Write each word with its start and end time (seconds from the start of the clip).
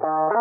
Hallo 0.00 0.31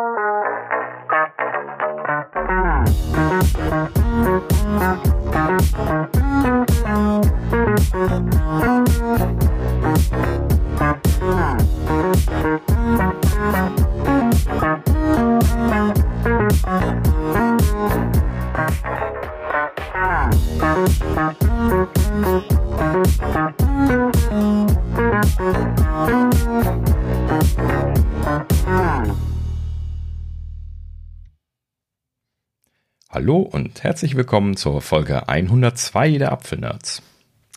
und 33.52 33.84
herzlich 33.84 34.16
willkommen 34.16 34.56
zur 34.56 34.82
Folge 34.82 35.28
102 35.28 36.18
der 36.18 36.32
Apfelnerds. 36.32 37.02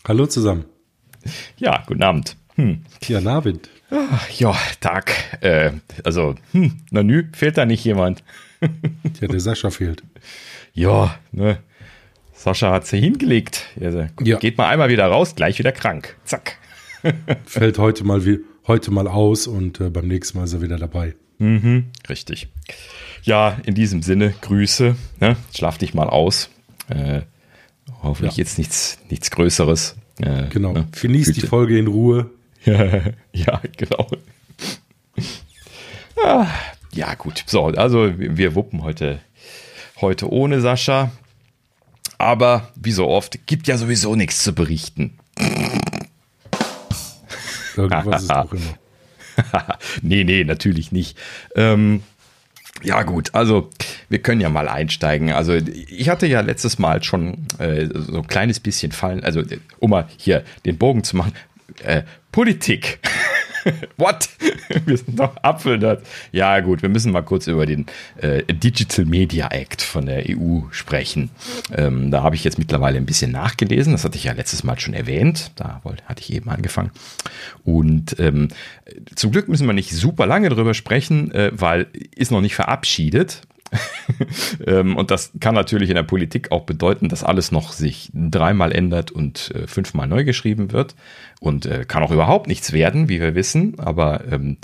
Hallo 0.07 0.27
zusammen. 0.27 0.65
Ja, 1.57 1.85
guten 1.87 2.03
Abend. 2.03 2.37
Hm. 2.57 2.83
Ja, 3.07 3.21
Navid. 3.21 3.71
Ach, 3.91 4.29
ja, 4.31 4.57
Tag. 4.81 5.13
Äh, 5.41 5.73
also, 6.03 6.35
hm, 6.53 6.81
na 6.91 7.03
nü, 7.03 7.29
fehlt 7.33 7.57
da 7.57 7.65
nicht 7.65 7.85
jemand? 7.85 8.25
ja, 8.61 9.29
der 9.29 9.41
Sascha 9.41 9.71
fehlt. 9.71 10.03
Ja, 10.73 11.17
ne. 11.31 11.59
Sascha 12.33 12.73
hat 12.73 12.87
sie 12.87 13.01
hingelegt. 13.01 13.65
Also, 13.81 14.07
ja. 14.21 14.39
Geht 14.39 14.59
mal 14.59 14.69
einmal 14.69 14.89
wieder 14.89 15.07
raus, 15.07 15.37
gleich 15.37 15.59
wieder 15.59 15.73
krank. 15.73 16.17
Zack. 16.25 16.59
Fällt 17.47 17.79
heute 17.79 18.05
mal, 18.05 18.27
wie, 18.27 18.41
heute 18.67 18.91
mal 18.91 19.07
aus 19.07 19.47
und 19.47 19.81
äh, 19.81 19.91
beim 19.91 20.09
nächsten 20.09 20.39
Mal 20.39 20.45
ist 20.45 20.55
er 20.55 20.63
wieder 20.63 20.79
dabei. 20.79 21.15
Mhm, 21.39 21.87
richtig. 22.09 22.49
Ja, 23.25 23.57
in 23.65 23.75
diesem 23.75 24.03
Sinne, 24.03 24.35
Grüße. 24.43 24.97
Ne? 25.19 25.37
Schlaf 25.55 25.79
dich 25.79 25.95
mal 25.95 26.11
aus. 26.11 26.51
Äh, 26.89 27.23
hoffentlich 28.03 28.37
ja. 28.37 28.43
jetzt 28.43 28.59
nichts, 28.59 28.99
nichts 29.09 29.31
Größeres. 29.31 29.97
Äh, 30.21 30.49
genau. 30.51 30.73
Ne? 30.73 30.87
Genieß 31.01 31.33
die 31.33 31.41
Folge 31.41 31.79
in 31.79 31.87
Ruhe. 31.87 32.31
ja, 32.65 33.63
genau. 33.79 34.07
ah, 36.23 36.47
ja, 36.93 37.15
gut. 37.15 37.45
So, 37.47 37.65
also 37.65 38.13
wir 38.19 38.55
wuppen 38.55 38.83
heute, 38.83 39.21
heute 40.03 40.31
ohne 40.31 40.61
Sascha. 40.61 41.11
Aber 42.19 42.71
wie 42.77 42.93
so 42.93 43.09
oft, 43.09 43.47
gibt 43.47 43.67
ja 43.69 43.79
sowieso 43.79 44.15
nichts 44.17 44.43
zu 44.43 44.55
berichten. 44.55 45.19
Irgendwas 47.75 48.23
ist 48.23 48.31
doch 48.31 48.53
immer. 48.53 48.79
nee, 50.03 50.25
nee, 50.25 50.45
natürlich 50.45 50.93
nicht. 50.93 51.19
Ähm, 51.57 52.03
ja 52.83 53.03
gut, 53.03 53.35
also 53.35 53.71
wir 54.09 54.19
können 54.21 54.41
ja 54.41 54.49
mal 54.49 54.69
einsteigen. 54.69 55.33
Also 55.33 55.55
ich 55.55 56.09
hatte 56.09 56.27
ja 56.27 56.41
letztes 56.41 56.79
Mal 56.79 57.03
schon 57.03 57.47
äh, 57.59 57.89
so 57.93 58.19
ein 58.19 58.27
kleines 58.27 58.61
bisschen 58.61 58.93
fallen, 58.93 59.25
also 59.25 59.43
um 59.79 59.91
mal 59.91 60.09
hier 60.17 60.45
den 60.67 60.77
Bogen 60.77 61.05
zu 61.05 61.17
machen, 61.17 61.33
äh, 61.83 62.03
Politik. 62.33 62.99
What? 63.97 64.29
wir 64.85 64.97
sind 64.97 65.19
doch 65.19 65.37
Apfelnerds. 65.43 66.09
Ja, 66.33 66.61
gut, 66.61 66.83
wir 66.83 66.89
müssen 66.89 67.13
mal 67.13 67.23
kurz 67.23 67.47
über 67.47 67.67
den 67.67 67.87
äh, 68.21 68.43
Digital 68.53 69.05
Media 69.05 69.49
Act 69.49 69.83
von 69.83 70.07
der 70.07 70.25
EU 70.29 70.63
sprechen. 70.71 71.31
Ähm, 71.73 72.11
da 72.11 72.23
habe 72.23 72.35
ich 72.35 72.45
jetzt 72.45 72.59
mittlerweile 72.59 72.97
ein 72.97 73.07
bisschen 73.07 73.33
nachgelesen. 73.33 73.93
Das 73.93 74.05
hatte 74.05 74.17
ich 74.17 74.25
ja 74.25 74.33
letztes 74.33 74.65
Mal 74.65 74.79
schon 74.79 74.95
erwähnt. 74.95 75.53
Da 75.57 75.81
wollte, 75.85 76.05
hatte 76.05 76.23
ich 76.23 76.33
eben 76.33 76.51
angefangen. 76.51 76.91
Und 77.65 78.19
ähm, 78.19 78.49
zum 79.15 79.31
Glück 79.31 79.49
müssen 79.49 79.67
wir 79.67 79.75
nicht 79.75 79.93
super 79.93 80.27
lange 80.27 80.49
drüber 80.49 80.75
sprechen, 80.75 81.33
äh, 81.33 81.51
weil 81.55 81.87
ist 82.15 82.31
noch 82.31 82.41
nicht 82.41 82.55
verabschiedet. 82.55 83.43
Ähm, 84.67 84.97
und 84.97 85.11
das 85.11 85.33
kann 85.41 85.55
natürlich 85.55 85.91
in 85.91 85.97
der 85.97 86.03
Politik 86.05 86.53
auch 86.53 86.63
bedeuten, 86.63 87.09
dass 87.09 87.25
alles 87.25 87.53
noch 87.53 87.73
sich 87.73 88.11
dreimal 88.15 88.73
ändert 88.73 89.11
und 89.11 89.51
äh, 89.55 89.67
fünfmal 89.67 90.07
neu 90.07 90.25
geschrieben 90.25 90.73
wird. 90.73 90.95
Und 91.41 91.67
äh, 91.67 91.85
kann 91.87 92.03
auch 92.03 92.11
überhaupt 92.11 92.47
nichts 92.47 92.73
werden, 92.73 93.09
wie 93.09 93.21
wir 93.21 93.35
wissen. 93.35 93.79
Aber 93.79 94.23
ähm, 94.31 94.59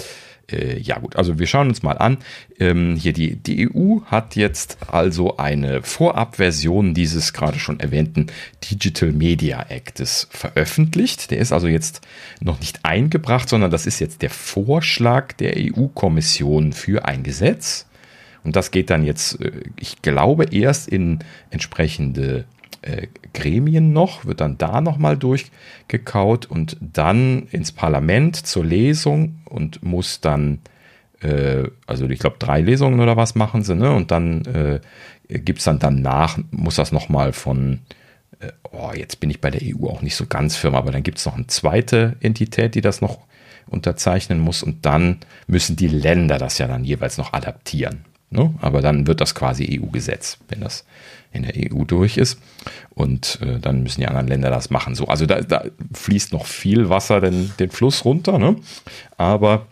äh, 0.53 0.79
ja 0.79 0.99
gut, 0.99 1.17
also 1.17 1.39
wir 1.39 1.47
schauen 1.47 1.69
uns 1.69 1.83
mal 1.83 1.99
an. 1.99 2.19
Ähm, 2.59 2.97
hier 2.97 3.13
die, 3.13 3.37
die 3.37 3.69
EU 3.69 4.01
hat 4.07 4.37
jetzt 4.37 4.79
also 4.89 5.37
eine 5.37 5.83
Vorabversion 5.83 6.95
dieses 6.95 7.33
gerade 7.33 7.59
schon 7.59 7.81
erwähnten 7.81 8.27
Digital 8.71 9.13
Media 9.13 9.67
Actes 9.69 10.29
veröffentlicht. 10.31 11.31
Der 11.31 11.39
ist 11.39 11.53
also 11.53 11.69
jetzt 11.69 12.01
noch 12.41 12.61
nicht 12.61 12.85
eingebracht, 12.85 13.49
sondern 13.49 13.71
das 13.71 13.87
ist 13.87 13.99
jetzt 14.01 14.23
der 14.23 14.31
Vorschlag 14.31 15.33
der 15.35 15.55
EU-Kommission 15.57 16.73
für 16.73 17.05
ein 17.05 17.23
Gesetz. 17.23 17.87
Und 18.45 18.57
das 18.57 18.71
geht 18.71 18.91
dann 18.91 19.05
jetzt, 19.05 19.41
äh, 19.41 19.63
ich 19.79 20.03
glaube, 20.03 20.47
erst 20.51 20.89
in 20.89 21.21
entsprechende 21.51 22.45
äh, 22.83 23.09
Gremien 23.35 23.93
noch, 23.93 24.25
wird 24.25 24.41
dann 24.41 24.59
da 24.59 24.81
nochmal 24.81 25.17
durchgekaut 25.17 26.47
und 26.47 26.77
dann 26.81 27.47
ins 27.51 27.73
Parlament 27.73 28.37
zur 28.37 28.65
Lesung 28.65 29.41
und 29.45 29.83
muss 29.83 30.21
dann, 30.21 30.61
äh, 31.21 31.65
also 31.87 32.09
ich 32.09 32.19
glaube, 32.19 32.37
drei 32.39 32.61
Lesungen 32.63 33.01
oder 33.01 33.17
was 33.17 33.35
machen 33.35 33.63
sie, 33.63 33.75
ne? 33.75 33.93
Und 33.93 34.11
dann 34.11 34.45
äh, 34.47 34.81
gibt 35.29 35.59
es 35.59 35.65
dann 35.65 35.79
danach, 35.79 36.39
muss 36.51 36.77
das 36.77 36.91
nochmal 36.91 37.33
von, 37.33 37.81
äh, 38.41 38.51
oh, 38.71 38.93
jetzt 38.95 39.21
bin 39.21 39.31
ich 39.31 39.41
bei 39.41 39.51
der 39.51 39.63
EU 39.63 39.87
auch 39.87 40.03
nicht 40.03 40.17
so 40.17 40.27
ganz 40.27 40.57
firm, 40.57 40.75
aber 40.75 40.91
dann 40.91 41.03
gibt 41.03 41.19
es 41.19 41.27
noch 41.27 41.37
eine 41.37 41.47
zweite 41.49 42.17
Entität, 42.21 42.75
die 42.75 42.81
das 42.81 43.01
noch 43.01 43.19
unterzeichnen 43.67 44.41
muss 44.41 44.63
und 44.63 44.87
dann 44.87 45.19
müssen 45.47 45.77
die 45.77 45.89
Länder 45.89 46.39
das 46.39 46.59
ja 46.59 46.67
dann 46.67 46.85
jeweils 46.85 47.19
noch 47.19 47.33
adaptieren. 47.33 48.05
Ne? 48.31 48.55
Aber 48.61 48.81
dann 48.81 49.07
wird 49.07 49.21
das 49.21 49.35
quasi 49.35 49.81
EU-Gesetz, 49.81 50.39
wenn 50.49 50.61
das 50.61 50.85
in 51.33 51.43
der 51.43 51.55
EU 51.57 51.85
durch 51.85 52.17
ist. 52.17 52.39
Und 52.91 53.39
äh, 53.43 53.59
dann 53.59 53.83
müssen 53.83 54.01
die 54.01 54.07
anderen 54.07 54.29
Länder 54.29 54.51
das 54.51 54.71
machen. 54.71 54.95
So, 54.95 55.07
also 55.07 55.27
da, 55.27 55.41
da 55.41 55.65
fließt 55.93 56.33
noch 56.33 56.47
viel 56.47 56.89
Wasser 56.89 57.21
den, 57.21 57.53
den 57.59 57.71
Fluss 57.71 58.05
runter, 58.05 58.39
ne? 58.39 58.57
Aber 59.17 59.67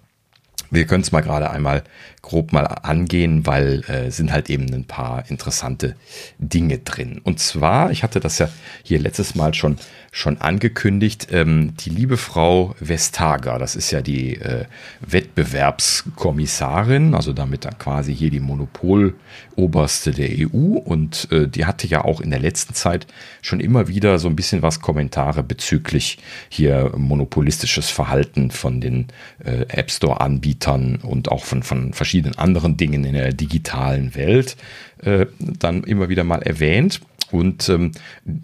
wir 0.70 0.86
können 0.86 1.02
es 1.02 1.12
mal 1.12 1.22
gerade 1.22 1.50
einmal 1.50 1.82
grob 2.20 2.52
mal 2.52 2.64
angehen, 2.64 3.46
weil 3.46 3.84
äh, 3.88 4.10
sind 4.10 4.32
halt 4.32 4.50
eben 4.50 4.72
ein 4.74 4.84
paar 4.84 5.24
interessante 5.30 5.96
Dinge 6.38 6.78
drin. 6.78 7.20
Und 7.24 7.40
zwar, 7.40 7.90
ich 7.90 8.02
hatte 8.02 8.20
das 8.20 8.38
ja 8.38 8.48
hier 8.82 8.98
letztes 8.98 9.34
Mal 9.34 9.54
schon 9.54 9.78
schon 10.18 10.38
angekündigt, 10.38 11.28
ähm, 11.30 11.74
die 11.78 11.90
liebe 11.90 12.16
Frau 12.16 12.74
Vestager, 12.80 13.60
das 13.60 13.76
ist 13.76 13.92
ja 13.92 14.00
die 14.00 14.34
äh, 14.34 14.64
Wettbewerbskommissarin, 15.00 17.14
also 17.14 17.32
damit 17.32 17.64
dann 17.64 17.78
quasi 17.78 18.16
hier 18.16 18.30
die 18.30 18.40
Monopoloberste 18.40 20.10
der 20.10 20.30
EU 20.30 20.76
und 20.76 21.28
äh, 21.30 21.46
die 21.46 21.66
hatte 21.66 21.86
ja 21.86 22.04
auch 22.04 22.20
in 22.20 22.30
der 22.30 22.40
letzten 22.40 22.74
Zeit 22.74 23.06
schon 23.42 23.60
immer 23.60 23.86
wieder 23.86 24.18
so 24.18 24.26
ein 24.26 24.34
bisschen 24.34 24.60
was 24.60 24.80
Kommentare 24.80 25.44
bezüglich 25.44 26.18
hier 26.48 26.90
monopolistisches 26.96 27.88
Verhalten 27.88 28.50
von 28.50 28.80
den 28.80 29.06
äh, 29.44 29.66
App 29.68 29.88
Store 29.88 30.20
Anbietern 30.20 30.96
und 30.96 31.30
auch 31.30 31.44
von, 31.44 31.62
von 31.62 31.92
verschiedenen 31.92 32.36
anderen 32.36 32.76
Dingen 32.76 33.04
in 33.04 33.14
der 33.14 33.32
digitalen 33.32 34.16
Welt 34.16 34.56
äh, 35.04 35.26
dann 35.38 35.84
immer 35.84 36.08
wieder 36.08 36.24
mal 36.24 36.42
erwähnt. 36.42 37.00
Und 37.30 37.68
ähm, 37.68 37.92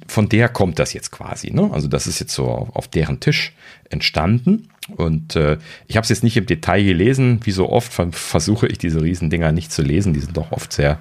von 0.06 0.28
der 0.28 0.48
kommt 0.48 0.78
das 0.78 0.92
jetzt 0.92 1.10
quasi. 1.10 1.50
Ne? 1.50 1.70
Also 1.72 1.88
das 1.88 2.06
ist 2.06 2.20
jetzt 2.20 2.34
so 2.34 2.46
auf, 2.48 2.88
deren 2.88 3.20
Tisch 3.20 3.52
entstanden. 3.90 4.68
Und 4.96 5.36
äh, 5.36 5.58
ich 5.86 5.96
habe 5.96 6.04
es 6.04 6.10
jetzt 6.10 6.22
nicht 6.22 6.36
im 6.36 6.46
Detail 6.46 6.84
gelesen. 6.84 7.40
Wie 7.44 7.50
so 7.50 7.70
oft 7.70 7.92
versuche 8.12 8.66
ich 8.66 8.78
diese 8.78 9.02
Riesendinger 9.02 9.52
nicht 9.52 9.72
zu 9.72 9.82
lesen. 9.82 10.12
Die 10.12 10.20
sind 10.20 10.36
doch 10.36 10.52
oft 10.52 10.72
sehr, 10.72 10.98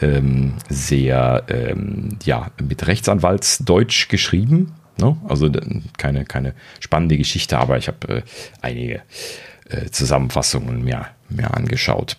ähm, 0.00 0.54
sehr, 0.68 1.44
ähm, 1.48 2.18
ja, 2.24 2.50
mit 2.60 2.86
Rechtsanwaltsdeutsch 2.86 4.08
geschrieben. 4.08 4.72
Ne? 4.98 5.16
Also 5.28 5.50
keine, 5.96 6.24
keine 6.24 6.54
spannende 6.80 7.16
Geschichte, 7.16 7.58
aber 7.58 7.78
ich 7.78 7.88
habe 7.88 8.08
äh, 8.08 8.22
einige 8.60 9.02
äh, 9.68 9.88
Zusammenfassungen 9.90 10.84
mehr, 10.84 11.08
mehr 11.28 11.56
angeschaut. 11.56 12.16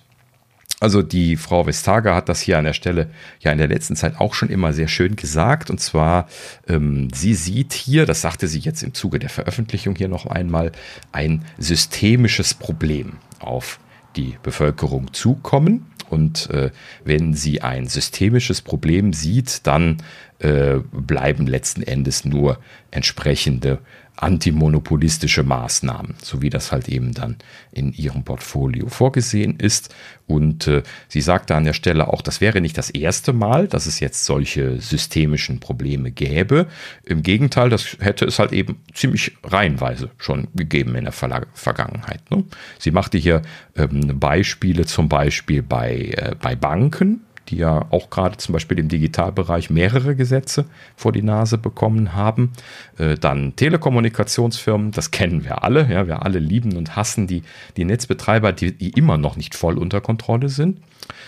Also 0.82 1.04
die 1.04 1.38
Frau 1.38 1.68
Vestager 1.68 2.16
hat 2.16 2.28
das 2.28 2.42
hier 2.42 2.58
an 2.58 2.66
der 2.66 2.74
Stelle 2.74 3.12
ja 3.40 3.52
in 3.52 3.60
der 3.60 3.68
letzten 3.68 3.96
Zeit 3.96 4.20
auch 4.20 4.34
schon 4.34 4.50
immer 4.50 4.74
sehr 4.74 4.88
schön 4.88 5.16
gesagt. 5.16 5.70
Und 5.70 5.80
zwar, 5.80 6.28
ähm, 6.68 7.08
sie 7.14 7.36
sieht 7.36 7.74
hier, 7.74 8.08
das 8.08 8.22
sagte 8.22 8.48
sie 8.48 8.58
jetzt 8.58 8.82
im 8.82 8.96
Zuge 8.96 9.20
der 9.20 9.30
Veröffentlichung 9.30 9.96
hier 9.96 10.08
noch 10.08 10.26
einmal, 10.26 10.72
ein 11.12 11.46
systemisches 11.60 12.56
Problem 12.56 13.18
auf 13.40 13.80
die 14.16 14.38
Bevölkerung 14.42 15.14
zukommen. 15.14 15.86
Und 16.10 16.50
äh, 16.50 16.72
wenn 17.06 17.36
sie 17.36 17.62
ein 17.62 17.88
systemisches 17.88 18.64
Problem 18.64 19.14
sieht, 19.14 19.68
dann 19.68 19.98
äh, 20.40 20.80
bleiben 20.92 21.46
letzten 21.46 21.84
Endes 21.84 22.26
nur 22.26 22.58
entsprechende 22.90 23.78
antimonopolistische 24.16 25.44
Maßnahmen, 25.44 26.16
so 26.22 26.42
wie 26.42 26.50
das 26.50 26.72
halt 26.72 26.88
eben 26.88 27.14
dann 27.14 27.38
in 27.72 27.92
ihrem 27.94 28.24
Portfolio 28.24 28.88
vorgesehen 28.88 29.60
ist. 29.60 29.94
Und 30.28 30.68
äh, 30.68 30.84
sie 31.08 31.22
sagte 31.22 31.56
an 31.56 31.66
der 31.66 31.74
Stelle 31.74 32.08
auch, 32.08 32.22
das 32.22 32.40
wäre 32.40 32.62
nicht 32.62 32.78
das 32.78 32.90
erste 32.90 33.34
Mal, 33.34 33.68
dass 33.68 33.86
es 33.86 34.00
jetzt 34.00 34.26
solche 34.26 34.80
systemischen 34.80 35.60
Probleme 35.60 36.12
gäbe. 36.12 36.68
Im 37.04 37.24
Gegenteil, 37.24 37.70
das 37.70 37.98
hätte 38.00 38.26
es 38.26 38.40
halt 38.40 38.54
eben 38.54 38.82
ziemlich 38.94 39.38
reihenweise 39.44 40.12
schon 40.18 40.48
gegeben 40.54 40.96
in 40.96 41.06
der 41.06 41.14
Verla 41.14 41.42
Vergangenheit. 41.54 42.30
Ne? 42.30 42.44
Sie 42.78 42.92
machte 42.92 43.18
hier 43.18 43.42
ähm, 43.76 44.20
Beispiele 44.20 44.86
zum 44.86 45.10
Beispiel 45.10 45.64
bei, 45.64 46.12
äh, 46.16 46.36
bei 46.40 46.56
Banken, 46.56 47.22
die 47.50 47.58
ja 47.58 47.86
auch 47.90 48.10
gerade 48.10 48.38
zum 48.38 48.54
Beispiel 48.54 48.80
im 48.80 48.88
Digitalbereich 48.88 49.70
mehrere 49.70 50.16
Gesetze 50.16 50.66
vor 50.96 51.12
die 51.12 51.22
Nase 51.22 51.58
bekommen 51.58 52.14
haben. 52.14 52.52
Äh, 52.98 53.16
dann 53.16 53.56
Telekommunikationsfirmen, 53.56 54.92
das 54.92 55.12
kennen 55.12 55.44
wir 55.44 55.64
alle. 55.64 55.92
Ja, 55.92 56.08
wir 56.08 56.24
alle 56.24 56.40
lieben 56.40 56.78
und 56.78 56.96
hassen 56.96 57.28
die, 57.28 57.44
die 57.78 57.86
Netzbetreiber, 57.86 58.54
die, 58.54 58.72
die 58.78 58.92
immer 58.92 59.18
noch 59.18 59.36
nicht 59.36 59.56
voll 59.56 59.78
unter 59.78 60.02
Kontrolle 60.02 60.50
sind. 60.50 60.80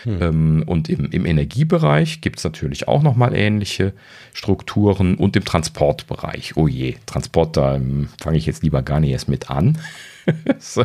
Hm. 0.04 0.21
Ähm, 0.21 0.63
und 0.65 0.89
im, 0.89 1.10
im 1.12 1.25
Energiebereich 1.25 2.21
gibt 2.21 2.39
es 2.39 2.44
natürlich 2.44 2.88
auch 2.88 3.01
nochmal 3.01 3.36
ähnliche 3.36 3.94
Strukturen 4.33 5.15
und 5.15 5.36
im 5.36 5.45
Transportbereich. 5.45 6.56
Oh 6.56 6.68
je, 6.68 6.95
Transport, 7.06 7.57
da 7.57 7.75
ähm, 7.75 8.10
fange 8.21 8.38
ich 8.38 8.45
jetzt 8.45 8.63
lieber 8.63 8.81
gar 8.81 9.00
nicht 9.00 9.12
erst 9.12 9.30
mit 9.30 9.50
an. 9.50 9.77
das 10.46 10.75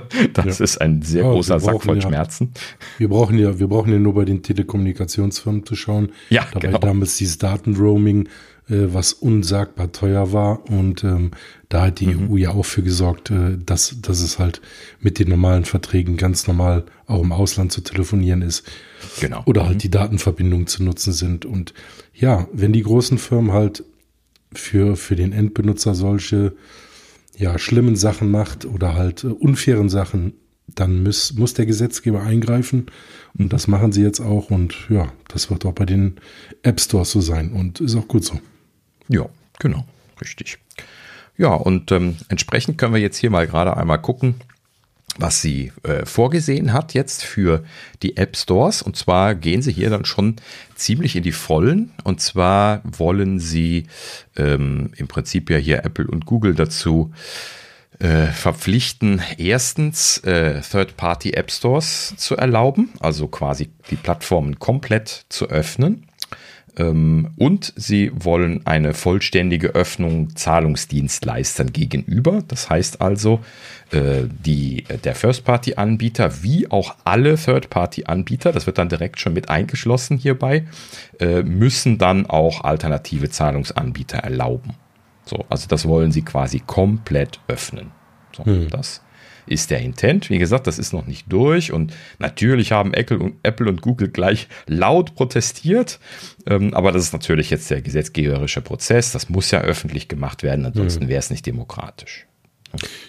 ja. 0.59 0.65
ist 0.65 0.81
ein 0.81 1.03
sehr 1.03 1.25
ja, 1.25 1.31
großer 1.31 1.61
Sack 1.61 1.83
voll 1.83 2.01
Schmerzen. 2.01 2.53
Wir 2.99 3.09
brauchen 3.09 3.39
ja, 3.39 3.59
wir 3.59 3.69
brauchen 3.69 3.93
ja 3.93 3.99
nur 3.99 4.15
bei 4.15 4.25
den 4.25 4.43
Telekommunikationsfirmen 4.43 5.65
zu 5.65 5.77
schauen. 5.77 6.13
Ja, 6.31 6.47
Dabei 6.53 6.69
genau. 6.69 6.79
damals 6.79 7.17
dieses 7.17 7.39
Datenroaming, 7.39 8.29
äh, 8.69 8.93
was 8.93 9.13
unsagbar 9.13 9.93
teuer 9.93 10.33
war. 10.33 10.69
Und 10.71 11.05
ähm, 11.05 11.31
da 11.69 11.87
hat 11.87 12.01
die 12.01 12.09
mhm. 12.09 12.31
EU 12.31 12.37
ja 12.37 12.51
auch 12.51 12.65
für 12.65 12.83
gesorgt, 12.83 13.31
äh, 13.31 13.57
dass, 13.65 14.01
dass 14.01 14.21
es 14.21 14.39
halt 14.39 14.61
mit 15.01 15.19
den 15.19 15.29
normalen 15.29 15.65
Verträgen 15.65 16.17
ganz 16.17 16.47
normal 16.47 16.85
auch 17.07 17.23
im 17.23 17.33
Ausland 17.33 17.73
zu 17.73 17.81
telefonieren 17.81 18.43
ist. 18.43 18.65
Genau. 19.21 19.43
Oder 19.47 19.65
halt 19.65 19.77
mhm. 19.77 19.81
die 19.81 19.91
Datenverbindungen 19.91 20.67
zu 20.67 20.83
nutzen 20.83 21.13
sind. 21.13 21.47
Und 21.47 21.75
ja, 22.15 22.47
wenn 22.53 22.73
die 22.73 22.83
großen 22.83 23.19
Firmen 23.19 23.53
halt 23.53 23.85
für, 24.53 24.97
für 24.97 25.17
den 25.17 25.33
Endbenutzer 25.33 25.95
solche 25.95 26.55
ja, 27.39 27.59
schlimmen 27.59 27.97
Sachen 27.97 28.31
macht 28.31 28.65
oder 28.67 28.95
halt 28.95 29.25
äh, 29.25 29.29
unfairen 29.29 29.89
Sachen, 29.89 30.35
dann 30.67 31.03
muss, 31.03 31.33
muss 31.35 31.55
der 31.55 31.67
Gesetzgeber 31.67 32.23
eingreifen. 32.23 32.87
Und 33.39 33.53
das 33.53 33.69
machen 33.69 33.93
sie 33.93 34.03
jetzt 34.03 34.21
auch. 34.21 34.51
Und 34.51 34.75
ja, 34.91 35.13
das 35.29 35.51
wird 35.51 35.65
auch 35.65 35.73
bei 35.73 35.87
den 35.87 36.17
App 36.63 36.81
Stores 36.81 37.13
so 37.13 37.21
sein. 37.21 37.53
Und 37.53 37.81
ist 37.81 37.97
auch 37.97 38.09
gut 38.09 38.25
so. 38.25 38.41
Ja, 39.09 39.27
genau, 39.59 39.85
richtig. 40.21 40.59
Ja, 41.37 41.55
und 41.55 41.93
ähm, 41.93 42.17
entsprechend 42.29 42.79
können 42.79 42.93
wir 42.93 43.01
jetzt 43.01 43.17
hier 43.17 43.31
mal 43.31 43.47
gerade 43.47 43.77
einmal 43.77 44.03
gucken, 44.03 44.35
was 45.17 45.43
sie 45.43 45.73
äh, 45.83 46.05
vorgesehen 46.07 46.73
hat 46.73 46.95
jetzt 46.95 47.25
für 47.25 47.65
die 48.03 48.17
App 48.17 48.37
Stores. 48.37 48.83
Und 48.83 48.97
zwar 48.97 49.35
gehen 49.35 49.63
sie 49.63 49.73
hier 49.73 49.91
dann 49.91 50.05
schon 50.05 50.37
ziemlich 50.75 51.17
in 51.17 51.23
die 51.23 51.33
Vollen. 51.33 51.93
Und 52.05 52.21
zwar 52.21 52.83
wollen 52.85 53.41
sie 53.41 53.87
ähm, 54.37 54.93
im 54.97 55.09
Prinzip 55.09 55.51
ja 55.51 55.57
hier 55.57 55.85
Apple 55.85 56.07
und 56.07 56.27
Google 56.27 56.55
dazu 56.55 57.13
äh, 57.99 58.27
verpflichten, 58.27 59.21
erstens 59.39 60.19
äh, 60.19 60.61
Third-Party 60.61 61.33
App 61.33 61.51
Stores 61.51 62.15
zu 62.17 62.37
erlauben, 62.37 62.91
also 63.01 63.27
quasi 63.27 63.71
die 63.91 63.97
Plattformen 63.97 64.61
komplett 64.61 65.27
zu 65.29 65.49
öffnen. 65.49 66.07
Ähm, 66.79 67.31
und 67.37 67.73
sie 67.77 68.11
wollen 68.15 68.67
eine 68.67 68.95
vollständige 68.95 69.69
Öffnung 69.69 70.35
Zahlungsdienstleistern 70.37 71.73
gegenüber. 71.73 72.43
Das 72.47 72.71
heißt 72.71 73.01
also, 73.01 73.41
äh, 73.91 74.23
die, 74.29 74.85
der 75.05 75.15
First-Party-Anbieter 75.15 76.43
wie 76.43 76.71
auch 76.71 76.95
alle 77.05 77.37
Third-Party-Anbieter, 77.37 78.53
das 78.53 78.67
wird 78.67 78.79
dann 78.79 78.89
direkt 78.89 79.21
schon 79.21 79.33
mit 79.33 79.51
eingeschlossen 79.51 80.17
hierbei, 80.17 80.67
äh, 81.21 81.43
müssen 81.43 81.99
dann 81.99 82.27
auch 82.27 82.65
alternative 82.65 83.29
Zahlungsanbieter 83.29 84.19
erlauben. 84.19 84.75
So, 85.25 85.45
also 85.51 85.67
das 85.69 85.87
wollen 85.87 86.13
sie 86.13 86.23
quasi 86.23 86.61
komplett 86.61 87.41
öffnen. 87.49 87.91
So, 88.37 88.45
hm. 88.45 88.69
Das 88.71 89.03
ist 89.49 89.71
der 89.71 89.81
Intent. 89.81 90.31
Wie 90.31 90.39
gesagt, 90.39 90.67
das 90.67 90.79
ist 90.79 90.93
noch 90.93 91.07
nicht 91.07 91.33
durch 91.33 91.73
und 91.73 91.93
natürlich 92.19 92.73
haben 92.73 92.95
Apple 92.95 93.19
und, 93.69 93.83
Google 93.83 94.09
gleich 94.09 94.49
laut 94.67 95.15
protestiert, 95.15 95.99
ähm, 96.47 96.75
aber 96.75 96.93
das 96.93 97.05
ist 97.05 97.13
natürlich 97.13 97.51
jetzt 97.51 97.71
der 97.71 97.83
gesetzgeberische 97.83 98.61
Prozess. 98.61 99.13
Das 99.13 99.29
muss 99.29 99.51
ja 99.51 99.61
öffentlich 99.61 100.09
gemacht 100.09 100.43
werden, 100.43 100.67
ansonsten 100.67 101.03
hm. 101.03 101.09
wäre 101.09 101.21
es 101.21 101.31
nicht 101.31 101.47
demokratisch. 101.47 102.27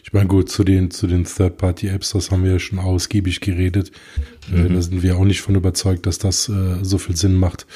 Ich 0.03 0.13
meine, 0.13 0.27
gut, 0.27 0.49
zu 0.49 0.63
den, 0.63 0.89
zu 0.89 1.05
den 1.07 1.25
Third-Party-Apps, 1.25 2.11
das 2.11 2.31
haben 2.31 2.43
wir 2.43 2.53
ja 2.53 2.59
schon 2.59 2.79
ausgiebig 2.79 3.41
geredet. 3.41 3.91
Äh, 4.51 4.57
mhm. 4.57 4.73
da 4.73 4.81
sind 4.81 5.03
wir 5.03 5.17
auch 5.17 5.25
nicht 5.25 5.41
von 5.41 5.55
überzeugt, 5.55 6.05
dass 6.05 6.17
das 6.17 6.47
äh, 6.49 6.77
so 6.81 6.97
viel 6.97 7.15
Sinn 7.15 7.35
macht. 7.35 7.67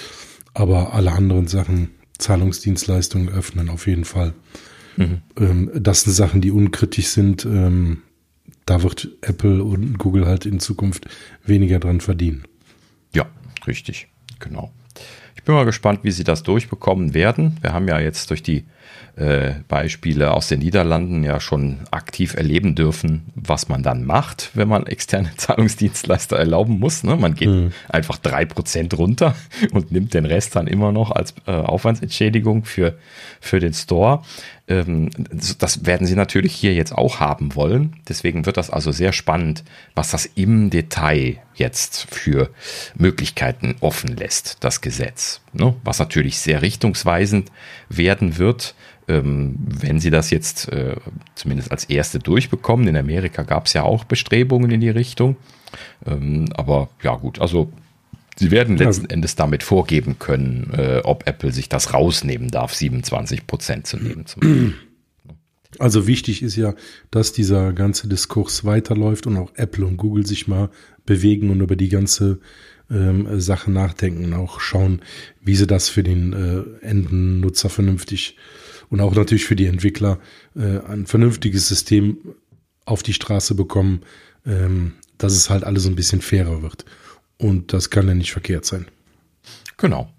Aber 0.53 0.93
alle 0.93 1.11
anderen 1.11 1.47
Sachen, 1.47 1.89
Zahlungsdienstleistungen 2.17 3.29
öffnen 3.29 3.69
auf 3.69 3.87
jeden 3.87 4.05
Fall. 4.05 4.33
Mhm. 4.97 5.21
Ähm, 5.37 5.71
das 5.75 6.01
sind 6.01 6.13
Sachen, 6.13 6.41
die 6.41 6.51
unkritisch 6.51 7.07
sind. 7.07 7.45
Ähm, 7.45 8.03
da 8.65 8.83
wird 8.83 9.09
Apple 9.21 9.63
und 9.63 9.97
Google 9.97 10.25
halt 10.25 10.45
in 10.45 10.59
Zukunft 10.59 11.07
weniger 11.45 11.79
dran 11.79 12.01
verdienen. 12.01 12.43
Ja, 13.13 13.25
richtig, 13.67 14.07
genau. 14.39 14.71
Ich 15.35 15.43
bin 15.43 15.55
mal 15.55 15.65
gespannt, 15.65 15.99
wie 16.03 16.11
sie 16.11 16.23
das 16.23 16.43
durchbekommen 16.43 17.13
werden. 17.13 17.57
Wir 17.61 17.73
haben 17.73 17.87
ja 17.87 17.99
jetzt 17.99 18.29
durch 18.29 18.43
die 18.43 18.63
äh, 19.15 19.55
Beispiele 19.67 20.31
aus 20.31 20.47
den 20.47 20.59
Niederlanden 20.59 21.23
ja 21.23 21.39
schon 21.39 21.81
aktiv 21.91 22.33
erleben 22.33 22.73
dürfen, 22.73 23.25
was 23.35 23.69
man 23.69 23.83
dann 23.83 24.05
macht, 24.05 24.49
wenn 24.53 24.67
man 24.67 24.87
externe 24.87 25.31
Zahlungsdienstleister 25.37 26.37
erlauben 26.37 26.79
muss. 26.79 27.03
Ne? 27.03 27.15
Man 27.15 27.35
geht 27.35 27.49
mhm. 27.49 27.71
einfach 27.89 28.17
drei 28.17 28.45
Prozent 28.45 28.97
runter 28.97 29.35
und 29.71 29.91
nimmt 29.91 30.13
den 30.13 30.25
Rest 30.25 30.55
dann 30.55 30.67
immer 30.67 30.91
noch 30.91 31.11
als 31.11 31.35
äh, 31.45 31.51
Aufwandsentschädigung 31.51 32.65
für, 32.65 32.97
für 33.39 33.59
den 33.59 33.73
Store. 33.73 34.23
Ähm, 34.67 35.09
das 35.59 35.85
werden 35.85 36.07
sie 36.07 36.15
natürlich 36.15 36.53
hier 36.53 36.73
jetzt 36.73 36.93
auch 36.93 37.19
haben 37.19 37.55
wollen. 37.55 37.97
Deswegen 38.07 38.45
wird 38.45 38.57
das 38.57 38.69
also 38.69 38.91
sehr 38.91 39.11
spannend, 39.11 39.63
was 39.93 40.11
das 40.11 40.25
im 40.25 40.69
Detail 40.69 41.37
jetzt 41.53 42.07
für 42.09 42.49
Möglichkeiten 42.95 43.75
offen 43.81 44.15
lässt, 44.15 44.63
das 44.63 44.79
Gesetz. 44.81 45.41
Ne? 45.51 45.75
Was 45.83 45.99
natürlich 45.99 46.39
sehr 46.39 46.61
richtungsweisend 46.61 47.51
werden 47.89 48.37
wird, 48.37 48.75
ähm, 49.09 49.55
wenn 49.59 49.99
sie 49.99 50.11
das 50.11 50.29
jetzt 50.29 50.69
äh, 50.69 50.95
zumindest 51.35 51.71
als 51.71 51.83
erste 51.85 52.19
durchbekommen. 52.19 52.87
In 52.87 52.95
Amerika 52.95 53.43
gab 53.43 53.65
es 53.65 53.73
ja 53.73 53.83
auch 53.83 54.05
Bestrebungen 54.05 54.71
in 54.71 54.79
die 54.79 54.89
Richtung. 54.89 55.35
Ähm, 56.05 56.45
aber 56.55 56.89
ja 57.01 57.15
gut, 57.15 57.39
also 57.39 57.71
Sie 58.37 58.51
werden 58.51 58.77
letzten. 58.77 59.09
Endes 59.09 59.35
damit 59.35 59.63
vorgeben 59.63 60.17
können, 60.19 60.71
äh, 60.73 61.01
ob 61.03 61.27
Apple 61.27 61.51
sich 61.51 61.69
das 61.69 61.93
rausnehmen 61.93 62.49
darf, 62.49 62.73
27 62.73 63.47
Prozent 63.47 63.87
zu 63.87 63.97
nehmen. 63.97 64.25
Also 65.79 66.07
wichtig 66.07 66.43
ist 66.43 66.55
ja, 66.55 66.75
dass 67.11 67.33
dieser 67.33 67.73
ganze 67.73 68.07
Diskurs 68.07 68.63
weiterläuft 68.65 69.27
und 69.27 69.37
auch 69.37 69.51
Apple 69.55 69.85
und 69.85 69.97
Google 69.97 70.25
sich 70.25 70.47
mal 70.47 70.69
bewegen 71.05 71.49
und 71.49 71.61
über 71.61 71.75
die 71.75 71.89
ganze 71.89 72.39
ähm, 72.91 73.39
Sache 73.39 73.71
nachdenken 73.71 74.25
und 74.25 74.33
auch 74.33 74.59
schauen, 74.59 75.01
wie 75.41 75.55
sie 75.55 75.67
das 75.67 75.89
für 75.89 76.03
den 76.03 76.33
äh, 76.33 76.85
Endennutzer 76.85 77.69
vernünftig 77.69 78.37
und 78.89 79.01
auch 79.01 79.15
natürlich 79.15 79.45
für 79.45 79.55
die 79.55 79.65
Entwickler 79.65 80.19
äh, 80.55 80.79
ein 80.87 81.05
vernünftiges 81.07 81.67
System 81.67 82.17
auf 82.85 83.01
die 83.01 83.13
Straße 83.13 83.55
bekommen, 83.55 84.01
ähm, 84.45 84.93
dass 85.17 85.33
es 85.33 85.49
halt 85.49 85.63
alles 85.63 85.87
ein 85.87 85.95
bisschen 85.95 86.21
fairer 86.21 86.61
wird. 86.61 86.85
Und 87.43 87.73
das 87.73 87.89
kann 87.89 88.07
ja 88.07 88.13
nicht 88.13 88.31
verkehrt 88.31 88.63
sein. 88.63 88.85
Genau. 89.75 90.09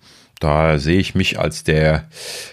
Da 0.41 0.79
sehe 0.79 0.99
ich 0.99 1.15
mich 1.15 1.39
als 1.39 1.65
der, 1.65 2.07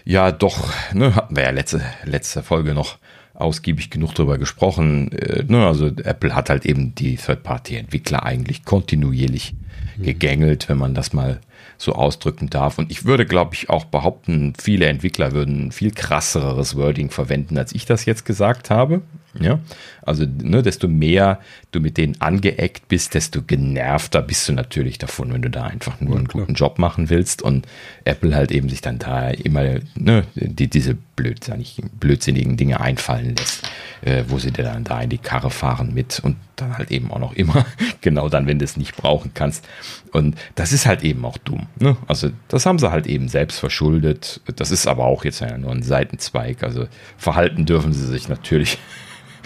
ja 0.06 0.32
doch, 0.32 0.72
ne, 0.94 1.14
hatten 1.14 1.36
wir 1.36 1.44
ja 1.44 1.50
letzte, 1.50 1.82
letzte 2.06 2.42
Folge 2.42 2.74
noch 2.74 2.98
ausgiebig 3.34 3.90
genug 3.90 4.16
darüber 4.16 4.38
gesprochen. 4.38 5.12
Äh, 5.12 5.44
ne, 5.46 5.68
also 5.68 5.88
Apple 5.88 6.34
hat 6.34 6.50
halt 6.50 6.66
eben 6.66 6.96
die 6.96 7.18
Third-Party-Entwickler 7.18 8.24
eigentlich 8.24 8.64
kontinuierlich 8.64 9.56
mhm. 9.98 10.04
gegängelt, 10.04 10.70
wenn 10.70 10.78
man 10.78 10.94
das 10.94 11.12
mal 11.12 11.42
so 11.78 11.92
ausdrücken 11.92 12.50
darf. 12.50 12.78
Und 12.78 12.92
ich 12.92 13.04
würde, 13.04 13.26
glaube 13.26 13.56
ich, 13.56 13.70
auch 13.70 13.84
behaupten, 13.84 14.54
viele 14.58 14.86
Entwickler 14.86 15.34
würden 15.34 15.74
viel 15.74 15.92
krasseres 15.92 16.78
Wording 16.78 17.10
verwenden, 17.10 17.58
als 17.58 17.74
ich 17.74 17.86
das 17.86 18.06
jetzt 18.06 18.24
gesagt 18.24 18.70
habe. 18.70 19.02
Ja, 19.40 19.60
also 20.02 20.26
ne, 20.26 20.62
desto 20.62 20.90
mehr 20.90 21.40
du 21.72 21.80
mit 21.80 21.98
denen 21.98 22.20
angeeckt 22.20 22.90
bist, 22.90 23.14
desto 23.14 23.42
genervter 23.42 24.22
bist 24.22 24.50
du 24.50 24.54
natürlich 24.54 24.98
davon, 24.98 25.32
wenn 25.32 25.42
du 25.42 25.50
da 25.50 25.64
einfach 25.64 26.02
nur 26.02 26.14
ja, 26.14 26.18
einen 26.18 26.28
klar. 26.28 26.44
guten 26.44 26.56
Job 26.56 26.80
machen 26.80 27.10
willst 27.10 27.42
und 27.42 27.66
Apple 28.04 28.36
halt 28.36 28.52
eben 28.52 28.68
sich 28.68 28.82
dann 28.82 29.00
da 29.00 29.30
immer 29.30 29.80
ne, 29.96 30.26
die, 30.36 30.68
diese 30.68 30.96
blödsinnig, 31.16 31.82
blödsinnigen 32.00 32.58
Dinge 32.58 32.82
einfallen 32.82 33.36
lässt, 33.38 33.70
äh, 34.02 34.26
wo 34.28 34.38
sie 34.38 34.52
dir 34.52 34.64
dann 34.64 34.84
da 34.84 35.02
in 35.02 35.10
die 35.10 35.18
Karre 35.18 35.50
fahren 35.50 35.94
mit 35.94 36.20
und 36.20 36.36
dann 36.58 36.78
halt 36.78 36.92
eben 36.92 37.10
auch 37.12 37.20
noch 37.20 37.34
immer, 37.34 37.66
genau 38.02 38.28
dann, 38.28 38.48
wenn 38.48 38.60
du 38.60 38.66
es 38.66 38.76
nicht 38.76 38.98
brauchen 38.98 39.32
kannst. 39.34 39.66
Und 40.12 40.36
das 40.56 40.74
ist 40.74 40.86
halt 40.86 41.04
eben 41.04 41.24
auch 41.24 41.38
dumm. 41.38 41.68
Ne? 41.80 41.96
Also 42.08 42.32
das 42.50 42.66
haben 42.66 42.80
sie 42.80 42.92
halt 42.92 43.08
eben 43.08 43.30
selbst 43.30 43.60
verschuldet. 43.60 44.42
Das 44.58 44.72
ist 44.72 44.88
aber 44.88 45.06
auch 45.06 45.24
jetzt 45.24 45.40
ja 45.40 45.58
nur 45.58 45.72
ein 45.72 45.84
Seitenzweig. 45.84 46.64
Also 46.64 46.88
verhalten 47.18 47.66
dürfen 47.66 47.94
sie 47.94 48.06
sich 48.06 48.28
natürlich 48.28 48.78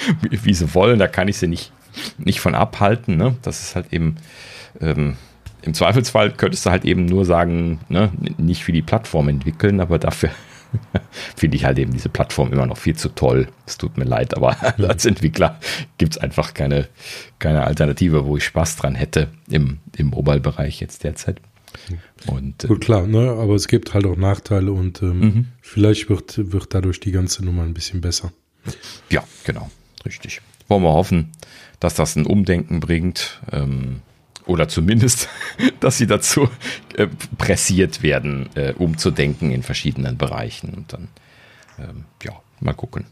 wie, 0.29 0.53
sie 0.53 0.73
wollen. 0.73 0.99
Da 0.99 1.07
kann 1.07 1.27
ich 1.27 1.37
sie 1.37 1.47
nicht, 1.47 1.71
nicht 2.17 2.39
von 2.39 2.55
abhalten. 2.55 3.17
Ne? 3.17 3.35
Das 3.41 3.61
ist 3.61 3.75
halt 3.75 3.91
eben, 3.91 4.15
ähm, 4.81 5.17
im 5.61 5.73
Zweifelsfall 5.73 6.31
könntest 6.31 6.65
du 6.65 6.69
halt 6.69 6.85
eben 6.85 7.05
nur 7.05 7.25
sagen, 7.25 7.79
ne, 7.89 8.11
nicht 8.37 8.63
für 8.63 8.71
die 8.71 8.83
Plattform 8.83 9.29
entwickeln, 9.29 9.79
aber 9.79 9.97
dafür 9.97 10.29
finde 11.35 11.57
ich 11.57 11.65
halt 11.65 11.79
eben 11.79 11.91
diese 11.91 12.09
Plattform 12.09 12.53
immer 12.53 12.67
noch 12.67 12.77
viel 12.77 12.95
zu 12.95 13.09
toll. 13.09 13.47
Es 13.65 13.77
tut 13.77 13.97
mir 13.97 14.03
leid, 14.03 14.35
aber 14.35 14.55
als 14.77 15.05
Entwickler 15.05 15.59
gibt 15.97 16.15
es 16.15 16.21
einfach 16.21 16.53
keine, 16.53 16.87
keine 17.39 17.63
Alternative, 17.65 18.25
wo 18.25 18.37
ich 18.37 18.45
Spaß 18.45 18.75
dran 18.77 18.95
hätte 18.95 19.29
im, 19.49 19.79
im 19.97 20.07
Mobile-Bereich 20.07 20.79
jetzt 20.81 21.03
derzeit. 21.03 21.41
Und, 22.27 22.67
Gut, 22.67 22.81
klar, 22.81 23.05
ne? 23.05 23.31
aber 23.31 23.55
es 23.55 23.67
gibt 23.67 23.93
halt 23.93 24.05
auch 24.05 24.15
Nachteile 24.15 24.71
und 24.71 25.01
ähm, 25.01 25.19
mhm. 25.19 25.45
vielleicht 25.61 26.09
wird, 26.09 26.51
wird 26.51 26.73
dadurch 26.73 26.99
die 26.99 27.11
ganze 27.11 27.43
Nummer 27.43 27.63
ein 27.63 27.73
bisschen 27.73 28.01
besser. 28.01 28.31
Ja, 29.09 29.23
genau. 29.43 29.69
Richtig. 30.05 30.41
Wollen 30.67 30.83
wir 30.83 30.93
hoffen, 30.93 31.31
dass 31.79 31.95
das 31.95 32.15
ein 32.15 32.25
Umdenken 32.25 32.79
bringt. 32.79 33.41
Ähm, 33.51 34.01
oder 34.45 34.67
zumindest, 34.67 35.27
dass 35.79 35.97
sie 35.97 36.07
dazu 36.07 36.49
äh, 36.97 37.07
pressiert 37.37 38.03
werden, 38.03 38.49
äh, 38.55 38.73
umzudenken 38.73 39.51
in 39.51 39.63
verschiedenen 39.63 40.17
Bereichen. 40.17 40.73
Und 40.73 40.93
dann, 40.93 41.07
ähm, 41.79 42.05
ja, 42.23 42.33
mal 42.59 42.73
gucken, 42.73 43.05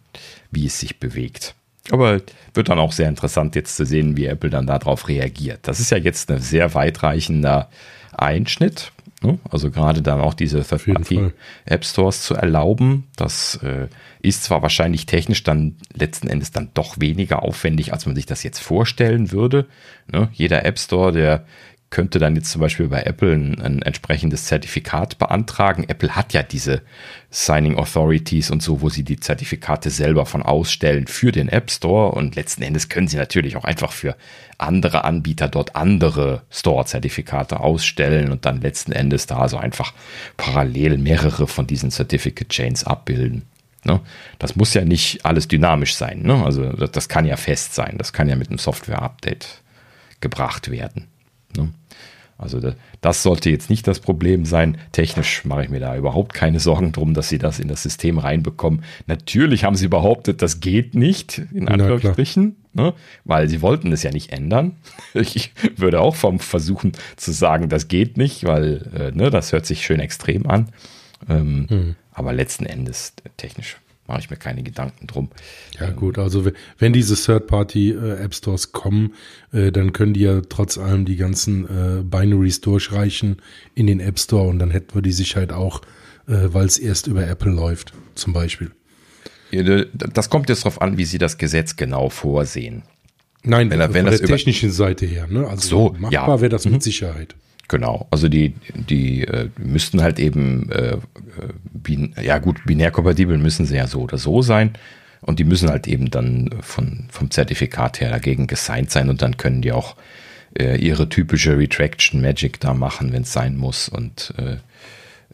wie 0.52 0.68
es 0.68 0.80
sich 0.80 1.00
bewegt. 1.00 1.56
Aber 1.92 2.22
wird 2.54 2.70
dann 2.70 2.80
auch 2.80 2.94
sehr 2.94 3.10
interessant 3.10 3.56
jetzt 3.56 3.76
zu 3.76 3.86
sehen, 3.86 4.16
wie 4.16 4.26
Apple 4.26 4.50
dann 4.50 4.68
darauf 4.68 5.10
reagiert. 5.10 5.60
Das 5.64 5.80
ist 5.80 5.92
ja 5.92 5.98
jetzt 5.98 6.32
ein 6.32 6.40
sehr 6.40 6.74
weitreichender 6.76 7.70
Einschnitt. 8.14 8.94
Ne? 9.22 9.40
Also 9.50 9.70
gerade 9.70 10.02
dann 10.02 10.22
auch 10.22 10.34
diese 10.34 10.64
Third-Party-App 10.64 11.84
Stores 11.84 12.22
zu 12.22 12.36
erlauben, 12.36 13.08
das 13.18 13.56
äh, 13.64 13.88
ist 14.24 14.46
zwar 14.46 14.62
wahrscheinlich 14.62 15.06
technisch 15.06 15.44
dann 15.44 15.76
letzten 15.94 16.28
Endes 16.28 16.52
dann 16.52 16.70
doch 16.74 17.00
weniger 17.00 17.44
aufwendig, 17.44 17.92
als 17.94 18.06
man 18.06 18.16
sich 18.16 18.26
das 18.26 18.42
jetzt 18.42 18.60
vorstellen 18.60 19.32
würde. 19.32 19.68
Ne? 20.12 20.30
Jeder 20.32 20.66
App 20.66 20.80
Store, 20.80 21.12
der 21.12 21.46
könnte 21.90 22.18
dann 22.18 22.36
jetzt 22.36 22.50
zum 22.50 22.62
Beispiel 22.62 22.88
bei 22.88 23.04
Apple 23.04 23.34
ein, 23.34 23.62
ein, 23.62 23.82
entsprechendes 23.84 24.46
Zertifikat 24.46 25.20
beantragen. 25.20 25.84
Apple 25.88 26.16
hat 26.16 26.34
ja 26.34 26.42
diese 26.42 26.82
Signing 27.30 27.78
Authorities 27.78 28.50
und 28.50 28.64
so, 28.64 28.82
wo 28.82 28.90
sie 28.90 29.04
die 29.04 29.20
Zertifikate 29.20 29.92
selber 29.92 30.26
von 30.26 30.42
ausstellen 30.42 31.06
für 31.06 31.32
den 31.32 31.50
App 31.50 31.70
Store 31.70 32.14
und 32.14 32.36
letzten 32.36 32.64
Endes 32.64 32.90
können 32.90 33.08
sie 33.08 33.18
natürlich 33.18 33.58
auch 33.58 33.66
einfach 33.66 33.92
für 33.92 34.16
andere 34.58 35.04
Anbieter 35.04 35.50
dort 35.50 35.76
andere 35.76 36.42
Store-Zertifikate 36.50 37.60
ausstellen 37.60 38.32
und 38.32 38.46
dann 38.46 38.62
letzten 38.62 38.94
Endes 38.94 39.28
da 39.28 39.38
also 39.38 39.58
einfach 39.58 39.94
parallel 40.36 40.98
mehrere 40.98 41.46
von 41.46 41.68
diesen 41.68 41.92
Certificate 41.92 42.50
Chains 42.50 42.86
abbilden. 42.86 43.44
Ne? 43.84 44.00
Das 44.40 44.56
muss 44.56 44.74
ja 44.74 44.86
nicht 44.86 45.26
alles 45.26 45.48
dynamisch 45.48 45.96
sein. 45.96 46.22
Ne? 46.22 46.44
Also 46.44 46.72
das, 46.72 46.92
das, 46.92 47.10
kann 47.10 47.26
ja 47.26 47.36
fest 47.36 47.76
sein. 47.76 47.96
Das 47.98 48.14
kann 48.14 48.30
ja 48.30 48.36
mit 48.36 48.50
einem 48.50 48.58
Software-Update 48.58 49.62
gebracht 50.22 50.72
werden. 50.72 51.08
Ne? 51.58 51.70
Also 52.38 52.60
das 53.02 53.24
sollte 53.24 53.50
jetzt 53.50 53.70
nicht 53.70 53.88
das 53.88 54.00
Problem 54.00 54.46
sein. 54.46 54.78
Technisch 54.92 55.46
mache 55.46 55.64
ich 55.64 55.70
mir 55.70 55.80
da 55.80 55.96
überhaupt 55.96 56.34
keine 56.34 56.60
Sorgen 56.60 56.92
drum, 56.92 57.14
dass 57.14 57.30
sie 57.30 57.38
das 57.38 57.60
in 57.60 57.68
das 57.68 57.84
System 57.84 58.18
reinbekommen. 58.18 58.84
Natürlich 59.08 59.64
haben 59.64 59.76
sie 59.76 59.88
behauptet, 59.88 60.42
das 60.42 60.60
geht 60.60 60.96
nicht, 60.96 61.42
in 61.54 61.68
Anführungsstrichen, 61.68 62.58
ne? 62.74 62.94
weil 63.24 63.48
sie 63.50 63.62
wollten 63.62 63.92
es 63.92 64.04
ja 64.04 64.12
nicht 64.12 64.32
ändern. 64.32 64.74
Ich 65.14 65.54
würde 65.78 66.02
auch 66.02 66.16
vom 66.16 66.40
versuchen 66.40 66.94
zu 67.16 67.32
sagen, 67.32 67.70
das 67.70 67.88
geht 67.88 68.18
nicht, 68.18 68.46
weil 68.46 68.90
äh, 68.94 69.12
ne, 69.16 69.30
das 69.30 69.54
hört 69.54 69.66
sich 69.66 69.86
schön 69.86 70.00
extrem 70.00 70.48
an. 70.50 70.70
Ähm, 71.30 71.68
hm. 71.70 71.96
Aber 72.12 72.34
letzten 72.34 72.66
Endes 72.66 73.14
technisch 73.38 73.78
mache 74.08 74.20
ich 74.20 74.30
mir 74.30 74.38
keine 74.38 74.64
Gedanken 74.64 75.08
drum. 75.08 75.30
Ja 75.80 75.90
gut, 75.92 76.18
also 76.18 76.46
wenn 76.78 76.94
diese 76.94 77.16
Third-Party-App 77.16 78.34
Stores 78.36 78.72
kommen, 78.72 79.14
äh, 79.52 79.72
dann 79.72 79.94
können 79.94 80.14
die 80.14 80.22
ja 80.22 80.42
trotz 80.42 80.78
allem 80.78 81.06
die 81.06 81.16
ganzen 81.16 81.66
äh, 81.66 82.04
Binaries 82.04 82.62
durchreichen 82.62 83.42
in 83.76 83.88
den 83.88 84.00
App 84.00 84.20
Store 84.20 84.48
und 84.48 84.60
dann 84.60 84.72
hätten 84.72 84.94
wir 84.94 85.02
die 85.02 85.14
Sicherheit 85.14 85.54
auch, 85.54 85.82
äh, 86.28 86.50
weil 86.54 86.66
es 86.66 86.78
erst 86.78 87.08
über 87.08 87.26
Apple 87.28 87.52
läuft, 87.52 87.94
zum 88.16 88.34
Beispiel. 88.34 88.72
Das 89.52 90.32
kommt 90.32 90.50
jetzt 90.50 90.62
darauf 90.66 90.82
an, 90.82 90.98
wie 90.98 91.06
sie 91.06 91.20
das 91.20 91.38
Gesetz 91.38 91.76
genau 91.76 92.10
vorsehen. 92.10 92.82
Nein, 93.44 93.70
wenn, 93.70 93.80
von 93.82 93.94
wenn 93.94 94.06
der 94.06 94.20
technischen 94.20 94.72
Seite 94.72 95.06
her. 95.06 95.28
Ne? 95.28 95.48
Also 95.48 95.68
so, 95.68 95.96
machbar 96.00 96.12
ja. 96.12 96.42
wäre 96.42 96.50
das 96.50 96.66
mit. 96.66 96.82
Sicherheit. 96.82 97.36
Genau, 97.70 98.08
also 98.12 98.28
die, 98.28 98.56
die 98.76 99.24
äh, 99.24 99.50
müssten 99.58 100.02
halt 100.02 100.20
eben, 100.20 100.70
äh, 100.72 100.98
bin, 101.72 102.14
ja 102.22 102.40
gut, 102.40 102.64
binärkompatibel 102.66 103.38
müssen 103.38 103.66
sie 103.66 103.78
ja 103.78 103.88
so 103.88 104.02
oder 104.02 104.18
so 104.18 104.42
sein. 104.42 104.74
Und 105.22 105.40
die 105.40 105.46
müssen 105.46 105.70
halt 105.70 105.88
eben 105.88 106.12
dann 106.12 106.50
von, 106.62 107.06
vom 107.10 107.32
Zertifikat 107.32 108.02
her 108.02 108.10
dagegen 108.10 108.46
gesigned 108.46 108.92
sein 108.92 109.10
und 109.10 109.22
dann 109.22 109.38
können 109.38 109.62
die 109.62 109.72
auch 109.72 109.96
äh, 110.60 110.78
ihre 110.78 111.08
typische 111.08 111.58
Retraction 111.58 112.22
Magic 112.22 112.60
da 112.60 112.74
machen, 112.74 113.14
wenn 113.14 113.24
es 113.24 113.32
sein 113.32 113.56
muss. 113.56 113.88
Und 113.88 114.34
äh, 114.38 114.58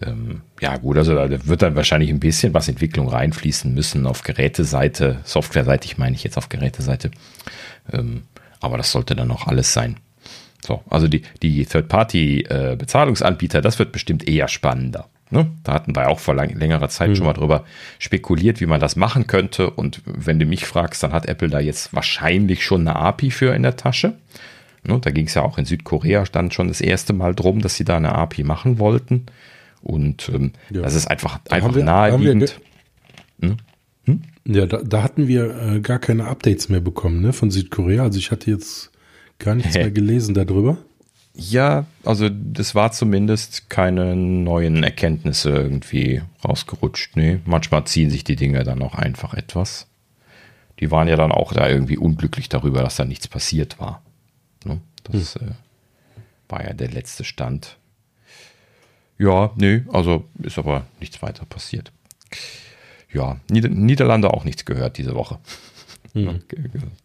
ähm, 0.05 0.41
ja 0.61 0.77
gut, 0.77 0.97
also 0.97 1.15
da 1.15 1.27
wird 1.47 1.61
dann 1.61 1.75
wahrscheinlich 1.75 2.09
ein 2.09 2.19
bisschen 2.19 2.53
was 2.53 2.69
Entwicklung 2.69 3.09
reinfließen 3.09 3.73
müssen 3.73 4.05
auf 4.05 4.23
Geräteseite, 4.23 5.17
Softwareseitig 5.23 5.97
meine 5.97 6.15
ich 6.15 6.23
jetzt 6.23 6.37
auf 6.37 6.49
Geräteseite. 6.49 7.11
Ähm, 7.91 8.23
aber 8.59 8.77
das 8.77 8.91
sollte 8.91 9.15
dann 9.15 9.31
auch 9.31 9.47
alles 9.47 9.73
sein. 9.73 9.97
So, 10.65 10.83
also 10.89 11.07
die, 11.07 11.23
die 11.41 11.65
Third-Party-Bezahlungsanbieter, 11.65 13.61
das 13.61 13.79
wird 13.79 13.91
bestimmt 13.91 14.27
eher 14.27 14.47
spannender. 14.47 15.07
Ne? 15.31 15.51
Da 15.63 15.73
hatten 15.73 15.95
wir 15.95 16.09
auch 16.09 16.19
vor 16.19 16.33
lang, 16.33 16.55
längerer 16.57 16.89
Zeit 16.89 17.09
mhm. 17.09 17.15
schon 17.15 17.25
mal 17.25 17.33
drüber 17.33 17.63
spekuliert, 17.99 18.61
wie 18.61 18.65
man 18.65 18.79
das 18.79 18.95
machen 18.95 19.27
könnte. 19.27 19.69
Und 19.69 20.01
wenn 20.05 20.39
du 20.39 20.45
mich 20.45 20.65
fragst, 20.65 21.03
dann 21.03 21.13
hat 21.13 21.27
Apple 21.27 21.49
da 21.49 21.59
jetzt 21.59 21.93
wahrscheinlich 21.93 22.65
schon 22.65 22.81
eine 22.81 22.95
API 22.95 23.29
für 23.29 23.53
in 23.53 23.63
der 23.63 23.75
Tasche. 23.75 24.15
Ne? 24.83 24.99
Da 24.99 25.11
ging 25.11 25.27
es 25.27 25.35
ja 25.35 25.43
auch 25.43 25.57
in 25.57 25.65
Südkorea, 25.65 26.25
stand 26.25 26.53
schon 26.53 26.67
das 26.67 26.81
erste 26.81 27.13
Mal 27.13 27.35
drum, 27.35 27.61
dass 27.61 27.75
sie 27.75 27.85
da 27.85 27.97
eine 27.97 28.15
API 28.15 28.43
machen 28.43 28.79
wollten. 28.79 29.27
Und 29.81 30.29
ähm, 30.33 30.53
ja. 30.71 30.81
das 30.81 30.95
ist 30.95 31.07
einfach, 31.09 31.39
einfach 31.49 31.75
wir, 31.75 31.83
naheliegend. 31.83 32.59
Hm? 33.41 33.57
Hm? 34.05 34.21
Ja, 34.45 34.65
da, 34.65 34.81
da, 34.83 35.03
hatten 35.03 35.27
wir 35.27 35.55
äh, 35.55 35.79
gar 35.79 35.99
keine 35.99 36.25
Updates 36.25 36.69
mehr 36.69 36.81
bekommen 36.81 37.21
ne, 37.21 37.33
von 37.33 37.51
Südkorea. 37.51 38.03
Also 38.03 38.17
ich 38.17 38.31
hatte 38.31 38.49
jetzt 38.49 38.91
gar 39.39 39.55
nichts 39.55 39.75
mehr 39.75 39.91
gelesen 39.91 40.35
darüber. 40.35 40.77
Ja, 41.33 41.85
also 42.03 42.27
das 42.29 42.75
war 42.75 42.91
zumindest 42.91 43.69
keine 43.69 44.15
neuen 44.15 44.83
Erkenntnisse 44.83 45.49
irgendwie 45.49 46.21
rausgerutscht. 46.43 47.15
Nee, 47.15 47.39
manchmal 47.45 47.85
ziehen 47.85 48.09
sich 48.09 48.23
die 48.25 48.35
Dinge 48.35 48.63
dann 48.63 48.81
auch 48.81 48.95
einfach 48.95 49.33
etwas. 49.33 49.87
Die 50.79 50.91
waren 50.91 51.07
ja 51.07 51.15
dann 51.15 51.31
auch 51.31 51.53
da 51.53 51.69
irgendwie 51.69 51.97
unglücklich 51.97 52.49
darüber, 52.49 52.81
dass 52.81 52.97
da 52.97 53.05
nichts 53.05 53.27
passiert 53.27 53.79
war. 53.79 54.01
Ne? 54.65 54.81
Das 55.03 55.35
hm. 55.35 55.49
äh, 55.49 55.51
war 56.49 56.63
ja 56.63 56.73
der 56.73 56.89
letzte 56.89 57.23
Stand. 57.23 57.77
Ja, 59.17 59.51
nee, 59.55 59.83
also 59.91 60.25
ist 60.41 60.57
aber 60.57 60.85
nichts 60.99 61.21
weiter 61.21 61.45
passiert. 61.45 61.91
Ja, 63.11 63.37
Nieder 63.49 63.69
Niederlande 63.69 64.33
auch 64.33 64.45
nichts 64.45 64.65
gehört 64.65 64.97
diese 64.97 65.15
Woche. 65.15 65.39
Mhm. 66.13 66.41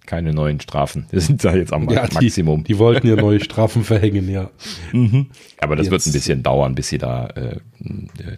Keine 0.07 0.33
neuen 0.33 0.61
Strafen. 0.61 1.07
Wir 1.11 1.21
sind 1.21 1.45
da 1.45 1.55
jetzt 1.55 1.73
am 1.73 1.89
ja, 1.91 2.03
Maximum. 2.13 2.65
Die, 2.65 2.73
die, 2.73 2.79
wollten 2.79 3.07
ja 3.07 3.17
neue 3.17 3.41
Strafen 3.41 3.85
verhängen, 3.85 4.31
ja. 4.31 4.51
Mhm. 4.93 5.31
Aber 5.59 5.77
das 5.77 5.87
jetzt. 5.87 5.93
wird 5.93 6.07
ein 6.07 6.13
bisschen 6.13 6.43
dauern, 6.43 6.75
bis 6.75 6.89
sie 6.89 6.99
da 6.99 7.27
äh, 7.29 7.61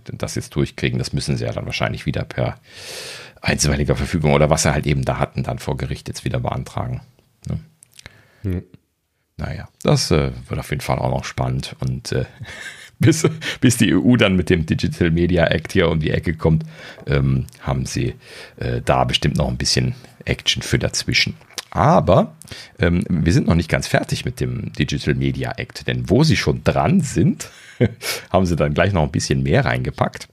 das 0.04 0.34
jetzt 0.34 0.54
durchkriegen. 0.54 0.98
Das 0.98 1.12
müssen 1.12 1.36
sie 1.36 1.44
ja 1.44 1.52
dann 1.52 1.66
wahrscheinlich 1.66 2.06
wieder 2.06 2.24
per 2.24 2.58
einstweiliger 3.40 3.96
Verfügung 3.96 4.32
oder 4.32 4.50
was 4.50 4.62
sie 4.62 4.72
halt 4.72 4.86
eben 4.86 5.04
da 5.04 5.18
hatten, 5.18 5.42
dann 5.42 5.58
vor 5.58 5.76
Gericht 5.76 6.08
jetzt 6.08 6.24
wieder 6.24 6.40
beantragen. 6.40 7.02
Ne? 7.48 7.60
Mhm. 8.42 8.62
Naja, 9.38 9.68
das 9.82 10.10
äh, 10.10 10.32
wird 10.48 10.58
auf 10.58 10.70
jeden 10.70 10.80
Fall 10.80 10.98
auch 10.98 11.10
noch 11.10 11.24
spannend 11.24 11.76
und 11.80 12.12
äh, 12.12 12.24
bis, 12.98 13.28
bis 13.60 13.76
die 13.76 13.94
EU 13.94 14.16
dann 14.16 14.36
mit 14.36 14.48
dem 14.48 14.64
Digital 14.64 15.10
Media 15.10 15.46
Act 15.46 15.72
hier 15.72 15.90
um 15.90 16.00
die 16.00 16.10
Ecke 16.10 16.34
kommt, 16.34 16.64
ähm, 17.06 17.46
haben 17.60 17.84
sie 17.84 18.14
äh, 18.56 18.80
da 18.82 19.04
bestimmt 19.04 19.36
noch 19.36 19.48
ein 19.48 19.58
bisschen 19.58 19.94
Action 20.26 20.62
für 20.62 20.78
dazwischen. 20.78 21.34
Aber 21.70 22.34
ähm, 22.78 23.04
wir 23.08 23.32
sind 23.32 23.48
noch 23.48 23.54
nicht 23.54 23.68
ganz 23.68 23.86
fertig 23.86 24.24
mit 24.24 24.40
dem 24.40 24.72
Digital 24.72 25.14
Media 25.14 25.52
Act, 25.56 25.86
denn 25.86 26.08
wo 26.08 26.24
sie 26.24 26.36
schon 26.36 26.64
dran 26.64 27.00
sind, 27.00 27.50
haben 28.30 28.46
sie 28.46 28.56
dann 28.56 28.74
gleich 28.74 28.92
noch 28.92 29.02
ein 29.02 29.10
bisschen 29.10 29.42
mehr 29.42 29.64
reingepackt. 29.64 30.28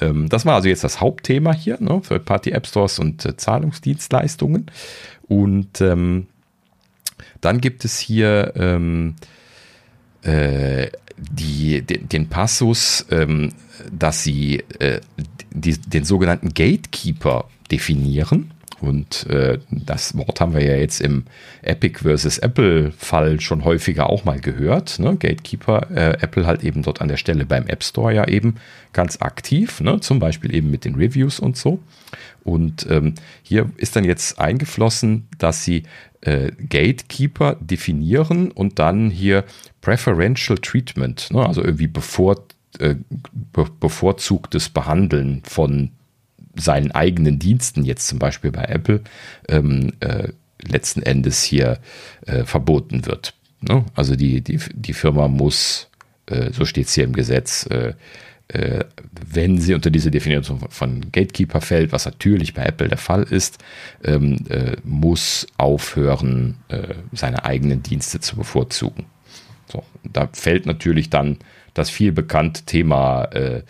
Ähm, 0.00 0.28
das 0.28 0.44
war 0.44 0.56
also 0.56 0.68
jetzt 0.68 0.84
das 0.84 1.00
Hauptthema 1.00 1.52
hier, 1.52 1.76
ne, 1.80 2.02
Third-Party-App 2.06 2.66
Stores 2.66 2.98
und 2.98 3.24
äh, 3.24 3.36
Zahlungsdienstleistungen. 3.36 4.66
Und 5.28 5.80
ähm, 5.80 6.26
dann 7.40 7.60
gibt 7.60 7.84
es 7.84 7.98
hier 7.98 8.52
ähm, 8.56 9.14
äh, 10.22 10.88
die, 11.16 11.82
den, 11.82 12.08
den 12.08 12.28
Passus, 12.28 13.06
ähm, 13.10 13.52
dass 13.90 14.22
sie 14.22 14.64
äh, 14.78 15.00
die, 15.52 15.78
den 15.78 16.04
sogenannten 16.04 16.54
Gatekeeper 16.54 17.48
definieren. 17.70 18.52
Und 18.82 19.28
äh, 19.28 19.60
das 19.70 20.16
Wort 20.16 20.40
haben 20.40 20.54
wir 20.54 20.64
ja 20.64 20.74
jetzt 20.74 21.00
im 21.00 21.22
Epic 21.62 22.00
versus 22.00 22.38
Apple-Fall 22.38 23.40
schon 23.40 23.64
häufiger 23.64 24.10
auch 24.10 24.24
mal 24.24 24.40
gehört. 24.40 24.98
Ne? 24.98 25.16
Gatekeeper, 25.16 25.86
äh, 25.94 26.16
Apple 26.20 26.46
halt 26.46 26.64
eben 26.64 26.82
dort 26.82 27.00
an 27.00 27.06
der 27.06 27.16
Stelle 27.16 27.46
beim 27.46 27.68
App 27.68 27.84
Store 27.84 28.12
ja 28.12 28.26
eben 28.26 28.56
ganz 28.92 29.22
aktiv, 29.22 29.80
ne? 29.80 30.00
zum 30.00 30.18
Beispiel 30.18 30.52
eben 30.52 30.72
mit 30.72 30.84
den 30.84 30.96
Reviews 30.96 31.38
und 31.38 31.56
so. 31.56 31.78
Und 32.42 32.84
ähm, 32.90 33.14
hier 33.44 33.70
ist 33.76 33.94
dann 33.94 34.02
jetzt 34.02 34.40
eingeflossen, 34.40 35.28
dass 35.38 35.62
sie 35.62 35.84
äh, 36.20 36.50
Gatekeeper 36.68 37.56
definieren 37.60 38.50
und 38.50 38.80
dann 38.80 39.10
hier 39.10 39.44
Preferential 39.80 40.58
Treatment, 40.58 41.28
ne? 41.30 41.46
also 41.46 41.62
irgendwie 41.62 41.86
bevor, 41.86 42.44
äh, 42.80 42.96
be 43.32 43.66
bevorzugtes 43.78 44.70
Behandeln 44.70 45.42
von 45.44 45.92
seinen 46.56 46.92
eigenen 46.92 47.38
Diensten, 47.38 47.84
jetzt 47.84 48.08
zum 48.08 48.18
Beispiel 48.18 48.50
bei 48.50 48.64
Apple, 48.64 49.02
ähm, 49.48 49.92
äh, 50.00 50.28
letzten 50.62 51.02
Endes 51.02 51.42
hier 51.42 51.78
äh, 52.26 52.44
verboten 52.44 53.06
wird. 53.06 53.34
Ne? 53.60 53.84
Also 53.94 54.16
die, 54.16 54.40
die, 54.40 54.58
die 54.74 54.92
Firma 54.92 55.28
muss, 55.28 55.88
äh, 56.26 56.52
so 56.52 56.64
steht 56.64 56.86
es 56.86 56.94
hier 56.94 57.04
im 57.04 57.12
Gesetz, 57.12 57.66
äh, 57.66 57.94
äh, 58.48 58.84
wenn 59.30 59.58
sie 59.58 59.74
unter 59.74 59.90
diese 59.90 60.10
Definition 60.10 60.60
von 60.68 61.00
Gatekeeper 61.12 61.60
fällt, 61.60 61.92
was 61.92 62.04
natürlich 62.04 62.54
bei 62.54 62.64
Apple 62.64 62.88
der 62.88 62.98
Fall 62.98 63.22
ist, 63.22 63.58
ähm, 64.04 64.44
äh, 64.48 64.76
muss 64.84 65.46
aufhören, 65.56 66.56
seine 67.12 67.44
eigenen 67.44 67.82
Dienste 67.82 68.20
zu 68.20 68.36
bevorzugen. 68.36 69.06
So, 69.70 69.84
da 70.04 70.28
fällt 70.32 70.66
natürlich 70.66 71.10
dann 71.10 71.38
das 71.74 71.90
viel 71.90 72.12
bekannte 72.12 72.62
Thema 72.64 73.24
äh, 73.32 73.62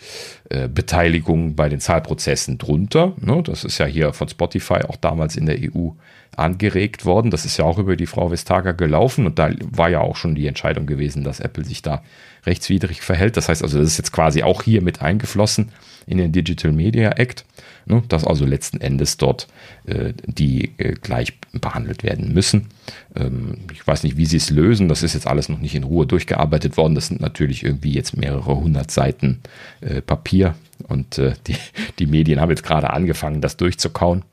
äh, 0.49 0.67
Beteiligung 0.67 1.55
bei 1.55 1.69
den 1.69 1.79
Zahlprozessen 1.79 2.57
drunter. 2.57 3.13
Ne? 3.19 3.41
Das 3.43 3.63
ist 3.63 3.77
ja 3.77 3.85
hier 3.85 4.13
von 4.13 4.27
Spotify 4.27 4.81
auch 4.87 4.97
damals 4.97 5.35
in 5.35 5.45
der 5.45 5.57
EU 5.57 5.89
angeregt 6.35 7.05
worden. 7.05 7.31
Das 7.31 7.45
ist 7.45 7.57
ja 7.57 7.65
auch 7.65 7.77
über 7.77 7.95
die 7.95 8.07
Frau 8.07 8.31
Vestager 8.31 8.73
gelaufen 8.73 9.25
und 9.25 9.39
da 9.39 9.51
war 9.61 9.89
ja 9.89 10.01
auch 10.01 10.15
schon 10.15 10.35
die 10.35 10.47
Entscheidung 10.47 10.85
gewesen, 10.85 11.23
dass 11.23 11.39
Apple 11.39 11.63
sich 11.63 11.81
da 11.81 12.03
rechtswidrig 12.45 13.01
verhält. 13.01 13.37
Das 13.37 13.49
heißt 13.49 13.63
also, 13.63 13.77
das 13.77 13.87
ist 13.87 13.97
jetzt 13.97 14.11
quasi 14.11 14.43
auch 14.43 14.63
hier 14.63 14.81
mit 14.81 15.01
eingeflossen 15.01 15.69
in 16.05 16.17
den 16.17 16.31
Digital 16.31 16.71
Media 16.71 17.11
Act, 17.11 17.45
ne, 17.85 18.03
dass 18.09 18.25
also 18.25 18.45
letzten 18.45 18.81
Endes 18.81 19.17
dort 19.17 19.47
äh, 19.85 20.13
die 20.25 20.71
äh, 20.77 20.93
gleich 20.93 21.33
behandelt 21.53 22.03
werden 22.03 22.33
müssen. 22.33 22.67
Ähm, 23.15 23.59
ich 23.71 23.85
weiß 23.85 24.03
nicht, 24.03 24.17
wie 24.17 24.25
sie 24.25 24.37
es 24.37 24.49
lösen. 24.49 24.89
Das 24.89 25.03
ist 25.03 25.13
jetzt 25.13 25.27
alles 25.27 25.49
noch 25.49 25.59
nicht 25.59 25.75
in 25.75 25.83
Ruhe 25.83 26.05
durchgearbeitet 26.05 26.77
worden. 26.77 26.95
Das 26.95 27.07
sind 27.07 27.21
natürlich 27.21 27.63
irgendwie 27.63 27.93
jetzt 27.93 28.17
mehrere 28.17 28.55
hundert 28.55 28.91
Seiten 28.91 29.39
äh, 29.81 30.01
Papier 30.01 30.55
und 30.87 31.17
äh, 31.17 31.33
die, 31.47 31.55
die 31.99 32.07
Medien 32.07 32.41
haben 32.41 32.49
jetzt 32.49 32.63
gerade 32.63 32.89
angefangen, 32.89 33.41
das 33.41 33.57
durchzukauen. 33.57 34.23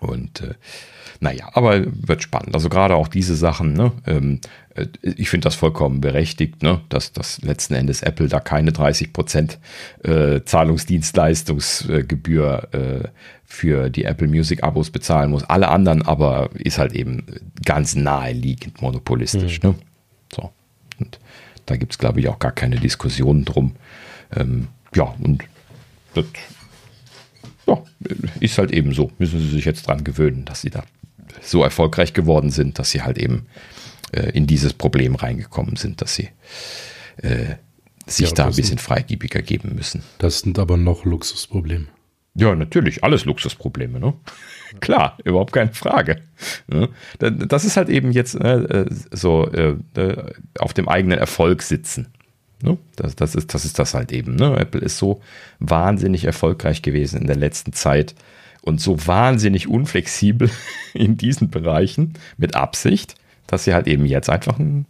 Und 0.00 0.40
äh, 0.40 0.54
naja, 1.20 1.48
aber 1.52 1.84
wird 1.86 2.24
spannend. 2.24 2.54
Also 2.54 2.68
gerade 2.68 2.96
auch 2.96 3.06
diese 3.06 3.36
Sachen, 3.36 3.74
ne, 3.74 3.92
ähm, 4.06 4.40
äh, 4.42 4.61
ich 5.02 5.28
finde 5.28 5.44
das 5.44 5.54
vollkommen 5.54 6.00
berechtigt, 6.00 6.62
ne, 6.62 6.80
dass, 6.88 7.12
dass 7.12 7.42
letzten 7.42 7.74
Endes 7.74 8.00
Apple 8.02 8.28
da 8.28 8.40
keine 8.40 8.70
30% 8.70 9.58
äh, 10.04 10.42
Zahlungsdienstleistungsgebühr 10.44 12.68
äh, 12.72 13.02
für 13.44 13.90
die 13.90 14.04
Apple 14.04 14.28
Music 14.28 14.62
Abos 14.62 14.90
bezahlen 14.90 15.30
muss. 15.30 15.44
Alle 15.44 15.68
anderen 15.68 16.00
aber 16.02 16.48
ist 16.54 16.78
halt 16.78 16.94
eben 16.94 17.26
ganz 17.64 17.94
naheliegend 17.94 18.80
monopolistisch. 18.80 19.62
Mhm. 19.62 19.70
Ne? 19.70 19.74
So. 20.34 20.50
Und 20.98 21.18
da 21.66 21.76
gibt 21.76 21.92
es, 21.92 21.98
glaube 21.98 22.20
ich, 22.20 22.28
auch 22.28 22.38
gar 22.38 22.52
keine 22.52 22.76
Diskussion 22.76 23.44
drum. 23.44 23.72
Ähm, 24.34 24.68
ja, 24.94 25.14
und 25.22 25.44
das 26.14 26.24
ja, 27.66 27.82
ist 28.40 28.56
halt 28.56 28.72
eben 28.72 28.94
so. 28.94 29.12
Müssen 29.18 29.40
sie 29.40 29.50
sich 29.50 29.66
jetzt 29.66 29.86
dran 29.86 30.02
gewöhnen, 30.02 30.46
dass 30.46 30.62
sie 30.62 30.70
da 30.70 30.82
so 31.42 31.62
erfolgreich 31.62 32.14
geworden 32.14 32.50
sind, 32.50 32.78
dass 32.78 32.90
sie 32.90 33.02
halt 33.02 33.18
eben 33.18 33.46
äh, 34.12 34.30
in 34.30 34.46
dieses 34.46 34.72
Problem 34.72 35.14
reingekommen 35.14 35.76
sind, 35.76 36.00
dass 36.00 36.14
sie 36.14 36.28
äh, 37.18 37.56
sich 38.06 38.28
ja, 38.28 38.34
da 38.34 38.46
ein 38.46 38.54
bisschen 38.54 38.78
freigebiger 38.78 39.42
geben 39.42 39.74
müssen. 39.74 40.02
Das 40.18 40.40
sind 40.40 40.58
aber 40.58 40.76
noch 40.76 41.04
Luxusprobleme. 41.04 41.86
Ja, 42.34 42.54
natürlich, 42.54 43.04
alles 43.04 43.26
Luxusprobleme, 43.26 44.00
ne? 44.00 44.14
Klar, 44.80 45.18
überhaupt 45.24 45.52
keine 45.52 45.72
Frage. 45.72 46.22
Ne? 46.66 46.88
Das 47.18 47.66
ist 47.66 47.76
halt 47.76 47.90
eben 47.90 48.10
jetzt 48.10 48.34
äh, 48.34 48.86
so 49.10 49.46
äh, 49.50 49.76
äh, 49.96 50.32
auf 50.58 50.72
dem 50.72 50.88
eigenen 50.88 51.18
Erfolg 51.18 51.62
sitzen. 51.62 52.08
Ne? 52.62 52.78
Das, 52.96 53.14
das, 53.16 53.34
ist, 53.34 53.52
das 53.52 53.66
ist 53.66 53.78
das 53.78 53.92
halt 53.92 54.12
eben. 54.12 54.34
Ne? 54.34 54.56
Apple 54.56 54.80
ist 54.80 54.96
so 54.96 55.20
wahnsinnig 55.58 56.24
erfolgreich 56.24 56.80
gewesen 56.80 57.20
in 57.20 57.26
der 57.26 57.36
letzten 57.36 57.74
Zeit 57.74 58.14
und 58.62 58.80
so 58.80 59.06
wahnsinnig 59.06 59.68
unflexibel 59.68 60.50
in 60.94 61.18
diesen 61.18 61.50
Bereichen 61.50 62.14
mit 62.38 62.54
Absicht, 62.54 63.16
dass 63.52 63.64
sie 63.64 63.74
halt 63.74 63.86
eben 63.86 64.06
jetzt 64.06 64.30
einfach 64.30 64.58
ein, 64.58 64.86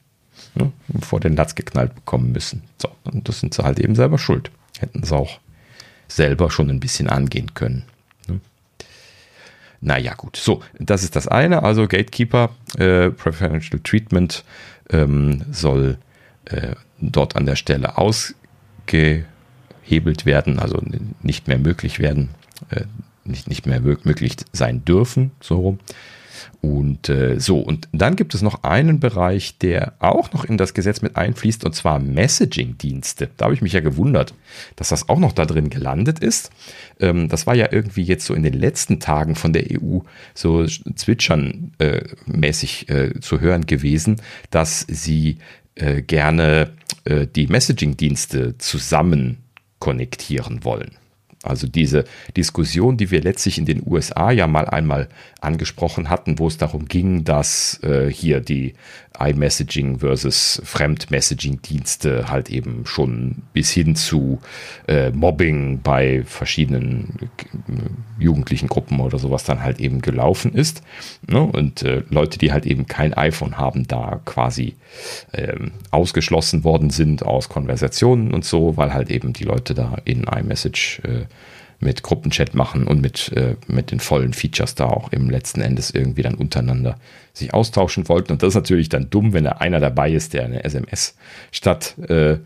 ne, 0.54 0.70
vor 1.00 1.18
den 1.18 1.34
Latz 1.34 1.56
geknallt 1.56 1.96
bekommen 1.96 2.30
müssen. 2.30 2.62
So, 2.80 2.88
und 3.02 3.28
das 3.28 3.40
sind 3.40 3.52
sie 3.54 3.64
halt 3.64 3.80
eben 3.80 3.96
selber 3.96 4.18
schuld. 4.18 4.52
Hätten 4.78 5.02
sie 5.02 5.16
auch 5.16 5.40
selber 6.06 6.48
schon 6.48 6.70
ein 6.70 6.78
bisschen 6.78 7.08
angehen 7.08 7.54
können. 7.54 7.82
Ne? 8.28 8.38
Naja, 9.80 10.14
gut. 10.14 10.36
So, 10.36 10.62
das 10.78 11.02
ist 11.02 11.16
das 11.16 11.26
eine. 11.26 11.64
Also 11.64 11.88
Gatekeeper, 11.88 12.50
äh, 12.78 13.10
Preferential 13.10 13.80
Treatment 13.82 14.44
ähm, 14.90 15.44
soll 15.50 15.98
äh, 16.44 16.76
dort 17.00 17.34
an 17.34 17.46
der 17.46 17.56
Stelle 17.56 17.98
ausgehebelt 17.98 19.16
werden, 20.24 20.60
also 20.60 20.80
nicht 21.20 21.48
mehr 21.48 21.58
möglich 21.58 21.98
werden. 21.98 22.28
Äh, 22.70 22.84
nicht, 23.24 23.48
nicht 23.48 23.66
mehr 23.66 23.80
möglich 23.80 24.36
sein 24.52 24.84
dürfen, 24.84 25.32
so 25.40 25.56
rum. 25.56 25.80
Und 26.62 27.08
äh, 27.08 27.38
so, 27.40 27.58
und 27.58 27.88
dann 27.90 28.14
gibt 28.14 28.34
es 28.34 28.42
noch 28.42 28.62
einen 28.62 29.00
Bereich, 29.00 29.58
der 29.58 29.94
auch 29.98 30.32
noch 30.32 30.44
in 30.44 30.56
das 30.56 30.74
Gesetz 30.74 31.02
mit 31.02 31.16
einfließt, 31.16 31.64
und 31.64 31.74
zwar 31.74 31.98
Messaging-Dienste. 31.98 33.30
Da 33.36 33.46
habe 33.46 33.54
ich 33.54 33.62
mich 33.62 33.72
ja 33.72 33.80
gewundert, 33.80 34.32
dass 34.76 34.90
das 34.90 35.08
auch 35.08 35.18
noch 35.18 35.32
da 35.32 35.44
drin 35.44 35.70
gelandet 35.70 36.20
ist. 36.20 36.52
Ähm, 37.00 37.28
das 37.28 37.48
war 37.48 37.56
ja 37.56 37.72
irgendwie 37.72 38.04
jetzt 38.04 38.24
so 38.24 38.34
in 38.34 38.44
den 38.44 38.54
letzten 38.54 39.00
Tagen 39.00 39.34
von 39.34 39.52
der 39.52 39.64
EU 39.72 40.02
so 40.34 40.62
zwitschern-mäßig 40.62 42.88
äh, 42.88 43.06
äh, 43.06 43.18
zu 43.18 43.40
hören 43.40 43.66
gewesen, 43.66 44.22
dass 44.50 44.86
sie 44.88 45.38
äh, 45.74 46.00
gerne 46.00 46.70
äh, 47.04 47.26
die 47.26 47.48
Messaging-Dienste 47.48 48.56
zusammen 48.58 49.38
konnektieren 49.80 50.62
wollen. 50.62 50.92
Also 51.42 51.66
diese 51.66 52.04
Diskussion, 52.36 52.96
die 52.96 53.10
wir 53.10 53.20
letztlich 53.20 53.58
in 53.58 53.66
den 53.66 53.82
USA 53.84 54.30
ja 54.30 54.46
mal 54.46 54.66
einmal 54.66 55.08
angesprochen 55.40 56.08
hatten, 56.08 56.38
wo 56.38 56.46
es 56.46 56.56
darum 56.56 56.86
ging, 56.86 57.24
dass 57.24 57.80
äh, 57.82 58.08
hier 58.10 58.40
die 58.40 58.74
iMessaging 59.18 59.98
versus 59.98 60.60
Fremdmessaging-Dienste 60.64 62.28
halt 62.28 62.50
eben 62.50 62.86
schon 62.86 63.42
bis 63.52 63.70
hin 63.70 63.94
zu 63.96 64.40
äh, 64.88 65.10
Mobbing 65.10 65.80
bei 65.82 66.22
verschiedenen 66.24 67.18
äh, 67.68 68.22
jugendlichen 68.22 68.68
Gruppen 68.68 69.00
oder 69.00 69.18
sowas 69.18 69.44
dann 69.44 69.62
halt 69.62 69.80
eben 69.80 70.00
gelaufen 70.00 70.54
ist. 70.54 70.82
Ne? 71.26 71.40
Und 71.40 71.82
äh, 71.82 72.02
Leute, 72.10 72.38
die 72.38 72.52
halt 72.52 72.66
eben 72.66 72.86
kein 72.86 73.14
iPhone 73.14 73.58
haben, 73.58 73.86
da 73.86 74.20
quasi 74.24 74.76
ähm, 75.32 75.72
ausgeschlossen 75.90 76.64
worden 76.64 76.90
sind 76.90 77.24
aus 77.24 77.48
Konversationen 77.48 78.32
und 78.32 78.44
so, 78.44 78.76
weil 78.76 78.94
halt 78.94 79.10
eben 79.10 79.32
die 79.32 79.44
Leute 79.44 79.74
da 79.74 79.96
in 80.04 80.24
iMessage 80.24 81.00
äh, 81.04 81.26
mit 81.82 82.02
Gruppenchat 82.02 82.54
machen 82.54 82.86
und 82.86 83.00
mit, 83.00 83.32
äh, 83.32 83.56
mit 83.66 83.90
den 83.90 84.00
vollen 84.00 84.32
Features 84.32 84.74
da 84.74 84.86
auch 84.86 85.12
im 85.12 85.28
letzten 85.28 85.60
Endes 85.60 85.90
irgendwie 85.90 86.22
dann 86.22 86.34
untereinander 86.34 86.98
sich 87.32 87.52
austauschen 87.52 88.08
wollten. 88.08 88.32
Und 88.32 88.42
das 88.42 88.50
ist 88.50 88.54
natürlich 88.54 88.88
dann 88.88 89.10
dumm, 89.10 89.32
wenn 89.32 89.44
da 89.44 89.52
einer 89.52 89.80
dabei 89.80 90.12
ist, 90.12 90.32
der 90.32 90.44
eine 90.44 90.64
SMS 90.64 91.16
statt 91.50 91.96
äh, 92.08 92.38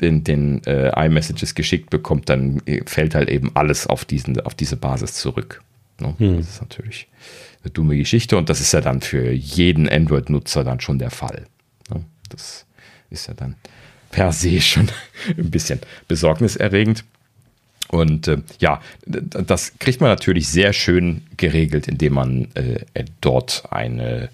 den, 0.00 0.24
den 0.24 0.62
äh, 0.64 1.06
iMessages 1.06 1.54
geschickt 1.54 1.88
bekommt, 1.90 2.28
dann 2.28 2.60
äh, 2.66 2.82
fällt 2.84 3.14
halt 3.14 3.30
eben 3.30 3.50
alles 3.54 3.86
auf, 3.86 4.04
diesen, 4.04 4.38
auf 4.40 4.54
diese 4.54 4.76
Basis 4.76 5.14
zurück. 5.14 5.62
Ne? 5.98 6.14
Hm. 6.18 6.36
Das 6.38 6.48
ist 6.48 6.60
natürlich 6.60 7.08
eine 7.62 7.70
dumme 7.70 7.96
Geschichte 7.96 8.36
und 8.36 8.50
das 8.50 8.60
ist 8.60 8.72
ja 8.72 8.80
dann 8.80 9.00
für 9.00 9.30
jeden 9.30 9.88
Android-Nutzer 9.88 10.64
dann 10.64 10.80
schon 10.80 10.98
der 10.98 11.10
Fall. 11.10 11.46
Ne? 11.88 12.04
Das 12.28 12.66
ist 13.08 13.28
ja 13.28 13.34
dann 13.34 13.54
per 14.10 14.32
se 14.32 14.60
schon 14.60 14.88
ein 15.38 15.50
bisschen 15.50 15.80
besorgniserregend. 16.08 17.04
Und 17.92 18.26
äh, 18.26 18.38
ja, 18.58 18.80
das 19.04 19.78
kriegt 19.78 20.00
man 20.00 20.08
natürlich 20.08 20.48
sehr 20.48 20.72
schön 20.72 21.24
geregelt, 21.36 21.88
indem 21.88 22.14
man 22.14 22.48
äh, 22.54 23.04
dort 23.20 23.64
eine, 23.70 24.30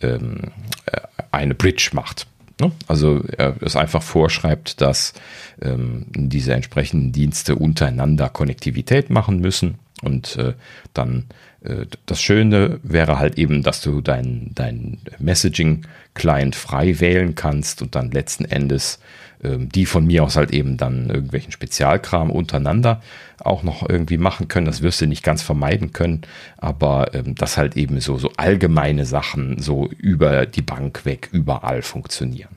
ähm, 0.00 0.38
äh, 0.86 1.00
eine 1.30 1.54
Bridge 1.54 1.90
macht. 1.92 2.26
Ne? 2.62 2.72
Also 2.88 3.22
er 3.36 3.56
es 3.60 3.76
einfach 3.76 4.02
vorschreibt, 4.02 4.80
dass 4.80 5.12
ähm, 5.60 6.06
diese 6.14 6.54
entsprechenden 6.54 7.12
Dienste 7.12 7.56
untereinander 7.56 8.30
Konnektivität 8.30 9.10
machen 9.10 9.38
müssen. 9.38 9.74
Und 10.02 10.36
äh, 10.36 10.54
dann 10.92 11.26
äh, 11.62 11.86
das 12.06 12.20
Schöne 12.20 12.80
wäre 12.82 13.18
halt 13.18 13.38
eben, 13.38 13.62
dass 13.62 13.80
du 13.80 14.00
dein, 14.00 14.50
dein 14.54 14.98
Messaging-Client 15.18 16.56
frei 16.56 17.00
wählen 17.00 17.34
kannst 17.34 17.82
und 17.82 17.94
dann 17.94 18.10
letzten 18.10 18.44
Endes 18.44 18.98
ähm, 19.44 19.68
die 19.68 19.84
von 19.84 20.06
mir 20.06 20.24
aus 20.24 20.36
halt 20.36 20.52
eben 20.52 20.76
dann 20.76 21.10
irgendwelchen 21.10 21.52
Spezialkram 21.52 22.30
untereinander 22.30 23.02
auch 23.40 23.62
noch 23.62 23.86
irgendwie 23.88 24.16
machen 24.16 24.48
können. 24.48 24.66
Das 24.66 24.80
wirst 24.80 25.00
du 25.00 25.06
nicht 25.06 25.22
ganz 25.22 25.42
vermeiden 25.42 25.92
können, 25.92 26.22
aber 26.56 27.14
ähm, 27.14 27.34
dass 27.34 27.58
halt 27.58 27.76
eben 27.76 28.00
so, 28.00 28.16
so 28.16 28.30
allgemeine 28.36 29.04
Sachen 29.04 29.60
so 29.60 29.88
über 29.98 30.46
die 30.46 30.62
Bank 30.62 31.04
weg 31.04 31.28
überall 31.30 31.82
funktionieren. 31.82 32.56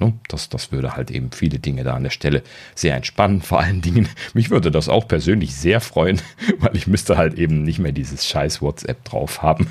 Ne? 0.00 0.12
Das, 0.28 0.48
das 0.48 0.72
würde 0.72 0.96
halt 0.96 1.10
eben 1.10 1.30
viele 1.30 1.58
Dinge 1.58 1.84
da 1.84 1.94
an 1.94 2.02
der 2.02 2.10
Stelle 2.10 2.42
sehr 2.74 2.96
entspannen. 2.96 3.42
Vor 3.42 3.60
allen 3.60 3.80
Dingen, 3.80 4.08
mich 4.34 4.50
würde 4.50 4.70
das 4.70 4.88
auch 4.88 5.06
persönlich 5.06 5.54
sehr 5.54 5.80
freuen, 5.80 6.20
weil 6.58 6.76
ich 6.76 6.86
müsste 6.86 7.16
halt 7.16 7.34
eben 7.34 7.62
nicht 7.62 7.78
mehr 7.78 7.92
dieses 7.92 8.26
scheiß 8.26 8.62
WhatsApp 8.62 9.04
drauf 9.04 9.42
haben. 9.42 9.68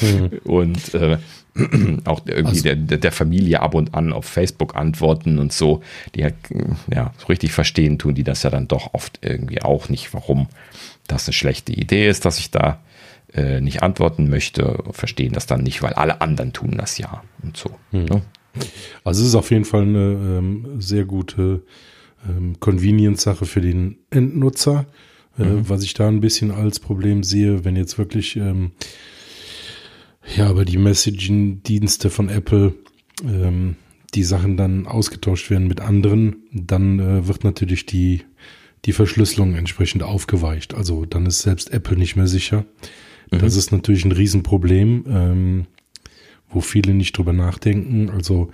Mhm. 0.00 0.28
Und 0.44 0.94
äh, 0.94 1.18
auch 2.04 2.22
irgendwie 2.26 2.68
also, 2.68 2.74
der, 2.74 2.98
der 2.98 3.12
Familie 3.12 3.60
ab 3.60 3.74
und 3.74 3.94
an 3.94 4.12
auf 4.12 4.26
Facebook 4.26 4.76
antworten 4.76 5.38
und 5.38 5.54
so, 5.54 5.82
die 6.14 6.22
halt, 6.22 6.34
ja, 6.92 7.14
so 7.16 7.26
richtig 7.28 7.52
verstehen 7.52 7.98
tun 7.98 8.14
die 8.14 8.24
das 8.24 8.42
ja 8.42 8.50
dann 8.50 8.68
doch 8.68 8.92
oft 8.92 9.20
irgendwie 9.22 9.62
auch 9.62 9.88
nicht, 9.88 10.12
warum 10.12 10.48
das 11.06 11.26
eine 11.26 11.32
schlechte 11.32 11.72
Idee 11.72 12.08
ist, 12.08 12.26
dass 12.26 12.38
ich 12.38 12.50
da 12.50 12.80
äh, 13.32 13.62
nicht 13.62 13.82
antworten 13.82 14.28
möchte, 14.28 14.84
verstehen 14.90 15.32
das 15.32 15.46
dann 15.46 15.62
nicht, 15.62 15.82
weil 15.82 15.94
alle 15.94 16.20
anderen 16.20 16.52
tun 16.52 16.74
das 16.76 16.98
ja 16.98 17.22
und 17.42 17.56
so. 17.56 17.70
Hm. 17.92 18.04
Ne? 18.04 18.22
Also 19.04 19.22
es 19.22 19.28
ist 19.28 19.34
auf 19.34 19.50
jeden 19.50 19.64
Fall 19.64 19.82
eine 19.82 20.38
ähm, 20.38 20.66
sehr 20.78 21.04
gute 21.04 21.62
ähm, 22.28 22.58
Convenience-Sache 22.60 23.46
für 23.46 23.60
den 23.60 23.98
Endnutzer. 24.10 24.86
Äh, 25.38 25.44
mhm. 25.44 25.68
Was 25.68 25.82
ich 25.82 25.94
da 25.94 26.08
ein 26.08 26.20
bisschen 26.20 26.50
als 26.50 26.80
Problem 26.80 27.22
sehe, 27.22 27.64
wenn 27.64 27.76
jetzt 27.76 27.98
wirklich 27.98 28.36
ähm, 28.36 28.72
ja, 30.34 30.48
aber 30.48 30.64
die 30.64 30.78
Messaging-Dienste 30.78 32.10
von 32.10 32.28
Apple, 32.28 32.74
ähm, 33.22 33.76
die 34.14 34.24
Sachen 34.24 34.56
dann 34.56 34.86
ausgetauscht 34.86 35.50
werden 35.50 35.68
mit 35.68 35.80
anderen, 35.80 36.36
dann 36.52 36.98
äh, 36.98 37.28
wird 37.28 37.44
natürlich 37.44 37.86
die, 37.86 38.22
die 38.84 38.92
Verschlüsselung 38.92 39.54
entsprechend 39.54 40.02
aufgeweicht. 40.02 40.74
Also 40.74 41.04
dann 41.04 41.26
ist 41.26 41.42
selbst 41.42 41.72
Apple 41.72 41.96
nicht 41.96 42.16
mehr 42.16 42.26
sicher. 42.26 42.64
Mhm. 43.30 43.38
Das 43.38 43.56
ist 43.56 43.72
natürlich 43.72 44.04
ein 44.04 44.12
Riesenproblem, 44.12 45.04
ähm, 45.08 45.66
wo 46.48 46.60
viele 46.60 46.94
nicht 46.94 47.16
drüber 47.16 47.32
nachdenken. 47.32 48.10
Also 48.10 48.50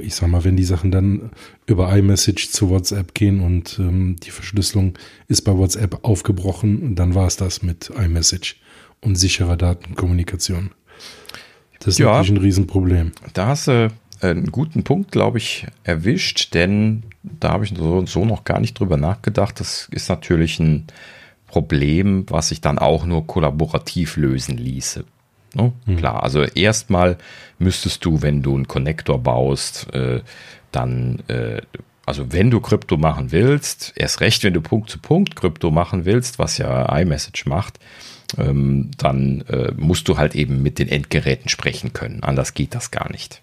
ich 0.00 0.14
sag 0.14 0.28
mal, 0.28 0.44
wenn 0.44 0.56
die 0.56 0.64
Sachen 0.64 0.90
dann 0.90 1.30
über 1.66 1.94
iMessage 1.96 2.50
zu 2.50 2.68
WhatsApp 2.68 3.14
gehen 3.14 3.40
und 3.40 3.78
ähm, 3.78 4.16
die 4.22 4.30
Verschlüsselung 4.30 4.98
ist 5.26 5.42
bei 5.42 5.56
WhatsApp 5.56 6.04
aufgebrochen, 6.04 6.94
dann 6.94 7.14
war 7.14 7.26
es 7.26 7.36
das 7.36 7.62
mit 7.62 7.90
iMessage 7.90 8.56
und 9.00 9.16
sicherer 9.16 9.56
Datenkommunikation. 9.56 10.70
Das 11.78 11.94
ist 11.94 11.98
ja, 11.98 12.06
natürlich 12.06 12.30
ein 12.30 12.36
Riesenproblem. 12.36 13.12
Da 13.32 13.46
hast 13.46 13.68
du 13.68 13.90
einen 14.20 14.52
guten 14.52 14.84
Punkt, 14.84 15.12
glaube 15.12 15.38
ich, 15.38 15.66
erwischt, 15.82 16.52
denn 16.52 17.04
da 17.22 17.52
habe 17.52 17.64
ich 17.64 17.72
so, 17.74 18.04
so 18.04 18.24
noch 18.26 18.44
gar 18.44 18.60
nicht 18.60 18.78
drüber 18.78 18.98
nachgedacht. 18.98 19.60
Das 19.60 19.88
ist 19.90 20.10
natürlich 20.10 20.60
ein 20.60 20.86
Problem, 21.46 22.26
was 22.28 22.48
sich 22.48 22.60
dann 22.60 22.78
auch 22.78 23.06
nur 23.06 23.26
kollaborativ 23.26 24.16
lösen 24.16 24.58
ließe. 24.58 25.04
No? 25.54 25.72
Mhm. 25.86 25.96
Klar, 25.96 26.22
also 26.22 26.42
erstmal 26.42 27.16
müsstest 27.58 28.04
du, 28.04 28.22
wenn 28.22 28.42
du 28.42 28.54
einen 28.54 28.68
Connector 28.68 29.18
baust, 29.18 29.92
äh, 29.92 30.20
dann, 30.72 31.20
äh, 31.28 31.60
also 32.06 32.32
wenn 32.32 32.50
du 32.50 32.60
Krypto 32.60 32.96
machen 32.96 33.32
willst, 33.32 33.92
erst 33.96 34.20
recht, 34.20 34.44
wenn 34.44 34.54
du 34.54 34.60
Punkt 34.60 34.90
zu 34.90 34.98
Punkt 34.98 35.36
Krypto 35.36 35.70
machen 35.70 36.04
willst, 36.04 36.38
was 36.38 36.58
ja 36.58 36.96
iMessage 36.98 37.46
macht, 37.46 37.78
ähm, 38.38 38.90
dann 38.96 39.42
äh, 39.42 39.72
musst 39.76 40.08
du 40.08 40.16
halt 40.16 40.34
eben 40.34 40.62
mit 40.62 40.78
den 40.78 40.88
Endgeräten 40.88 41.48
sprechen 41.48 41.92
können. 41.92 42.22
Anders 42.22 42.54
geht 42.54 42.74
das 42.74 42.90
gar 42.90 43.10
nicht. 43.10 43.42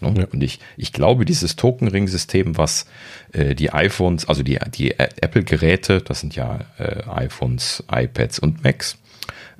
Ne? 0.00 0.14
Ja. 0.18 0.26
Und 0.30 0.42
ich, 0.42 0.60
ich 0.76 0.92
glaube, 0.92 1.24
dieses 1.24 1.56
Token-Ring-System, 1.56 2.56
was 2.56 2.86
äh, 3.32 3.54
die 3.54 3.72
iPhones, 3.72 4.28
also 4.28 4.42
die, 4.42 4.58
die 4.74 4.98
Apple-Geräte, 4.98 6.00
das 6.00 6.20
sind 6.20 6.36
ja 6.36 6.60
äh, 6.78 7.02
iPhones, 7.08 7.84
iPads 7.90 8.38
und 8.38 8.62
Macs, 8.62 8.98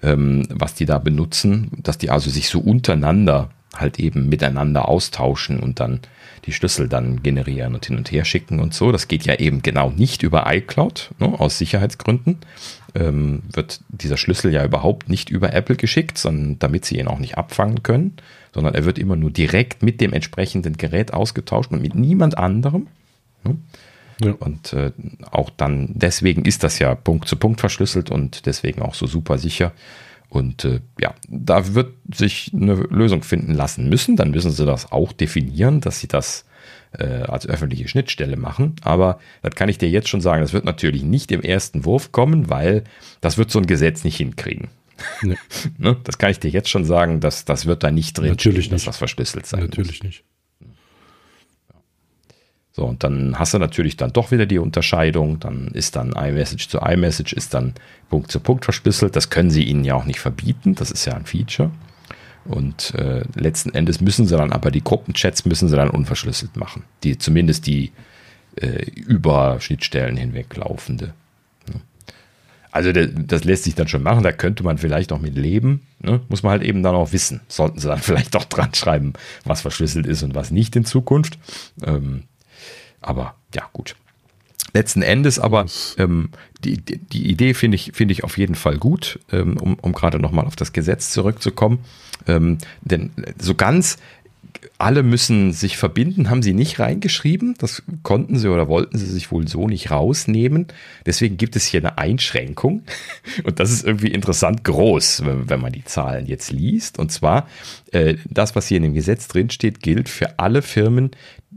was 0.01 0.75
die 0.75 0.87
da 0.87 0.99
benutzen, 0.99 1.71
dass 1.83 1.99
die 1.99 2.11
also 2.11 2.31
sich 2.31 2.49
so 2.49 2.61
untereinander 2.61 3.51
halt 3.77 3.99
eben 3.99 4.29
miteinander 4.29 4.89
austauschen 4.89 5.61
und 5.61 5.81
dann 5.81 6.01
die 6.47 6.53
Schlüssel 6.53 6.89
dann 6.89 7.23
generieren 7.23 7.75
und 7.75 7.85
hin 7.85 7.97
und 7.97 8.11
her 8.11 8.25
schicken 8.25 8.61
und 8.61 8.75
so. 8.75 8.93
Das 8.93 9.09
geht 9.09 9.25
ja 9.25 9.35
eben 9.35 9.63
genau 9.63 9.91
nicht 9.91 10.23
über 10.23 10.53
iCloud, 10.53 11.11
ne, 11.19 11.39
aus 11.39 11.59
Sicherheitsgründen. 11.59 12.39
Ähm, 12.95 13.43
wird 13.53 13.81
dieser 13.89 14.17
Schlüssel 14.17 14.53
ja 14.53 14.65
überhaupt 14.65 15.09
nicht 15.09 15.31
über 15.31 15.53
Apple 15.53 15.77
geschickt, 15.77 16.17
sondern 16.17 16.59
damit 16.59 16.85
sie 16.85 16.99
ihn 16.99 17.09
auch 17.09 17.19
nicht 17.19 17.37
abfangen 17.37 17.83
können, 17.83 18.17
sondern 18.55 18.75
er 18.75 18.85
wird 18.85 18.99
immer 18.99 19.17
nur 19.17 19.31
direkt 19.31 19.83
mit 19.83 20.01
dem 20.01 20.13
entsprechenden 20.13 20.77
Gerät 20.79 21.13
ausgetauscht 21.13 21.71
und 21.71 21.83
mit 21.83 21.95
niemand 21.95 22.39
anderem. 22.39 22.87
Ne? 23.45 23.57
Ja. 24.21 24.33
Und 24.33 24.73
äh, 24.73 24.93
auch 25.31 25.51
dann, 25.51 25.91
deswegen 25.95 26.45
ist 26.45 26.65
das 26.65 26.79
ja 26.79 26.95
Punkt 26.95 27.29
zu 27.29 27.37
Punkt 27.37 27.61
verschlüsselt 27.61 28.11
und 28.11 28.47
deswegen 28.47 28.83
auch 28.83 28.95
so 28.95 29.07
super 29.07 29.39
sicher. 29.39 29.73
Und 30.29 30.65
äh, 30.65 30.81
ja, 31.01 31.15
da 31.29 31.75
wird 31.75 31.95
sich 32.13 32.51
eine 32.53 32.75
Lösung 32.75 33.23
finden 33.23 33.55
lassen 33.55 33.89
müssen. 33.89 34.17
Dann 34.17 34.31
müssen 34.31 34.51
sie 34.51 34.67
das 34.67 34.93
auch 34.93 35.13
definieren, 35.13 35.81
dass 35.81 36.01
sie 36.01 36.09
das 36.09 36.45
äh, 36.93 37.23
als 37.23 37.47
öffentliche 37.47 37.89
Schnittstelle 37.89 38.37
machen. 38.37 38.77
Aber 38.83 39.19
das 39.43 39.55
kann 39.55 39.69
ich 39.69 39.79
dir 39.79 39.89
jetzt 39.89 40.09
schon 40.09 40.21
sagen, 40.21 40.43
das 40.43 40.53
wird 40.53 40.65
natürlich 40.65 41.03
nicht 41.03 41.33
im 41.33 41.43
ersten 41.43 41.85
Wurf 41.85 42.13
kommen, 42.13 42.51
weil 42.51 42.85
das 43.21 43.39
wird 43.39 43.51
so 43.51 43.59
ein 43.59 43.67
Gesetz 43.67 44.05
nicht 44.05 44.17
hinkriegen. 44.17 44.69
Nee. 45.23 45.37
ne? 45.79 45.97
Das 46.05 46.19
kann 46.19 46.31
ich 46.31 46.41
dir 46.41 46.51
jetzt 46.51 46.69
schon 46.69 46.85
sagen, 46.85 47.21
dass 47.21 47.45
das 47.45 47.67
wird 47.67 47.83
da 47.83 47.91
nicht 47.91 48.19
drin, 48.19 48.31
natürlich 48.31 48.67
stehen, 48.67 48.75
nicht. 48.75 48.87
dass 48.87 48.93
das 48.93 48.99
verschlüsselt 48.99 49.47
sein 49.47 49.61
Natürlich 49.61 50.03
muss. 50.03 50.05
nicht. 50.05 50.25
So, 52.79 52.85
und 52.85 53.03
dann 53.03 53.37
hast 53.41 53.55
du 53.55 53.59
natürlich 53.59 53.97
dann 53.97 54.13
doch 54.13 54.31
wieder 54.31 54.47
die 54.47 54.61
Unterscheidung. 54.61 55.41
Dann 55.41 55.67
ist 55.73 55.97
dann 55.97 56.13
iMessage 56.13 56.69
zu 56.69 56.79
iMessage, 56.79 57.33
ist 57.33 57.53
dann 57.53 57.75
Punkt 58.09 58.31
zu 58.31 58.39
Punkt 58.39 58.65
verschlüsselt. 58.65 59.17
Das 59.17 59.31
können 59.31 59.51
sie 59.51 59.65
ihnen 59.65 59.83
ja 59.83 59.97
auch 59.97 60.05
nicht 60.05 60.21
verbieten. 60.21 60.77
Das 60.77 60.93
ist 60.93 61.05
ja 61.05 61.15
ein 61.15 61.27
Feature. 61.27 61.73
Und 62.45 62.95
äh, 62.95 63.25
letzten 63.35 63.75
Endes 63.75 64.01
müssen 64.01 64.29
sie 64.29 64.37
dann 64.37 64.53
aber 64.53 64.71
die 64.71 64.85
Gruppenchats 64.85 65.45
müssen 65.45 65.69
sie 65.69 65.75
dann 65.75 65.91
unverschlüsselt 65.91 66.57
machen. 66.57 66.85
Die 67.03 67.19
zumindest 67.19 67.67
die 67.67 67.91
äh, 68.55 68.85
über 68.95 69.61
Schnittstellen 69.61 70.17
hinweg 70.17 70.57
laufende. 70.57 71.15
Also 72.71 72.93
das, 72.93 73.09
das, 73.13 73.43
lässt 73.43 73.65
sich 73.65 73.75
dann 73.75 73.89
schon 73.89 74.05
machen, 74.05 74.23
da 74.23 74.31
könnte 74.31 74.63
man 74.63 74.79
vielleicht 74.79 75.11
auch 75.11 75.19
mit 75.19 75.35
leben. 75.37 75.89
Ne? 75.99 76.21
Muss 76.29 76.45
man 76.45 76.53
halt 76.53 76.63
eben 76.63 76.85
dann 76.85 76.95
auch 76.95 77.11
wissen. 77.11 77.41
Sollten 77.49 77.81
sie 77.81 77.89
dann 77.89 77.99
vielleicht 78.03 78.37
auch 78.37 78.45
dran 78.45 78.73
schreiben, 78.73 79.15
was 79.45 79.63
verschlüsselt 79.63 80.07
ist 80.07 80.23
und 80.23 80.37
was 80.37 80.53
nicht 80.53 80.77
in 80.77 80.85
Zukunft. 80.85 81.41
Ähm, 81.85 82.23
aber 83.01 83.35
ja, 83.55 83.69
gut. 83.73 83.97
Letzten 84.75 85.03
Endes 85.03 85.39
aber 85.39 85.67
ähm, 85.97 86.31
die, 86.63 86.77
die, 86.77 87.31
Idee 87.31 87.55
finde 87.55 87.77
ich, 87.77 87.93
finde 87.95 88.13
ich 88.13 88.23
auf 88.23 88.37
jeden 88.37 88.55
Fall 88.55 88.77
gut, 88.77 89.19
ähm, 89.33 89.57
um, 89.57 89.75
um 89.81 89.93
gerade 89.93 90.19
nochmal 90.19 90.45
auf 90.45 90.57
das 90.57 90.73
Gesetz 90.73 91.11
zurückzukommen. 91.11 91.79
Ähm, 92.27 92.59
denn 92.83 93.11
so 93.39 93.55
ganz 93.55 93.97
alle 94.79 95.03
müssen 95.03 95.53
sich 95.53 95.77
verbinden, 95.77 96.31
haben 96.31 96.43
sie 96.43 96.55
nicht 96.55 96.79
reingeschrieben. 96.79 97.55
Das 97.59 97.83
konnten 98.03 98.39
sie 98.39 98.49
oder 98.49 98.69
wollten 98.69 98.97
sie 98.99 99.07
sich 99.07 99.31
wohl 99.31 99.49
so 99.49 99.69
nicht 99.69 99.91
rausnehmen. 99.91 100.67
Deswegen 101.07 101.37
gibt 101.37 101.57
es 101.57 101.67
hier 101.67 101.81
eine 101.81 101.99
Einschränkung. 101.99 102.83
Und 103.45 103.61
das 103.61 103.71
ist 103.71 103.85
irgendwie 103.85 104.09
interessant 104.09 104.65
groß, 104.65 105.23
wenn 105.25 105.61
man 105.61 105.73
die 105.73 105.85
Zahlen 105.85 106.27
jetzt 106.27 106.53
liest. 106.53 106.99
Und 106.99 107.11
zwar, 107.11 107.49
äh, 107.93 108.17
das, 108.29 108.55
was 108.55 108.69
hier 108.69 108.77
in 108.77 108.85
dem 108.85 108.95
Gesetz 108.95 109.29
drinsteht, 109.29 109.81
gilt 109.81 110.09
für 110.09 110.39
alle 110.39 110.63
Firmen, 110.63 111.11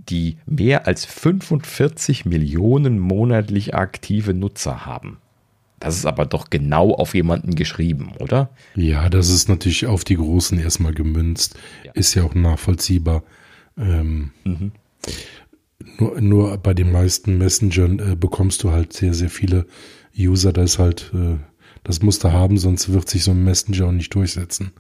die 0.10 0.38
mehr 0.46 0.88
als 0.88 1.06
45 1.06 2.26
Millionen 2.26 3.00
monatlich 3.00 3.76
aktive 3.76 4.34
Nutzer 4.34 4.86
haben. 4.86 5.18
Das 5.80 5.96
ist 5.96 6.06
aber 6.06 6.26
doch 6.26 6.50
genau 6.50 6.94
auf 6.94 7.16
jemanden 7.16 7.56
geschrieben, 7.56 8.12
oder? 8.20 8.52
Ja, 8.76 9.10
das 9.10 9.30
ist 9.30 9.50
natürlich 9.50 9.88
auf 9.88 10.04
die 10.04 10.16
Großen 10.16 10.60
erstmal 10.60 10.94
gemünzt. 10.94 11.58
Ja. 11.84 11.92
Ist 11.94 12.14
ja 12.14 12.24
auch 12.24 12.36
nachvollziehbar. 12.36 13.24
Ähm, 13.78 14.32
mhm. 14.44 14.72
nur, 15.98 16.22
nur 16.22 16.58
bei 16.58 16.76
den 16.76 16.92
meisten 16.92 17.38
Messengern 17.38 18.00
äh, 18.00 18.16
bekommst 18.16 18.64
du 18.64 18.72
halt 18.72 18.94
sehr, 18.94 19.16
sehr 19.16 19.32
viele 19.32 19.66
User. 20.16 20.54
Da 20.54 20.62
ist 20.62 20.78
halt, 20.78 21.12
äh, 21.16 21.38
das 21.84 22.04
musst 22.04 22.24
du 22.24 22.32
haben, 22.32 22.60
sonst 22.60 22.94
wird 22.94 23.10
sich 23.10 23.24
so 23.24 23.32
ein 23.32 23.44
Messenger 23.44 23.88
auch 23.88 23.92
nicht 23.92 24.14
durchsetzen. 24.14 24.74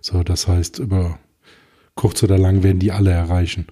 So, 0.00 0.24
das 0.24 0.48
heißt, 0.48 0.80
über 0.80 1.20
kurz 1.94 2.24
oder 2.24 2.38
lang 2.38 2.64
werden 2.64 2.80
die 2.80 2.90
alle 2.90 3.10
erreichen 3.10 3.66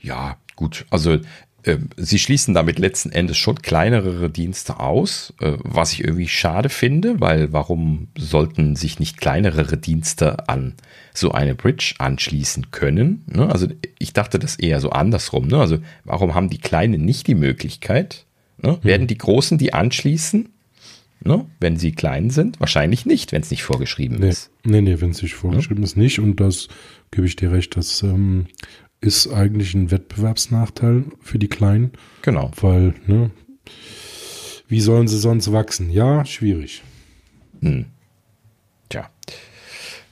ja, 0.00 0.36
gut, 0.56 0.86
also 0.90 1.18
ähm, 1.64 1.90
sie 1.96 2.18
schließen 2.18 2.54
damit 2.54 2.78
letzten 2.78 3.10
Endes 3.10 3.36
schon 3.36 3.56
kleinere 3.60 4.30
Dienste 4.30 4.78
aus, 4.80 5.34
äh, 5.40 5.52
was 5.58 5.92
ich 5.92 6.04
irgendwie 6.04 6.28
schade 6.28 6.68
finde, 6.68 7.20
weil 7.20 7.52
warum 7.52 8.08
sollten 8.16 8.76
sich 8.76 9.00
nicht 9.00 9.18
kleinere 9.18 9.76
Dienste 9.76 10.48
an 10.48 10.74
so 11.14 11.32
eine 11.32 11.54
Bridge 11.54 11.94
anschließen 11.98 12.70
können? 12.70 13.24
Ne? 13.26 13.50
Also 13.50 13.66
ich 13.98 14.12
dachte 14.12 14.38
das 14.38 14.56
eher 14.56 14.80
so 14.80 14.90
andersrum. 14.90 15.48
Ne? 15.48 15.58
Also 15.58 15.78
warum 16.04 16.34
haben 16.34 16.48
die 16.48 16.58
Kleinen 16.58 17.04
nicht 17.04 17.26
die 17.26 17.34
Möglichkeit? 17.34 18.24
Ne? 18.62 18.78
Werden 18.82 19.06
die 19.06 19.18
Großen 19.18 19.58
die 19.58 19.74
anschließen? 19.74 20.48
Ne? 21.24 21.44
Wenn 21.58 21.76
sie 21.76 21.90
klein 21.90 22.30
sind? 22.30 22.60
Wahrscheinlich 22.60 23.04
nicht, 23.04 23.32
wenn 23.32 23.42
es 23.42 23.50
nicht 23.50 23.64
vorgeschrieben 23.64 24.18
nee, 24.20 24.28
ist. 24.28 24.50
Nee, 24.64 24.80
nee, 24.80 25.00
wenn 25.00 25.10
es 25.10 25.22
nicht 25.22 25.34
vorgeschrieben 25.34 25.82
ja. 25.82 25.86
ist, 25.86 25.96
nicht. 25.96 26.20
Und 26.20 26.38
das 26.38 26.68
gebe 27.10 27.26
ich 27.26 27.34
dir 27.34 27.50
recht, 27.50 27.76
das 27.76 28.04
ähm, 28.04 28.46
ist 29.00 29.28
eigentlich 29.28 29.74
ein 29.74 29.90
Wettbewerbsnachteil 29.90 31.04
für 31.20 31.38
die 31.38 31.48
Kleinen. 31.48 31.92
Genau. 32.22 32.50
Weil, 32.60 32.94
ne, 33.06 33.30
wie 34.66 34.80
sollen 34.80 35.08
sie 35.08 35.18
sonst 35.18 35.52
wachsen? 35.52 35.90
Ja, 35.90 36.24
schwierig. 36.24 36.82
Hm. 37.60 37.86
Tja. 38.88 39.08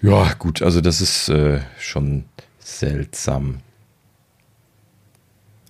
Ja, 0.02 0.32
gut, 0.34 0.62
also 0.62 0.80
das 0.80 1.00
ist 1.00 1.28
äh, 1.28 1.60
schon 1.78 2.24
seltsam. 2.58 3.60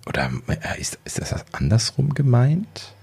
Oder 0.07 0.31
äh, 0.49 0.81
ist, 0.81 0.99
ist 1.05 1.19
das 1.19 1.45
andersrum 1.53 2.15
gemeint? 2.15 2.95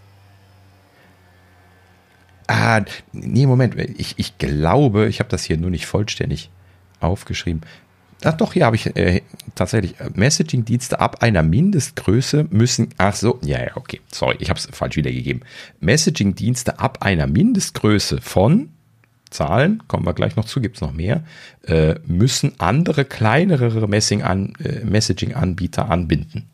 Ah, 2.48 2.82
nee, 3.12 3.46
Moment. 3.46 3.76
Ich, 3.76 4.16
ich 4.18 4.38
glaube, 4.38 5.08
ich 5.08 5.20
habe 5.20 5.30
das 5.30 5.44
hier 5.44 5.58
nur 5.58 5.70
nicht 5.70 5.86
vollständig 5.86 6.50
aufgeschrieben. 7.00 7.62
Ach 8.24 8.34
doch, 8.34 8.54
hier 8.54 8.66
habe 8.66 8.76
ich 8.76 8.96
äh, 8.96 9.22
tatsächlich 9.56 10.00
äh, 10.00 10.10
Messaging-Dienste 10.14 11.00
ab 11.00 11.22
einer 11.22 11.44
Mindestgröße 11.44 12.48
müssen. 12.50 12.90
Ach 12.98 13.16
so, 13.16 13.40
ja, 13.44 13.60
ja, 13.60 13.76
okay. 13.76 14.02
Sorry, 14.12 14.38
ich 14.40 14.50
habe 14.50 14.60
es 14.60 14.68
falsch 14.72 14.96
wiedergegeben. 14.96 15.44
Messaging-Dienste 15.82 16.80
ab 16.80 17.00
einer 17.02 17.28
Mindestgröße 17.28 18.22
von 18.22 18.70
Zahlen, 19.30 19.84
kommen 19.88 20.06
wir 20.06 20.14
gleich 20.14 20.36
noch 20.36 20.46
zu, 20.46 20.62
gibt 20.62 20.76
es 20.76 20.82
noch 20.82 20.94
mehr, 20.94 21.24
äh, 21.66 21.96
müssen 22.06 22.54
andere 22.60 23.04
kleinere 23.04 23.68
äh, 23.68 24.86
Messaging-Anbieter 24.86 25.90
anbinden. 25.90 26.50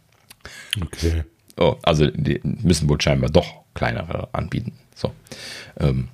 Okay. 0.81 1.23
Oh, 1.57 1.75
also 1.83 2.07
die 2.07 2.39
müssen 2.43 2.87
wohl 2.87 3.01
scheinbar 3.01 3.29
doch 3.29 3.65
kleinere 3.73 4.29
anbieten. 4.31 4.73
So. 4.95 5.11
Ähm, 5.79 6.07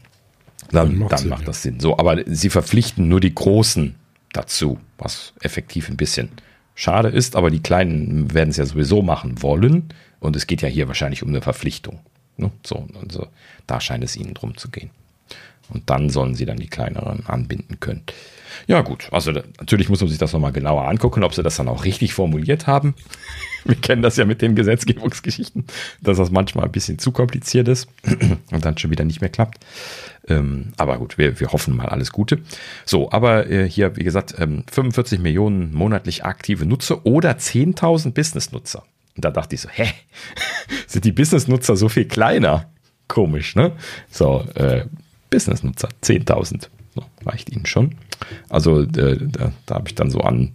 dann, 0.72 1.08
dann, 1.08 1.20
Sinn, 1.20 1.30
macht 1.30 1.42
ja. 1.42 1.48
das 1.48 1.62
Sinn. 1.62 1.80
So, 1.80 1.98
aber 1.98 2.24
sie 2.26 2.50
verpflichten 2.50 3.08
nur 3.08 3.20
die 3.20 3.34
großen 3.34 3.96
dazu, 4.38 4.80
was 4.98 5.34
effektiv 5.42 5.90
ein 5.90 5.98
bisschen 5.98 6.30
schade 6.76 7.10
ist, 7.10 7.36
aber 7.36 7.50
die 7.50 7.62
Kleinen 7.62 8.34
werden 8.34 8.50
es 8.50 8.58
ja 8.58 8.66
sowieso 8.66 9.02
machen 9.02 9.42
wollen 9.42 9.90
und 10.20 10.36
es 10.36 10.48
geht 10.48 10.62
ja 10.62 10.70
hier 10.70 10.88
wahrscheinlich 10.88 11.24
um 11.24 11.30
eine 11.30 11.42
Verpflichtung. 11.42 12.00
Ne? 12.38 12.52
So, 12.66 12.88
also 13.02 13.28
da 13.68 13.80
scheint 13.80 14.04
es 14.04 14.16
ihnen 14.16 14.34
drum 14.34 14.58
zu 14.58 14.70
gehen. 14.70 14.90
Und 15.70 15.90
dann 15.90 16.10
sollen 16.10 16.36
sie 16.36 16.46
dann 16.46 16.58
die 16.58 16.68
kleineren 16.68 17.26
anbinden 17.26 17.80
können. 17.80 18.04
Ja, 18.68 18.82
gut. 18.82 19.08
Also 19.12 19.32
natürlich 19.32 19.90
muss 19.90 20.02
man 20.02 20.10
sich 20.10 20.18
das 20.18 20.34
nochmal 20.34 20.52
genauer 20.52 20.88
angucken, 20.88 21.24
ob 21.24 21.34
sie 21.34 21.44
das 21.44 21.58
dann 21.58 21.68
auch 21.68 21.86
richtig 21.86 22.14
formuliert 22.14 22.68
haben. 22.68 22.96
Wir 23.66 23.76
kennen 23.76 24.04
das 24.04 24.16
ja 24.16 24.26
mit 24.26 24.44
den 24.44 24.54
Gesetzgebungsgeschichten, 24.54 25.66
dass 26.00 26.18
das 26.18 26.30
manchmal 26.30 26.66
ein 26.66 26.72
bisschen 26.72 27.00
zu 27.00 27.12
kompliziert 27.12 27.68
ist 27.68 27.88
und 28.52 28.64
dann 28.64 28.78
schon 28.78 28.92
wieder 28.92 29.06
nicht 29.06 29.22
mehr 29.22 29.30
klappt. 29.32 29.66
Ähm, 30.28 30.74
aber 30.78 30.98
gut, 30.98 31.18
wir, 31.18 31.40
wir 31.40 31.52
hoffen 31.52 31.76
mal 31.76 31.88
alles 31.88 32.12
Gute. 32.12 32.40
So, 32.86 33.12
aber 33.12 33.50
äh, 33.50 33.68
hier, 33.68 33.96
wie 33.96 34.04
gesagt, 34.04 34.36
ähm, 34.38 34.64
45 34.72 35.20
Millionen 35.20 35.74
monatlich 35.74 36.26
aktive 36.26 36.66
Nutzer 36.66 37.06
oder 37.06 37.32
10.000 37.32 38.12
Business-Nutzer. 38.12 38.84
Und 39.16 39.26
da 39.26 39.32
dachte 39.32 39.56
ich 39.56 39.62
so, 39.62 39.70
hä? 39.70 39.88
Sind 40.88 41.06
die 41.06 41.12
Business-Nutzer 41.12 41.76
so 41.76 41.90
viel 41.90 42.06
kleiner? 42.06 42.70
Komisch, 43.08 43.56
ne? 43.56 43.72
So, 44.10 44.46
äh, 44.56 44.86
Business-Nutzer, 45.30 45.90
10.000. 46.04 46.70
So, 46.96 47.04
reicht 47.26 47.50
ihnen 47.50 47.66
schon. 47.66 47.96
Also 48.50 48.82
äh, 48.82 49.18
da, 49.20 49.52
da 49.66 49.76
habe 49.76 49.88
ich 49.88 49.96
dann 49.96 50.12
so 50.12 50.20
an 50.20 50.54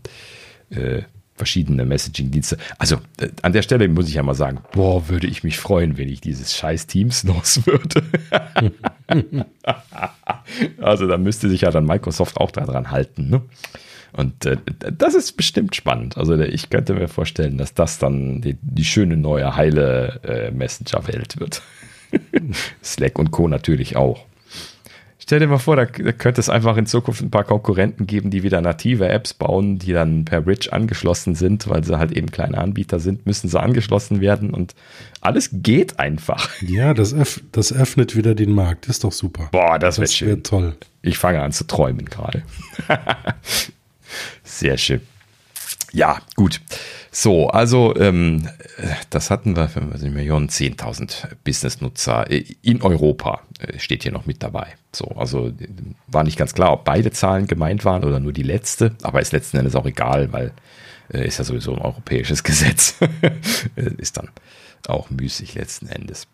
äh, 0.70 1.02
verschiedene 1.40 1.86
Messaging-Dienste. 1.86 2.58
Also 2.78 2.96
äh, 3.18 3.28
an 3.40 3.54
der 3.54 3.62
Stelle 3.62 3.88
muss 3.88 4.08
ich 4.08 4.14
ja 4.14 4.22
mal 4.22 4.34
sagen, 4.34 4.60
boah, 4.72 5.08
würde 5.08 5.26
ich 5.26 5.42
mich 5.42 5.58
freuen, 5.58 5.96
wenn 5.96 6.08
ich 6.08 6.20
dieses 6.20 6.54
scheiß 6.54 6.86
Teams 6.86 7.24
los 7.24 7.62
würde. 7.66 8.02
also 10.82 11.06
da 11.06 11.16
müsste 11.16 11.48
sich 11.48 11.62
ja 11.62 11.70
dann 11.70 11.86
Microsoft 11.86 12.36
auch 12.36 12.50
daran 12.50 12.90
halten. 12.90 13.30
Ne? 13.30 13.42
Und 14.12 14.44
äh, 14.44 14.58
das 14.92 15.14
ist 15.14 15.32
bestimmt 15.36 15.74
spannend. 15.74 16.18
Also 16.18 16.38
ich 16.38 16.68
könnte 16.68 16.94
mir 16.94 17.08
vorstellen, 17.08 17.56
dass 17.56 17.72
das 17.72 17.98
dann 17.98 18.42
die, 18.42 18.58
die 18.60 18.84
schöne 18.84 19.16
neue 19.16 19.56
heile 19.56 20.20
äh, 20.22 20.50
Messenger-Welt 20.50 21.40
wird. 21.40 21.62
Slack 22.84 23.18
und 23.18 23.30
Co. 23.30 23.48
natürlich 23.48 23.96
auch. 23.96 24.26
Stell 25.30 25.38
dir 25.38 25.46
mal 25.46 25.58
vor, 25.58 25.76
da, 25.76 25.84
da, 25.84 26.10
könnte 26.10 26.40
es 26.40 26.48
einfach 26.48 26.76
in 26.76 26.86
Zukunft 26.86 27.22
ein 27.22 27.30
paar 27.30 27.44
Konkurrenten 27.44 28.08
geben, 28.08 28.30
die 28.30 28.42
wieder 28.42 28.60
native 28.60 29.08
Apps 29.08 29.32
bauen, 29.32 29.78
die 29.78 29.92
dann 29.92 30.24
per 30.24 30.40
Bridge 30.40 30.72
angeschlossen 30.72 31.36
sind, 31.36 31.68
weil 31.68 31.84
sie 31.84 31.96
halt 31.96 32.10
eben 32.10 32.32
kleine 32.32 32.58
Anbieter 32.58 32.98
sind, 32.98 33.26
müssen 33.26 33.48
sie 33.48 33.60
angeschlossen 33.60 34.20
werden 34.20 34.50
und 34.50 34.74
alles 35.20 35.50
geht 35.52 36.00
einfach. 36.00 36.48
Ja, 36.62 36.94
das, 36.94 37.14
öff 37.14 37.40
das 37.52 37.72
öffnet 37.72 38.16
wieder 38.16 38.34
den 38.34 38.50
Markt, 38.50 38.88
ist 38.88 39.04
doch 39.04 39.12
super. 39.12 39.50
Boah, 39.52 39.78
das, 39.78 39.98
das 39.98 40.20
wäre 40.20 40.30
wär 40.30 40.42
toll. 40.42 40.74
Ich 41.00 41.16
fange 41.16 41.40
an 41.40 41.52
zu 41.52 41.64
träumen 41.64 42.06
gerade. 42.06 42.42
Sehr 44.42 44.78
schön. 44.78 45.00
Ja, 45.92 46.20
gut. 46.36 46.60
So, 47.10 47.48
also 47.48 47.96
ähm, 47.96 48.48
das 49.10 49.30
hatten 49.30 49.56
wir, 49.56 49.68
25 49.68 50.10
Millionen, 50.10 50.48
10.000 50.48 51.36
Business-Nutzer 51.44 52.30
in 52.30 52.82
Europa 52.82 53.40
äh, 53.58 53.78
steht 53.78 54.04
hier 54.04 54.12
noch 54.12 54.26
mit 54.26 54.42
dabei. 54.42 54.68
So, 54.92 55.06
also 55.16 55.52
war 56.06 56.22
nicht 56.22 56.38
ganz 56.38 56.54
klar, 56.54 56.72
ob 56.72 56.84
beide 56.84 57.10
Zahlen 57.10 57.46
gemeint 57.46 57.84
waren 57.84 58.04
oder 58.04 58.20
nur 58.20 58.32
die 58.32 58.44
letzte, 58.44 58.94
aber 59.02 59.20
ist 59.20 59.32
letzten 59.32 59.56
Endes 59.56 59.74
auch 59.74 59.86
egal, 59.86 60.32
weil 60.32 60.52
äh, 61.12 61.26
ist 61.26 61.38
ja 61.38 61.44
sowieso 61.44 61.74
ein 61.74 61.80
europäisches 61.80 62.44
Gesetz. 62.44 62.94
ist 63.98 64.16
dann 64.16 64.28
auch 64.86 65.10
müßig 65.10 65.54
letzten 65.54 65.88
Endes. 65.88 66.26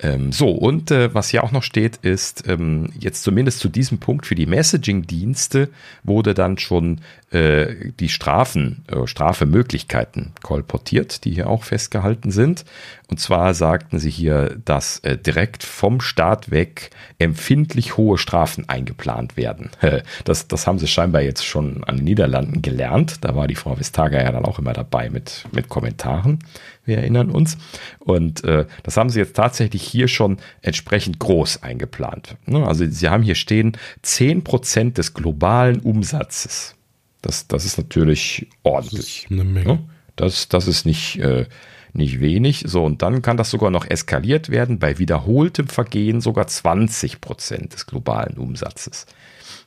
Ähm, 0.00 0.32
so, 0.32 0.50
und 0.50 0.90
äh, 0.90 1.14
was 1.14 1.28
hier 1.28 1.44
auch 1.44 1.52
noch 1.52 1.62
steht, 1.62 1.96
ist, 1.98 2.48
ähm, 2.48 2.90
jetzt 2.98 3.22
zumindest 3.22 3.60
zu 3.60 3.68
diesem 3.68 3.98
Punkt 3.98 4.26
für 4.26 4.34
die 4.34 4.46
Messaging-Dienste 4.46 5.70
wurde 6.02 6.34
dann 6.34 6.58
schon 6.58 7.00
äh, 7.30 7.92
die 7.98 8.08
Strafen, 8.08 8.84
äh, 8.88 9.06
Strafemöglichkeiten 9.06 10.32
kolportiert, 10.42 11.24
die 11.24 11.32
hier 11.32 11.48
auch 11.48 11.64
festgehalten 11.64 12.30
sind. 12.30 12.64
Und 13.08 13.20
zwar 13.20 13.54
sagten 13.54 13.98
sie 13.98 14.10
hier, 14.10 14.56
dass 14.64 14.98
äh, 15.00 15.18
direkt 15.18 15.62
vom 15.62 16.00
Start 16.00 16.50
weg 16.50 16.90
empfindlich 17.18 17.96
hohe 17.96 18.18
Strafen 18.18 18.68
eingeplant 18.68 19.36
werden. 19.36 19.70
Das, 20.24 20.48
das 20.48 20.66
haben 20.66 20.78
sie 20.78 20.86
scheinbar 20.86 21.22
jetzt 21.22 21.44
schon 21.44 21.84
an 21.84 21.96
den 21.96 22.04
Niederlanden 22.04 22.62
gelernt. 22.62 23.24
Da 23.24 23.34
war 23.34 23.46
die 23.46 23.54
Frau 23.54 23.78
Vestager 23.78 24.22
ja 24.22 24.32
dann 24.32 24.44
auch 24.44 24.58
immer 24.58 24.72
dabei 24.72 25.10
mit, 25.10 25.44
mit 25.52 25.68
Kommentaren. 25.68 26.38
Wir 26.84 26.98
erinnern 26.98 27.30
uns. 27.30 27.56
Und 27.98 28.44
äh, 28.44 28.66
das 28.82 28.96
haben 28.96 29.10
sie 29.10 29.18
jetzt 29.18 29.36
tatsächlich 29.36 29.83
hier 29.84 30.08
schon 30.08 30.38
entsprechend 30.62 31.18
groß 31.18 31.62
eingeplant. 31.62 32.36
Ne? 32.46 32.66
Also 32.66 32.86
sie 32.88 33.08
haben 33.08 33.22
hier 33.22 33.34
stehen 33.34 33.76
10% 34.04 34.94
des 34.94 35.14
globalen 35.14 35.80
Umsatzes. 35.80 36.74
Das, 37.22 37.46
das 37.46 37.64
ist 37.64 37.78
natürlich 37.78 38.48
ordentlich. 38.62 39.22
Das 39.22 39.30
ist 39.30 39.30
eine 39.30 39.44
Menge. 39.44 39.66
Ne? 39.66 39.84
Das, 40.16 40.48
das 40.48 40.68
ist 40.68 40.84
nicht, 40.84 41.18
äh, 41.18 41.46
nicht 41.92 42.20
wenig. 42.20 42.64
So, 42.66 42.84
und 42.84 43.02
dann 43.02 43.22
kann 43.22 43.36
das 43.36 43.50
sogar 43.50 43.70
noch 43.70 43.86
eskaliert 43.88 44.50
werden, 44.50 44.78
bei 44.78 44.98
wiederholtem 44.98 45.68
Vergehen 45.68 46.20
sogar 46.20 46.46
20% 46.46 47.68
des 47.68 47.86
globalen 47.86 48.36
Umsatzes. 48.36 49.06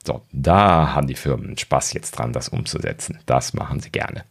So, 0.06 0.22
da 0.32 0.94
haben 0.94 1.08
die 1.08 1.16
Firmen 1.16 1.58
Spaß 1.58 1.94
jetzt 1.94 2.12
dran, 2.12 2.32
das 2.32 2.50
umzusetzen. 2.50 3.20
Das 3.26 3.54
machen 3.54 3.80
sie 3.80 3.90
gerne. 3.90 4.24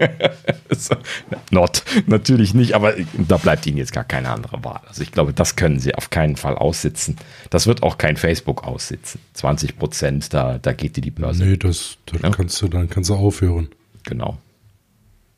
Not, 1.50 1.82
natürlich 2.06 2.54
nicht, 2.54 2.74
aber 2.74 2.94
da 3.16 3.36
bleibt 3.36 3.66
ihnen 3.66 3.78
jetzt 3.78 3.92
gar 3.92 4.04
keine 4.04 4.30
andere 4.30 4.62
Wahl. 4.64 4.80
Also 4.86 5.02
ich 5.02 5.12
glaube, 5.12 5.32
das 5.32 5.56
können 5.56 5.78
sie 5.78 5.94
auf 5.94 6.10
keinen 6.10 6.36
Fall 6.36 6.56
aussitzen. 6.56 7.16
Das 7.50 7.66
wird 7.66 7.82
auch 7.82 7.98
kein 7.98 8.16
Facebook 8.16 8.64
aussitzen. 8.64 9.20
20 9.34 9.78
Prozent, 9.78 10.32
da, 10.32 10.58
da 10.58 10.72
geht 10.72 10.96
dir 10.96 11.02
die 11.02 11.10
Börse. 11.10 11.44
Nee, 11.44 11.56
das, 11.56 11.98
das 12.06 12.22
ja? 12.22 12.30
kannst 12.30 12.60
du, 12.62 12.68
dann 12.68 12.88
kannst 12.88 13.10
du 13.10 13.14
aufhören. 13.14 13.68
Genau. 14.04 14.38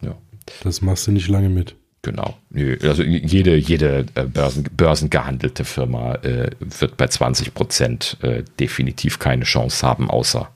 Ja. 0.00 0.14
Das 0.62 0.82
machst 0.82 1.06
du 1.06 1.12
nicht 1.12 1.28
lange 1.28 1.48
mit. 1.48 1.74
Genau. 2.02 2.36
Also 2.82 3.04
jede, 3.04 3.54
jede 3.56 4.06
äh, 4.16 4.24
Börsen, 4.24 4.64
börsengehandelte 4.76 5.64
Firma 5.64 6.16
äh, 6.16 6.50
wird 6.58 6.96
bei 6.96 7.06
20 7.06 7.54
Prozent 7.54 8.16
äh, 8.22 8.42
definitiv 8.58 9.20
keine 9.20 9.44
Chance 9.44 9.86
haben, 9.86 10.10
außer 10.10 10.50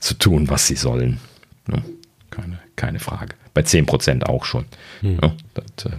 zu 0.00 0.14
tun, 0.14 0.50
was 0.50 0.66
sie 0.66 0.74
sollen. 0.74 1.20
Ne? 1.68 1.84
Keine, 2.30 2.58
keine 2.78 3.00
Frage. 3.00 3.34
Bei 3.52 3.60
10% 3.60 4.24
auch 4.24 4.46
schon. 4.46 4.64
Hm. 5.00 5.18
Ja, 5.22 5.34
das, 5.52 5.84
äh, 5.84 5.96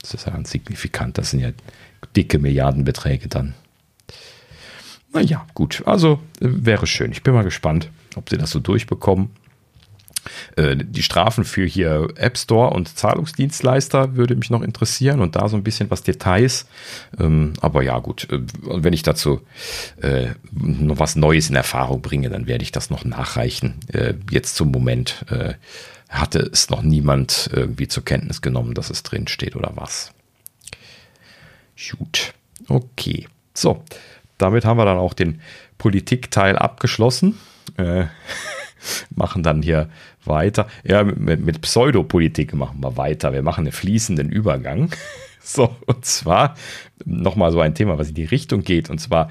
das, 0.00 0.14
ist 0.14 0.26
ja 0.26 0.38
signifikant. 0.44 1.18
Das 1.18 1.30
sind 1.30 1.40
ja 1.40 1.50
dicke 2.16 2.38
Milliardenbeträge 2.38 3.28
dann. 3.28 3.54
Naja, 5.12 5.46
gut. 5.54 5.82
Also 5.86 6.20
äh, 6.40 6.46
wäre 6.46 6.86
schön. 6.86 7.12
Ich 7.12 7.22
bin 7.22 7.34
mal 7.34 7.44
gespannt, 7.44 7.90
ob 8.16 8.30
sie 8.30 8.38
das 8.38 8.50
so 8.50 8.60
durchbekommen. 8.60 9.30
Äh, 10.56 10.76
die 10.76 11.02
Strafen 11.02 11.44
für 11.44 11.64
hier 11.64 12.08
App 12.16 12.38
Store 12.38 12.70
und 12.70 12.96
Zahlungsdienstleister 12.96 14.16
würde 14.16 14.36
mich 14.36 14.50
noch 14.50 14.62
interessieren 14.62 15.20
und 15.20 15.36
da 15.36 15.48
so 15.48 15.56
ein 15.56 15.62
bisschen 15.62 15.90
was 15.90 16.02
Details. 16.02 16.66
Ähm, 17.18 17.54
aber 17.60 17.82
ja, 17.82 17.98
gut, 17.98 18.28
äh, 18.30 18.40
wenn 18.62 18.92
ich 18.92 19.02
dazu 19.02 19.40
äh, 20.00 20.28
noch 20.52 20.98
was 20.98 21.16
Neues 21.16 21.48
in 21.48 21.56
Erfahrung 21.56 22.02
bringe, 22.02 22.30
dann 22.30 22.46
werde 22.46 22.62
ich 22.62 22.72
das 22.72 22.90
noch 22.90 23.04
nachreichen. 23.04 23.74
Jetzt 24.30 24.56
zum 24.56 24.70
Moment 24.70 25.24
hatte 26.10 26.40
es 26.40 26.68
noch 26.70 26.82
niemand 26.82 27.48
irgendwie 27.52 27.88
zur 27.88 28.04
Kenntnis 28.04 28.42
genommen, 28.42 28.74
dass 28.74 28.90
es 28.90 29.02
drin 29.02 29.28
steht 29.28 29.56
oder 29.56 29.72
was. 29.76 30.12
Gut, 31.96 32.34
okay. 32.68 33.28
So, 33.54 33.82
damit 34.36 34.64
haben 34.64 34.76
wir 34.76 34.84
dann 34.84 34.98
auch 34.98 35.14
den 35.14 35.40
Politikteil 35.78 36.58
abgeschlossen. 36.58 37.38
Äh, 37.76 38.06
machen 39.14 39.42
dann 39.42 39.62
hier 39.62 39.88
weiter. 40.24 40.66
Ja, 40.84 41.04
mit, 41.04 41.40
mit 41.40 41.60
Pseudopolitik 41.60 42.54
machen 42.54 42.82
wir 42.82 42.96
weiter. 42.96 43.32
Wir 43.32 43.42
machen 43.42 43.66
einen 43.66 43.72
fließenden 43.72 44.30
Übergang. 44.30 44.90
So, 45.42 45.74
und 45.86 46.04
zwar 46.04 46.54
nochmal 47.06 47.50
so 47.50 47.60
ein 47.60 47.74
Thema, 47.74 47.98
was 47.98 48.10
in 48.10 48.14
die 48.14 48.26
Richtung 48.26 48.62
geht. 48.62 48.90
Und 48.90 48.98
zwar, 48.98 49.30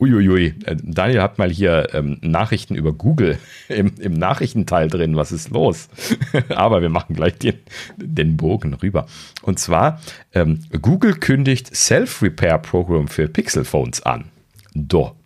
uiuiui, 0.00 0.54
äh, 0.64 0.76
Daniel 0.82 1.22
hat 1.22 1.38
mal 1.38 1.50
hier 1.50 1.88
ähm, 1.92 2.18
Nachrichten 2.20 2.74
über 2.74 2.92
Google 2.92 3.38
im, 3.68 3.94
im 3.98 4.14
Nachrichtenteil 4.14 4.88
drin. 4.88 5.16
Was 5.16 5.32
ist 5.32 5.50
los? 5.50 5.88
Aber 6.48 6.82
wir 6.82 6.88
machen 6.88 7.14
gleich 7.16 7.38
den, 7.38 7.58
den 7.96 8.36
Bogen 8.36 8.74
rüber. 8.74 9.06
Und 9.42 9.58
zwar, 9.58 10.00
ähm, 10.34 10.60
Google 10.82 11.14
kündigt 11.14 11.74
Self-Repair-Programm 11.74 13.08
für 13.08 13.28
Pixel-Phones 13.28 14.02
an. 14.02 14.26
Do. 14.74 15.16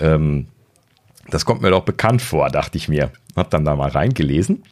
Ähm, 0.00 0.46
das 1.28 1.44
kommt 1.44 1.62
mir 1.62 1.70
doch 1.70 1.84
bekannt 1.84 2.22
vor, 2.22 2.50
dachte 2.50 2.78
ich 2.78 2.88
mir. 2.88 3.10
Hab 3.36 3.50
dann 3.50 3.64
da 3.64 3.74
mal 3.74 3.88
reingelesen 3.88 4.62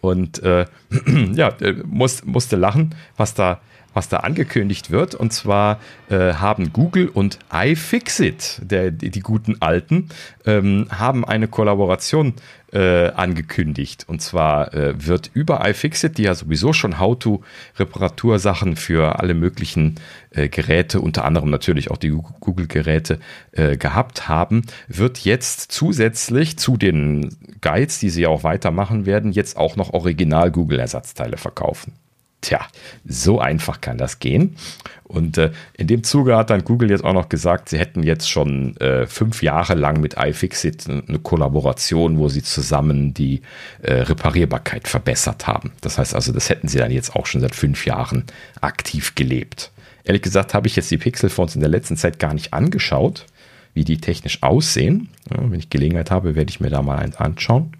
und 0.00 0.42
äh, 0.42 0.66
ja, 1.34 1.48
äh, 1.60 1.74
muss, 1.84 2.24
musste 2.24 2.56
lachen, 2.56 2.94
was 3.16 3.34
da, 3.34 3.60
was 3.98 4.08
da 4.08 4.18
angekündigt 4.18 4.92
wird. 4.92 5.16
Und 5.16 5.32
zwar 5.32 5.80
äh, 6.08 6.34
haben 6.34 6.72
Google 6.72 7.08
und 7.08 7.40
iFixit, 7.52 8.60
der, 8.62 8.92
die, 8.92 9.10
die 9.10 9.20
guten 9.20 9.60
Alten, 9.60 10.10
ähm, 10.46 10.86
haben 10.88 11.24
eine 11.24 11.48
Kollaboration 11.48 12.34
äh, 12.72 13.08
angekündigt. 13.08 14.04
Und 14.06 14.22
zwar 14.22 14.72
äh, 14.72 15.04
wird 15.04 15.32
über 15.34 15.68
iFixit, 15.68 16.16
die 16.16 16.22
ja 16.22 16.36
sowieso 16.36 16.72
schon 16.72 17.00
How-to-Reparatursachen 17.00 18.76
für 18.76 19.18
alle 19.18 19.34
möglichen 19.34 19.96
äh, 20.30 20.48
Geräte, 20.48 21.00
unter 21.00 21.24
anderem 21.24 21.50
natürlich 21.50 21.90
auch 21.90 21.96
die 21.96 22.10
Google-Geräte, 22.10 23.18
äh, 23.50 23.76
gehabt 23.76 24.28
haben, 24.28 24.62
wird 24.86 25.18
jetzt 25.18 25.72
zusätzlich 25.72 26.56
zu 26.56 26.76
den 26.76 27.36
Guides, 27.62 27.98
die 27.98 28.10
sie 28.10 28.28
auch 28.28 28.44
weitermachen 28.44 29.06
werden, 29.06 29.32
jetzt 29.32 29.56
auch 29.56 29.74
noch 29.74 29.92
Original-Google-Ersatzteile 29.92 31.36
verkaufen. 31.36 31.94
Tja, 32.40 32.60
so 33.04 33.40
einfach 33.40 33.80
kann 33.80 33.98
das 33.98 34.20
gehen. 34.20 34.56
Und 35.02 35.38
äh, 35.38 35.50
in 35.76 35.88
dem 35.88 36.04
Zuge 36.04 36.36
hat 36.36 36.50
dann 36.50 36.64
Google 36.64 36.90
jetzt 36.90 37.02
auch 37.02 37.12
noch 37.12 37.28
gesagt, 37.28 37.70
sie 37.70 37.78
hätten 37.78 38.04
jetzt 38.04 38.30
schon 38.30 38.76
äh, 38.76 39.06
fünf 39.06 39.42
Jahre 39.42 39.74
lang 39.74 40.00
mit 40.00 40.14
iFixit 40.16 40.88
eine 40.88 41.18
Kollaboration, 41.18 42.18
wo 42.18 42.28
sie 42.28 42.42
zusammen 42.42 43.12
die 43.12 43.42
äh, 43.82 43.94
Reparierbarkeit 43.94 44.86
verbessert 44.86 45.48
haben. 45.48 45.72
Das 45.80 45.98
heißt 45.98 46.14
also, 46.14 46.32
das 46.32 46.48
hätten 46.48 46.68
sie 46.68 46.78
dann 46.78 46.92
jetzt 46.92 47.16
auch 47.16 47.26
schon 47.26 47.40
seit 47.40 47.56
fünf 47.56 47.86
Jahren 47.86 48.24
aktiv 48.60 49.16
gelebt. 49.16 49.72
Ehrlich 50.04 50.22
gesagt 50.22 50.54
habe 50.54 50.68
ich 50.68 50.76
jetzt 50.76 50.90
die 50.90 50.98
Pixel-Phones 50.98 51.56
in 51.56 51.60
der 51.60 51.70
letzten 51.70 51.96
Zeit 51.96 52.18
gar 52.18 52.34
nicht 52.34 52.54
angeschaut, 52.54 53.26
wie 53.74 53.84
die 53.84 53.98
technisch 53.98 54.42
aussehen. 54.42 55.08
Ja, 55.30 55.38
wenn 55.50 55.58
ich 55.58 55.70
Gelegenheit 55.70 56.10
habe, 56.10 56.36
werde 56.36 56.50
ich 56.50 56.60
mir 56.60 56.70
da 56.70 56.82
mal 56.82 56.98
eins 56.98 57.16
anschauen. 57.16 57.72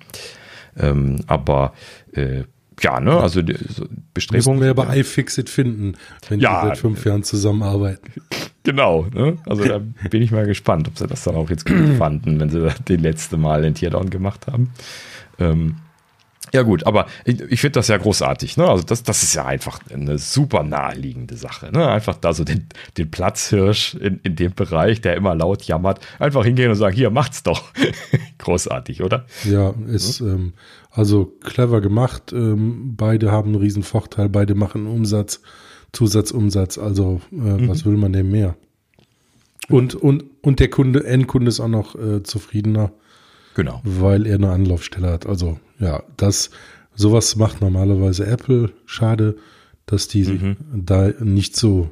Ähm, 0.78 1.20
aber 1.26 1.74
äh, 2.12 2.42
ja, 2.82 3.00
ne, 3.00 3.18
also 3.18 3.42
die, 3.42 3.56
so 3.68 3.86
Bestrebungen. 4.14 4.58
Müssen 4.58 4.66
wir 4.66 4.74
bei 4.74 4.98
iFixit 4.98 5.48
finden, 5.50 5.94
wenn 6.28 6.40
ja, 6.40 6.62
die 6.62 6.68
seit 6.68 6.78
fünf 6.78 7.04
Jahren 7.04 7.22
zusammenarbeiten. 7.22 8.12
Genau, 8.64 9.06
ne? 9.14 9.38
Also 9.46 9.64
da 9.64 9.80
bin 10.10 10.20
ich 10.20 10.30
mal 10.30 10.44
gespannt, 10.44 10.88
ob 10.88 10.98
sie 10.98 11.06
das 11.06 11.24
dann 11.24 11.36
auch 11.36 11.48
jetzt 11.48 11.64
gut 11.64 11.96
fanden, 11.96 12.38
wenn 12.38 12.50
sie 12.50 12.60
das 12.62 12.74
letzte 12.88 13.38
Mal 13.38 13.62
den 13.62 13.72
Teardown 13.72 14.10
gemacht 14.10 14.46
haben. 14.46 14.74
Ähm, 15.38 15.76
ja 16.52 16.62
gut, 16.62 16.86
aber 16.86 17.06
ich, 17.24 17.40
ich 17.40 17.60
finde 17.60 17.74
das 17.74 17.88
ja 17.88 17.96
großartig. 17.96 18.56
Ne? 18.56 18.68
Also 18.68 18.84
das, 18.84 19.02
das 19.02 19.22
ist 19.22 19.34
ja 19.34 19.44
einfach 19.44 19.80
eine 19.92 20.18
super 20.18 20.62
naheliegende 20.62 21.36
Sache. 21.36 21.70
Ne? 21.72 21.88
Einfach 21.88 22.16
da 22.16 22.32
so 22.32 22.44
den, 22.44 22.66
den 22.96 23.10
Platzhirsch 23.10 23.94
in, 23.94 24.20
in 24.22 24.36
dem 24.36 24.54
Bereich, 24.54 25.00
der 25.00 25.16
immer 25.16 25.34
laut 25.34 25.62
jammert, 25.64 26.00
einfach 26.18 26.44
hingehen 26.44 26.70
und 26.70 26.76
sagen, 26.76 26.94
hier, 26.94 27.10
macht's 27.10 27.42
doch. 27.42 27.64
großartig, 28.38 29.02
oder? 29.02 29.26
Ja, 29.44 29.74
ist 29.88 30.20
mhm. 30.20 30.28
ähm, 30.28 30.52
also 30.90 31.26
clever 31.42 31.80
gemacht. 31.80 32.32
Ähm, 32.32 32.94
beide 32.96 33.30
haben 33.30 33.50
einen 33.50 33.60
riesen 33.60 33.82
Vorteil, 33.82 34.28
beide 34.28 34.54
machen 34.54 34.86
Umsatz, 34.86 35.42
Zusatzumsatz. 35.92 36.78
Also 36.78 37.20
äh, 37.32 37.36
mhm. 37.36 37.68
was 37.68 37.84
will 37.84 37.96
man 37.96 38.12
denn 38.12 38.30
mehr? 38.30 38.56
Und, 39.68 39.94
und, 39.94 40.24
und 40.42 40.60
der 40.60 40.68
Kunde, 40.68 41.04
Endkunde 41.04 41.48
ist 41.48 41.60
auch 41.60 41.68
noch 41.68 41.94
äh, 41.94 42.22
zufriedener. 42.22 42.92
Genau. 43.58 43.80
Weil 43.82 44.24
er 44.24 44.36
eine 44.36 44.52
Anlaufstelle 44.52 45.10
hat. 45.10 45.26
Also 45.26 45.58
ja, 45.80 46.04
das, 46.16 46.50
sowas 46.94 47.34
macht 47.34 47.60
normalerweise 47.60 48.24
Apple. 48.24 48.70
Schade, 48.86 49.36
dass 49.84 50.06
die 50.06 50.22
mhm. 50.22 50.56
da 50.72 51.08
nicht 51.18 51.56
so, 51.56 51.90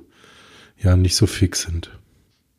ja, 0.79 0.95
nicht 0.95 1.17
so 1.17 1.27
fix 1.27 1.63
sind. 1.63 1.91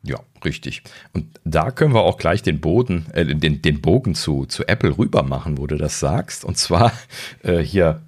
Ja, 0.02 0.18
richtig. 0.44 0.82
Und 1.14 1.40
da 1.44 1.70
können 1.70 1.94
wir 1.94 2.02
auch 2.02 2.18
gleich 2.18 2.42
den 2.42 2.60
Boden, 2.60 3.06
äh, 3.14 3.24
den, 3.24 3.62
den 3.62 3.80
Bogen 3.80 4.14
zu, 4.14 4.44
zu 4.44 4.68
Apple 4.68 4.98
rüber 4.98 5.22
machen, 5.22 5.56
wo 5.56 5.66
du 5.66 5.78
das 5.78 6.00
sagst. 6.00 6.44
Und 6.44 6.58
zwar 6.58 6.92
äh, 7.42 7.60
hier. 7.60 8.02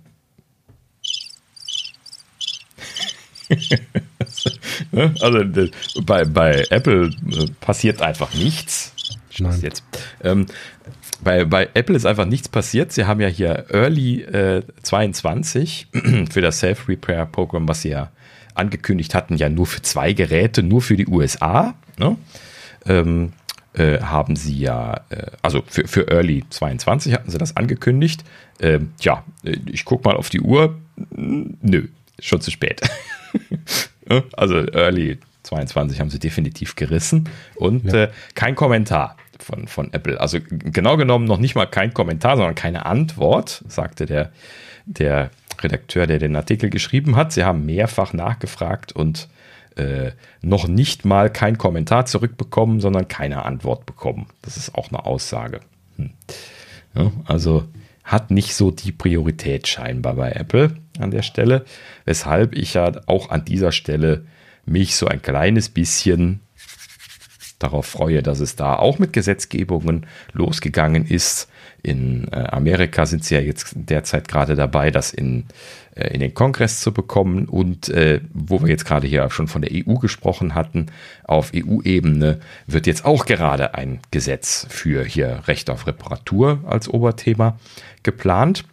Ne? 4.93 5.13
also 5.21 5.45
bei, 6.03 6.25
bei 6.25 6.65
Apple 6.71 7.11
äh, 7.31 7.47
passiert 7.61 8.01
einfach 8.01 8.33
nichts. 8.35 8.95
Nein. 9.39 9.61
Jetzt. 9.61 9.85
Ähm, 10.23 10.47
bei, 11.23 11.45
bei 11.45 11.69
Apple 11.75 11.97
ist 11.97 12.07
einfach 12.07 12.27
nichts 12.27 12.49
passiert. 12.49 12.93
Sie 12.93 13.05
haben 13.05 13.21
ja 13.21 13.29
hier 13.29 13.67
Early 13.71 14.23
äh, 14.23 14.63
22 14.83 15.89
für 16.31 16.41
das 16.41 16.61
Self-Repair-Programm, 16.61 17.69
was 17.69 17.83
sie 17.83 17.91
ja 17.91 18.11
angekündigt 18.55 19.15
hatten, 19.15 19.37
ja 19.37 19.49
nur 19.49 19.67
für 19.67 19.83
zwei 19.83 20.13
Geräte, 20.13 20.63
nur 20.63 20.83
für 20.83 20.97
die 20.97 21.07
USA. 21.07 21.75
Ne? 21.99 22.17
Ähm, 22.87 23.33
äh, 23.75 24.01
haben 24.01 24.37
sie 24.37 24.59
ja, 24.59 25.03
äh, 25.11 25.27
also 25.43 25.63
für, 25.67 25.87
für 25.87 26.09
Early 26.09 26.45
22 26.51 27.15
hatten 27.15 27.31
sie 27.31 27.39
das 27.39 27.57
angekündigt. 27.57 28.25
Ähm, 28.61 28.93
ja, 29.01 29.25
äh, 29.45 29.57
ich 29.67 29.85
gucke 29.85 30.09
mal 30.09 30.17
auf 30.17 30.29
die 30.29 30.41
Uhr. 30.41 30.79
Nö, 30.97 31.89
schon 32.19 32.41
zu 32.41 32.51
spät. 32.51 32.81
also 34.33 34.57
Early 34.57 35.19
22 35.45 36.01
haben 36.01 36.11
sie 36.11 36.19
definitiv 36.19 36.77
gerissen 36.77 37.29
und 37.55 37.85
ja. 37.85 38.05
äh, 38.05 38.11
kein 38.35 38.55
Kommentar 38.55 39.17
von, 39.43 39.69
von 39.69 39.93
Apple. 39.93 40.21
Also 40.21 40.39
genau 40.49 40.97
genommen 40.97 41.25
noch 41.25 41.39
nicht 41.39 41.55
mal 41.55 41.67
kein 41.67 41.95
Kommentar, 41.95 42.37
sondern 42.37 42.55
keine 42.55 42.87
Antwort, 42.87 43.65
sagte 43.69 44.07
der, 44.07 44.33
der 44.87 45.31
Redakteur, 45.61 46.07
der 46.07 46.19
den 46.19 46.37
Artikel 46.37 46.71
geschrieben 46.71 47.17
hat. 47.17 47.33
Sie 47.33 47.45
haben 47.45 47.67
mehrfach 47.67 48.13
nachgefragt 48.13 48.93
und 48.93 49.29
äh, 49.77 50.13
noch 50.43 50.69
nicht 50.69 51.05
mal 51.05 51.31
kein 51.31 51.59
Kommentar 51.59 52.07
zurückbekommen, 52.07 52.81
sondern 52.81 53.09
keine 53.09 53.45
Antwort 53.45 53.87
bekommen. 53.87 54.27
Das 54.43 54.57
ist 54.57 54.75
auch 54.75 54.89
eine 54.89 55.07
Aussage. 55.07 55.61
Hm. 55.97 56.11
Ja, 56.95 57.13
also 57.27 57.65
hat 58.03 58.31
nicht 58.31 58.55
so 58.55 58.71
die 58.73 58.93
Priorität 58.93 59.69
scheinbar 59.69 60.15
bei 60.15 60.33
Apple 60.33 60.77
an 60.99 61.13
der 61.13 61.23
Stelle, 61.23 61.65
weshalb 62.05 62.55
ich 62.57 62.75
ja 62.75 62.91
auch 63.07 63.31
an 63.31 63.45
dieser 63.45 63.71
Stelle 63.71 64.27
mich 64.67 64.97
so 64.97 65.07
ein 65.07 65.23
kleines 65.23 65.69
bisschen 65.69 66.41
darauf 67.61 67.87
freue, 67.87 68.23
dass 68.23 68.41
es 68.41 68.57
da 68.57 68.75
auch 68.77 68.99
mit 68.99 69.13
Gesetzgebungen 69.13 70.07
losgegangen 70.33 71.07
ist. 71.07 71.49
In 71.83 72.29
äh, 72.33 72.37
Amerika 72.37 73.07
sind 73.07 73.25
sie 73.25 73.37
ja 73.37 73.41
jetzt 73.41 73.73
derzeit 73.75 74.29
gerade 74.29 74.55
dabei, 74.55 74.91
das 74.91 75.13
in, 75.13 75.45
äh, 75.95 76.13
in 76.13 76.21
den 76.21 76.35
Kongress 76.35 76.81
zu 76.81 76.93
bekommen. 76.93 77.47
Und 77.47 77.89
äh, 77.89 78.21
wo 78.33 78.61
wir 78.61 78.69
jetzt 78.69 78.85
gerade 78.85 79.07
hier 79.07 79.29
schon 79.31 79.49
von 79.49 79.63
der 79.63 79.71
EU 79.73 79.95
gesprochen 79.95 80.55
hatten, 80.55 80.87
auf 81.25 81.53
EU-Ebene 81.55 82.41
wird 82.67 82.87
jetzt 82.87 83.05
auch 83.05 83.25
gerade 83.25 83.75
ein 83.75 84.01
Gesetz 84.11 84.67
für 84.69 85.05
hier 85.05 85.43
Recht 85.47 85.71
auf 85.71 85.87
Reparatur 85.87 86.61
als 86.67 86.89
Oberthema 86.89 87.59
geplant. 88.03 88.65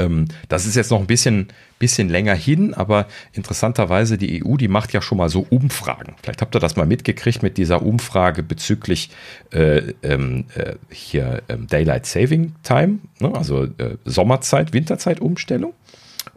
Ähm, 0.00 0.26
das 0.48 0.66
ist 0.66 0.76
jetzt 0.76 0.90
noch 0.90 1.00
ein 1.00 1.06
bisschen, 1.06 1.48
bisschen 1.78 2.08
länger 2.08 2.34
hin, 2.34 2.74
aber 2.74 3.06
interessanterweise 3.32 4.18
die 4.18 4.44
EU, 4.44 4.56
die 4.56 4.68
macht 4.68 4.92
ja 4.92 5.02
schon 5.02 5.18
mal 5.18 5.28
so 5.28 5.46
Umfragen. 5.48 6.14
Vielleicht 6.22 6.40
habt 6.42 6.54
ihr 6.54 6.60
das 6.60 6.76
mal 6.76 6.86
mitgekriegt 6.86 7.42
mit 7.42 7.56
dieser 7.56 7.82
Umfrage 7.82 8.42
bezüglich 8.42 9.10
äh, 9.52 9.92
ähm, 10.02 10.44
äh, 10.54 10.74
hier 10.90 11.42
ähm, 11.48 11.66
Daylight 11.66 12.06
Saving 12.06 12.54
Time, 12.62 12.98
ne? 13.18 13.34
also 13.34 13.64
äh, 13.64 13.96
Sommerzeit, 14.04 14.72
Winterzeit-Umstellung. 14.72 15.74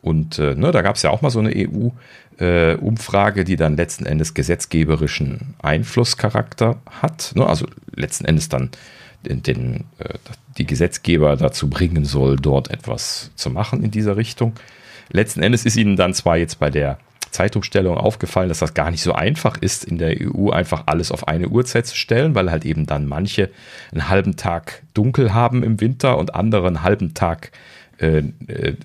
Und 0.02 0.38
äh, 0.38 0.56
ne, 0.56 0.71
da 0.71 0.82
gab 0.82 0.97
es 0.97 1.02
ja 1.02 1.10
auch 1.12 1.21
mal 1.21 1.30
so 1.30 1.39
eine 1.39 1.54
EU-Umfrage, 1.56 3.41
äh, 3.41 3.43
die 3.45 3.56
dann 3.56 3.78
letzten 3.78 4.06
Endes 4.06 4.34
gesetzgeberischen 4.34 5.56
Einflusscharakter 5.62 6.82
hat. 7.02 7.32
Ne? 7.36 7.45
Also 7.45 7.67
letzten 7.95 8.26
Endes 8.26 8.49
dann 8.49 8.71
den, 9.26 9.43
den 9.43 9.86
äh, 9.99 10.15
die 10.57 10.65
Gesetzgeber 10.65 11.35
dazu 11.35 11.69
bringen 11.69 12.05
soll, 12.05 12.35
dort 12.35 12.69
etwas 12.69 13.31
zu 13.35 13.49
machen 13.49 13.83
in 13.83 13.91
dieser 13.91 14.17
Richtung. 14.17 14.53
Letzten 15.11 15.41
Endes 15.41 15.65
ist 15.65 15.75
ihnen 15.75 15.95
dann 15.95 16.13
zwar 16.13 16.37
jetzt 16.37 16.59
bei 16.59 16.69
der 16.69 16.97
Zeitumstellung 17.31 17.97
aufgefallen, 17.97 18.49
dass 18.49 18.59
das 18.59 18.73
gar 18.73 18.91
nicht 18.91 19.01
so 19.01 19.13
einfach 19.13 19.57
ist, 19.57 19.83
in 19.83 19.97
der 19.97 20.15
EU 20.21 20.51
einfach 20.51 20.83
alles 20.85 21.11
auf 21.11 21.27
eine 21.27 21.49
Uhrzeit 21.49 21.87
zu 21.87 21.95
stellen, 21.95 22.35
weil 22.35 22.51
halt 22.51 22.63
eben 22.63 22.85
dann 22.85 23.07
manche 23.07 23.49
einen 23.91 24.07
halben 24.07 24.35
Tag 24.35 24.83
dunkel 24.93 25.33
haben 25.33 25.63
im 25.63 25.81
Winter 25.81 26.17
und 26.17 26.35
andere 26.35 26.67
einen 26.67 26.83
halben 26.83 27.13
Tag 27.13 27.51
äh, 27.97 28.23
äh, 28.47 28.75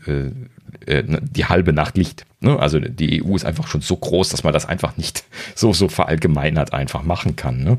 äh, 0.86 1.04
die 1.20 1.46
halbe 1.46 1.72
Nacht 1.72 1.96
Licht. 1.96 2.26
Ne? 2.40 2.58
Also 2.58 2.78
die 2.80 3.22
EU 3.22 3.36
ist 3.36 3.44
einfach 3.44 3.66
schon 3.66 3.80
so 3.80 3.96
groß, 3.96 4.30
dass 4.30 4.44
man 4.44 4.52
das 4.52 4.66
einfach 4.66 4.96
nicht 4.96 5.24
so, 5.54 5.72
so 5.72 5.88
verallgemeinert 5.88 6.72
einfach 6.72 7.02
machen 7.02 7.36
kann. 7.36 7.62
Ne? 7.62 7.78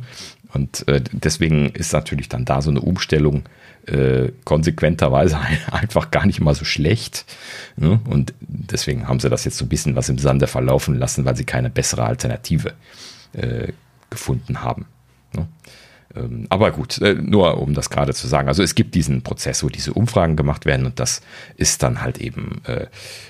Und 0.53 0.87
äh, 0.87 1.01
deswegen 1.11 1.69
ist 1.69 1.93
natürlich 1.93 2.29
dann 2.29 2.45
da 2.45 2.61
so 2.61 2.71
eine 2.71 2.81
Umstellung 2.81 3.43
äh, 3.85 4.31
konsequenterweise 4.45 5.39
einfach 5.71 6.11
gar 6.11 6.25
nicht 6.25 6.39
mal 6.39 6.55
so 6.55 6.65
schlecht. 6.65 7.25
Ne? 7.75 7.99
Und 8.05 8.33
deswegen 8.39 9.07
haben 9.07 9.19
sie 9.19 9.29
das 9.29 9.45
jetzt 9.45 9.57
so 9.57 9.65
ein 9.65 9.69
bisschen 9.69 9.95
was 9.95 10.09
im 10.09 10.17
Sande 10.17 10.47
verlaufen 10.47 10.95
lassen, 10.95 11.25
weil 11.25 11.35
sie 11.35 11.45
keine 11.45 11.69
bessere 11.69 12.03
Alternative 12.03 12.73
äh, 13.33 13.71
gefunden 14.09 14.61
haben. 14.61 14.85
Ne? 15.33 15.47
Ähm, 16.15 16.47
aber 16.49 16.71
gut, 16.71 16.99
äh, 17.01 17.13
nur 17.13 17.59
um 17.59 17.73
das 17.73 17.89
gerade 17.89 18.13
zu 18.13 18.27
sagen. 18.27 18.47
Also 18.47 18.63
es 18.63 18.75
gibt 18.75 18.95
diesen 18.95 19.21
Prozess, 19.21 19.63
wo 19.63 19.69
diese 19.69 19.93
Umfragen 19.93 20.35
gemacht 20.35 20.65
werden 20.65 20.85
und 20.85 20.99
das 20.99 21.21
ist 21.55 21.83
dann 21.83 22.01
halt 22.01 22.17
eben 22.17 22.61
äh, 22.65 22.87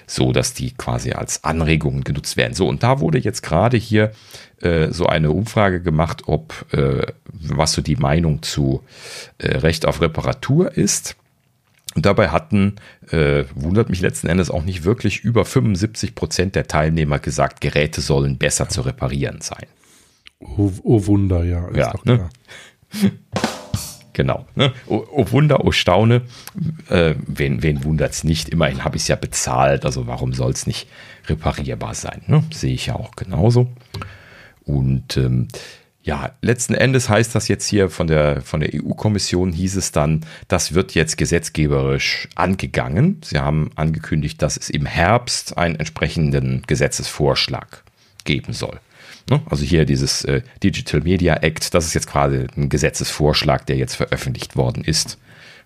so, 0.07 0.31
dass 0.31 0.53
die 0.53 0.71
quasi 0.71 1.11
als 1.11 1.43
Anregungen 1.43 2.03
genutzt 2.03 2.37
werden. 2.37 2.53
So, 2.53 2.67
und 2.67 2.83
da 2.83 2.99
wurde 2.99 3.19
jetzt 3.19 3.43
gerade 3.43 3.77
hier 3.77 4.11
äh, 4.61 4.91
so 4.91 5.05
eine 5.05 5.31
Umfrage 5.31 5.81
gemacht, 5.81 6.23
ob 6.27 6.65
was 7.31 7.73
so 7.73 7.81
die 7.81 7.95
Meinung 7.95 8.41
zu 8.41 8.83
Recht 9.39 9.85
auf 9.85 10.01
Reparatur 10.01 10.77
ist. 10.77 11.15
Und 11.95 12.05
dabei 12.05 12.29
hatten, 12.29 12.75
äh, 13.09 13.45
wundert 13.55 13.89
mich 13.89 14.01
letzten 14.01 14.27
Endes 14.27 14.51
auch 14.51 14.63
nicht 14.63 14.83
wirklich, 14.83 15.21
über 15.21 15.43
75 15.43 16.13
Prozent 16.13 16.55
der 16.55 16.67
Teilnehmer 16.67 17.19
gesagt, 17.19 17.61
Geräte 17.61 18.01
sollen 18.01 18.37
besser 18.37 18.69
zu 18.69 18.81
reparieren 18.81 19.41
sein. 19.41 19.65
Oh, 20.39 20.71
oh 20.83 21.05
Wunder, 21.05 21.43
ja. 21.43 21.69
ja 21.73 21.93
ne? 22.03 22.29
Genau. 24.13 24.45
Ne? 24.53 24.73
Oh, 24.87 25.05
oh, 25.13 25.31
Wunder, 25.31 25.63
oh 25.63 25.71
Staune. 25.71 26.23
Äh, 26.89 27.15
wen 27.25 27.63
wen 27.63 27.85
wundert 27.85 28.11
es 28.11 28.25
nicht? 28.25 28.49
Immerhin 28.49 28.83
habe 28.83 28.97
ich 28.97 29.03
es 29.03 29.07
ja 29.07 29.15
bezahlt, 29.15 29.85
also 29.85 30.07
warum 30.07 30.33
soll 30.33 30.51
es 30.51 30.67
nicht 30.67 30.89
reparierbar 31.27 31.93
sein? 31.93 32.23
Ne? 32.27 32.43
Sehe 32.51 32.73
ich 32.73 32.87
ja 32.87 32.95
auch 32.95 33.11
genauso. 33.11 33.71
Und 34.65 35.15
ähm, 35.15 35.47
ja, 36.03 36.31
letzten 36.41 36.73
Endes 36.73 37.07
heißt 37.07 37.33
das 37.33 37.47
jetzt 37.47 37.65
hier 37.65 37.89
von 37.89 38.07
der, 38.07 38.41
von 38.41 38.59
der 38.59 38.71
EU-Kommission 38.73 39.53
hieß 39.53 39.77
es 39.77 39.93
dann, 39.93 40.25
das 40.49 40.73
wird 40.73 40.95
jetzt 40.95 41.17
gesetzgeberisch 41.17 42.27
angegangen. 42.35 43.21
Sie 43.23 43.39
haben 43.39 43.71
angekündigt, 43.75 44.41
dass 44.41 44.57
es 44.57 44.69
im 44.69 44.85
Herbst 44.85 45.57
einen 45.57 45.75
entsprechenden 45.75 46.63
Gesetzesvorschlag 46.67 47.83
geben 48.25 48.51
soll. 48.51 48.79
Ne? 49.29 49.41
Also 49.49 49.63
hier 49.63 49.85
dieses 49.85 50.23
äh, 50.25 50.41
Digital 50.63 51.01
Media 51.01 51.35
Act, 51.35 51.73
das 51.73 51.85
ist 51.85 51.93
jetzt 51.93 52.07
gerade 52.07 52.47
ein 52.57 52.69
Gesetzesvorschlag, 52.69 53.65
der 53.65 53.77
jetzt 53.77 53.95
veröffentlicht 53.95 54.55
worden 54.55 54.83
ist 54.83 55.17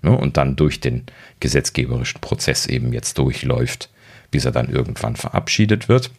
ne? 0.01 0.15
und 0.15 0.37
dann 0.37 0.55
durch 0.55 0.79
den 0.79 1.05
gesetzgeberischen 1.39 2.21
Prozess 2.21 2.65
eben 2.65 2.93
jetzt 2.93 3.17
durchläuft, 3.17 3.89
bis 4.31 4.45
er 4.45 4.51
dann 4.51 4.69
irgendwann 4.69 5.15
verabschiedet 5.15 5.87
wird. 5.87 6.11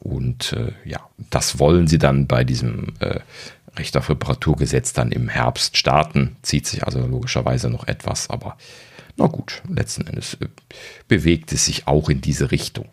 Und 0.00 0.52
äh, 0.52 0.72
ja, 0.88 1.00
das 1.30 1.58
wollen 1.58 1.88
sie 1.88 1.98
dann 1.98 2.26
bei 2.28 2.44
diesem 2.44 2.94
äh, 3.00 3.20
Recht 3.76 3.96
auf 3.96 4.08
Reparaturgesetz 4.08 4.92
dann 4.92 5.10
im 5.10 5.28
Herbst 5.28 5.76
starten. 5.76 6.36
Zieht 6.42 6.66
sich 6.66 6.84
also 6.84 7.04
logischerweise 7.04 7.68
noch 7.68 7.86
etwas, 7.88 8.30
aber 8.30 8.56
na 9.16 9.26
gut, 9.26 9.62
letzten 9.68 10.06
Endes 10.06 10.34
äh, 10.34 10.46
bewegt 11.08 11.52
es 11.52 11.64
sich 11.64 11.88
auch 11.88 12.08
in 12.08 12.20
diese 12.20 12.52
Richtung 12.52 12.86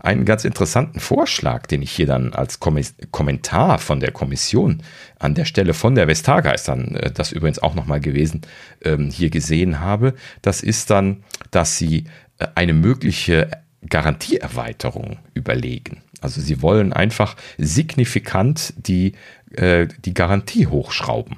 einen 0.00 0.24
ganz 0.24 0.44
interessanten 0.44 1.00
Vorschlag, 1.00 1.66
den 1.66 1.82
ich 1.82 1.92
hier 1.92 2.06
dann 2.06 2.32
als 2.32 2.60
Kommentar 2.60 3.78
von 3.78 4.00
der 4.00 4.12
Kommission 4.12 4.82
an 5.18 5.34
der 5.34 5.44
Stelle 5.44 5.74
von 5.74 5.94
der 5.94 6.08
Vestager 6.08 6.54
ist 6.54 6.68
dann 6.68 6.94
äh, 6.96 7.10
das 7.10 7.32
übrigens 7.32 7.58
auch 7.58 7.74
nochmal 7.74 8.00
gewesen, 8.00 8.42
ähm, 8.82 9.10
hier 9.10 9.30
gesehen 9.30 9.80
habe. 9.80 10.14
Das 10.42 10.62
ist 10.62 10.90
dann, 10.90 11.24
dass 11.50 11.78
sie 11.78 12.04
äh, 12.38 12.46
eine 12.54 12.74
mögliche 12.74 13.50
Garantieerweiterung 13.88 15.18
überlegen. 15.34 16.02
Also 16.20 16.40
sie 16.40 16.62
wollen 16.62 16.92
einfach 16.92 17.36
signifikant 17.58 18.74
die, 18.76 19.12
äh, 19.52 19.86
die 20.04 20.14
Garantie 20.14 20.66
hochschrauben. 20.66 21.36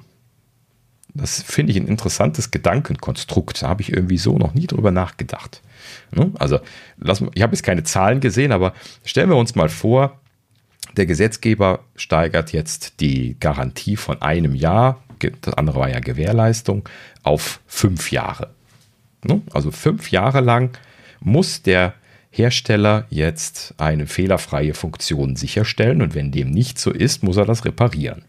Das 1.14 1.42
finde 1.42 1.72
ich 1.72 1.78
ein 1.78 1.88
interessantes 1.88 2.50
Gedankenkonstrukt. 2.50 3.62
Da 3.62 3.68
habe 3.68 3.82
ich 3.82 3.92
irgendwie 3.92 4.18
so 4.18 4.38
noch 4.38 4.54
nie 4.54 4.66
drüber 4.66 4.90
nachgedacht. 4.90 5.62
Ne? 6.10 6.32
Also, 6.38 6.60
lass, 6.98 7.22
ich 7.34 7.42
habe 7.42 7.54
jetzt 7.54 7.62
keine 7.62 7.84
Zahlen 7.84 8.20
gesehen, 8.20 8.52
aber 8.52 8.72
stellen 9.04 9.30
wir 9.30 9.36
uns 9.36 9.54
mal 9.54 9.68
vor, 9.68 10.20
der 10.96 11.06
Gesetzgeber 11.06 11.80
steigert 11.96 12.52
jetzt 12.52 13.00
die 13.00 13.36
Garantie 13.38 13.96
von 13.96 14.20
einem 14.22 14.54
Jahr, 14.54 15.02
das 15.42 15.54
andere 15.54 15.80
war 15.80 15.90
ja 15.90 16.00
Gewährleistung, 16.00 16.88
auf 17.22 17.60
fünf 17.66 18.12
Jahre. 18.12 18.50
Ne? 19.24 19.42
Also 19.52 19.70
fünf 19.70 20.10
Jahre 20.10 20.40
lang 20.40 20.76
muss 21.20 21.62
der 21.62 21.94
Hersteller 22.30 23.06
jetzt 23.10 23.74
eine 23.78 24.06
fehlerfreie 24.06 24.74
Funktion 24.74 25.36
sicherstellen 25.36 26.02
und 26.02 26.14
wenn 26.14 26.30
dem 26.30 26.50
nicht 26.50 26.78
so 26.78 26.90
ist, 26.90 27.22
muss 27.22 27.36
er 27.36 27.46
das 27.46 27.64
reparieren. 27.64 28.22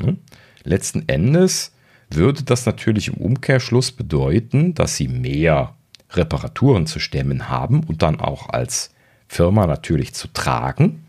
Ne? 0.00 0.16
Letzten 0.64 1.08
Endes 1.08 1.72
würde 2.10 2.42
das 2.42 2.66
natürlich 2.66 3.08
im 3.08 3.14
Umkehrschluss 3.14 3.92
bedeuten, 3.92 4.74
dass 4.74 4.96
sie 4.96 5.08
mehr 5.08 5.74
Reparaturen 6.10 6.86
zu 6.86 6.98
stemmen 7.00 7.48
haben 7.48 7.82
und 7.84 8.02
dann 8.02 8.20
auch 8.20 8.48
als 8.48 8.90
Firma 9.28 9.66
natürlich 9.66 10.14
zu 10.14 10.28
tragen. 10.28 11.04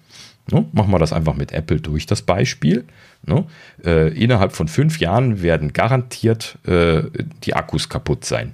Ne? 0.52 0.66
Machen 0.72 0.92
wir 0.92 1.00
das 1.00 1.14
einfach 1.14 1.36
mit 1.36 1.52
Apple 1.52 1.82
durch, 1.82 2.06
das 2.06 2.22
Beispiel. 2.22 2.86
Ne? 3.26 3.46
Äh, 3.84 4.14
innerhalb 4.18 4.54
von 4.54 4.68
fünf 4.68 5.00
Jahren 5.00 5.42
werden 5.42 5.74
garantiert 5.74 6.58
äh, 6.66 7.04
die 7.44 7.54
Akkus 7.54 7.90
kaputt 7.90 8.26
sein. 8.26 8.54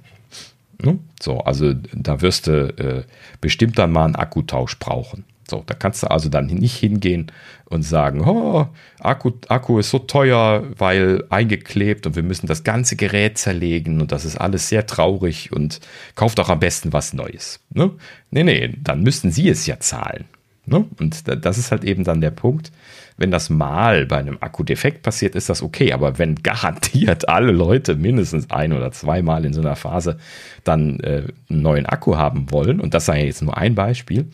Ne? 0.82 0.98
So, 1.20 1.40
also 1.40 1.72
da 1.92 2.20
wirst 2.20 2.48
du 2.48 2.68
äh, 2.76 3.04
bestimmt 3.40 3.78
dann 3.78 3.92
mal 3.92 4.04
einen 4.04 4.16
Akkutausch 4.16 4.78
brauchen. 4.78 5.24
So, 5.48 5.62
da 5.66 5.74
kannst 5.74 6.02
du 6.02 6.10
also 6.10 6.28
dann 6.28 6.46
nicht 6.46 6.76
hingehen 6.76 7.30
und 7.66 7.82
sagen, 7.82 8.26
oh, 8.26 8.66
Akku, 9.00 9.32
Akku 9.48 9.78
ist 9.78 9.90
so 9.90 9.98
teuer, 9.98 10.64
weil 10.78 11.24
eingeklebt 11.28 12.06
und 12.06 12.16
wir 12.16 12.22
müssen 12.22 12.46
das 12.46 12.64
ganze 12.64 12.96
Gerät 12.96 13.36
zerlegen 13.36 14.00
und 14.00 14.12
das 14.12 14.24
ist 14.24 14.36
alles 14.36 14.68
sehr 14.68 14.86
traurig 14.86 15.52
und 15.52 15.80
kauft 16.14 16.40
auch 16.40 16.48
am 16.48 16.60
besten 16.60 16.92
was 16.92 17.12
Neues. 17.12 17.60
Ne? 17.70 17.90
Nee, 18.30 18.44
nee, 18.44 18.74
dann 18.82 19.02
müssten 19.02 19.30
sie 19.30 19.48
es 19.48 19.66
ja 19.66 19.78
zahlen. 19.80 20.24
Ne? 20.66 20.86
Und 20.98 21.24
das 21.44 21.58
ist 21.58 21.70
halt 21.70 21.84
eben 21.84 22.04
dann 22.04 22.20
der 22.20 22.30
Punkt. 22.30 22.72
Wenn 23.16 23.30
das 23.30 23.48
mal 23.48 24.06
bei 24.06 24.16
einem 24.16 24.38
Akkudefekt 24.40 25.02
passiert, 25.02 25.34
ist 25.34 25.48
das 25.48 25.62
okay. 25.62 25.92
Aber 25.92 26.18
wenn 26.18 26.36
garantiert 26.42 27.28
alle 27.28 27.52
Leute 27.52 27.94
mindestens 27.96 28.50
ein 28.50 28.72
oder 28.72 28.90
zweimal 28.92 29.44
in 29.44 29.52
so 29.52 29.60
einer 29.60 29.76
Phase 29.76 30.18
dann 30.64 31.00
äh, 31.00 31.24
einen 31.50 31.62
neuen 31.62 31.86
Akku 31.86 32.16
haben 32.16 32.50
wollen, 32.50 32.80
und 32.80 32.94
das 32.94 33.06
sei 33.06 33.26
jetzt 33.26 33.42
nur 33.42 33.56
ein 33.56 33.74
Beispiel, 33.74 34.26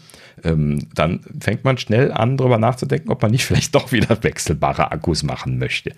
ähm, 0.45 0.89
dann 0.95 1.21
fängt 1.41 1.65
man 1.65 1.79
schnell 1.79 2.13
an, 2.13 2.37
darüber 2.37 2.59
nachzudenken, 2.59 3.11
ob 3.11 3.23
man 3.23 3.31
nicht 3.31 3.45
vielleicht 3.45 3.75
doch 3.75 3.93
wieder 3.93 4.23
wechselbare 4.23 4.93
Akkus 4.93 5.23
machen 5.23 5.59
möchte. 5.59 5.93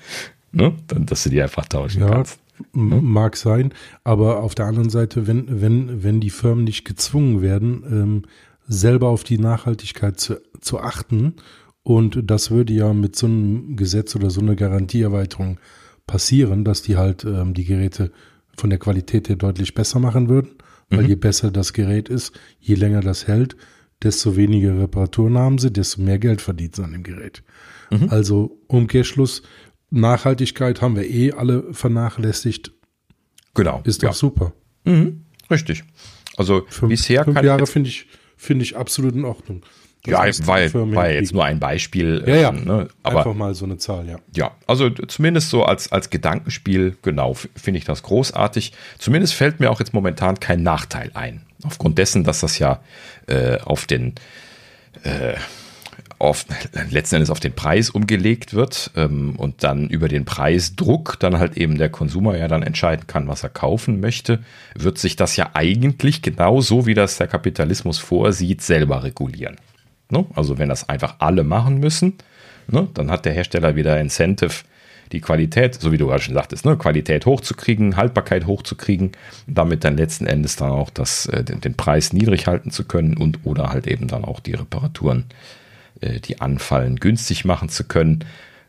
Ne? 0.53 0.75
Dann, 0.87 1.07
dass 1.07 1.25
du 1.25 1.31
die 1.31 1.43
einfach 1.43 1.67
tauschen 1.67 2.03
ja, 2.03 2.11
kannst. 2.11 2.41
Ne? 2.73 3.01
Mag 3.01 3.37
sein, 3.37 3.73
aber 4.05 4.43
auf 4.43 4.55
der 4.55 4.67
anderen 4.67 4.91
Seite, 4.91 5.27
wenn, 5.27 5.61
wenn, 5.61 6.03
wenn 6.03 6.21
die 6.21 6.31
Firmen 6.31 6.65
nicht 6.65 6.85
gezwungen 6.85 7.43
werden, 7.43 7.85
ähm, 7.91 8.23
selber 8.69 9.09
auf 9.09 9.25
die 9.25 9.39
Nachhaltigkeit 9.39 10.21
zu, 10.21 10.41
zu 10.61 10.79
achten, 10.81 11.35
und 11.83 12.31
das 12.31 12.51
würde 12.51 12.73
ja 12.73 12.93
mit 12.93 13.17
so 13.17 13.27
einem 13.27 13.77
Gesetz 13.77 14.15
oder 14.15 14.31
so 14.31 14.41
einer 14.41 14.55
Garantieerweiterung 14.55 15.59
passieren, 16.07 16.65
dass 16.65 16.83
die 16.83 16.97
halt 16.97 17.25
ähm, 17.25 17.55
die 17.55 17.65
Geräte 17.65 18.13
von 18.57 18.71
der 18.71 18.79
Qualität 18.79 19.29
her 19.29 19.37
deutlich 19.37 19.75
besser 19.75 19.99
machen 19.99 20.29
würden, 20.29 20.51
weil 20.91 21.03
mhm. 21.03 21.09
je 21.09 21.15
besser 21.17 21.51
das 21.51 21.73
Gerät 21.73 22.09
ist, 22.09 22.39
je 22.61 22.75
länger 22.75 23.01
das 23.01 23.27
hält, 23.27 23.57
desto 24.03 24.37
weniger 24.37 24.79
Reparaturen 24.79 25.39
haben 25.39 25.59
sie, 25.59 25.73
desto 25.73 26.01
mehr 26.03 26.19
Geld 26.19 26.41
verdient 26.41 26.77
sie 26.77 26.85
an 26.85 26.93
dem 26.93 27.03
Gerät. 27.03 27.43
Mhm. 27.91 28.09
Also 28.11 28.59
Umkehrschluss, 28.67 29.43
Nachhaltigkeit 29.91 30.81
haben 30.81 30.97
wir 30.97 31.09
eh 31.09 31.33
alle 31.33 31.73
vernachlässigt. 31.73 32.73
Genau. 33.55 33.83
Ist 33.85 34.03
doch 34.03 34.09
ja. 34.09 34.15
super. 34.15 34.53
Mhm. 34.85 35.25
Richtig. 35.51 35.85
Also 36.37 36.65
fünf, 36.69 36.91
bisher 36.91 37.25
fünf 37.25 37.43
Jahre 37.43 37.67
finde 37.67 37.91
ich, 37.91 38.07
finde 38.37 38.65
ich 38.65 38.77
absolut 38.77 39.15
in 39.15 39.25
Ordnung. 39.25 39.63
Das 40.05 40.39
ja, 40.39 40.47
weil, 40.47 40.75
war 40.75 41.11
jetzt 41.11 41.33
nur 41.33 41.45
ein 41.45 41.61
Beispiel. 41.61 42.25
Ja, 42.27 42.35
ja. 42.35 42.49
Ähm, 42.49 42.65
ne? 42.65 42.89
Aber, 43.05 43.19
Einfach 43.19 43.35
mal 43.35 43.55
so 43.55 43.65
eine 43.65 43.77
Zahl, 43.77 44.09
ja. 44.09 44.19
Ja, 44.35 44.51
also 44.67 44.91
zumindest 44.91 45.51
so 45.51 45.63
als, 45.63 45.93
als 45.93 46.11
Gedankenspiel, 46.11 46.97
genau, 47.03 47.35
finde 47.35 47.79
ich 47.79 47.85
das 47.85 48.03
großartig. 48.03 48.73
Zumindest 48.99 49.35
fällt 49.35 49.61
mir 49.61 49.71
auch 49.71 49.79
jetzt 49.79 49.95
momentan 49.95 50.41
kein 50.41 50.65
Nachteil 50.65 51.13
ein. 51.15 51.43
Aufgrund 51.65 51.99
dessen, 51.99 52.25
dass 52.25 52.41
das 52.41 52.59
ja 52.59 52.81
äh, 53.27 53.59
auf 53.59 53.87
den 53.87 54.15
äh, 55.05 55.35
auf, 56.19 56.47
letzten 56.91 57.17
Endes 57.17 57.31
auf 57.31 57.41
den 57.41 57.53
Preis 57.53 57.91
umgelegt 57.91 58.55
wird 58.55 58.93
ähm, 58.97 59.35
und 59.37 59.65
dann 59.65 59.89
über 59.89 60.09
den 60.09 60.25
Preisdruck 60.25 61.19
dann 61.19 61.39
halt 61.39 61.57
eben 61.57 61.79
der 61.79 61.91
Konsumer 61.91 62.37
ja 62.37 62.49
dann 62.49 62.63
entscheiden 62.63 63.07
kann, 63.07 63.29
was 63.29 63.43
er 63.43 63.49
kaufen 63.49 64.01
möchte, 64.01 64.41
wird 64.75 64.99
sich 64.99 65.17
das 65.17 65.37
ja 65.37 65.51
eigentlich 65.55 66.23
genauso, 66.23 66.87
wie 66.87 66.95
das 66.95 67.19
der 67.19 67.27
Kapitalismus 67.27 67.99
vorsieht, 67.99 68.63
selber 68.63 69.03
regulieren. 69.03 69.57
Ne? 70.11 70.25
Also 70.35 70.59
wenn 70.59 70.69
das 70.69 70.89
einfach 70.89 71.17
alle 71.19 71.43
machen 71.43 71.79
müssen, 71.79 72.15
ne, 72.69 72.89
dann 72.95 73.11
hat 73.11 73.25
der 73.25 73.33
Hersteller 73.33 73.75
wieder 73.77 74.01
Incentive, 74.01 74.63
die 75.13 75.21
Qualität, 75.21 75.75
so 75.75 75.93
wie 75.93 75.99
du 75.99 76.07
gerade 76.07 76.23
schon 76.23 76.35
sagtest, 76.35 76.65
ne, 76.65 76.77
Qualität 76.77 77.27
hochzukriegen, 77.27 77.97
Haltbarkeit 77.97 78.47
hochzukriegen, 78.47 79.13
damit 79.47 79.85
dann 79.85 79.97
letzten 79.97 80.27
Endes 80.27 80.57
dann 80.57 80.71
auch 80.71 80.91
das, 80.91 81.27
äh, 81.27 81.45
den, 81.45 81.61
den, 81.61 81.75
Preis 81.75 82.13
niedrig 82.13 82.47
halten 82.47 82.71
zu 82.71 82.85
können 82.85 83.17
und 83.17 83.41
oder 83.45 83.71
halt 83.71 83.87
eben 83.87 84.09
dann 84.09 84.25
auch 84.25 84.41
die 84.41 84.55
Reparaturen, 84.55 85.25
äh, 86.01 86.21
die 86.21 86.41
anfallen, 86.41 86.97
günstig 86.97 87.45
machen 87.45 87.69
zu 87.69 87.85
können. 87.85 88.25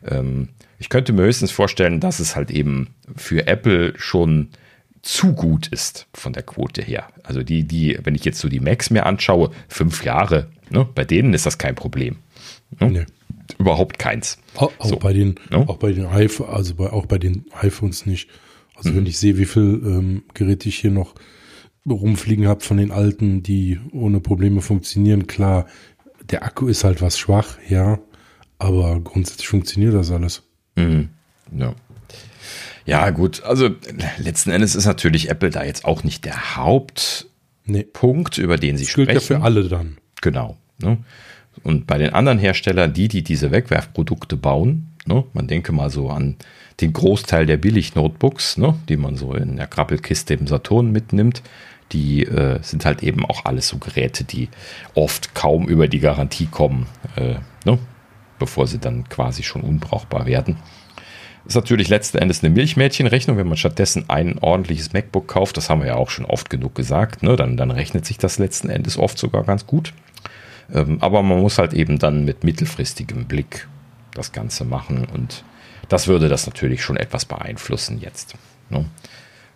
Ähm, 0.06 0.50
ich 0.78 0.88
könnte 0.88 1.12
mir 1.12 1.22
höchstens 1.22 1.50
vorstellen, 1.50 2.00
dass 2.00 2.20
es 2.20 2.36
halt 2.36 2.50
eben 2.50 2.88
für 3.16 3.46
Apple 3.46 3.94
schon 3.96 4.50
zu 5.02 5.32
gut 5.34 5.66
ist 5.66 6.06
von 6.14 6.32
der 6.32 6.42
Quote 6.42 6.82
her. 6.82 7.08
Also 7.22 7.42
die, 7.42 7.64
die, 7.64 7.98
wenn 8.02 8.14
ich 8.14 8.24
jetzt 8.24 8.40
so 8.40 8.48
die 8.48 8.60
Macs 8.60 8.90
mir 8.90 9.06
anschaue, 9.06 9.50
fünf 9.68 10.04
Jahre, 10.04 10.48
ne, 10.70 10.86
bei 10.94 11.04
denen 11.04 11.34
ist 11.34 11.46
das 11.46 11.58
kein 11.58 11.74
Problem. 11.74 12.16
Ne? 12.80 12.90
Nee 12.90 13.06
überhaupt 13.58 13.98
keins. 13.98 14.38
Auch, 14.56 14.72
so. 14.82 14.96
bei 14.96 15.12
den, 15.12 15.36
no? 15.50 15.62
auch 15.62 15.76
bei 15.76 15.92
den 15.92 16.06
iPhones, 16.06 16.52
also 16.52 16.74
bei, 16.74 16.90
auch 16.90 17.06
bei 17.06 17.18
den 17.18 17.44
iPhones 17.60 18.06
nicht. 18.06 18.28
Also 18.74 18.90
mhm. 18.90 18.96
wenn 18.96 19.06
ich 19.06 19.18
sehe, 19.18 19.38
wie 19.38 19.46
viel 19.46 19.80
ähm, 19.84 20.22
Geräte 20.34 20.68
ich 20.68 20.78
hier 20.78 20.90
noch 20.90 21.14
rumfliegen 21.88 22.46
habe 22.46 22.60
von 22.60 22.76
den 22.76 22.90
alten, 22.90 23.42
die 23.42 23.78
ohne 23.92 24.20
Probleme 24.20 24.60
funktionieren, 24.62 25.26
klar, 25.26 25.66
der 26.30 26.44
Akku 26.44 26.66
ist 26.68 26.84
halt 26.84 27.02
was 27.02 27.18
schwach, 27.18 27.58
ja, 27.68 27.98
aber 28.58 29.00
grundsätzlich 29.00 29.48
funktioniert 29.48 29.94
das 29.94 30.10
alles. 30.10 30.42
Mhm. 30.76 31.10
Ja. 31.56 31.74
Ja, 32.86 33.10
gut, 33.10 33.42
also 33.44 33.70
letzten 34.18 34.50
Endes 34.50 34.74
ist 34.74 34.84
natürlich 34.84 35.30
Apple 35.30 35.50
da 35.50 35.64
jetzt 35.64 35.86
auch 35.86 36.04
nicht 36.04 36.24
der 36.24 36.56
Hauptpunkt, 36.56 38.38
nee. 38.38 38.44
über 38.44 38.58
den 38.58 38.76
sie 38.76 38.84
das 38.84 38.90
sprechen. 38.92 39.08
Gilt 39.08 39.28
ja 39.28 39.38
für 39.38 39.42
alle 39.42 39.68
dann. 39.68 39.96
Genau. 40.20 40.58
Ne? 40.78 40.98
Und 41.62 41.86
bei 41.86 41.98
den 41.98 42.12
anderen 42.12 42.38
Herstellern, 42.38 42.92
die, 42.92 43.08
die 43.08 43.22
diese 43.22 43.50
Wegwerfprodukte 43.50 44.36
bauen, 44.36 44.94
ne, 45.06 45.24
man 45.32 45.46
denke 45.46 45.72
mal 45.72 45.90
so 45.90 46.10
an 46.10 46.36
den 46.80 46.92
Großteil 46.92 47.46
der 47.46 47.56
Billig-Notebooks, 47.56 48.58
ne, 48.58 48.74
die 48.88 48.96
man 48.96 49.16
so 49.16 49.34
in 49.34 49.56
der 49.56 49.66
Krabbelkiste 49.66 50.34
im 50.34 50.46
Saturn 50.46 50.90
mitnimmt, 50.90 51.42
die 51.92 52.24
äh, 52.24 52.58
sind 52.62 52.84
halt 52.84 53.02
eben 53.02 53.24
auch 53.24 53.44
alles 53.44 53.68
so 53.68 53.78
Geräte, 53.78 54.24
die 54.24 54.48
oft 54.94 55.34
kaum 55.34 55.68
über 55.68 55.86
die 55.86 56.00
Garantie 56.00 56.46
kommen, 56.46 56.86
äh, 57.16 57.36
ne, 57.64 57.78
bevor 58.38 58.66
sie 58.66 58.78
dann 58.78 59.08
quasi 59.08 59.42
schon 59.42 59.62
unbrauchbar 59.62 60.26
werden. 60.26 60.56
Ist 61.46 61.56
natürlich 61.56 61.88
letzten 61.88 62.18
Endes 62.18 62.42
eine 62.42 62.54
Milchmädchenrechnung, 62.54 63.36
wenn 63.36 63.46
man 63.46 63.58
stattdessen 63.58 64.06
ein 64.08 64.38
ordentliches 64.38 64.94
MacBook 64.94 65.28
kauft, 65.28 65.58
das 65.58 65.68
haben 65.68 65.80
wir 65.80 65.88
ja 65.88 65.96
auch 65.96 66.08
schon 66.08 66.24
oft 66.24 66.48
genug 66.48 66.74
gesagt, 66.74 67.22
ne, 67.22 67.36
dann, 67.36 67.56
dann 67.56 67.70
rechnet 67.70 68.06
sich 68.06 68.18
das 68.18 68.38
letzten 68.38 68.70
Endes 68.70 68.98
oft 68.98 69.18
sogar 69.18 69.44
ganz 69.44 69.66
gut. 69.66 69.92
Ähm, 70.72 70.98
aber 71.00 71.22
man 71.22 71.40
muss 71.40 71.58
halt 71.58 71.72
eben 71.72 71.98
dann 71.98 72.24
mit 72.24 72.44
mittelfristigem 72.44 73.26
Blick 73.26 73.68
das 74.14 74.32
Ganze 74.32 74.64
machen 74.64 75.06
und 75.12 75.44
das 75.88 76.08
würde 76.08 76.28
das 76.28 76.46
natürlich 76.46 76.82
schon 76.82 76.96
etwas 76.96 77.24
beeinflussen 77.24 78.00
jetzt. 78.00 78.34
Ne? 78.70 78.86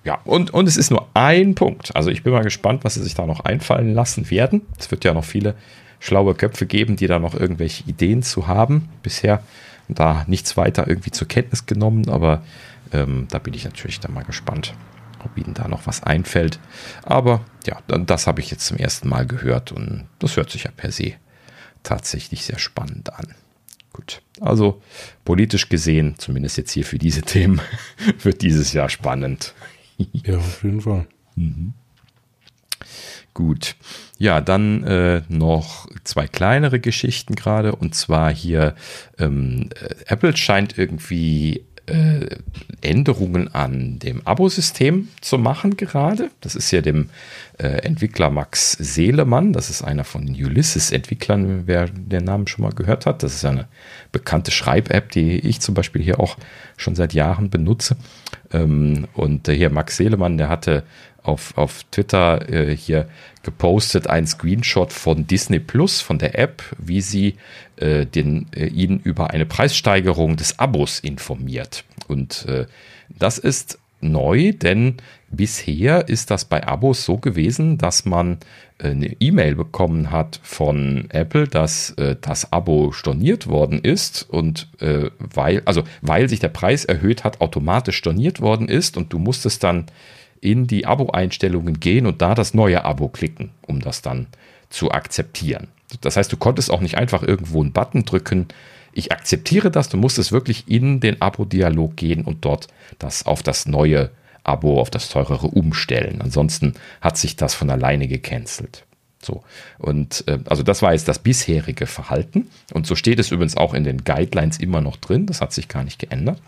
Ja, 0.05 0.21
und, 0.25 0.53
und 0.53 0.69
es 0.69 0.77
ist 0.77 0.91
nur 0.91 1.09
ein 1.15 1.55
Punkt. 1.55 1.95
Also 1.97 2.11
ich 2.11 2.23
bin 2.23 2.33
mal 2.33 2.45
gespannt, 2.45 2.85
was 2.85 2.95
sie 2.95 3.03
sich 3.03 3.15
da 3.15 3.27
noch 3.27 3.41
einfallen 3.41 3.95
lassen 3.95 4.31
werden. 4.31 4.63
Es 4.79 4.91
wird 4.91 5.05
ja 5.05 5.15
noch 5.15 5.25
viele 5.25 5.55
schlaue 6.01 6.35
Köpfe 6.35 6.67
geben, 6.67 6.97
die 6.97 7.07
da 7.07 7.19
noch 7.19 7.35
irgendwelche 7.35 7.85
Ideen 7.89 8.23
zu 8.23 8.47
haben. 8.47 8.89
Bisher 9.03 9.43
da 9.89 10.25
nichts 10.27 10.57
weiter 10.57 10.87
irgendwie 10.87 11.11
zur 11.11 11.29
Kenntnis 11.29 11.67
genommen, 11.67 12.09
aber 12.09 12.43
ähm, 12.93 13.27
da 13.31 13.39
bin 13.39 13.55
ich 13.55 13.65
natürlich 13.65 14.01
dann 14.01 14.15
mal 14.15 14.25
gespannt 14.25 14.75
ob 15.25 15.37
Ihnen 15.37 15.55
da 15.55 15.69
noch 15.69 15.87
was 15.87 16.03
einfällt. 16.03 16.59
Aber 17.03 17.45
ja, 17.67 17.81
das 17.87 18.27
habe 18.27 18.41
ich 18.41 18.51
jetzt 18.51 18.67
zum 18.67 18.77
ersten 18.77 19.09
Mal 19.09 19.27
gehört 19.27 19.73
und 19.73 20.07
das 20.19 20.37
hört 20.37 20.51
sich 20.51 20.65
ja 20.65 20.71
per 20.71 20.93
se 20.93 21.15
tatsächlich 21.83 22.45
sehr 22.45 22.59
spannend 22.59 23.13
an. 23.15 23.35
Gut, 23.93 24.23
also 24.41 24.83
politisch 25.25 25.69
gesehen, 25.69 26.15
zumindest 26.19 26.57
jetzt 26.57 26.73
hier 26.73 26.85
für 26.85 26.99
diese 26.99 27.23
Themen, 27.23 27.61
wird 28.23 28.43
dieses 28.43 28.73
Jahr 28.73 28.89
spannend. 28.89 29.55
ja, 30.13 30.37
auf 30.37 30.63
jeden 30.63 30.81
Fall. 30.81 31.07
Mhm. 31.37 31.75
Gut. 33.35 33.77
Ja, 34.19 34.41
dann 34.41 34.83
äh, 34.83 35.23
noch 35.29 35.87
zwei 36.03 36.27
kleinere 36.27 36.81
Geschichten 36.81 37.37
gerade. 37.37 37.77
Und 37.77 37.95
zwar 37.95 38.35
hier, 38.35 38.75
ähm, 39.17 39.71
äh, 39.81 39.95
Apple 40.07 40.37
scheint 40.37 40.77
irgendwie 40.77 41.65
Änderungen 42.81 43.53
an 43.55 43.99
dem 43.99 44.27
Abosystem 44.27 45.09
zu 45.21 45.39
machen 45.39 45.77
gerade. 45.77 46.31
Das 46.41 46.55
ist 46.55 46.71
ja 46.71 46.81
dem 46.81 47.11
äh, 47.59 47.67
Entwickler 47.67 48.31
Max 48.31 48.73
Seelemann, 48.73 49.53
das 49.53 49.71
ist 49.71 49.83
einer 49.83 50.05
von 50.05 50.27
den 50.27 50.35
Ulysses-Entwicklern, 50.35 51.63
wer 51.67 51.87
den 51.89 52.25
Namen 52.25 52.47
schon 52.47 52.65
mal 52.65 52.73
gehört 52.73 53.07
hat. 53.07 53.23
Das 53.23 53.35
ist 53.35 53.45
eine 53.45 53.67
bekannte 54.13 54.51
Schreib-App, 54.51 55.11
die 55.11 55.39
ich 55.39 55.61
zum 55.61 55.75
Beispiel 55.75 56.03
hier 56.03 56.21
auch 56.21 56.37
schon 56.77 56.95
seit 56.95 57.15
Jahren 57.15 57.51
benutze. 57.51 57.97
Ähm, 58.53 59.09
und 59.15 59.49
äh, 59.49 59.55
hier 59.55 59.71
Max 59.71 59.97
Seelemann, 59.97 60.39
der 60.39 60.49
hatte 60.49 60.85
auf, 61.23 61.57
auf 61.57 61.85
Twitter 61.91 62.49
äh, 62.49 62.75
hier 62.75 63.09
gepostet 63.43 64.09
ein 64.09 64.27
Screenshot 64.27 64.93
von 64.93 65.27
Disney 65.27 65.59
Plus, 65.59 66.01
von 66.01 66.19
der 66.19 66.39
App, 66.39 66.63
wie 66.79 67.01
sie 67.01 67.37
äh, 67.81 68.07
den, 68.07 68.47
äh, 68.55 68.67
ihn 68.67 69.01
über 69.01 69.31
eine 69.31 69.47
Preissteigerung 69.47 70.37
des 70.37 70.59
Abos 70.59 71.01
informiert. 71.01 71.85
Und 72.07 72.47
äh, 72.47 72.67
das 73.09 73.39
ist 73.39 73.79
neu, 74.01 74.53
denn 74.53 74.97
bisher 75.31 76.09
ist 76.09 76.31
das 76.31 76.45
bei 76.45 76.67
Abos 76.67 77.05
so 77.05 77.19
gewesen, 77.19 77.79
dass 77.79 78.05
man 78.05 78.39
äh, 78.79 78.91
eine 78.91 79.17
E-Mail 79.21 79.55
bekommen 79.55 80.11
hat 80.11 80.41
von 80.43 81.07
Apple, 81.11 81.49
dass 81.49 81.91
äh, 81.91 82.17
das 82.21 82.53
Abo 82.53 82.93
storniert 82.93 83.49
worden 83.49 83.81
ist 83.81 84.29
und 84.29 84.69
äh, 84.81 85.11
weil, 85.19 85.63
also 85.65 85.83
weil 86.01 86.29
sich 86.29 86.41
der 86.41 86.49
Preis 86.49 86.85
erhöht 86.85 87.25
hat, 87.25 87.41
automatisch 87.41 87.97
storniert 87.97 88.41
worden 88.41 88.69
ist 88.69 88.97
und 88.97 89.13
du 89.13 89.19
musstest 89.19 89.65
dann 89.65 89.87
in 90.41 90.67
die 90.67 90.87
Abo-Einstellungen 90.87 91.81
gehen 91.81 92.07
und 92.07 92.23
da 92.23 92.35
das 92.35 92.55
neue 92.55 92.85
Abo 92.85 93.09
klicken, 93.09 93.51
um 93.67 93.81
das 93.81 94.03
dann 94.03 94.29
zu 94.71 94.91
akzeptieren. 94.91 95.69
Das 96.01 96.17
heißt, 96.17 96.31
du 96.33 96.37
konntest 96.37 96.71
auch 96.71 96.81
nicht 96.81 96.99
einfach 96.99 97.23
irgendwo 97.23 97.61
einen 97.61 97.73
Button 97.73 98.05
drücken, 98.05 98.49
ich 98.93 99.13
akzeptiere 99.13 99.71
das, 99.71 99.89
du 99.89 99.97
musstest 99.97 100.33
wirklich 100.33 100.65
in 100.67 100.99
den 100.99 101.23
Abo-Dialog 101.23 101.95
gehen 101.95 102.25
und 102.25 102.45
dort 102.45 102.67
das 102.99 103.27
auf 103.27 103.43
das 103.43 103.67
neue 103.67 104.11
Abo, 104.43 104.81
auf 104.81 104.91
das 104.91 105.09
teurere 105.09 105.47
umstellen. 105.47 106.21
Ansonsten 106.21 106.75
hat 107.01 107.17
sich 107.17 107.37
das 107.37 107.55
von 107.55 107.71
alleine 107.71 108.09
gecancelt. 108.09 108.85
So. 109.23 109.43
Und 109.79 110.25
äh, 110.27 110.39
also 110.47 110.63
das 110.63 110.83
war 110.83 110.93
jetzt 110.93 111.07
das 111.07 111.19
bisherige 111.19 111.87
Verhalten. 111.87 112.51
Und 112.73 112.87
so 112.87 112.95
steht 112.95 113.19
es 113.19 113.31
übrigens 113.31 113.57
auch 113.57 113.75
in 113.75 113.85
den 113.85 114.05
Guidelines 114.05 114.59
immer 114.59 114.81
noch 114.81 114.97
drin. 114.97 115.27
Das 115.27 115.41
hat 115.41 115.53
sich 115.53 115.69
gar 115.69 115.85
nicht 115.85 115.99
geändert. 115.99 116.41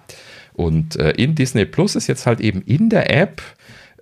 Und 0.53 0.97
äh, 0.97 1.11
in 1.13 1.35
Disney 1.35 1.67
Plus 1.67 1.95
ist 1.95 2.07
jetzt 2.07 2.27
halt 2.27 2.41
eben 2.41 2.63
in 2.63 2.91
der 2.91 3.15
App 3.15 3.43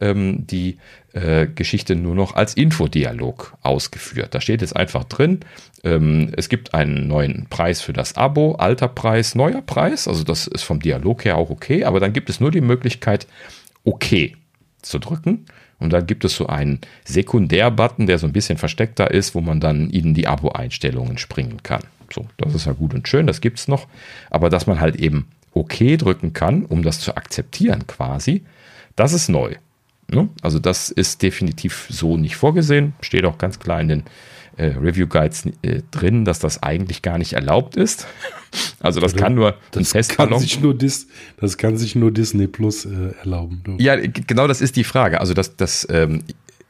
ähm, 0.00 0.46
die 0.46 0.78
äh, 1.12 1.46
Geschichte 1.46 1.96
nur 1.96 2.14
noch 2.14 2.34
als 2.34 2.54
Infodialog 2.54 3.56
ausgeführt. 3.62 4.34
Da 4.34 4.40
steht 4.40 4.60
jetzt 4.60 4.76
einfach 4.76 5.04
drin, 5.04 5.40
ähm, 5.84 6.32
es 6.36 6.48
gibt 6.48 6.74
einen 6.74 7.08
neuen 7.08 7.46
Preis 7.48 7.80
für 7.80 7.92
das 7.92 8.16
Abo, 8.16 8.54
alter 8.56 8.88
Preis, 8.88 9.34
neuer 9.34 9.62
Preis. 9.62 10.08
Also 10.08 10.24
das 10.24 10.46
ist 10.46 10.62
vom 10.62 10.80
Dialog 10.80 11.24
her 11.24 11.36
auch 11.36 11.50
okay, 11.50 11.84
aber 11.84 12.00
dann 12.00 12.12
gibt 12.12 12.30
es 12.30 12.40
nur 12.40 12.50
die 12.50 12.60
Möglichkeit, 12.60 13.26
okay 13.84 14.36
zu 14.82 14.98
drücken. 14.98 15.46
Und 15.80 15.92
dann 15.92 16.06
gibt 16.06 16.24
es 16.24 16.34
so 16.34 16.46
einen 16.46 16.80
Sekundär-Button, 17.04 18.06
der 18.06 18.18
so 18.18 18.26
ein 18.26 18.32
bisschen 18.32 18.58
versteckter 18.58 19.10
ist, 19.12 19.34
wo 19.34 19.40
man 19.40 19.60
dann 19.60 19.90
in 19.90 20.12
die 20.12 20.26
Abo-Einstellungen 20.26 21.18
springen 21.18 21.62
kann. 21.62 21.82
So, 22.12 22.26
das 22.36 22.54
ist 22.54 22.66
ja 22.66 22.72
gut 22.72 22.94
und 22.94 23.06
schön, 23.06 23.26
das 23.26 23.40
gibt 23.40 23.58
es 23.60 23.68
noch. 23.68 23.86
Aber 24.30 24.50
dass 24.50 24.66
man 24.66 24.80
halt 24.80 24.96
eben 24.96 25.28
OK 25.54 25.98
drücken 25.98 26.32
kann, 26.32 26.64
um 26.64 26.82
das 26.82 27.00
zu 27.00 27.16
akzeptieren 27.16 27.86
quasi, 27.86 28.44
das 28.96 29.12
ist 29.12 29.28
neu. 29.28 29.54
Ne? 30.10 30.28
Also 30.42 30.58
das 30.58 30.90
ist 30.90 31.22
definitiv 31.22 31.86
so 31.90 32.16
nicht 32.16 32.36
vorgesehen. 32.36 32.94
Steht 33.00 33.24
auch 33.24 33.38
ganz 33.38 33.58
klar 33.58 33.80
in 33.80 33.88
den 33.88 34.02
äh, 34.56 34.66
Review 34.66 35.06
Guides 35.06 35.46
äh, 35.62 35.82
drin, 35.90 36.24
dass 36.24 36.38
das 36.38 36.62
eigentlich 36.62 37.02
gar 37.02 37.18
nicht 37.18 37.32
erlaubt 37.34 37.76
ist. 37.76 38.06
Also 38.80 38.98
das 39.00 39.14
kann 39.14 39.34
nur 39.34 39.56
das. 39.72 39.92
Kann 40.08 40.38
sich 40.38 40.60
nur 40.60 40.72
Dis, 40.72 41.08
das 41.38 41.58
kann 41.58 41.76
sich 41.76 41.94
nur 41.94 42.10
Disney 42.10 42.46
Plus 42.46 42.86
äh, 42.86 43.12
erlauben. 43.20 43.60
Du. 43.62 43.76
Ja, 43.78 43.96
genau 43.96 44.46
das 44.46 44.62
ist 44.62 44.76
die 44.76 44.84
Frage. 44.84 45.20
Also 45.20 45.34
das, 45.34 45.56
das 45.56 45.86
ähm, 45.90 46.22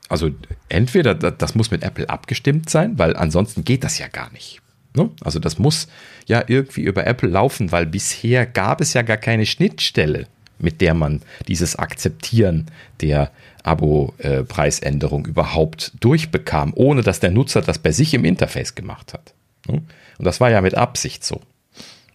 also 0.08 0.30
entweder 0.68 1.14
das 1.14 1.54
muss 1.54 1.70
mit 1.70 1.84
Apple 1.84 2.10
abgestimmt 2.10 2.68
sein, 2.68 2.98
weil 2.98 3.14
ansonsten 3.14 3.64
geht 3.64 3.84
das 3.84 3.98
ja 3.98 4.08
gar 4.08 4.32
nicht. 4.32 4.60
Ne? 4.96 5.10
Also 5.20 5.38
das 5.38 5.58
muss 5.58 5.86
ja 6.26 6.42
irgendwie 6.46 6.82
über 6.82 7.06
Apple 7.06 7.28
laufen, 7.28 7.70
weil 7.70 7.86
bisher 7.86 8.44
gab 8.44 8.80
es 8.80 8.94
ja 8.94 9.02
gar 9.02 9.18
keine 9.18 9.46
Schnittstelle 9.46 10.26
mit 10.58 10.80
der 10.80 10.94
man 10.94 11.22
dieses 11.46 11.76
Akzeptieren 11.76 12.66
der 13.00 13.30
Abo-Preisänderung 13.62 15.26
überhaupt 15.26 15.92
durchbekam, 16.00 16.72
ohne 16.74 17.02
dass 17.02 17.20
der 17.20 17.30
Nutzer 17.30 17.60
das 17.60 17.78
bei 17.78 17.92
sich 17.92 18.14
im 18.14 18.24
Interface 18.24 18.74
gemacht 18.74 19.12
hat. 19.12 19.34
Und 19.66 19.84
das 20.18 20.40
war 20.40 20.50
ja 20.50 20.60
mit 20.60 20.74
Absicht 20.74 21.24
so. 21.24 21.40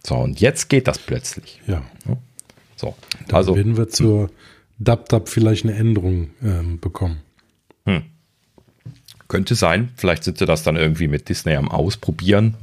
So, 0.06 0.16
und 0.16 0.40
jetzt 0.40 0.68
geht 0.68 0.86
das 0.86 0.98
plötzlich. 0.98 1.60
Ja. 1.66 1.82
So, 2.76 2.94
Dann 3.28 3.36
also 3.36 3.56
werden 3.56 3.76
wir 3.76 3.88
zur 3.88 4.30
DubDub 4.78 5.28
vielleicht 5.28 5.64
eine 5.64 5.74
Änderung 5.74 6.30
ähm, 6.42 6.80
bekommen. 6.80 7.20
Hm. 7.86 8.02
Könnte 9.28 9.54
sein. 9.54 9.90
Vielleicht 9.96 10.24
sind 10.24 10.38
sie 10.38 10.46
das 10.46 10.62
dann 10.62 10.76
irgendwie 10.76 11.08
mit 11.08 11.28
Disney 11.28 11.54
am 11.54 11.70
Ausprobieren. 11.70 12.56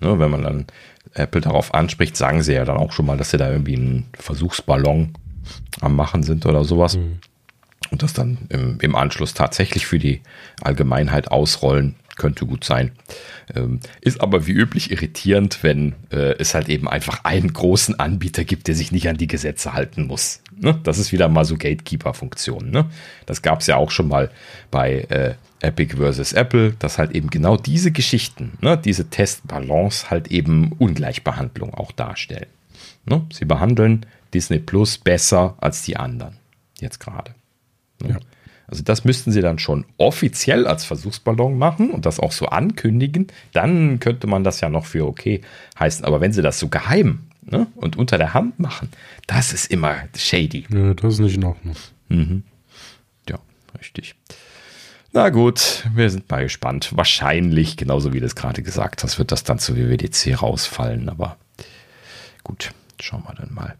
Ne, 0.00 0.18
wenn 0.18 0.30
man 0.30 0.42
dann 0.42 0.66
Apple 1.14 1.40
darauf 1.40 1.74
anspricht, 1.74 2.16
sagen 2.16 2.42
sie 2.42 2.54
ja 2.54 2.64
dann 2.64 2.76
auch 2.76 2.92
schon 2.92 3.06
mal, 3.06 3.16
dass 3.16 3.30
sie 3.30 3.38
da 3.38 3.50
irgendwie 3.50 3.76
einen 3.76 4.06
Versuchsballon 4.18 5.14
am 5.80 5.96
Machen 5.96 6.22
sind 6.22 6.46
oder 6.46 6.64
sowas. 6.64 6.96
Mhm. 6.96 7.18
Und 7.90 8.02
das 8.02 8.12
dann 8.12 8.38
im, 8.48 8.78
im, 8.80 8.94
Anschluss 8.96 9.34
tatsächlich 9.34 9.86
für 9.86 9.98
die 9.98 10.22
Allgemeinheit 10.62 11.30
ausrollen, 11.30 11.96
könnte 12.16 12.46
gut 12.46 12.64
sein. 12.64 12.92
Ähm, 13.54 13.80
ist 14.00 14.20
aber 14.20 14.46
wie 14.46 14.52
üblich 14.52 14.90
irritierend, 14.90 15.58
wenn 15.62 15.94
äh, 16.10 16.34
es 16.38 16.54
halt 16.54 16.68
eben 16.68 16.88
einfach 16.88 17.24
einen 17.24 17.52
großen 17.52 17.98
Anbieter 17.98 18.44
gibt, 18.44 18.68
der 18.68 18.74
sich 18.74 18.92
nicht 18.92 19.08
an 19.08 19.16
die 19.16 19.26
Gesetze 19.26 19.74
halten 19.74 20.06
muss. 20.06 20.40
Ne? 20.56 20.78
Das 20.82 20.98
ist 20.98 21.12
wieder 21.12 21.28
mal 21.28 21.44
so 21.44 21.56
Gatekeeper-Funktion. 21.56 22.70
Ne? 22.70 22.86
Das 23.26 23.42
gab 23.42 23.60
es 23.60 23.66
ja 23.66 23.76
auch 23.76 23.90
schon 23.90 24.08
mal 24.08 24.30
bei 24.70 25.00
äh, 25.08 25.34
Epic 25.60 25.96
versus 25.96 26.32
Apple, 26.32 26.74
dass 26.78 26.98
halt 26.98 27.12
eben 27.12 27.30
genau 27.30 27.56
diese 27.56 27.90
Geschichten, 27.90 28.52
ne, 28.60 28.76
diese 28.76 29.08
Testbalance 29.08 30.10
halt 30.10 30.28
eben 30.28 30.72
Ungleichbehandlung 30.72 31.74
auch 31.74 31.92
darstellen. 31.92 32.46
Ne? 33.06 33.24
Sie 33.32 33.44
behandeln 33.44 34.06
Disney 34.34 34.58
Plus 34.58 34.98
besser 34.98 35.56
als 35.58 35.82
die 35.82 35.96
anderen. 35.96 36.36
Jetzt 36.80 37.00
gerade. 37.00 37.34
Ne? 38.02 38.10
Ja. 38.10 38.18
Also 38.66 38.82
das 38.82 39.04
müssten 39.04 39.30
sie 39.30 39.40
dann 39.40 39.58
schon 39.58 39.84
offiziell 39.98 40.66
als 40.66 40.84
Versuchsballon 40.84 41.58
machen 41.58 41.90
und 41.90 42.06
das 42.06 42.18
auch 42.18 42.32
so 42.32 42.46
ankündigen. 42.46 43.28
Dann 43.52 44.00
könnte 44.00 44.26
man 44.26 44.42
das 44.42 44.60
ja 44.60 44.68
noch 44.68 44.86
für 44.86 45.06
okay 45.06 45.42
heißen. 45.78 46.04
Aber 46.04 46.20
wenn 46.20 46.32
sie 46.32 46.42
das 46.42 46.58
so 46.58 46.68
geheim 46.68 47.26
ne, 47.42 47.66
und 47.76 47.96
unter 47.96 48.18
der 48.18 48.34
Hand 48.34 48.58
machen, 48.58 48.88
das 49.26 49.52
ist 49.52 49.70
immer 49.70 49.96
shady. 50.16 50.66
Ja, 50.70 50.94
das 50.94 51.14
ist 51.14 51.20
nicht 51.20 51.36
in 51.36 51.44
Ordnung. 51.44 51.76
Mhm. 52.08 52.42
Ja, 53.28 53.38
richtig. 53.78 54.14
Na 55.12 55.28
gut, 55.28 55.84
wir 55.94 56.10
sind 56.10 56.28
mal 56.28 56.42
gespannt. 56.42 56.90
Wahrscheinlich, 56.96 57.76
genauso 57.76 58.12
wie 58.12 58.20
du 58.20 58.26
es 58.26 58.34
gerade 58.34 58.62
gesagt 58.62 59.04
hast, 59.04 59.18
wird 59.18 59.30
das 59.30 59.44
dann 59.44 59.58
zu 59.58 59.76
WWDC 59.76 60.42
rausfallen. 60.42 61.08
Aber 61.08 61.36
gut, 62.42 62.72
schauen 63.00 63.22
wir 63.24 63.34
dann 63.34 63.54
mal. 63.54 63.76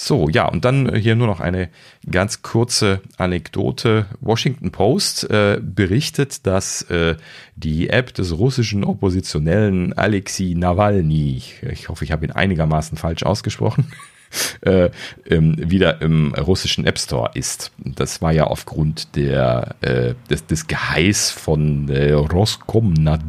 So, 0.00 0.28
ja, 0.28 0.46
und 0.46 0.64
dann 0.64 0.94
hier 0.94 1.16
nur 1.16 1.26
noch 1.26 1.40
eine 1.40 1.70
ganz 2.08 2.42
kurze 2.42 3.00
Anekdote. 3.16 4.06
Washington 4.20 4.70
Post 4.70 5.28
äh, 5.28 5.58
berichtet, 5.60 6.46
dass 6.46 6.82
äh, 6.82 7.16
die 7.56 7.90
App 7.90 8.14
des 8.14 8.38
russischen 8.38 8.84
Oppositionellen 8.84 9.92
Alexei 9.94 10.54
Nawalny, 10.54 11.42
ich 11.68 11.88
hoffe, 11.88 12.04
ich 12.04 12.12
habe 12.12 12.24
ihn 12.24 12.30
einigermaßen 12.30 12.96
falsch 12.96 13.24
ausgesprochen, 13.24 13.90
äh, 14.60 14.90
wieder 15.24 16.00
im 16.00 16.32
russischen 16.32 16.86
App 16.86 17.00
Store 17.00 17.32
ist. 17.34 17.72
Das 17.78 18.22
war 18.22 18.30
ja 18.30 18.44
aufgrund 18.44 19.16
der, 19.16 19.74
äh, 19.80 20.14
des, 20.30 20.46
des 20.46 20.68
Geheiß 20.68 21.32
von 21.32 21.88
äh, 21.88 22.12
Roskomnad, 22.12 23.20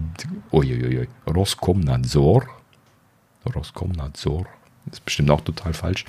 uiuiui, 0.51 1.07
Roskomnadzor. 1.27 2.45
Roskomnadzor 3.55 4.45
ist 4.91 5.05
bestimmt 5.05 5.29
auch 5.31 5.41
total 5.41 5.73
falsch. 5.73 6.05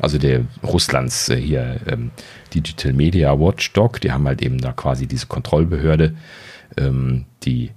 Also 0.00 0.18
der 0.18 0.42
Russlands 0.62 1.28
äh, 1.28 1.36
hier 1.36 1.80
ähm, 1.86 2.10
Digital 2.54 2.92
Media 2.92 3.38
Watchdog, 3.38 4.00
die 4.00 4.12
haben 4.12 4.26
halt 4.26 4.42
eben 4.42 4.58
da 4.58 4.72
quasi 4.72 5.06
diese 5.06 5.26
Kontrollbehörde, 5.26 6.14
ähm, 6.76 7.26
die 7.44 7.70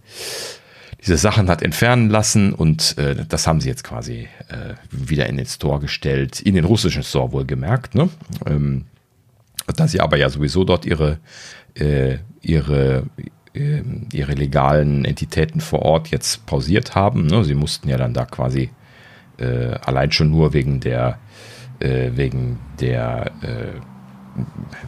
diese 1.05 1.17
Sachen 1.17 1.49
hat 1.49 1.61
entfernen 1.61 2.09
lassen 2.09 2.51
und 2.51 2.97
äh, 2.97 3.25
das 3.29 3.45
haben 3.45 3.61
sie 3.61 3.69
jetzt 3.69 3.83
quasi 3.83 4.27
äh, 4.47 4.73
wieder 4.89 5.27
in 5.27 5.37
den 5.37 5.45
Store 5.45 5.79
gestellt, 5.79 6.41
in 6.41 6.55
den 6.55 6.65
russischen 6.65 7.03
Store 7.03 7.31
wohlgemerkt. 7.31 7.93
Ne? 7.93 8.09
Ähm, 8.47 8.85
da 9.75 9.87
sie 9.87 10.01
aber 10.01 10.17
ja 10.17 10.29
sowieso 10.29 10.63
dort 10.63 10.85
ihre, 10.85 11.19
äh, 11.75 12.17
ihre, 12.41 13.03
äh, 13.53 13.83
ihre 14.13 14.33
legalen 14.33 15.05
Entitäten 15.05 15.61
vor 15.61 15.83
Ort 15.83 16.07
jetzt 16.07 16.47
pausiert 16.47 16.95
haben. 16.95 17.27
Ne? 17.27 17.43
Sie 17.43 17.55
mussten 17.55 17.87
ja 17.87 17.97
dann 17.97 18.15
da 18.15 18.25
quasi 18.25 18.71
äh, 19.37 19.77
allein 19.85 20.11
schon 20.11 20.31
nur 20.31 20.53
wegen 20.53 20.79
der, 20.79 21.19
äh, 21.79 22.11
wegen 22.13 22.59
der, 22.79 23.31
äh, 23.41 23.79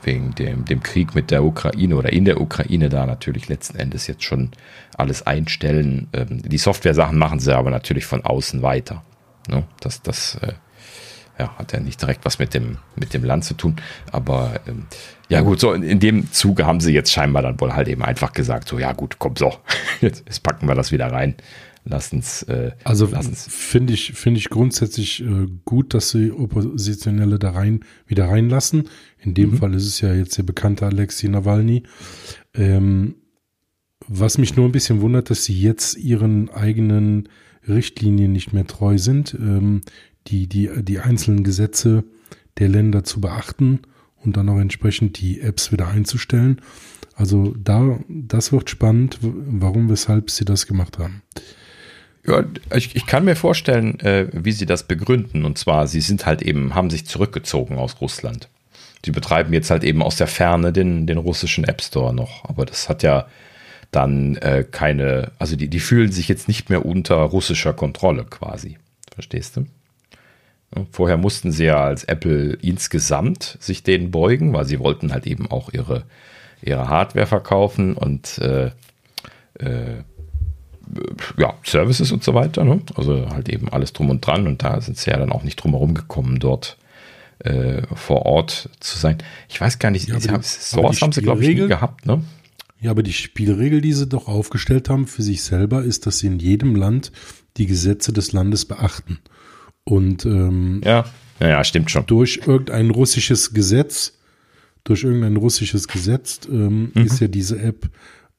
wegen 0.04 0.36
dem, 0.36 0.66
dem 0.66 0.84
Krieg 0.84 1.16
mit 1.16 1.32
der 1.32 1.44
Ukraine 1.44 1.96
oder 1.96 2.12
in 2.12 2.26
der 2.26 2.42
Ukraine 2.42 2.90
da 2.90 3.06
natürlich 3.06 3.48
letzten 3.48 3.78
Endes 3.78 4.08
jetzt 4.08 4.24
schon 4.24 4.52
alles 4.98 5.26
einstellen. 5.26 6.08
Ähm, 6.14 6.42
die 6.42 6.58
Software-Sachen 6.58 7.18
machen 7.18 7.40
sie 7.40 7.56
aber 7.56 7.70
natürlich 7.70 8.06
von 8.06 8.26
außen 8.26 8.62
weiter. 8.62 9.04
Ne? 9.48 9.64
Das, 9.80 10.02
das 10.02 10.36
äh, 10.42 10.54
ja, 11.40 11.56
hat 11.58 11.74
ja 11.74 11.80
nicht 11.80 12.02
direkt 12.02 12.26
was 12.26 12.40
mit 12.40 12.54
dem, 12.54 12.78
mit 12.96 13.14
dem 13.14 13.24
Land 13.24 13.46
zu 13.46 13.54
tun. 13.54 13.76
Aber 14.12 14.60
ähm, 14.68 14.86
ja 15.30 15.42
gut, 15.42 15.60
so 15.60 15.74
in, 15.74 16.00
dem 16.00 16.32
Zuge 16.32 16.66
haben 16.66 16.80
sie 16.80 16.94
jetzt 16.94 17.12
scheinbar 17.12 17.42
dann 17.42 17.60
wohl 17.60 17.74
halt 17.74 17.88
eben 17.88 18.04
einfach 18.04 18.34
gesagt, 18.34 18.68
so 18.68 18.80
ja 18.80 18.94
gut, 18.94 19.18
komm 19.20 19.36
so, 19.36 19.54
jetzt 20.02 20.44
packen 20.44 20.68
wir 20.68 20.76
das 20.76 20.92
wieder 20.92 21.12
rein. 21.12 21.36
Lass 21.90 22.12
uns. 22.12 22.44
Äh, 22.44 22.72
also 22.84 23.08
finde 23.08 23.94
ich, 23.94 24.14
finde 24.14 24.40
ich 24.40 24.50
grundsätzlich 24.50 25.24
äh, 25.24 25.48
gut, 25.64 25.94
dass 25.94 26.10
sie 26.10 26.32
Oppositionelle 26.32 27.40
da 27.40 27.52
rein 27.52 27.82
wieder 28.06 28.28
reinlassen. 28.28 28.90
In 29.20 29.34
dem 29.34 29.52
mhm. 29.52 29.58
Fall 29.58 29.74
ist 29.74 29.88
es 29.88 30.02
ja 30.02 30.14
jetzt 30.14 30.38
der 30.38 30.44
bekannte 30.44 30.86
Alexei 30.86 31.28
Nawalny. 31.30 31.84
Ähm, 32.54 33.16
was 34.08 34.38
mich 34.38 34.56
nur 34.56 34.66
ein 34.66 34.72
bisschen 34.72 35.02
wundert, 35.02 35.30
dass 35.30 35.46
sie 35.46 35.60
jetzt 35.60 35.98
ihren 35.98 36.50
eigenen 36.50 37.30
Richtlinien 37.68 38.32
nicht 38.32 38.54
mehr 38.54 38.68
treu 38.68 38.98
sind, 38.98 39.36
ähm, 39.40 39.82
die, 40.28 40.48
die, 40.48 40.70
die 40.84 41.00
einzelnen 41.00 41.44
Gesetze 41.44 42.04
der 42.58 42.70
Länder 42.70 43.04
zu 43.04 43.22
beachten 43.22 43.80
und 44.16 44.36
dann 44.36 44.50
auch 44.50 44.60
entsprechend 44.60 45.20
die 45.20 45.40
Apps 45.40 45.72
wieder 45.72 45.88
einzustellen. 45.88 46.62
Also 47.16 47.56
da, 47.58 48.00
das 48.10 48.52
wird 48.52 48.70
spannend, 48.70 49.20
warum, 49.22 49.90
weshalb 49.90 50.30
sie 50.30 50.46
das 50.46 50.68
gemacht 50.68 51.00
haben. 51.00 51.24
Ja, 52.28 52.44
ich, 52.76 52.96
ich 52.96 53.06
kann 53.06 53.26
mir 53.26 53.36
vorstellen, 53.36 54.00
äh, 54.02 54.28
wie 54.34 54.52
sie 54.52 54.66
das 54.66 54.84
begründen. 54.84 55.46
Und 55.46 55.58
zwar, 55.58 55.88
sie 55.88 56.02
sind 56.02 56.26
halt 56.26 56.42
eben, 56.42 56.76
haben 56.76 56.90
sich 56.90 57.06
zurückgezogen 57.06 57.78
aus 57.78 58.02
Russland. 58.02 58.50
Sie 59.06 59.12
betreiben 59.12 59.54
jetzt 59.54 59.70
halt 59.70 59.84
eben 59.84 60.04
aus 60.04 60.18
der 60.18 60.28
Ferne 60.28 60.74
den, 60.74 61.08
den 61.08 61.18
russischen 61.18 61.64
App 61.64 61.82
Store 61.82 62.14
noch. 62.14 62.44
Aber 62.46 62.66
das 62.66 62.90
hat 62.90 63.04
ja 63.04 63.28
dann 63.92 64.36
äh, 64.38 64.66
keine, 64.70 65.32
also 65.40 65.56
die, 65.56 65.70
die 65.70 65.80
fühlen 65.80 66.12
sich 66.12 66.28
jetzt 66.28 66.50
nicht 66.50 66.70
mehr 66.70 66.86
unter 66.86 67.16
russischer 67.16 67.74
Kontrolle 67.74 68.26
quasi. 68.26 68.78
Verstehst 69.14 69.56
du? 69.56 69.66
Vorher 70.92 71.16
mussten 71.16 71.54
sie 71.54 71.66
ja 71.66 71.82
als 71.82 72.04
Apple 72.04 72.58
insgesamt 72.62 73.58
sich 73.62 73.84
denen 73.84 74.12
beugen, 74.12 74.52
weil 74.52 74.66
sie 74.66 74.80
wollten 74.80 75.14
halt 75.14 75.26
eben 75.26 75.50
auch 75.50 75.72
ihre, 75.72 76.04
ihre 76.62 76.90
Hardware 76.90 77.26
verkaufen 77.26 77.94
und 77.94 78.38
äh, 78.40 78.72
äh, 79.60 80.04
ja, 81.38 81.54
Services 81.64 82.12
und 82.12 82.24
so 82.24 82.34
weiter. 82.34 82.64
Ne? 82.64 82.82
Also 82.96 83.30
halt 83.30 83.50
eben 83.50 83.70
alles 83.70 83.94
drum 83.94 84.10
und 84.10 84.26
dran. 84.26 84.48
Und 84.48 84.64
da 84.64 84.82
sind 84.82 84.98
sie 84.98 85.12
ja 85.12 85.18
dann 85.18 85.32
auch 85.32 85.44
nicht 85.44 85.56
drum 85.58 85.72
herum 85.72 85.94
gekommen, 85.94 86.40
dort 86.40 86.78
äh, 87.40 87.84
vor 87.94 88.26
Ort 88.26 88.70
zu 88.80 88.98
sein. 88.98 89.18
Ich 89.50 89.60
weiß 89.60 89.80
gar 89.80 89.92
nicht, 89.92 90.08
ja, 90.08 90.18
die, 90.18 90.30
haben, 90.30 90.44
sowas 90.44 91.02
haben 91.02 91.12
sie, 91.12 91.22
glaube 91.22 91.42
ich, 91.44 91.50
nie 91.50 91.68
gehabt. 91.68 92.06
Ne? 92.06 92.24
Ja, 92.80 92.92
aber 92.92 93.04
die 93.04 93.14
Spielregel, 93.14 93.82
die 93.82 93.94
sie 93.94 94.08
doch 94.08 94.28
aufgestellt 94.28 94.90
haben 94.90 95.08
für 95.08 95.24
sich 95.24 95.44
selber, 95.44 95.84
ist, 95.84 96.06
dass 96.06 96.20
sie 96.20 96.28
in 96.28 96.40
jedem 96.40 96.76
Land 96.76 97.12
die 97.58 97.66
Gesetze 97.66 98.14
des 98.14 98.34
Landes 98.34 98.66
beachten. 98.66 99.20
Und 99.84 100.26
ähm, 100.26 100.82
ja. 100.84 101.06
ja, 101.40 101.48
ja, 101.48 101.64
stimmt 101.64 101.90
schon. 101.90 102.06
Durch 102.06 102.42
irgendein 102.46 102.92
russisches 102.92 103.54
Gesetz, 103.54 104.14
durch 104.84 105.04
irgendein 105.04 105.38
russisches 105.38 105.88
Gesetz 105.88 106.42
ähm, 106.50 106.92
mhm. 106.94 107.06
ist 107.06 107.20
ja 107.20 107.28
diese 107.28 107.60
App 107.60 107.90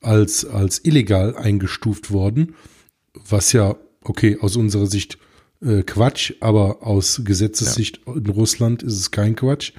als, 0.00 0.44
als 0.44 0.84
illegal 0.84 1.36
eingestuft 1.36 2.10
worden, 2.10 2.54
was 3.14 3.52
ja, 3.52 3.76
okay, 4.02 4.38
aus 4.40 4.56
unserer 4.56 4.86
Sicht 4.86 5.18
äh, 5.60 5.82
Quatsch, 5.82 6.34
aber 6.40 6.86
aus 6.86 7.22
Gesetzessicht 7.24 8.00
ja. 8.06 8.14
in 8.14 8.26
Russland 8.26 8.82
ist 8.82 8.94
es 8.94 9.10
kein 9.10 9.36
Quatsch. 9.36 9.72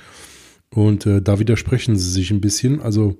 Und 0.71 1.05
äh, 1.05 1.21
da 1.21 1.39
widersprechen 1.39 1.95
sie 1.95 2.11
sich 2.11 2.31
ein 2.31 2.41
bisschen. 2.41 2.81
Also, 2.81 3.17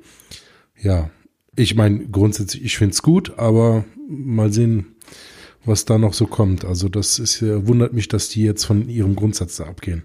ja, 0.79 1.09
ich 1.55 1.75
meine, 1.75 2.07
grundsätzlich, 2.07 2.63
ich 2.63 2.77
finde 2.77 2.93
es 2.93 3.01
gut, 3.01 3.37
aber 3.39 3.85
mal 4.07 4.53
sehen, 4.53 4.95
was 5.65 5.85
da 5.85 5.97
noch 5.97 6.13
so 6.13 6.27
kommt. 6.27 6.63
Also, 6.63 6.89
das 6.89 7.17
ist, 7.17 7.41
äh, 7.41 7.67
wundert 7.67 7.93
mich, 7.93 8.07
dass 8.07 8.29
die 8.29 8.43
jetzt 8.43 8.65
von 8.65 8.87
ihrem 8.87 9.15
Grundsatz 9.15 9.57
da 9.57 9.65
abgehen. 9.65 10.03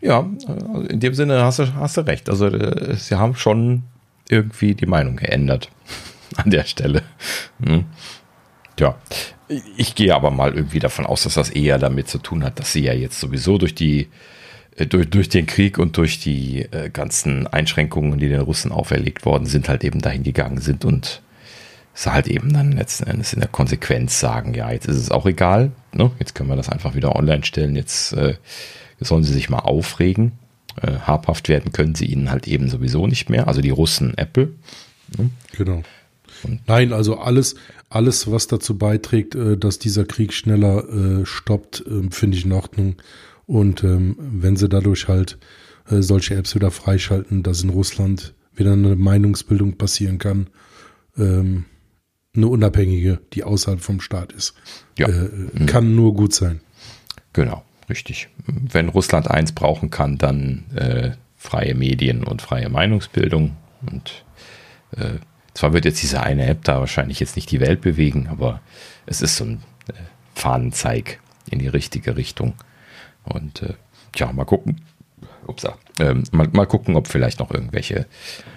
Ja, 0.00 0.28
also 0.46 0.80
in 0.80 1.00
dem 1.00 1.14
Sinne 1.14 1.42
hast 1.44 1.60
du, 1.60 1.74
hast 1.74 1.96
du 1.96 2.00
recht. 2.02 2.28
Also, 2.28 2.46
äh, 2.46 2.96
sie 2.96 3.14
haben 3.14 3.36
schon 3.36 3.84
irgendwie 4.28 4.74
die 4.74 4.86
Meinung 4.86 5.16
geändert. 5.16 5.70
an 6.44 6.50
der 6.50 6.64
Stelle. 6.64 7.02
Hm. 7.64 7.84
Ja, 8.78 8.96
ich 9.76 9.94
gehe 9.94 10.14
aber 10.14 10.30
mal 10.30 10.54
irgendwie 10.54 10.80
davon 10.80 11.06
aus, 11.06 11.22
dass 11.22 11.34
das 11.34 11.50
eher 11.50 11.78
damit 11.78 12.08
zu 12.08 12.18
tun 12.18 12.42
hat, 12.42 12.58
dass 12.58 12.72
sie 12.72 12.82
ja 12.82 12.92
jetzt 12.92 13.20
sowieso 13.20 13.56
durch 13.58 13.74
die 13.74 14.08
äh, 14.76 14.86
durch, 14.86 15.08
durch 15.08 15.28
den 15.28 15.46
Krieg 15.46 15.78
und 15.78 15.96
durch 15.96 16.18
die 16.18 16.62
äh, 16.62 16.90
ganzen 16.90 17.46
Einschränkungen, 17.46 18.18
die 18.18 18.28
den 18.28 18.40
Russen 18.40 18.72
auferlegt 18.72 19.24
worden 19.24 19.46
sind, 19.46 19.68
halt 19.68 19.84
eben 19.84 20.00
dahin 20.00 20.22
gegangen 20.22 20.58
sind 20.58 20.84
und 20.84 21.22
sie 21.94 22.12
halt 22.12 22.26
eben 22.26 22.52
dann 22.52 22.72
letzten 22.72 23.06
Endes 23.06 23.32
in 23.32 23.40
der 23.40 23.48
Konsequenz 23.48 24.18
sagen, 24.18 24.54
ja, 24.54 24.70
jetzt 24.72 24.86
ist 24.86 24.96
es 24.96 25.10
auch 25.10 25.26
egal, 25.26 25.70
ne? 25.92 26.10
jetzt 26.18 26.34
können 26.34 26.48
wir 26.48 26.56
das 26.56 26.68
einfach 26.68 26.94
wieder 26.94 27.14
online 27.14 27.44
stellen, 27.44 27.76
jetzt 27.76 28.12
äh, 28.14 28.34
sollen 28.98 29.22
sie 29.22 29.32
sich 29.32 29.48
mal 29.48 29.60
aufregen. 29.60 30.32
Äh, 30.82 30.98
habhaft 31.06 31.48
werden 31.48 31.70
können 31.70 31.94
sie 31.94 32.06
ihnen 32.06 32.32
halt 32.32 32.48
eben 32.48 32.68
sowieso 32.68 33.06
nicht 33.06 33.30
mehr, 33.30 33.46
also 33.46 33.60
die 33.60 33.70
Russen 33.70 34.18
Apple. 34.18 34.50
Ne? 35.16 35.30
Genau. 35.56 35.82
Und 36.44 36.60
Nein, 36.66 36.92
also 36.92 37.18
alles, 37.18 37.54
alles, 37.88 38.30
was 38.30 38.46
dazu 38.46 38.76
beiträgt, 38.76 39.34
äh, 39.34 39.56
dass 39.56 39.78
dieser 39.78 40.04
Krieg 40.04 40.32
schneller 40.32 40.88
äh, 40.88 41.26
stoppt, 41.26 41.84
äh, 41.86 42.10
finde 42.10 42.36
ich 42.36 42.44
in 42.44 42.52
Ordnung. 42.52 42.96
Und 43.46 43.84
ähm, 43.84 44.16
wenn 44.18 44.56
sie 44.56 44.68
dadurch 44.68 45.08
halt 45.08 45.38
äh, 45.90 46.00
solche 46.00 46.34
Apps 46.34 46.54
wieder 46.54 46.70
freischalten, 46.70 47.42
dass 47.42 47.62
in 47.62 47.70
Russland 47.70 48.34
wieder 48.54 48.72
eine 48.72 48.96
Meinungsbildung 48.96 49.76
passieren 49.76 50.18
kann, 50.18 50.48
ähm, 51.18 51.64
eine 52.36 52.48
unabhängige, 52.48 53.20
die 53.32 53.44
außerhalb 53.44 53.80
vom 53.80 54.00
Staat 54.00 54.32
ist. 54.32 54.54
Ja. 54.98 55.08
Mhm. 55.08 55.66
Kann 55.66 55.94
nur 55.94 56.14
gut 56.14 56.34
sein. 56.34 56.60
Genau, 57.32 57.64
richtig. 57.88 58.28
Wenn 58.46 58.88
Russland 58.88 59.30
eins 59.30 59.52
brauchen 59.52 59.90
kann, 59.90 60.18
dann 60.18 60.64
äh, 60.74 61.12
freie 61.36 61.74
Medien 61.74 62.24
und 62.24 62.42
freie 62.42 62.68
Meinungsbildung. 62.68 63.56
Und 63.86 64.24
äh, 64.96 65.18
zwar 65.54 65.72
wird 65.72 65.84
jetzt 65.84 66.02
diese 66.02 66.22
eine 66.22 66.46
App 66.46 66.64
da 66.64 66.80
wahrscheinlich 66.80 67.20
jetzt 67.20 67.36
nicht 67.36 67.50
die 67.50 67.60
Welt 67.60 67.80
bewegen, 67.80 68.28
aber 68.28 68.60
es 69.06 69.22
ist 69.22 69.36
so 69.36 69.44
ein 69.44 69.62
äh, 69.88 69.92
Fahnenzeig 70.34 71.20
in 71.50 71.60
die 71.60 71.68
richtige 71.68 72.16
Richtung. 72.16 72.54
Und 73.24 73.62
äh, 73.62 73.74
tja, 74.12 74.32
mal 74.32 74.44
gucken, 74.44 74.80
upsa, 75.46 75.78
ähm, 75.98 76.24
mal, 76.32 76.48
mal 76.52 76.66
gucken, 76.66 76.96
ob 76.96 77.08
vielleicht 77.08 77.38
noch 77.38 77.50
irgendwelche 77.50 78.06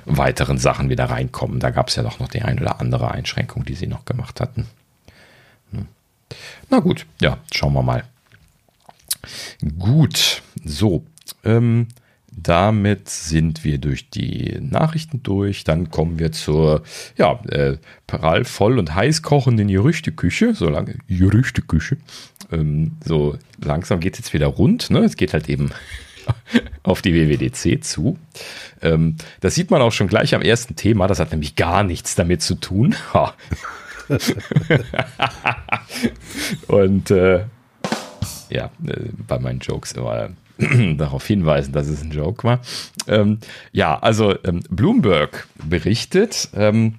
weiteren 0.05 0.57
Sachen 0.57 0.89
wieder 0.89 1.05
reinkommen. 1.05 1.59
Da 1.59 1.69
gab 1.69 1.89
es 1.89 1.95
ja 1.95 2.03
doch 2.03 2.19
noch 2.19 2.29
die 2.29 2.41
ein 2.41 2.59
oder 2.59 2.79
andere 2.79 3.11
Einschränkung, 3.11 3.63
die 3.65 3.75
sie 3.75 3.87
noch 3.87 4.05
gemacht 4.05 4.41
hatten. 4.41 4.67
Hm. 5.71 5.87
Na 6.69 6.79
gut, 6.79 7.05
ja, 7.21 7.37
schauen 7.51 7.73
wir 7.73 7.83
mal. 7.83 8.03
Gut, 9.77 10.41
so. 10.63 11.03
Ähm, 11.43 11.87
damit 12.41 13.09
sind 13.09 13.63
wir 13.63 13.79
durch 13.79 14.09
die 14.09 14.57
Nachrichten 14.61 15.23
durch. 15.23 15.63
Dann 15.63 15.89
kommen 15.89 16.19
wir 16.19 16.31
zur 16.31 16.83
ja, 17.17 17.39
äh, 17.49 17.77
prallvoll 18.05 18.77
und 18.77 18.93
heiß 18.93 19.23
kochenden 19.23 19.67
Gerüchteküche. 19.67 20.53
So 20.53 20.69
lange 20.69 20.95
Gerüchteküche. 21.07 21.97
Ähm, 22.51 22.91
so 23.03 23.37
langsam 23.63 23.99
geht 23.99 24.13
es 24.13 24.19
jetzt 24.19 24.33
wieder 24.33 24.47
rund. 24.47 24.91
Ne? 24.91 24.99
Es 24.99 25.17
geht 25.17 25.33
halt 25.33 25.49
eben 25.49 25.71
auf 26.83 27.01
die 27.01 27.13
WWDC 27.13 27.83
zu. 27.83 28.19
Ähm, 28.81 29.15
das 29.41 29.55
sieht 29.55 29.71
man 29.71 29.81
auch 29.81 29.91
schon 29.91 30.07
gleich 30.07 30.35
am 30.35 30.43
ersten 30.43 30.75
Thema. 30.75 31.07
Das 31.07 31.19
hat 31.19 31.31
nämlich 31.31 31.55
gar 31.55 31.83
nichts 31.83 32.13
damit 32.15 32.43
zu 32.43 32.55
tun. 32.55 32.95
Und 36.67 37.11
äh, 37.11 37.45
ja, 38.49 38.71
äh, 38.85 39.09
bei 39.27 39.39
meinen 39.39 39.59
Jokes 39.59 39.93
immer 39.93 40.29
darauf 40.97 41.25
hinweisen, 41.25 41.73
dass 41.73 41.87
es 41.87 42.01
ein 42.01 42.11
Joke 42.11 42.43
war. 42.43 42.61
Ähm, 43.07 43.39
ja, 43.71 43.97
also 43.99 44.35
ähm, 44.43 44.61
Bloomberg 44.69 45.47
berichtet, 45.63 46.49
ähm, 46.55 46.95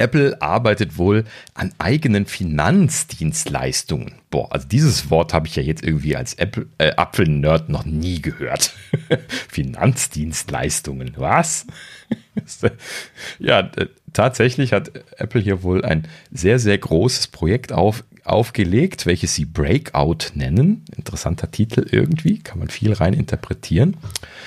Apple 0.00 0.40
arbeitet 0.40 0.96
wohl 0.96 1.24
an 1.54 1.72
eigenen 1.78 2.24
Finanzdienstleistungen. 2.24 4.14
Boah, 4.30 4.50
also 4.50 4.66
dieses 4.66 5.10
Wort 5.10 5.34
habe 5.34 5.46
ich 5.46 5.56
ja 5.56 5.62
jetzt 5.62 5.84
irgendwie 5.84 6.16
als 6.16 6.34
äh, 6.34 6.48
Apfel-Nerd 6.96 7.68
noch 7.68 7.84
nie 7.84 8.22
gehört. 8.22 8.72
Finanzdienstleistungen, 9.48 11.12
was? 11.16 11.66
ja, 13.38 13.70
tatsächlich 14.12 14.72
hat 14.72 14.90
Apple 15.18 15.40
hier 15.42 15.62
wohl 15.62 15.84
ein 15.84 16.08
sehr, 16.30 16.58
sehr 16.58 16.78
großes 16.78 17.28
Projekt 17.28 17.72
auf, 17.72 18.04
aufgelegt, 18.30 19.06
welches 19.06 19.34
sie 19.34 19.44
Breakout 19.44 20.30
nennen. 20.34 20.84
Interessanter 20.96 21.50
Titel 21.50 21.86
irgendwie, 21.90 22.38
kann 22.38 22.58
man 22.58 22.68
viel 22.68 22.92
rein 22.92 23.14
interpretieren. 23.14 23.96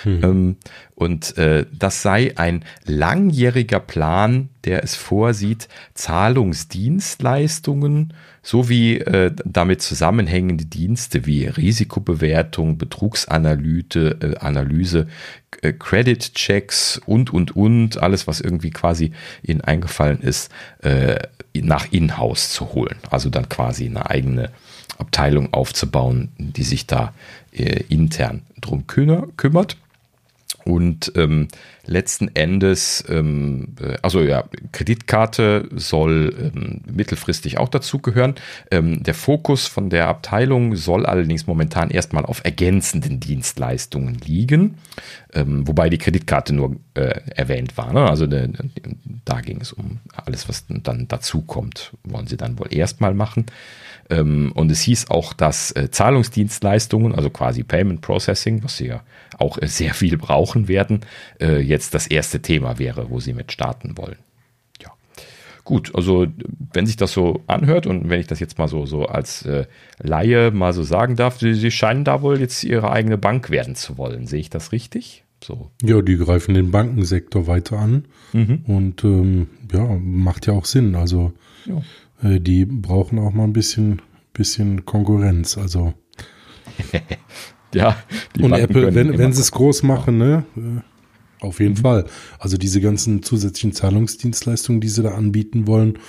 Hm. 0.04 0.24
Ähm, 0.24 0.56
und 0.96 1.38
äh, 1.38 1.66
das 1.72 2.02
sei 2.02 2.34
ein 2.38 2.64
langjähriger 2.86 3.80
Plan, 3.80 4.50
der 4.64 4.84
es 4.84 4.96
vorsieht, 4.96 5.68
Zahlungsdienstleistungen 5.94 8.14
sowie 8.44 8.98
äh, 8.98 9.32
damit 9.46 9.82
zusammenhängende 9.82 10.66
Dienste 10.66 11.26
wie 11.26 11.46
Risikobewertung, 11.46 12.78
Betrugsanalyse, 12.78 14.18
äh, 14.22 14.38
Analyse, 14.38 15.08
äh, 15.62 15.72
Credit 15.72 16.34
Checks 16.36 17.02
und, 17.06 17.34
und, 17.34 17.56
und, 17.56 18.04
alles, 18.04 18.28
was 18.28 18.42
irgendwie 18.42 18.72
quasi 18.72 19.14
ihnen 19.42 19.62
eingefallen 19.62 20.20
ist, 20.20 20.52
äh, 20.82 21.16
nach 21.56 21.92
In-house 21.92 22.52
zu 22.52 22.74
holen. 22.74 22.98
Also 23.10 23.30
dann 23.30 23.48
quasi 23.48 23.86
eine 23.86 24.10
eigene 24.10 24.50
Abteilung 24.98 25.54
aufzubauen, 25.54 26.30
die 26.38 26.64
sich 26.64 26.86
da 26.86 27.14
äh, 27.54 27.84
intern 27.88 28.42
drum 28.60 28.86
kümmert. 28.88 29.78
Und 30.66 31.12
ähm, 31.16 31.50
letzten 31.86 32.34
Endes, 32.36 33.04
ähm, 33.10 33.76
äh, 33.82 33.98
also 34.02 34.22
ja, 34.22 34.46
Kreditkarte 34.72 35.68
soll 35.76 36.52
ähm, 36.56 36.82
mittelfristig 36.90 37.58
auch 37.58 37.70
dazugehören. 37.70 38.36
Ähm, 38.72 39.04
der 39.04 39.14
Fokus 39.14 39.68
von 39.68 39.90
der 39.90 40.08
Abteilung 40.08 40.76
soll 40.76 41.06
allerdings 41.06 41.48
momentan 41.48 41.90
erstmal 41.90 42.26
auf 42.26 42.46
ergänzenden 42.46 43.20
Dienstleistungen 43.20 44.16
liegen, 44.26 44.78
ähm, 45.34 45.68
wobei 45.68 45.90
die 45.90 45.98
Kreditkarte 45.98 46.54
nur 46.54 46.78
äh, 46.94 47.20
erwähnt 47.36 47.78
war. 47.78 47.92
Ne? 47.92 48.10
Also 48.10 48.26
ne, 48.26 48.54
da 49.26 49.42
ging 49.42 49.60
es 49.60 49.74
um 49.74 50.00
alles, 50.16 50.48
was 50.48 50.66
dann 50.68 51.08
dazukommt, 51.08 51.94
wollen 52.04 52.28
sie 52.28 52.38
dann 52.38 52.58
wohl 52.58 52.74
erstmal 52.74 53.14
machen. 53.14 53.46
Ähm, 54.10 54.52
und 54.54 54.72
es 54.72 54.82
hieß 54.82 55.10
auch, 55.10 55.34
dass 55.34 55.72
äh, 55.72 55.90
Zahlungsdienstleistungen, 55.90 57.16
also 57.16 57.30
quasi 57.30 57.64
Payment 57.64 58.02
Processing, 58.02 58.64
was 58.64 58.78
sie 58.78 58.88
ja 58.88 59.04
auch 59.38 59.58
äh, 59.62 59.68
sehr 59.68 59.94
viel 59.94 60.18
brauchen 60.18 60.68
werden, 60.68 61.02
äh, 61.40 61.60
jetzt 61.60 61.94
das 61.94 62.08
erste 62.08 62.42
Thema 62.42 62.80
wäre, 62.80 63.10
wo 63.10 63.20
sie 63.20 63.34
mit 63.34 63.52
starten 63.52 63.98
wollen. 63.98 64.18
Ja, 64.82 64.92
gut, 65.64 65.96
also 65.96 66.28
wenn 66.74 66.86
sich 66.86 66.98
das 66.98 67.14
so 67.14 67.42
anhört 67.48 67.88
und 67.88 68.10
wenn 68.10 68.20
ich 68.20 68.28
das 68.28 68.40
jetzt 68.40 68.58
mal 68.58 68.68
so, 68.68 68.86
so 68.86 69.06
als 69.06 69.46
äh, 69.46 69.66
Laie 70.00 70.52
mal 70.52 70.74
so 70.74 70.84
sagen 70.84 71.16
darf, 71.16 71.40
sie, 71.40 71.54
sie 71.54 71.72
scheinen 71.72 72.04
da 72.04 72.22
wohl 72.22 72.40
jetzt 72.40 72.64
ihre 72.64 72.92
eigene 72.92 73.18
Bank 73.18 73.50
werden 73.50 73.76
zu 73.76 73.98
wollen. 73.98 74.28
Sehe 74.28 74.42
ich 74.42 74.50
das 74.50 74.72
richtig? 74.72 75.24
So. 75.44 75.72
Ja, 75.82 76.02
die 76.02 76.18
greifen 76.18 76.54
den 76.54 76.72
Bankensektor 76.72 77.48
weiter 77.48 77.78
an 77.78 78.06
mhm. 78.32 78.64
und 78.66 79.04
ähm, 79.04 79.48
ja, 79.72 79.84
macht 80.02 80.48
ja 80.48 80.54
auch 80.54 80.66
Sinn. 80.66 80.96
Also 80.96 81.34
ja. 81.66 81.82
Äh, 82.24 82.40
die 82.40 82.66
brauchen 82.66 83.20
auch 83.20 83.34
mal 83.34 83.44
ein 83.44 83.54
bisschen, 83.54 84.02
bisschen 84.34 84.86
Konkurrenz. 84.86 85.58
Also 85.58 85.94
ja, 87.74 87.98
die 88.36 88.44
und 88.44 88.52
Banken 88.52 88.66
Apple, 88.66 88.96
wenn, 88.96 89.18
wenn 89.18 89.34
sie 89.34 89.42
es 89.42 89.52
groß 89.52 89.84
machen, 89.84 90.18
ne? 90.18 90.46
Äh, 90.56 90.82
auf 91.44 91.60
jeden 91.60 91.74
mhm. 91.74 91.82
Fall. 91.82 92.06
Also 92.40 92.58
diese 92.58 92.82
ganzen 92.82 93.22
zusätzlichen 93.22 93.74
Zahlungsdienstleistungen, 93.74 94.80
die 94.80 94.88
sie 94.88 95.04
da 95.04 95.16
anbieten 95.16 95.68
wollen, 95.68 96.00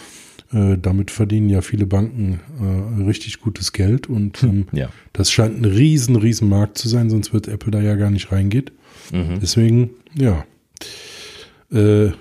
äh, 0.53 0.79
damit 0.79 1.11
verdienen 1.11 1.49
ja 1.49 1.61
viele 1.61 1.87
Banken 1.87 2.41
äh, 2.61 3.03
richtig 3.03 3.41
gutes 3.41 3.73
Geld 3.73 4.09
und 4.09 4.39
hm, 4.39 4.51
ähm, 4.51 4.67
ja. 4.73 4.91
das 5.13 5.33
scheint 5.33 5.59
ein 5.59 5.65
riesen, 5.65 6.17
riesen 6.17 6.49
Markt 6.49 6.79
zu 6.79 6.89
sein, 6.89 7.11
sonst 7.11 7.33
wird 7.33 7.49
Apple 7.49 7.73
da 7.73 7.81
ja 7.81 7.97
gar 7.97 8.11
nicht 8.11 8.31
reingehen. 8.31 8.71
Mhm. 9.13 9.41
Deswegen, 9.41 9.91
ja. 10.15 10.45
Äh, 11.73 12.13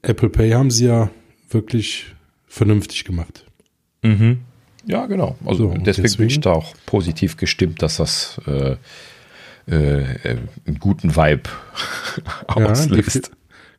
Apple 0.00 0.30
Pay 0.30 0.52
haben 0.52 0.70
sie 0.70 0.86
ja 0.86 1.10
wirklich 1.50 2.14
vernünftig 2.52 3.04
gemacht. 3.04 3.46
Mhm. 4.02 4.40
Ja, 4.84 5.06
genau. 5.06 5.36
Also 5.44 5.68
so, 5.68 5.68
deswegen, 5.70 5.84
deswegen, 5.84 6.16
bin 6.18 6.28
ich 6.28 6.40
da 6.40 6.52
auch 6.52 6.74
positiv 6.84 7.38
gestimmt, 7.38 7.80
dass 7.80 7.96
das 7.96 8.40
äh, 8.46 8.76
äh, 9.66 10.36
einen 10.66 10.78
guten 10.78 11.16
Vibe 11.16 11.48
auslöst. 12.46 13.28
Ja, 13.28 13.36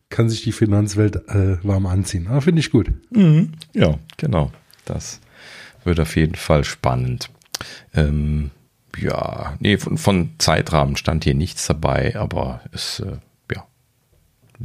kann 0.09 0.29
sich 0.29 0.41
die 0.43 0.51
Finanzwelt 0.51 1.17
äh, 1.27 1.57
warm 1.63 1.85
anziehen. 1.85 2.27
Ah, 2.29 2.41
Finde 2.41 2.61
ich 2.61 2.71
gut. 2.71 2.91
Mhm. 3.11 3.51
Ja, 3.73 3.99
genau. 4.17 4.51
Das 4.85 5.19
wird 5.83 5.99
auf 5.99 6.15
jeden 6.15 6.35
Fall 6.35 6.63
spannend. 6.63 7.29
Ähm, 7.93 8.49
ja, 8.97 9.55
nee, 9.59 9.77
von, 9.77 9.97
von, 9.97 10.31
Zeitrahmen 10.39 10.95
stand 10.97 11.23
hier 11.23 11.35
nichts 11.35 11.67
dabei, 11.67 12.15
aber 12.15 12.61
es 12.71 13.01
äh, 13.01 13.17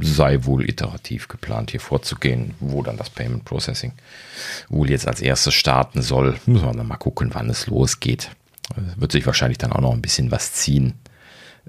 sei 0.01 0.45
wohl 0.45 0.67
iterativ 0.69 1.27
geplant, 1.27 1.71
hier 1.71 1.79
vorzugehen, 1.79 2.53
wo 2.59 2.83
dann 2.83 2.97
das 2.97 3.09
Payment 3.09 3.45
Processing 3.45 3.93
wohl 4.69 4.89
jetzt 4.89 5.07
als 5.07 5.21
erstes 5.21 5.53
starten 5.53 6.01
soll. 6.01 6.37
Müssen 6.45 6.65
wir 6.65 6.83
mal 6.83 6.97
gucken, 6.97 7.31
wann 7.33 7.49
es 7.49 7.67
losgeht. 7.67 8.31
Wird 8.95 9.11
sich 9.11 9.25
wahrscheinlich 9.25 9.57
dann 9.57 9.71
auch 9.71 9.81
noch 9.81 9.93
ein 9.93 10.01
bisschen 10.01 10.31
was 10.31 10.53
ziehen. 10.53 10.93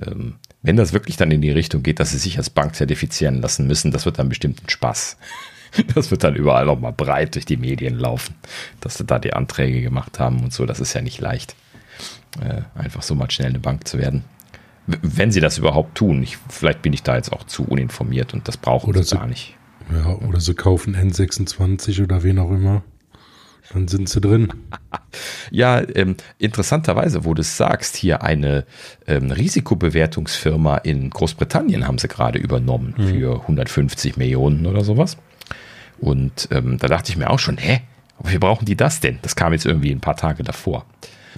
Ähm, 0.00 0.34
wenn 0.62 0.76
das 0.76 0.92
wirklich 0.92 1.16
dann 1.16 1.30
in 1.30 1.40
die 1.40 1.50
Richtung 1.50 1.82
geht, 1.82 2.00
dass 2.00 2.10
sie 2.10 2.18
sich 2.18 2.36
als 2.36 2.50
Bank 2.50 2.74
zertifizieren 2.74 3.40
lassen 3.40 3.66
müssen, 3.66 3.90
das 3.90 4.04
wird 4.04 4.18
dann 4.18 4.28
bestimmt 4.28 4.62
ein 4.62 4.68
Spaß. 4.68 5.16
Das 5.94 6.10
wird 6.10 6.24
dann 6.24 6.34
überall 6.34 6.66
noch 6.66 6.80
mal 6.80 6.90
breit 6.90 7.36
durch 7.36 7.44
die 7.44 7.56
Medien 7.56 7.96
laufen, 7.96 8.34
dass 8.80 8.98
sie 8.98 9.04
da 9.04 9.20
die 9.20 9.34
Anträge 9.34 9.82
gemacht 9.82 10.18
haben 10.18 10.42
und 10.42 10.52
so. 10.52 10.66
Das 10.66 10.80
ist 10.80 10.94
ja 10.94 11.00
nicht 11.00 11.20
leicht, 11.20 11.54
äh, 12.42 12.62
einfach 12.74 13.02
so 13.02 13.14
mal 13.14 13.30
schnell 13.30 13.50
eine 13.50 13.60
Bank 13.60 13.86
zu 13.86 13.96
werden. 13.96 14.24
Wenn 14.86 15.30
sie 15.30 15.40
das 15.40 15.58
überhaupt 15.58 15.96
tun. 15.96 16.22
Ich, 16.22 16.38
vielleicht 16.48 16.82
bin 16.82 16.92
ich 16.92 17.02
da 17.02 17.16
jetzt 17.16 17.32
auch 17.32 17.44
zu 17.44 17.64
uninformiert 17.64 18.34
und 18.34 18.48
das 18.48 18.56
brauchen 18.56 18.90
Oder 18.90 19.02
sie 19.02 19.16
gar 19.16 19.26
nicht. 19.26 19.56
Ja, 19.92 20.16
oder 20.26 20.40
sie 20.40 20.54
kaufen 20.54 20.96
N26 20.96 22.02
oder 22.02 22.22
wen 22.22 22.38
auch 22.38 22.50
immer. 22.50 22.82
Dann 23.72 23.86
sind 23.86 24.08
sie 24.08 24.20
drin. 24.20 24.52
ja, 25.50 25.80
ähm, 25.94 26.16
interessanterweise, 26.38 27.24
wo 27.24 27.34
du 27.34 27.42
es 27.42 27.56
sagst, 27.56 27.96
hier 27.96 28.22
eine 28.22 28.64
ähm, 29.06 29.30
Risikobewertungsfirma 29.30 30.78
in 30.78 31.10
Großbritannien 31.10 31.86
haben 31.86 31.98
sie 31.98 32.08
gerade 32.08 32.38
übernommen 32.38 32.94
mhm. 32.96 33.08
für 33.08 33.40
150 33.42 34.16
Millionen 34.16 34.66
oder 34.66 34.82
sowas. 34.82 35.16
Und 35.98 36.48
ähm, 36.50 36.78
da 36.78 36.88
dachte 36.88 37.10
ich 37.12 37.16
mir 37.16 37.30
auch 37.30 37.38
schon, 37.38 37.58
hä, 37.58 37.82
wie 38.22 38.38
brauchen 38.38 38.64
die 38.64 38.76
das 38.76 39.00
denn? 39.00 39.18
Das 39.22 39.36
kam 39.36 39.52
jetzt 39.52 39.66
irgendwie 39.66 39.92
ein 39.92 40.00
paar 40.00 40.16
Tage 40.16 40.42
davor. 40.42 40.84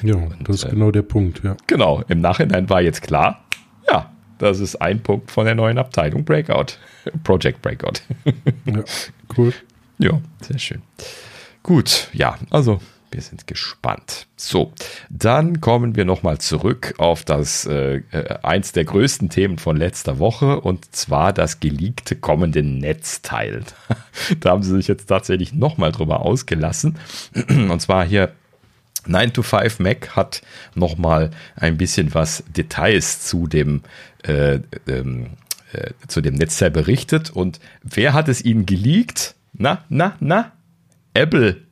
Ja, 0.03 0.17
Und, 0.17 0.49
das 0.49 0.57
ist 0.57 0.65
äh, 0.65 0.71
genau 0.71 0.91
der 0.91 1.03
Punkt, 1.03 1.43
ja. 1.45 1.57
Genau, 1.67 2.03
im 2.09 2.21
Nachhinein 2.21 2.69
war 2.69 2.81
jetzt 2.81 3.03
klar, 3.03 3.45
ja, 3.91 4.11
das 4.39 4.61
ist 4.61 4.77
ein 4.77 5.03
Punkt 5.03 5.31
von 5.31 5.45
der 5.45 5.55
neuen 5.55 5.79
Abteilung 5.79 6.25
Breakout. 6.25 6.79
Project 7.25 7.63
Breakout. 7.63 8.01
ja, 8.67 8.83
cool. 9.37 9.53
Ja, 9.99 10.21
sehr 10.41 10.59
schön. 10.59 10.83
Gut, 11.63 12.09
ja, 12.13 12.37
also 12.51 12.81
wir 13.13 13.21
sind 13.21 13.47
gespannt. 13.47 14.27
So, 14.37 14.73
dann 15.11 15.61
kommen 15.61 15.97
wir 15.97 16.05
nochmal 16.05 16.39
zurück 16.39 16.95
auf 16.99 17.25
das 17.25 17.67
äh, 17.67 18.03
äh, 18.11 18.39
eins 18.43 18.73
der 18.73 18.85
größten 18.85 19.29
Themen 19.29 19.59
von 19.59 19.77
letzter 19.77 20.19
Woche 20.19 20.61
und 20.61 20.95
zwar 20.95 21.33
das 21.33 21.61
geleakte 21.61 22.17
kommende 22.17 22.63
Netzteil. 22.63 23.63
da 24.41 24.51
haben 24.51 24.63
sie 24.63 24.75
sich 24.75 24.89
jetzt 24.89 25.07
tatsächlich 25.07 25.53
nochmal 25.53 25.93
drüber 25.93 26.23
ausgelassen. 26.23 26.99
Und 27.49 27.81
zwar 27.81 28.05
hier 28.05 28.33
9 29.07 29.33
to 29.33 29.43
5 29.43 29.79
Mac 29.79 30.17
hat 30.17 30.43
nochmal 30.75 31.31
ein 31.57 31.77
bisschen 31.77 32.15
was 32.15 32.45
Details 32.49 33.21
zu 33.27 33.47
dem 33.47 33.83
äh, 34.25 34.61
ähm, 34.89 35.31
äh, 35.73 35.91
zu 36.07 36.21
dem 36.21 36.35
Netzteil 36.35 36.71
berichtet 36.71 37.31
und 37.31 37.59
wer 37.83 38.13
hat 38.13 38.29
es 38.29 38.45
ihnen 38.45 38.67
geleakt? 38.67 39.35
Na, 39.55 39.85
na, 39.89 40.17
na? 40.21 40.53
Apple. 41.15 41.63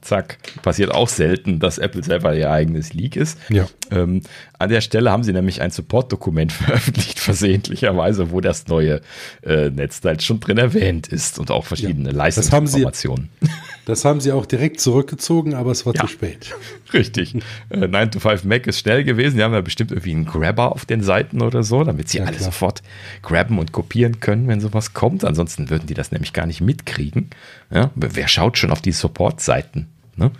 Zack. 0.00 0.38
Passiert 0.62 0.90
auch 0.90 1.08
selten, 1.08 1.60
dass 1.60 1.76
Apple 1.76 2.02
selber 2.02 2.34
ihr 2.34 2.50
eigenes 2.50 2.94
Leak 2.94 3.14
ist. 3.14 3.38
Ja. 3.50 3.66
Ähm, 3.90 4.22
an 4.58 4.70
der 4.70 4.80
Stelle 4.80 5.10
haben 5.10 5.22
sie 5.22 5.34
nämlich 5.34 5.60
ein 5.60 5.70
Support-Dokument 5.70 6.50
veröffentlicht, 6.52 7.18
versehentlicherweise, 7.18 8.30
wo 8.30 8.40
das 8.40 8.68
neue 8.68 9.02
äh, 9.42 9.68
Netzteil 9.68 10.18
schon 10.20 10.40
drin 10.40 10.56
erwähnt 10.56 11.08
ist 11.08 11.38
und 11.38 11.50
auch 11.50 11.66
verschiedene 11.66 12.10
ja, 12.10 12.16
Leistungsinformationen. 12.16 13.28
Das, 13.40 13.50
das 13.88 14.04
haben 14.04 14.20
sie 14.20 14.32
auch 14.32 14.44
direkt 14.44 14.80
zurückgezogen, 14.80 15.54
aber 15.54 15.70
es 15.70 15.86
war 15.86 15.94
ja, 15.94 16.02
zu 16.02 16.08
spät. 16.08 16.54
Richtig. 16.92 17.36
Äh, 17.70 17.88
9 17.88 18.10
to 18.10 18.20
5 18.20 18.44
Mac 18.44 18.66
ist 18.66 18.80
schnell 18.80 19.02
gewesen. 19.02 19.38
Die 19.38 19.42
haben 19.42 19.54
ja 19.54 19.62
bestimmt 19.62 19.92
irgendwie 19.92 20.12
einen 20.12 20.26
Grabber 20.26 20.72
auf 20.72 20.84
den 20.84 21.02
Seiten 21.02 21.40
oder 21.40 21.62
so, 21.62 21.82
damit 21.84 22.10
sie 22.10 22.18
ja, 22.18 22.24
alle 22.24 22.36
klar. 22.36 22.50
sofort 22.50 22.82
grabben 23.22 23.58
und 23.58 23.72
kopieren 23.72 24.20
können, 24.20 24.46
wenn 24.46 24.60
sowas 24.60 24.92
kommt. 24.92 25.24
Ansonsten 25.24 25.70
würden 25.70 25.86
die 25.86 25.94
das 25.94 26.12
nämlich 26.12 26.34
gar 26.34 26.44
nicht 26.44 26.60
mitkriegen. 26.60 27.30
Ja, 27.70 27.90
wer 27.94 28.28
schaut 28.28 28.58
schon 28.58 28.72
auf 28.72 28.82
die 28.82 28.92
Support-Seiten? 28.92 29.88
Ne? 30.16 30.32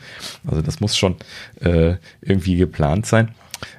Also 0.46 0.60
das 0.60 0.80
muss 0.80 0.94
schon 0.94 1.16
äh, 1.60 1.94
irgendwie 2.20 2.56
geplant 2.56 3.06
sein. 3.06 3.30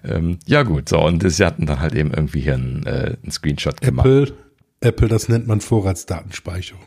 Ähm, 0.03 0.39
ja, 0.47 0.63
gut, 0.63 0.89
so, 0.89 0.99
und 0.99 1.29
sie 1.29 1.45
hatten 1.45 1.67
dann 1.67 1.79
halt 1.79 1.93
eben 1.93 2.11
irgendwie 2.11 2.41
hier 2.41 2.55
einen, 2.55 2.87
äh, 2.87 3.17
einen 3.21 3.31
Screenshot 3.31 3.81
gemacht. 3.81 4.07
Apple, 4.07 4.33
Apple, 4.81 5.07
das 5.09 5.29
nennt 5.29 5.45
man 5.45 5.61
Vorratsdatenspeicherung. 5.61 6.81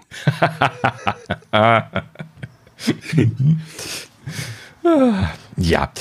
ja, 5.57 5.93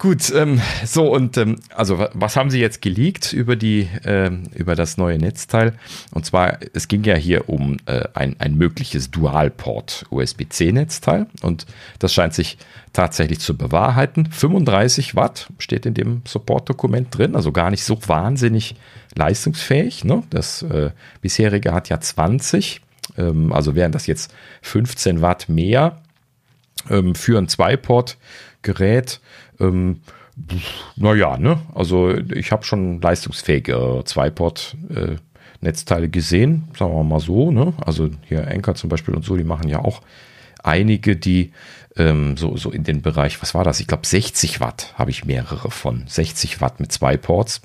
Gut, 0.00 0.32
ähm, 0.34 0.62
so 0.86 1.12
und 1.12 1.36
ähm, 1.36 1.56
also 1.74 2.06
was 2.14 2.34
haben 2.34 2.48
Sie 2.48 2.58
jetzt 2.58 2.80
geleakt 2.80 3.34
über 3.34 3.54
die 3.54 3.86
ähm, 4.06 4.44
über 4.54 4.74
das 4.74 4.96
neue 4.96 5.18
Netzteil? 5.18 5.74
Und 6.10 6.24
zwar 6.24 6.56
es 6.72 6.88
ging 6.88 7.04
ja 7.04 7.16
hier 7.16 7.50
um 7.50 7.76
äh, 7.84 8.04
ein, 8.14 8.34
ein 8.38 8.54
mögliches 8.54 9.10
Dualport 9.10 10.06
USB-C 10.08 10.72
Netzteil 10.72 11.26
und 11.42 11.66
das 11.98 12.14
scheint 12.14 12.32
sich 12.32 12.56
tatsächlich 12.94 13.40
zu 13.40 13.58
bewahrheiten. 13.58 14.24
35 14.24 15.16
Watt 15.16 15.48
steht 15.58 15.84
in 15.84 15.92
dem 15.92 16.22
Support-Dokument 16.26 17.08
drin, 17.14 17.36
also 17.36 17.52
gar 17.52 17.70
nicht 17.70 17.84
so 17.84 17.98
wahnsinnig 18.06 18.76
leistungsfähig. 19.14 20.04
Ne? 20.04 20.22
Das 20.30 20.62
äh, 20.62 20.92
bisherige 21.20 21.74
hat 21.74 21.90
ja 21.90 22.00
20, 22.00 22.80
ähm, 23.20 23.52
also 23.52 23.74
wären 23.74 23.92
das 23.92 24.06
jetzt 24.06 24.34
15 24.62 25.20
Watt 25.20 25.48
mehr 25.48 25.98
ähm, 26.88 27.14
für 27.14 27.38
ein 27.38 27.48
Zwei-Port-Gerät. 27.48 29.20
Ähm, 29.58 30.00
naja, 30.96 31.36
ne? 31.36 31.60
Also 31.74 32.16
ich 32.16 32.52
habe 32.52 32.64
schon 32.64 33.00
leistungsfähige 33.00 34.02
Zweiport-Netzteile 34.04 36.06
äh, 36.06 36.08
gesehen, 36.08 36.68
sagen 36.78 36.94
wir 36.94 37.04
mal 37.04 37.20
so, 37.20 37.50
ne? 37.50 37.74
Also 37.84 38.10
hier 38.22 38.48
Anker 38.48 38.74
zum 38.74 38.88
Beispiel 38.88 39.14
und 39.14 39.24
so, 39.24 39.36
die 39.36 39.44
machen 39.44 39.68
ja 39.68 39.80
auch 39.80 40.00
einige, 40.62 41.16
die 41.16 41.52
ähm, 41.96 42.36
so, 42.36 42.56
so 42.56 42.70
in 42.70 42.84
den 42.84 43.02
Bereich, 43.02 43.42
was 43.42 43.54
war 43.54 43.64
das? 43.64 43.80
Ich 43.80 43.86
glaube 43.86 44.06
60 44.06 44.60
Watt 44.60 44.94
habe 44.96 45.10
ich 45.10 45.24
mehrere 45.24 45.70
von. 45.70 46.04
60 46.06 46.60
Watt 46.60 46.80
mit 46.80 46.92
zwei 46.92 47.16
Ports, 47.16 47.60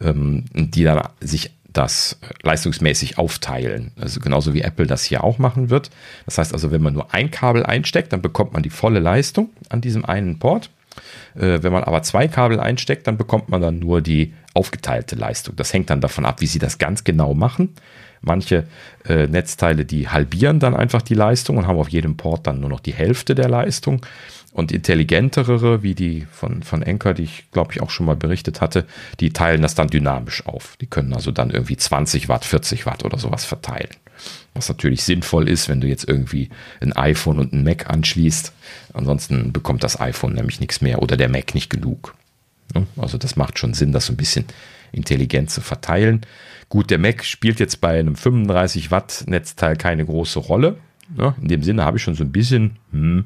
ähm, 0.00 0.44
die 0.54 0.84
dann 0.84 1.08
sich 1.20 1.50
das 1.72 2.18
leistungsmäßig 2.42 3.18
aufteilen. 3.18 3.92
Also 4.00 4.20
genauso 4.20 4.54
wie 4.54 4.62
Apple 4.62 4.86
das 4.86 5.04
hier 5.04 5.22
auch 5.22 5.38
machen 5.38 5.70
wird. 5.70 5.90
Das 6.24 6.38
heißt 6.38 6.52
also, 6.52 6.70
wenn 6.70 6.82
man 6.82 6.94
nur 6.94 7.14
ein 7.14 7.30
Kabel 7.30 7.64
einsteckt, 7.64 8.12
dann 8.12 8.22
bekommt 8.22 8.52
man 8.54 8.62
die 8.62 8.70
volle 8.70 9.00
Leistung 9.00 9.50
an 9.68 9.80
diesem 9.80 10.04
einen 10.04 10.38
Port. 10.38 10.70
Äh, 11.34 11.62
wenn 11.62 11.72
man 11.72 11.84
aber 11.84 12.02
zwei 12.02 12.26
Kabel 12.26 12.58
einsteckt, 12.58 13.06
dann 13.06 13.18
bekommt 13.18 13.50
man 13.50 13.60
dann 13.60 13.78
nur 13.78 14.00
die 14.00 14.34
aufgeteilte 14.54 15.14
Leistung. 15.14 15.56
Das 15.56 15.72
hängt 15.72 15.90
dann 15.90 16.00
davon 16.00 16.24
ab, 16.24 16.40
wie 16.40 16.46
sie 16.46 16.58
das 16.58 16.78
ganz 16.78 17.04
genau 17.04 17.34
machen. 17.34 17.74
Manche 18.20 18.64
äh, 19.06 19.26
Netzteile, 19.26 19.84
die 19.84 20.08
halbieren 20.08 20.60
dann 20.60 20.74
einfach 20.74 21.02
die 21.02 21.14
Leistung 21.14 21.56
und 21.56 21.66
haben 21.66 21.78
auf 21.78 21.88
jedem 21.88 22.16
Port 22.16 22.46
dann 22.46 22.60
nur 22.60 22.70
noch 22.70 22.80
die 22.80 22.94
Hälfte 22.94 23.34
der 23.34 23.48
Leistung. 23.48 24.04
Und 24.52 24.72
intelligentere, 24.72 25.82
wie 25.82 25.94
die 25.94 26.26
von, 26.32 26.62
von 26.62 26.82
Anker, 26.82 27.14
die 27.14 27.24
ich 27.24 27.50
glaube 27.52 27.72
ich 27.72 27.82
auch 27.82 27.90
schon 27.90 28.06
mal 28.06 28.16
berichtet 28.16 28.60
hatte, 28.60 28.86
die 29.20 29.32
teilen 29.32 29.62
das 29.62 29.74
dann 29.74 29.88
dynamisch 29.88 30.46
auf. 30.46 30.76
Die 30.80 30.86
können 30.86 31.12
also 31.12 31.30
dann 31.30 31.50
irgendwie 31.50 31.76
20 31.76 32.28
Watt, 32.28 32.44
40 32.44 32.86
Watt 32.86 33.04
oder 33.04 33.18
sowas 33.18 33.44
verteilen. 33.44 33.90
Was 34.54 34.68
natürlich 34.68 35.04
sinnvoll 35.04 35.48
ist, 35.48 35.68
wenn 35.68 35.80
du 35.80 35.86
jetzt 35.86 36.08
irgendwie 36.08 36.48
ein 36.80 36.92
iPhone 36.92 37.38
und 37.38 37.52
ein 37.52 37.62
Mac 37.62 37.88
anschließt. 37.88 38.52
Ansonsten 38.94 39.52
bekommt 39.52 39.84
das 39.84 40.00
iPhone 40.00 40.34
nämlich 40.34 40.60
nichts 40.60 40.80
mehr 40.80 41.02
oder 41.02 41.16
der 41.16 41.28
Mac 41.28 41.54
nicht 41.54 41.70
genug. 41.70 42.14
Ne? 42.74 42.86
Also 42.96 43.18
das 43.18 43.36
macht 43.36 43.58
schon 43.58 43.74
Sinn, 43.74 43.92
das 43.92 44.06
so 44.06 44.12
ein 44.12 44.16
bisschen 44.16 44.46
intelligent 44.92 45.50
zu 45.50 45.60
verteilen. 45.60 46.22
Gut, 46.68 46.90
der 46.90 46.98
Mac 46.98 47.24
spielt 47.24 47.60
jetzt 47.60 47.80
bei 47.80 47.98
einem 47.98 48.14
35 48.14 48.90
Watt 48.90 49.24
Netzteil 49.26 49.76
keine 49.76 50.04
große 50.04 50.38
Rolle. 50.38 50.78
Ne? 51.16 51.34
In 51.40 51.48
dem 51.48 51.62
Sinne 51.62 51.84
habe 51.84 51.96
ich 51.96 52.02
schon 52.02 52.14
so 52.14 52.24
ein 52.24 52.32
bisschen 52.32 52.76
hm, 52.92 53.24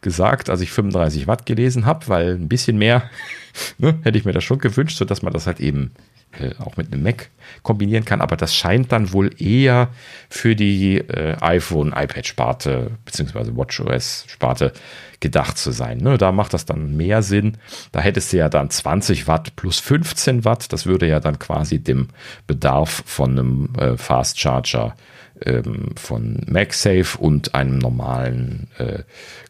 gesagt, 0.00 0.50
als 0.50 0.60
ich 0.60 0.72
35 0.72 1.26
Watt 1.26 1.46
gelesen 1.46 1.86
habe, 1.86 2.08
weil 2.08 2.34
ein 2.34 2.48
bisschen 2.48 2.78
mehr 2.78 3.08
ne, 3.78 3.98
hätte 4.02 4.18
ich 4.18 4.24
mir 4.24 4.32
das 4.32 4.44
schon 4.44 4.58
gewünscht, 4.58 4.98
sodass 4.98 5.22
man 5.22 5.32
das 5.32 5.46
halt 5.46 5.60
eben 5.60 5.92
äh, 6.38 6.50
auch 6.60 6.76
mit 6.76 6.92
einem 6.92 7.02
Mac 7.02 7.30
kombinieren 7.62 8.04
kann, 8.04 8.20
aber 8.20 8.36
das 8.36 8.54
scheint 8.54 8.92
dann 8.92 9.12
wohl 9.12 9.30
eher 9.40 9.88
für 10.28 10.54
die 10.54 10.98
äh, 10.98 11.36
iPhone, 11.40 11.88
iPad-Sparte 11.88 12.92
beziehungsweise 13.04 13.56
WatchOS-Sparte 13.56 14.72
gedacht 15.18 15.58
zu 15.58 15.70
sein. 15.70 15.98
Ne? 15.98 16.18
Da 16.18 16.32
macht 16.32 16.54
das 16.54 16.64
dann 16.64 16.96
mehr 16.96 17.22
Sinn. 17.22 17.58
Da 17.92 18.00
hättest 18.00 18.32
du 18.32 18.38
ja 18.38 18.48
dann 18.48 18.70
20 18.70 19.26
Watt 19.26 19.56
plus 19.56 19.78
15 19.80 20.44
Watt. 20.44 20.72
Das 20.72 20.86
würde 20.86 21.06
ja 21.06 21.20
dann 21.20 21.38
quasi 21.38 21.78
dem 21.78 22.08
Bedarf 22.46 23.02
von 23.06 23.30
einem 23.30 23.68
äh, 23.78 23.96
Fast 23.96 24.40
Charger 24.40 24.94
ähm, 25.42 25.90
von 25.96 26.40
MagSafe 26.46 27.18
und 27.18 27.54
einem 27.54 27.78
normalen 27.78 28.68
äh, 28.78 29.02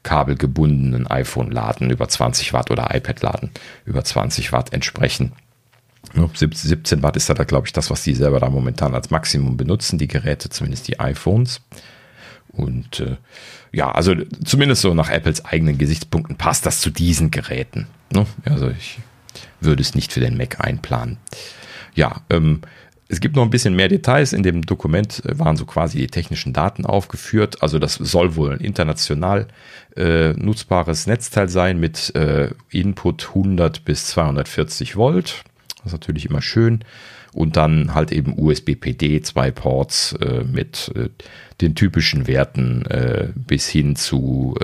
kabelgebundenen 0.03 1.07
iPhone-Laden 1.07 1.91
über 1.91 2.09
20 2.09 2.53
Watt 2.53 2.70
oder 2.70 2.95
iPad-Laden 2.95 3.51
über 3.85 4.03
20 4.03 4.53
Watt 4.53 4.72
entsprechen. 4.72 5.33
17 6.15 7.03
Watt 7.03 7.17
ist 7.17 7.29
da, 7.29 7.35
glaube 7.45 7.67
ich, 7.67 7.73
das, 7.73 7.91
was 7.91 8.03
die 8.03 8.15
selber 8.15 8.41
da 8.41 8.51
momentan 8.51 8.95
als 8.95 9.11
Maximum 9.11 9.57
benutzen, 9.57 9.99
die 9.99 10.09
Geräte, 10.09 10.49
zumindest 10.49 10.89
die 10.89 10.99
iPhones. 10.99 11.61
Und 12.49 13.01
äh, 13.01 13.17
ja, 13.73 13.93
also 13.93 14.15
zumindest 14.45 14.83
so 14.83 14.93
nach 14.95 15.09
Apples 15.09 15.45
eigenen 15.45 15.79
Gesichtspunkten 15.79 16.37
passt 16.37 16.67
das 16.67 16.81
zu 16.81 16.91
diesen 16.91 17.31
Geräten. 17.31 17.87
Ne? 18.13 18.27
Also 18.45 18.71
ich 18.71 18.99
würde 19.61 19.83
es 19.83 19.95
nicht 19.95 20.13
für 20.13 20.21
den 20.21 20.37
Mac 20.37 20.61
einplanen. 20.61 21.19
Ja, 21.95 22.23
ähm, 22.31 22.63
es 23.09 23.21
gibt 23.21 23.35
noch 23.35 23.43
ein 23.43 23.51
bisschen 23.51 23.75
mehr 23.75 23.89
Details. 23.89 24.33
In 24.33 24.45
dem 24.45 24.63
Dokument 24.63 25.23
äh, 25.25 25.39
waren 25.39 25.57
so 25.57 25.67
quasi 25.67 25.99
die 25.99 26.07
technischen 26.07 26.53
Daten 26.53 26.87
aufgeführt. 26.87 27.63
Also 27.63 27.79
das 27.79 27.95
soll 27.95 28.37
wohl 28.37 28.53
ein 28.53 28.61
international 28.61 29.49
äh, 29.97 30.33
nutzbares 30.35 31.07
Netzteil 31.07 31.49
sein 31.49 31.79
mit 31.79 32.15
äh, 32.15 32.51
Input 32.71 33.29
100 33.29 33.85
bis 33.85 34.07
240 34.09 34.97
Volt. 34.97 35.43
Das 35.83 35.93
ist 35.93 35.93
natürlich 35.93 36.26
immer 36.26 36.43
schön. 36.43 36.85
Und 37.33 37.57
dann 37.57 37.95
halt 37.95 38.11
eben 38.11 38.35
USB-PD, 38.37 39.22
zwei 39.22 39.53
Ports 39.53 40.14
äh, 40.14 40.43
mit 40.43 40.91
äh, 40.97 41.09
den 41.61 41.76
typischen 41.76 42.26
Werten 42.26 42.85
äh, 42.87 43.28
bis 43.35 43.68
hin 43.68 43.95
zu 43.95 44.57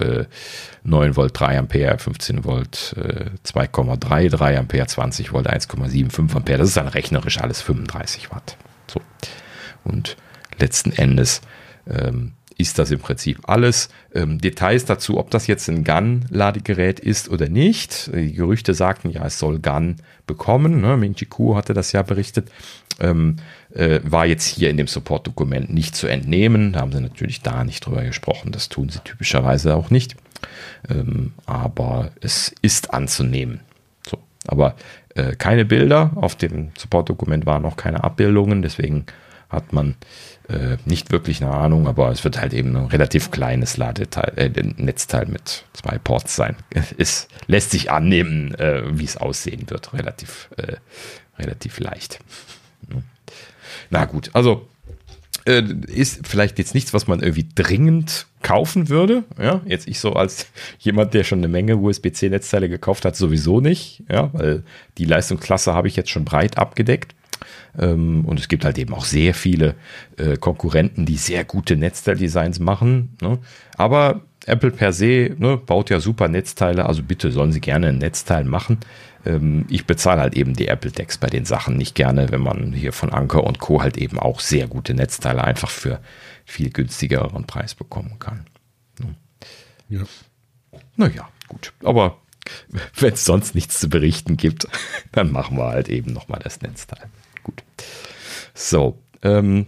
9 0.83 1.11
äh, 1.11 1.17
Volt 1.17 1.39
3 1.39 1.59
Ampere, 1.59 1.99
15 1.99 2.45
Volt 2.45 2.97
2,3 2.97 4.31
3 4.31 4.59
Ampere, 4.59 4.87
20 4.87 5.33
Volt 5.33 5.49
1,75 5.49 6.35
Ampere. 6.35 6.59
Das 6.59 6.69
ist 6.69 6.77
dann 6.77 6.89
rechnerisch 6.89 7.39
alles 7.39 7.61
35 7.63 8.33
Watt. 8.33 8.57
So. 8.89 9.01
Und 9.85 10.17
letzten 10.59 10.91
Endes 10.91 11.43
ähm, 11.89 12.33
ist 12.59 12.79
das 12.79 12.91
im 12.91 13.01
Prinzip 13.01 13.41
alles. 13.49 13.89
Ähm, 14.15 14.39
Details 14.39 14.85
dazu, 14.85 15.19
ob 15.19 15.31
das 15.31 15.47
jetzt 15.47 15.69
ein 15.69 15.85
GAN-Ladegerät 15.85 17.01
ist 17.01 17.29
oder 17.29 17.49
nicht. 17.49 18.11
Die 18.15 18.33
Gerüchte 18.33 18.73
sagten 18.75 19.11
ja, 19.11 19.27
es 19.27 19.39
soll 19.39 19.59
GAN 19.59 19.97
bekommen. 20.27 20.81
Ne? 20.81 20.97
Ming-Chi 20.97 21.27
hatte 21.55 21.75
das 21.75 21.93
ja 21.93 22.03
berichtet. 22.03 22.51
Ähm, 22.99 23.37
äh, 23.75 24.01
war 24.05 24.25
jetzt 24.25 24.47
hier 24.47 24.71
in 24.71 24.79
dem 24.79 24.87
Support-Dokument 24.87 25.73
nicht 25.73 25.95
zu 25.95 26.07
entnehmen. 26.07 26.73
Da 26.73 26.81
haben 26.81 26.93
sie 26.93 27.01
natürlich 27.01 27.43
da 27.43 27.63
nicht 27.63 27.85
drüber 27.85 28.03
gesprochen. 28.05 28.53
Das 28.53 28.71
tun 28.71 28.89
sie 28.89 29.01
typischerweise 29.01 29.75
auch 29.75 29.91
nicht. 29.91 30.17
Ähm, 30.89 31.33
aber 31.45 32.11
es 32.21 32.55
ist 32.63 32.95
anzunehmen. 32.95 33.61
So, 34.09 34.19
aber 34.47 34.77
äh, 35.15 35.37
keine 35.37 35.67
Bilder. 35.67 36.13
Auf 36.15 36.37
dem 36.37 36.71
Support-Dokument 36.79 37.45
waren 37.45 37.63
noch 37.63 37.77
keine 37.77 38.03
Abbildungen. 38.03 38.63
Deswegen 38.63 39.05
hat 39.51 39.73
man 39.73 39.95
äh, 40.49 40.77
nicht 40.85 41.11
wirklich 41.11 41.43
eine 41.43 41.53
Ahnung, 41.53 41.89
aber 41.89 42.11
es 42.11 42.23
wird 42.25 42.41
halt 42.41 42.53
eben 42.53 42.77
ein 42.77 42.87
relativ 42.87 43.31
kleines 43.31 43.77
Ladeteil, 43.77 44.33
äh, 44.37 44.63
Netzteil 44.77 45.27
mit 45.27 45.65
zwei 45.73 45.99
Ports 45.99 46.37
sein. 46.37 46.57
Es 46.99 47.29
lässt 47.47 47.73
sich 47.73 47.91
annehmen, 47.91 48.55
äh, 48.55 48.83
wie 48.87 49.05
es 49.05 49.17
aussehen 49.17 49.69
wird, 49.69 49.93
relativ, 49.93 50.49
äh, 50.57 50.77
relativ 51.39 51.81
leicht. 51.81 52.21
Na 53.91 54.05
gut, 54.05 54.31
also 54.33 54.69
äh, 55.47 55.63
ist 55.87 56.27
vielleicht 56.27 56.59
jetzt 56.59 56.75
nichts, 56.75 56.93
was 56.93 57.07
man 57.07 57.21
irgendwie 57.21 57.49
dringend 57.55 58.27
kaufen 58.43 58.89
würde. 58.89 59.25
Ja, 59.41 59.63
jetzt 59.65 59.89
ich 59.89 60.01
so 60.01 60.13
als 60.13 60.47
jemand, 60.79 61.15
der 61.15 61.25
schon 61.25 61.39
eine 61.39 61.49
Menge 61.49 61.77
USB-C-Netzteile 61.77 62.69
gekauft 62.69 63.05
hat, 63.05 63.17
sowieso 63.17 63.61
nicht. 63.61 64.03
Ja, 64.11 64.31
weil 64.33 64.63
die 64.99 65.05
Leistungsklasse 65.05 65.75
habe 65.75 65.89
ich 65.89 65.97
jetzt 65.97 66.11
schon 66.11 66.25
breit 66.25 66.59
abgedeckt. 66.59 67.15
Ähm, 67.79 68.25
und 68.25 68.41
es 68.41 68.49
gibt 68.49 68.65
halt 68.65 68.79
eben 68.79 68.95
auch 68.95 69.05
sehr 69.05 69.35
viele 69.35 69.75
äh, 70.17 70.37
Konkurrenten, 70.37 71.07
die 71.07 71.17
sehr 71.17 71.45
gute 71.45 71.77
Netzteildesigns 71.77 72.59
machen. 72.59 73.17
Ne? 73.21 73.39
Aber 73.77 74.23
Apple 74.47 74.71
per 74.71 74.93
se 74.93 75.35
ne, 75.39 75.57
baut 75.57 75.91
ja 75.91 76.01
super 76.01 76.29
Netzteile, 76.29 76.87
also 76.87 77.03
bitte 77.03 77.31
sollen 77.33 77.53
sie 77.53 77.61
gerne 77.61 77.89
ein 77.89 77.99
Netzteil 77.99 78.45
machen. 78.45 78.79
Ähm, 79.25 79.67
ich 79.69 79.87
bezahle 79.87 80.21
halt 80.21 80.37
eben 80.37 80.55
die 80.55 80.69
Apple 80.69 80.93
Decks 80.93 81.19
bei 81.19 81.29
den 81.29 81.45
Sachen 81.45 81.77
nicht 81.77 81.95
gerne, 81.95 82.31
wenn 82.31 82.43
man 82.43 82.73
hier 82.73 82.93
von 82.93 83.13
Anker 83.13 83.45
und 83.45 83.59
Co. 83.59 83.83
halt 83.83 83.97
eben 83.97 84.19
auch 84.19 84.41
sehr 84.41 84.69
gute 84.69 84.95
Netzteile 84.95 85.43
einfach 85.43 85.71
für 85.71 86.01
viel 86.45 86.71
günstigeren 86.71 87.45
Preis 87.45 87.75
bekommen 87.75 88.19
kann. 88.19 88.47
Ne? 89.01 89.15
Ja. 89.89 90.03
Naja, 90.97 91.29
gut. 91.49 91.73
Aber 91.85 92.19
wenn 92.99 93.15
es 93.15 93.25
sonst 93.25 93.55
nichts 93.57 93.81
zu 93.81 93.89
berichten 93.89 94.37
gibt, 94.37 94.69
dann 95.13 95.33
machen 95.33 95.59
wir 95.59 95.67
halt 95.67 95.89
eben 95.89 96.13
nochmal 96.13 96.41
das 96.43 96.63
Netzteil. 96.63 97.11
So, 98.59 98.99
ähm, 99.23 99.67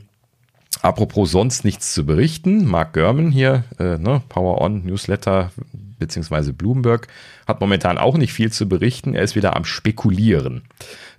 apropos 0.80 1.30
sonst 1.30 1.62
nichts 1.62 1.92
zu 1.92 2.06
berichten, 2.06 2.64
Mark 2.64 2.94
Gurman 2.94 3.30
hier, 3.30 3.64
äh, 3.78 3.98
ne, 3.98 4.22
Power 4.30 4.62
On 4.62 4.82
Newsletter 4.82 5.52
beziehungsweise 5.98 6.54
Bloomberg 6.54 7.06
hat 7.46 7.60
momentan 7.60 7.98
auch 7.98 8.16
nicht 8.16 8.32
viel 8.32 8.50
zu 8.50 8.66
berichten. 8.66 9.14
Er 9.14 9.24
ist 9.24 9.36
wieder 9.36 9.56
am 9.56 9.66
Spekulieren. 9.66 10.62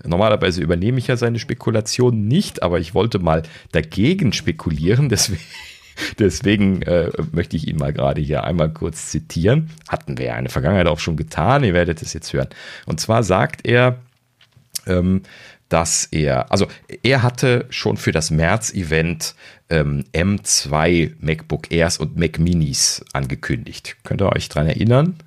Normalerweise 0.03 0.63
übernehme 0.63 0.97
ich 0.97 1.07
ja 1.07 1.15
seine 1.15 1.38
Spekulationen 1.38 2.28
nicht, 2.28 2.63
aber 2.63 2.80
ich 2.80 2.95
wollte 2.95 3.20
mal 3.20 3.43
dagegen 3.72 4.34
spekulieren. 4.34 5.07
Deswegen, 5.20 5.43
deswegen 6.17 6.82
äh, 6.84 7.11
möchte 7.34 7.55
ich 7.55 7.67
ihn 7.67 7.78
mal 7.78 7.93
gerade 7.93 8.22
hier 8.22 8.45
einmal 8.45 8.72
kurz 8.72 9.11
zitieren. 9.11 9.70
Hatten 9.88 10.17
wir 10.17 10.28
ja 10.28 10.38
in 10.38 10.45
der 10.45 10.51
Vergangenheit 10.51 10.88
auch 10.88 10.99
schon 10.99 11.17
getan. 11.17 11.63
Ihr 11.63 11.74
werdet 11.74 12.01
es 12.01 12.13
jetzt 12.13 12.34
hören. 12.34 12.47
Und 12.88 12.99
zwar 12.99 13.22
sagt 13.22 13.67
er, 13.67 13.99
ähm, 14.88 15.22
dass 15.70 16.05
er, 16.05 16.51
also 16.51 16.67
er 17.03 17.24
hatte 17.24 17.65
schon 17.70 17.97
für 17.97 18.11
das 18.11 18.32
März-Event 18.32 19.36
ähm, 19.70 20.03
M2 20.13 21.13
MacBook 21.20 21.72
Airs 21.72 21.97
und 21.97 22.17
Mac 22.17 22.39
Minis 22.39 23.05
angekündigt. 23.13 23.97
Könnt 24.03 24.22
ihr 24.22 24.36
euch 24.36 24.49
dran 24.49 24.67
erinnern? 24.67 25.15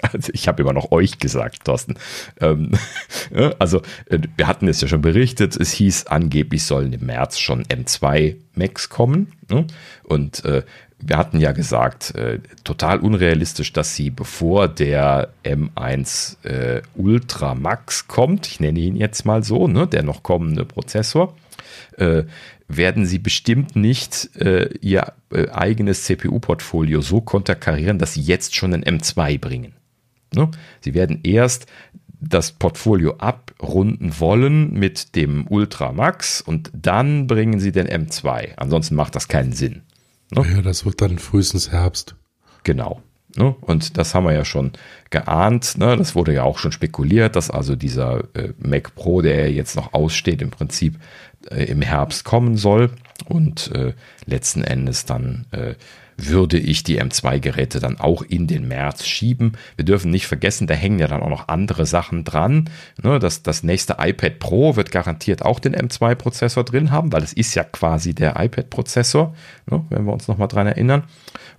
Also 0.00 0.32
ich 0.32 0.48
habe 0.48 0.62
immer 0.62 0.72
noch 0.72 0.90
euch 0.90 1.18
gesagt, 1.18 1.66
Thorsten. 1.66 1.96
Ähm, 2.40 2.70
also 3.58 3.82
äh, 4.06 4.20
wir 4.38 4.46
hatten 4.46 4.66
es 4.66 4.80
ja 4.80 4.88
schon 4.88 5.02
berichtet, 5.02 5.54
es 5.54 5.70
hieß 5.72 6.06
angeblich 6.06 6.64
sollen 6.64 6.94
im 6.94 7.04
März 7.04 7.38
schon 7.38 7.62
M2 7.64 8.36
Macs 8.54 8.88
kommen. 8.88 9.34
Ne? 9.50 9.66
Und 10.04 10.46
äh, 10.46 10.62
wir 11.04 11.16
hatten 11.16 11.40
ja 11.40 11.52
gesagt, 11.52 12.14
äh, 12.14 12.38
total 12.64 13.00
unrealistisch, 13.00 13.72
dass 13.72 13.96
sie 13.96 14.10
bevor 14.10 14.68
der 14.68 15.30
M1 15.44 16.44
äh, 16.44 16.82
Ultra 16.94 17.54
Max 17.54 18.08
kommt, 18.08 18.46
ich 18.46 18.60
nenne 18.60 18.78
ihn 18.78 18.96
jetzt 18.96 19.24
mal 19.24 19.42
so, 19.42 19.68
ne, 19.68 19.86
der 19.86 20.02
noch 20.02 20.22
kommende 20.22 20.64
Prozessor, 20.64 21.36
äh, 21.98 22.24
werden 22.68 23.04
sie 23.04 23.18
bestimmt 23.18 23.76
nicht 23.76 24.30
äh, 24.36 24.70
ihr 24.80 25.12
äh, 25.30 25.48
eigenes 25.50 26.04
CPU-Portfolio 26.04 27.00
so 27.00 27.20
konterkarieren, 27.20 27.98
dass 27.98 28.14
sie 28.14 28.22
jetzt 28.22 28.54
schon 28.54 28.72
ein 28.72 28.84
M2 28.84 29.38
bringen. 29.38 29.74
Ne? 30.34 30.50
Sie 30.80 30.94
werden 30.94 31.20
erst 31.22 31.66
das 32.20 32.52
Portfolio 32.52 33.16
abrunden 33.16 34.18
wollen 34.20 34.72
mit 34.72 35.16
dem 35.16 35.46
Ultra 35.48 35.92
Max 35.92 36.40
und 36.40 36.70
dann 36.72 37.26
bringen 37.26 37.58
sie 37.58 37.72
den 37.72 37.88
M2. 37.88 38.54
Ansonsten 38.56 38.94
macht 38.94 39.16
das 39.16 39.28
keinen 39.28 39.52
Sinn. 39.52 39.82
Ne? 40.34 40.46
Ja, 40.54 40.62
das 40.62 40.84
wird 40.84 41.00
dann 41.00 41.18
frühestens 41.18 41.70
Herbst. 41.70 42.16
Genau. 42.64 43.02
Ne? 43.36 43.54
Und 43.60 43.96
das 43.96 44.14
haben 44.14 44.24
wir 44.24 44.32
ja 44.32 44.44
schon 44.44 44.72
geahnt. 45.10 45.78
Ne? 45.78 45.96
Das 45.96 46.14
wurde 46.14 46.34
ja 46.34 46.42
auch 46.42 46.58
schon 46.58 46.72
spekuliert, 46.72 47.36
dass 47.36 47.50
also 47.50 47.76
dieser 47.76 48.24
äh, 48.34 48.52
Mac 48.58 48.94
Pro, 48.94 49.22
der 49.22 49.50
jetzt 49.52 49.76
noch 49.76 49.94
aussteht, 49.94 50.42
im 50.42 50.50
Prinzip 50.50 50.98
äh, 51.50 51.64
im 51.64 51.82
Herbst 51.82 52.24
kommen 52.24 52.56
soll 52.56 52.90
und 53.28 53.70
äh, 53.74 53.94
letzten 54.26 54.64
Endes 54.64 55.04
dann 55.04 55.46
äh, 55.52 55.74
würde 56.26 56.58
ich 56.58 56.82
die 56.82 57.00
M2-Geräte 57.00 57.80
dann 57.80 57.98
auch 57.98 58.22
in 58.22 58.46
den 58.46 58.68
März 58.68 59.06
schieben. 59.06 59.52
Wir 59.76 59.84
dürfen 59.84 60.10
nicht 60.10 60.26
vergessen, 60.26 60.66
da 60.66 60.74
hängen 60.74 60.98
ja 60.98 61.06
dann 61.06 61.22
auch 61.22 61.28
noch 61.28 61.48
andere 61.48 61.86
Sachen 61.86 62.24
dran. 62.24 62.70
Ne, 63.02 63.18
das, 63.18 63.42
das 63.42 63.62
nächste 63.62 63.96
iPad 63.98 64.38
Pro 64.38 64.76
wird 64.76 64.90
garantiert 64.90 65.42
auch 65.44 65.58
den 65.58 65.74
M2-Prozessor 65.74 66.64
drin 66.64 66.90
haben, 66.90 67.12
weil 67.12 67.22
es 67.22 67.32
ist 67.32 67.54
ja 67.54 67.64
quasi 67.64 68.14
der 68.14 68.36
iPad-Prozessor, 68.38 69.34
ne, 69.70 69.84
wenn 69.90 70.04
wir 70.04 70.12
uns 70.12 70.28
nochmal 70.28 70.48
dran 70.48 70.66
erinnern. 70.66 71.04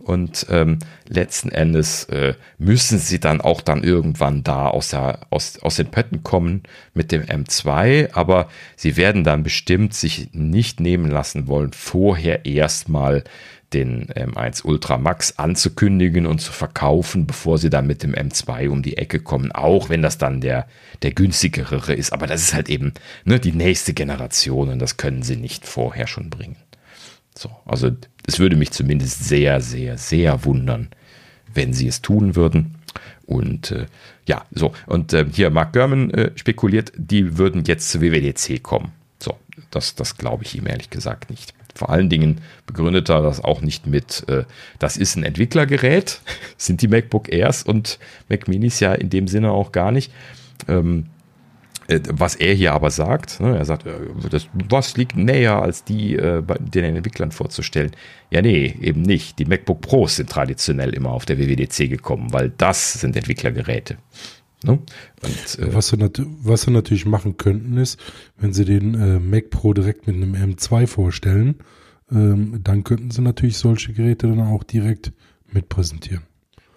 Und 0.04 0.48
ähm, 0.50 0.80
letzten 1.08 1.50
Endes 1.50 2.04
äh, 2.06 2.34
müssen 2.58 3.00
sie 3.00 3.22
dann 3.22 3.40
auch 3.40 3.62
dann 3.62 3.84
irgendwann 3.84 4.44
da 4.44 4.68
aus, 4.68 4.90
der, 4.90 5.22
aus, 5.30 5.60
aus 5.60 5.78
den 5.78 5.92
Pötten 5.92 6.24
kommen 6.24 6.64
mit 6.94 7.14
dem 7.14 7.22
M2, 7.24 8.14
aber 8.14 8.50
sie 8.76 8.98
werden 8.98 9.24
dann 9.24 9.44
bestimmt 9.44 9.94
sich 9.94 10.30
nicht 10.34 10.82
nehmen 10.82 11.10
lassen 11.10 11.48
wollen, 11.48 11.72
vorher 11.72 12.46
erstmal 12.46 13.24
den 13.74 14.08
M1 14.08 14.64
Ultra 14.64 14.98
Max 14.98 15.38
anzukündigen 15.38 16.26
und 16.26 16.40
zu 16.40 16.52
verkaufen, 16.52 17.28
bevor 17.28 17.58
sie 17.58 17.70
dann 17.70 17.88
mit 17.88 18.04
dem 18.04 18.14
M2 18.14 18.70
um 18.70 18.84
die 18.84 18.98
Ecke 18.98 19.20
kommen, 19.20 19.52
auch 19.52 19.90
wenn 19.90 20.02
das 20.02 20.18
dann 20.18 20.42
der, 20.42 20.68
der 21.02 21.12
günstigere 21.12 21.94
ist. 21.94 22.14
Aber 22.14 22.28
das 22.28 22.42
ist 22.42 22.54
halt 22.54 22.70
eben 22.70 22.94
ne, 23.26 23.40
die 23.40 23.52
nächste 23.52 23.94
Generation 23.94 24.70
und 24.70 24.80
das 24.80 24.98
können 24.98 25.24
sie 25.24 25.36
nicht 25.36 25.66
vorher 25.66 26.08
schon 26.08 26.30
bringen. 26.30 26.58
So, 27.38 27.50
also 27.66 27.92
es 28.28 28.40
würde 28.40 28.56
mich 28.56 28.72
zumindest 28.72 29.26
sehr, 29.26 29.62
sehr, 29.62 29.98
sehr 29.98 30.46
wundern, 30.46 30.90
wenn 31.54 31.74
sie 31.74 31.88
es 31.88 32.02
tun 32.02 32.36
würden. 32.36 32.76
Und 33.26 33.72
äh, 33.72 33.86
ja, 34.28 34.46
so, 34.52 34.74
und 34.86 35.14
äh, 35.14 35.26
hier 35.32 35.50
Mark 35.50 35.74
Gurman 35.74 36.12
äh, 36.12 36.32
spekuliert, 36.36 36.92
die 36.96 37.38
würden 37.38 37.64
jetzt 37.66 37.90
zu 37.90 38.02
WWDC 38.02 38.62
kommen. 38.62 38.92
So, 39.20 39.38
das, 39.72 39.96
das 39.96 40.18
glaube 40.18 40.44
ich 40.44 40.56
ihm 40.56 40.68
ehrlich 40.68 40.90
gesagt 40.90 41.30
nicht. 41.30 41.54
Vor 41.76 41.90
allen 41.90 42.10
Dingen 42.10 42.42
begründet 42.66 43.10
er 43.10 43.22
das 43.22 43.44
auch 43.44 43.62
nicht 43.62 43.88
mit, 43.88 44.28
äh, 44.30 44.44
das 44.80 44.98
ist 44.98 45.16
ein 45.16 45.24
Entwicklergerät, 45.24 46.22
sind 46.58 46.82
die 46.82 46.88
MacBook 46.88 47.32
Airs 47.32 47.64
und 47.64 48.00
Mac 48.30 48.48
Minis 48.48 48.80
ja 48.80 48.94
in 48.94 49.10
dem 49.10 49.28
Sinne 49.28 49.52
auch 49.52 49.72
gar 49.72 49.92
nicht. 49.92 50.12
Ähm, 50.68 51.06
äh, 51.88 52.00
was 52.10 52.36
er 52.36 52.54
hier 52.54 52.74
aber 52.74 52.92
sagt, 52.92 53.40
ne, 53.40 53.58
er 53.58 53.66
sagt, 53.66 53.86
äh, 53.86 53.92
das, 54.30 54.48
was 54.70 54.96
liegt 54.96 55.16
näher, 55.16 55.62
als 55.62 55.84
die 55.84 56.16
äh, 56.16 56.42
bei 56.46 56.56
den 56.60 56.96
Entwicklern 56.96 57.32
vorzustellen? 57.32 57.92
Ja, 58.30 58.42
nee, 58.42 58.76
eben 58.82 59.02
nicht. 59.02 59.40
Die 59.40 59.46
MacBook 59.46 59.82
Pros 59.82 60.16
sind 60.16 60.30
traditionell 60.30 60.94
immer 60.94 61.12
auf 61.12 61.26
der 61.26 61.38
WWDC 61.38 61.90
gekommen, 61.90 62.32
weil 62.32 62.52
das 62.58 62.94
sind 62.94 63.16
Entwicklergeräte. 63.16 63.98
Ne? 64.64 64.74
Und, 64.74 65.60
äh, 65.60 65.74
was, 65.74 65.90
sie 65.90 65.98
was, 66.42 66.62
sie 66.64 66.72
natürlich 66.72 67.06
machen 67.06 67.38
könnten, 67.38 67.78
ist, 67.78 68.00
wenn 68.38 68.54
sie 68.54 68.66
den 68.66 68.96
äh, 68.96 69.20
Mac 69.20 69.50
Pro 69.50 69.74
direkt 69.74 70.08
mit 70.08 70.16
einem 70.16 70.34
M2 70.34 70.88
vorstellen, 70.88 71.56
ähm, 72.12 72.60
dann 72.64 72.84
könnten 72.84 73.12
sie 73.12 73.22
natürlich 73.22 73.58
solche 73.58 73.94
Geräte 73.94 74.28
dann 74.28 74.42
auch 74.42 74.64
direkt 74.64 75.12
mit 75.52 75.70
präsentieren. 75.70 76.24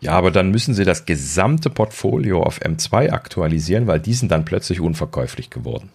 Ja, 0.01 0.13
aber 0.13 0.31
dann 0.31 0.51
müssen 0.51 0.75
sie 0.75 0.85
das 0.85 1.07
gesamte 1.07 1.71
Portfolio 1.71 2.43
auf 2.43 2.61
M2 2.61 3.11
aktualisieren, 3.11 3.87
weil 3.87 4.01
die 4.01 4.15
sind 4.15 4.31
dann 4.31 4.45
plötzlich 4.45 4.81
unverkäuflich 4.81 5.51
geworden. 5.51 5.91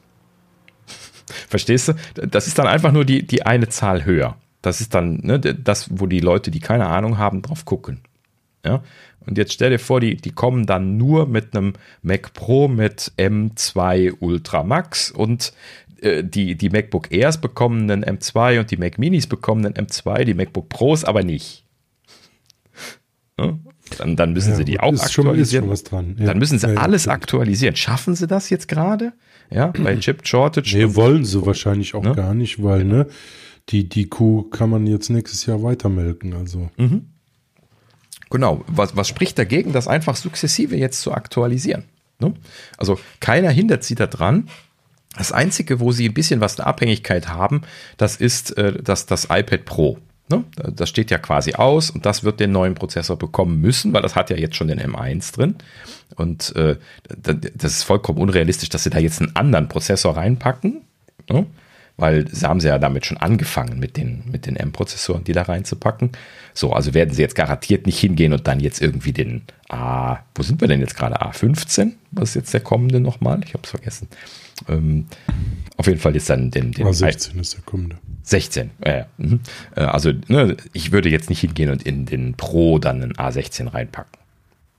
Verstehst 1.48 1.89
du? 1.89 1.94
Das 2.16 2.48
ist 2.48 2.58
dann 2.58 2.68
einfach 2.68 2.92
nur 2.92 3.06
die, 3.06 3.26
die 3.26 3.46
eine 3.46 3.70
Zahl 3.70 4.06
höher. 4.06 4.38
Das 4.62 4.82
ist 4.82 4.94
dann 4.94 5.20
ne, 5.24 5.39
das, 5.39 5.89
wo 5.92 6.08
die 6.08 6.20
Leute, 6.20 6.52
die 6.52 6.60
keine 6.60 6.88
Ahnung 6.88 7.18
haben, 7.18 7.42
drauf 7.42 7.66
gucken. 7.66 8.02
Ja? 8.66 8.84
Und 9.26 9.38
jetzt 9.38 9.53
stell 9.53 9.69
dir 9.69 9.80
vor, 9.80 9.99
die, 9.99 10.15
die 10.15 10.32
kommen 10.32 10.65
dann 10.65 10.97
nur 10.97 11.28
mit 11.28 11.55
einem 11.55 11.74
Mac 12.01 12.34
Pro 12.34 12.67
mit 12.67 13.11
M2 13.17 14.15
Ultra 14.19 14.63
Max 14.63 15.11
und 15.11 15.53
äh, 16.01 16.24
die, 16.24 16.55
die 16.55 16.69
MacBook 16.69 17.11
Airs 17.11 17.39
bekommen 17.39 17.89
einen 17.89 18.03
M2 18.03 18.59
und 18.59 18.72
die 18.72 18.78
Mac 18.78 18.97
Minis 18.97 19.28
bekommen 19.28 19.65
einen 19.65 19.76
M2, 19.88 20.24
die 20.24 20.34
MacBook 20.34 20.69
Pros 20.69 21.03
aber 21.03 21.24
nicht. 21.24 21.63
Ne? 23.38 23.59
Dann, 23.97 24.15
dann 24.15 24.34
müssen 24.34 24.51
ja, 24.51 24.55
sie 24.55 24.65
die 24.65 24.80
auch 24.80 24.93
ist 24.93 25.01
aktualisieren. 25.01 25.65
Schon, 25.65 25.74
ist 25.74 25.88
schon 25.88 25.97
was 25.97 26.05
dran. 26.05 26.15
Ja. 26.19 26.26
Dann 26.28 26.38
müssen 26.39 26.59
sie 26.59 26.78
alles 26.78 27.07
aktualisieren. 27.07 27.76
Schaffen 27.76 28.15
sie 28.15 28.28
das 28.28 28.49
jetzt 28.49 28.67
gerade? 28.67 29.13
Ja, 29.49 29.67
bei 29.67 29.97
Chip 29.97 30.26
Shortage. 30.26 30.78
Nee, 30.78 30.95
wollen 30.95 31.26
sie 31.26 31.45
wahrscheinlich 31.45 31.93
auch 31.93 32.03
ne? 32.03 32.15
gar 32.15 32.34
nicht, 32.34 32.63
weil, 32.63 32.86
ne, 32.86 33.07
die, 33.69 33.89
die 33.89 34.07
Kuh 34.07 34.43
kann 34.43 34.69
man 34.69 34.88
jetzt 34.88 35.09
nächstes 35.09 35.45
Jahr 35.45 35.61
weitermelken, 35.61 36.34
also. 36.34 36.69
Mhm. 36.78 37.11
Genau. 38.32 38.63
Was, 38.67 38.95
was 38.95 39.07
spricht 39.07 39.38
dagegen, 39.38 39.73
das 39.73 39.88
einfach 39.88 40.15
sukzessive 40.15 40.75
jetzt 40.75 41.01
zu 41.01 41.13
aktualisieren? 41.13 41.84
Ne? 42.19 42.34
Also 42.77 42.99
keiner 43.19 43.51
hindert 43.51 43.84
sie 43.84 43.95
daran. 43.95 44.49
Das 45.17 45.34
Einzige, 45.34 45.79
wo 45.82 45.91
sie 45.91 46.07
ein 46.07 46.13
bisschen 46.13 46.39
was 46.39 46.55
der 46.55 46.67
Abhängigkeit 46.67 47.27
haben, 47.27 47.63
das 47.97 48.15
ist 48.15 48.57
äh, 48.57 48.82
das, 48.82 49.05
das 49.05 49.25
iPad 49.25 49.65
Pro. 49.65 49.97
Ne? 50.29 50.45
Das 50.55 50.88
steht 50.88 51.11
ja 51.11 51.17
quasi 51.17 51.53
aus 51.53 51.89
und 51.89 52.05
das 52.05 52.23
wird 52.23 52.39
den 52.39 52.53
neuen 52.53 52.75
Prozessor 52.75 53.17
bekommen 53.17 53.59
müssen, 53.59 53.91
weil 53.91 54.01
das 54.01 54.15
hat 54.15 54.29
ja 54.29 54.38
jetzt 54.38 54.55
schon 54.55 54.69
den 54.69 54.79
M1 54.79 55.36
drin. 55.36 55.55
Und 56.15 56.55
äh, 56.55 56.77
das 57.19 57.73
ist 57.73 57.84
vollkommen 57.84 58.19
unrealistisch, 58.19 58.69
dass 58.69 58.84
sie 58.84 58.89
da 58.89 58.99
jetzt 58.99 59.21
einen 59.21 59.36
anderen 59.36 59.67
Prozessor 59.67 60.15
reinpacken. 60.15 60.82
Ne? 61.29 61.45
Weil 61.98 62.28
sie 62.28 62.48
haben 62.48 62.60
sie 62.60 62.68
ja 62.68 62.80
damit 62.80 63.06
schon 63.06 63.18
angefangen 63.18 63.80
mit 63.80 63.98
den, 63.98 64.24
mit 64.32 64.46
den 64.46 64.56
M-Prozessoren, 64.56 65.24
die 65.24 65.34
da 65.34 65.44
reinzupacken. 65.44 66.12
So, 66.54 66.74
also 66.74 66.94
werden 66.94 67.14
sie 67.14 67.22
jetzt 67.22 67.36
garantiert 67.36 67.86
nicht 67.86 68.00
hingehen 68.00 68.34
und 68.34 68.48
dann 68.48 68.60
jetzt 68.60 68.82
irgendwie 68.82 69.14
den 69.14 69.44
A, 69.70 70.20
wo 70.36 70.44
sind 70.44 70.62
wir 70.62 70.68
denn 70.68 70.80
jetzt 70.80 70.96
gerade? 70.96 71.22
A15? 71.22 71.94
Was 72.12 72.30
ist 72.30 72.36
jetzt 72.36 72.54
der 72.54 72.62
kommende 72.62 73.00
nochmal? 73.00 73.42
Ich 73.46 73.54
habe 73.54 73.64
es 73.64 73.70
vergessen. 73.70 74.08
Ähm, 74.68 75.06
auf 75.78 75.88
jeden 75.88 76.00
Fall 76.00 76.14
jetzt 76.14 76.30
dann 76.30 76.52
den, 76.52 76.72
den 76.72 76.88
A16 76.88 77.39
ist 77.39 77.54
der 77.56 77.64
kommende. 77.64 77.98
16, 78.24 78.72
äh, 78.82 79.04
also 79.76 80.12
ne, 80.28 80.56
ich 80.74 80.92
würde 80.92 81.10
jetzt 81.10 81.30
nicht 81.30 81.39
hingehen 81.42 81.72
und 81.72 81.84
in 81.84 82.06
den 82.06 82.36
Pro 82.36 82.78
dann 82.80 83.02
einen 83.02 83.14
A16 83.14 83.74
reinpacken. 83.74 84.20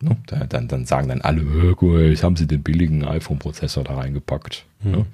Ne? 0.01 0.17
Da, 0.27 0.45
dann, 0.47 0.69
dann 0.69 0.85
sagen 0.85 1.09
dann 1.09 1.21
alle, 1.21 1.43
jetzt 2.09 2.23
haben 2.23 2.37
sie 2.37 2.47
den 2.47 2.63
billigen 2.63 3.05
iPhone-Prozessor 3.05 3.85
da 3.85 3.95
reingepackt. 3.95 4.65
Mhm. 4.83 4.91
Ne? 4.91 5.07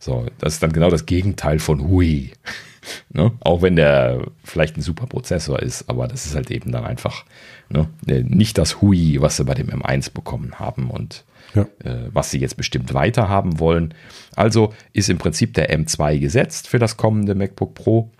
So, 0.00 0.26
das 0.38 0.54
ist 0.54 0.62
dann 0.62 0.72
genau 0.72 0.90
das 0.90 1.06
Gegenteil 1.06 1.58
von 1.58 1.86
Hui. 1.86 2.32
ne? 3.10 3.32
Auch 3.40 3.62
wenn 3.62 3.76
der 3.76 4.26
vielleicht 4.42 4.76
ein 4.76 4.82
super 4.82 5.06
Prozessor 5.06 5.60
ist, 5.60 5.88
aber 5.88 6.08
das 6.08 6.26
ist 6.26 6.34
halt 6.34 6.50
eben 6.50 6.72
dann 6.72 6.84
einfach 6.84 7.24
ne? 7.68 7.88
nicht 8.06 8.58
das 8.58 8.80
Hui, 8.80 9.18
was 9.20 9.36
sie 9.36 9.44
bei 9.44 9.54
dem 9.54 9.68
M1 9.68 10.12
bekommen 10.12 10.58
haben 10.58 10.90
und 10.90 11.24
ja. 11.54 11.62
äh, 11.84 12.08
was 12.12 12.30
sie 12.30 12.38
jetzt 12.38 12.56
bestimmt 12.56 12.94
weiter 12.94 13.28
haben 13.28 13.60
wollen. 13.60 13.94
Also 14.34 14.72
ist 14.94 15.10
im 15.10 15.18
Prinzip 15.18 15.52
der 15.54 15.70
M2 15.70 16.18
gesetzt 16.18 16.66
für 16.66 16.78
das 16.78 16.96
kommende 16.96 17.34
MacBook 17.34 17.74
Pro. 17.74 18.10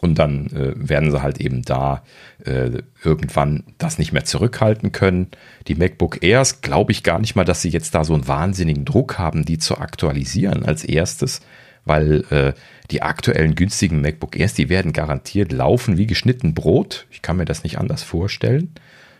Und 0.00 0.18
dann 0.18 0.46
äh, 0.48 0.72
werden 0.76 1.10
sie 1.10 1.22
halt 1.22 1.40
eben 1.40 1.62
da 1.62 2.02
äh, 2.44 2.82
irgendwann 3.02 3.64
das 3.78 3.98
nicht 3.98 4.12
mehr 4.12 4.24
zurückhalten 4.24 4.92
können. 4.92 5.28
Die 5.68 5.74
MacBook 5.74 6.22
Airs 6.22 6.60
glaube 6.60 6.92
ich 6.92 7.02
gar 7.02 7.18
nicht 7.18 7.34
mal, 7.34 7.44
dass 7.44 7.62
sie 7.62 7.70
jetzt 7.70 7.94
da 7.94 8.04
so 8.04 8.14
einen 8.14 8.28
wahnsinnigen 8.28 8.84
Druck 8.84 9.18
haben, 9.18 9.44
die 9.44 9.58
zu 9.58 9.78
aktualisieren 9.78 10.64
als 10.64 10.84
erstes, 10.84 11.40
weil 11.84 12.24
äh, 12.30 12.52
die 12.90 13.02
aktuellen 13.02 13.54
günstigen 13.54 14.00
MacBook 14.00 14.36
Airs, 14.36 14.54
die 14.54 14.68
werden 14.68 14.92
garantiert 14.92 15.52
laufen 15.52 15.96
wie 15.96 16.06
geschnitten 16.06 16.54
Brot. 16.54 17.06
Ich 17.10 17.22
kann 17.22 17.36
mir 17.36 17.46
das 17.46 17.64
nicht 17.64 17.78
anders 17.78 18.02
vorstellen. 18.02 18.74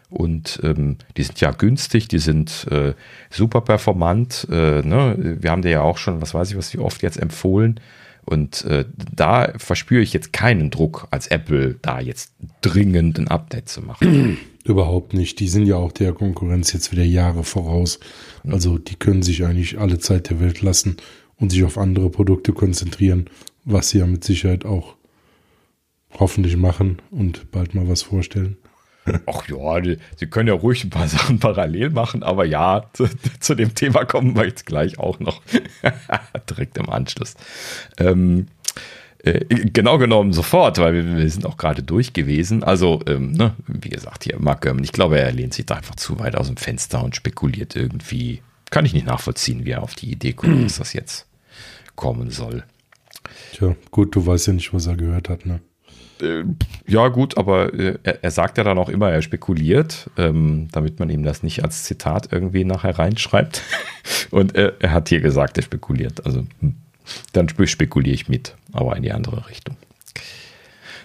Und 0.08 0.60
ähm, 0.62 0.98
die 1.16 1.24
sind 1.24 1.40
ja 1.40 1.50
günstig, 1.50 2.06
die 2.08 2.20
sind 2.20 2.66
äh, 2.70 2.94
super 3.30 3.60
performant. 3.60 4.46
Äh, 4.50 4.82
ne? 4.82 5.16
Wir 5.40 5.50
haben 5.50 5.62
dir 5.62 5.70
ja 5.70 5.82
auch 5.82 5.98
schon, 5.98 6.22
was 6.22 6.32
weiß 6.32 6.50
ich, 6.50 6.56
was 6.56 6.72
wie 6.74 6.78
oft 6.78 7.02
jetzt 7.02 7.18
empfohlen. 7.18 7.80
Und 8.26 8.64
äh, 8.64 8.84
da 9.14 9.52
verspüre 9.56 10.02
ich 10.02 10.12
jetzt 10.12 10.32
keinen 10.32 10.70
Druck 10.70 11.06
als 11.12 11.28
Apple, 11.28 11.78
da 11.80 12.00
jetzt 12.00 12.32
dringend 12.60 13.18
ein 13.18 13.28
Update 13.28 13.68
zu 13.68 13.82
machen. 13.82 14.38
Überhaupt 14.64 15.14
nicht. 15.14 15.38
Die 15.38 15.46
sind 15.46 15.64
ja 15.64 15.76
auch 15.76 15.92
der 15.92 16.12
Konkurrenz 16.12 16.72
jetzt 16.72 16.90
wieder 16.90 17.04
Jahre 17.04 17.44
voraus. 17.44 18.00
Also 18.44 18.78
die 18.78 18.96
können 18.96 19.22
sich 19.22 19.44
eigentlich 19.44 19.78
alle 19.78 20.00
Zeit 20.00 20.28
der 20.28 20.40
Welt 20.40 20.60
lassen 20.60 20.96
und 21.36 21.50
sich 21.50 21.62
auf 21.62 21.78
andere 21.78 22.10
Produkte 22.10 22.52
konzentrieren, 22.52 23.30
was 23.64 23.90
sie 23.90 23.98
ja 23.98 24.06
mit 24.06 24.24
Sicherheit 24.24 24.64
auch 24.64 24.96
hoffentlich 26.18 26.56
machen 26.56 26.98
und 27.12 27.52
bald 27.52 27.76
mal 27.76 27.88
was 27.88 28.02
vorstellen. 28.02 28.56
Ach 29.26 29.48
ja, 29.48 29.80
die, 29.80 29.98
sie 30.16 30.26
können 30.26 30.48
ja 30.48 30.54
ruhig 30.54 30.84
ein 30.84 30.90
paar 30.90 31.08
Sachen 31.16 31.38
parallel 31.38 31.90
machen, 31.90 32.22
aber 32.22 32.44
ja, 32.44 32.84
zu, 32.92 33.08
zu 33.40 33.54
dem 33.54 33.74
Thema 33.74 34.04
kommen 34.04 34.36
wir 34.36 34.46
jetzt 34.46 34.66
gleich 34.66 34.98
auch 34.98 35.20
noch 35.20 35.42
direkt 36.50 36.78
im 36.78 36.88
Anschluss. 36.88 37.34
Ähm, 37.98 38.48
äh, 39.26 39.44
genau 39.48 39.98
genommen 39.98 40.32
sofort, 40.32 40.78
weil 40.78 40.94
wir, 40.94 41.16
wir 41.16 41.30
sind 41.30 41.46
auch 41.46 41.56
gerade 41.56 41.82
durch 41.82 42.12
gewesen. 42.12 42.62
Also, 42.62 43.00
ähm, 43.06 43.32
ne, 43.32 43.54
wie 43.66 43.88
gesagt, 43.88 44.24
hier 44.24 44.38
Mark 44.38 44.62
Gurman, 44.62 44.84
ich 44.84 44.92
glaube, 44.92 45.18
er 45.18 45.32
lehnt 45.32 45.54
sich 45.54 45.66
da 45.66 45.74
einfach 45.74 45.96
zu 45.96 46.18
weit 46.18 46.36
aus 46.36 46.46
dem 46.46 46.56
Fenster 46.56 47.02
und 47.02 47.16
spekuliert 47.16 47.74
irgendwie. 47.74 48.42
Kann 48.70 48.84
ich 48.84 48.94
nicht 48.94 49.06
nachvollziehen, 49.06 49.64
wie 49.64 49.70
er 49.70 49.82
auf 49.82 49.94
die 49.94 50.10
Idee 50.10 50.32
kommt, 50.32 50.64
dass 50.64 50.78
das 50.78 50.92
jetzt 50.92 51.26
kommen 51.94 52.30
soll. 52.30 52.64
Tja, 53.52 53.74
gut, 53.90 54.14
du 54.14 54.26
weißt 54.26 54.48
ja 54.48 54.52
nicht, 54.52 54.72
was 54.74 54.86
er 54.86 54.96
gehört 54.96 55.28
hat, 55.28 55.46
ne? 55.46 55.60
Äh, 56.20 56.44
ja, 56.86 57.08
gut, 57.08 57.36
aber 57.36 57.74
äh, 57.74 57.98
er, 58.02 58.24
er, 58.24 58.30
sagt 58.30 58.58
ja 58.58 58.64
dann 58.64 58.78
auch 58.78 58.88
immer, 58.88 59.10
er 59.10 59.22
spekuliert, 59.22 60.10
ähm, 60.16 60.68
damit 60.72 60.98
man 60.98 61.10
ihm 61.10 61.22
das 61.22 61.42
nicht 61.42 61.62
als 61.62 61.84
Zitat 61.84 62.32
irgendwie 62.32 62.64
nachher 62.64 62.98
reinschreibt. 62.98 63.62
Und 64.30 64.54
er, 64.54 64.74
er 64.80 64.92
hat 64.92 65.08
hier 65.08 65.20
gesagt, 65.20 65.56
er 65.58 65.62
spekuliert. 65.62 66.24
Also 66.24 66.46
hm, 66.60 66.74
dann 67.32 67.48
spekuliere 67.48 68.14
ich 68.14 68.28
mit, 68.28 68.54
aber 68.72 68.96
in 68.96 69.02
die 69.02 69.12
andere 69.12 69.48
Richtung. 69.48 69.76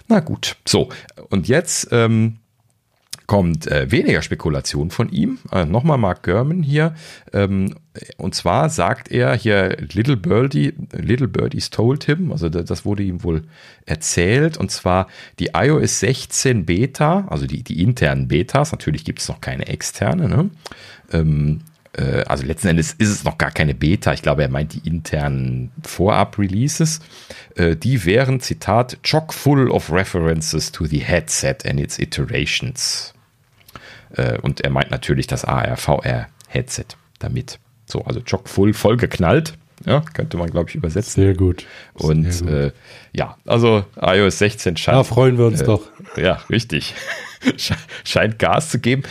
Na 0.07 0.19
gut, 0.19 0.57
so. 0.65 0.89
Und 1.29 1.47
jetzt 1.47 1.87
ähm, 1.91 2.37
kommt 3.31 3.65
äh, 3.67 3.89
weniger 3.89 4.21
Spekulation 4.21 4.91
von 4.91 5.07
ihm. 5.09 5.39
Äh, 5.53 5.63
Nochmal 5.63 5.97
Mark 5.97 6.23
Gurman 6.23 6.63
hier. 6.63 6.95
Ähm, 7.31 7.75
und 8.17 8.35
zwar 8.35 8.69
sagt 8.69 9.09
er 9.09 9.33
hier, 9.35 9.77
Little 9.93 10.17
Birdie, 10.17 10.73
Little 10.91 11.29
Birdies 11.29 11.69
told 11.69 12.03
him, 12.03 12.33
also 12.33 12.49
das 12.49 12.83
wurde 12.83 13.03
ihm 13.03 13.23
wohl 13.23 13.43
erzählt. 13.85 14.57
Und 14.57 14.69
zwar 14.69 15.07
die 15.39 15.51
iOS 15.53 16.01
16 16.01 16.65
Beta, 16.65 17.25
also 17.29 17.47
die, 17.47 17.63
die 17.63 17.81
internen 17.81 18.27
Betas, 18.27 18.73
natürlich 18.73 19.05
gibt 19.05 19.21
es 19.21 19.29
noch 19.29 19.39
keine 19.39 19.65
externe, 19.67 20.27
ne? 20.27 20.49
Ähm, 21.13 21.61
äh, 21.97 22.23
also 22.27 22.45
letzten 22.45 22.67
Endes 22.67 22.91
ist 22.97 23.11
es 23.11 23.23
noch 23.23 23.37
gar 23.37 23.51
keine 23.51 23.73
Beta. 23.75 24.11
Ich 24.11 24.23
glaube, 24.23 24.41
er 24.41 24.49
meint 24.49 24.73
die 24.73 24.85
internen 24.85 25.71
Vorab-Releases. 25.83 26.99
Äh, 27.55 27.77
die 27.77 28.03
wären, 28.03 28.41
Zitat, 28.41 29.01
chock 29.03 29.33
full 29.33 29.71
of 29.71 29.89
references 29.89 30.69
to 30.69 30.85
the 30.85 30.99
headset 30.99 31.65
and 31.65 31.79
its 31.79 31.97
iterations. 31.97 33.13
Äh, 34.15 34.37
und 34.39 34.61
er 34.61 34.69
meint 34.69 34.91
natürlich 34.91 35.27
das 35.27 35.45
AR-VR-Headset 35.45 36.85
damit. 37.19 37.59
So, 37.85 38.01
also 38.03 38.21
chock 38.21 38.49
full, 38.49 38.73
voll 38.73 38.97
geknallt. 38.97 39.53
Ja, 39.85 40.01
könnte 40.13 40.37
man, 40.37 40.49
glaube 40.49 40.69
ich, 40.69 40.75
übersetzen. 40.75 41.23
Sehr 41.23 41.33
gut. 41.33 41.65
Sehr 41.95 42.09
und 42.09 42.23
gut. 42.23 42.49
Äh, 42.49 42.71
ja, 43.13 43.37
also 43.45 43.83
iOS 43.99 44.37
16 44.37 44.77
scheint. 44.77 44.97
Da 44.97 45.03
freuen 45.03 45.37
wir 45.37 45.45
uns 45.45 45.61
äh, 45.61 45.65
doch. 45.65 45.81
Ja, 46.17 46.41
richtig. 46.49 46.93
scheint 48.03 48.37
Gas 48.37 48.69
zu 48.69 48.79
geben. 48.79 49.03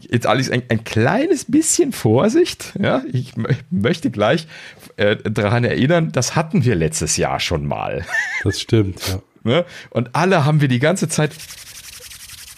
Jetzt 0.00 0.26
alles 0.26 0.50
ein, 0.50 0.62
ein 0.68 0.82
kleines 0.82 1.44
bisschen 1.44 1.92
Vorsicht. 1.92 2.72
Ja, 2.80 3.02
ich 3.12 3.34
möchte 3.70 4.10
gleich 4.10 4.48
äh, 4.96 5.16
daran 5.16 5.64
erinnern, 5.64 6.10
das 6.12 6.34
hatten 6.34 6.64
wir 6.64 6.74
letztes 6.74 7.16
Jahr 7.16 7.38
schon 7.38 7.66
mal. 7.66 8.04
Das 8.42 8.60
stimmt, 8.60 9.08
ja. 9.08 9.20
Ne? 9.46 9.66
Und 9.90 10.14
alle 10.14 10.46
haben 10.46 10.62
wir 10.62 10.68
die 10.68 10.78
ganze 10.78 11.06
Zeit 11.06 11.34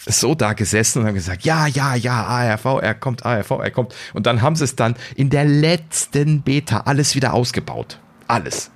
so 0.07 0.35
da 0.35 0.53
gesessen 0.53 1.01
und 1.01 1.07
haben 1.07 1.15
gesagt, 1.15 1.43
ja, 1.43 1.67
ja, 1.67 1.95
ja, 1.95 2.23
ARV, 2.25 2.81
er 2.81 2.95
kommt, 2.95 3.25
ARV, 3.25 3.51
er 3.51 3.71
kommt. 3.71 3.93
Und 4.13 4.25
dann 4.25 4.41
haben 4.41 4.55
sie 4.55 4.63
es 4.63 4.75
dann 4.75 4.95
in 5.15 5.29
der 5.29 5.45
letzten 5.45 6.41
Beta 6.41 6.81
alles 6.81 7.15
wieder 7.15 7.33
ausgebaut. 7.33 7.99
Alles. 8.27 8.71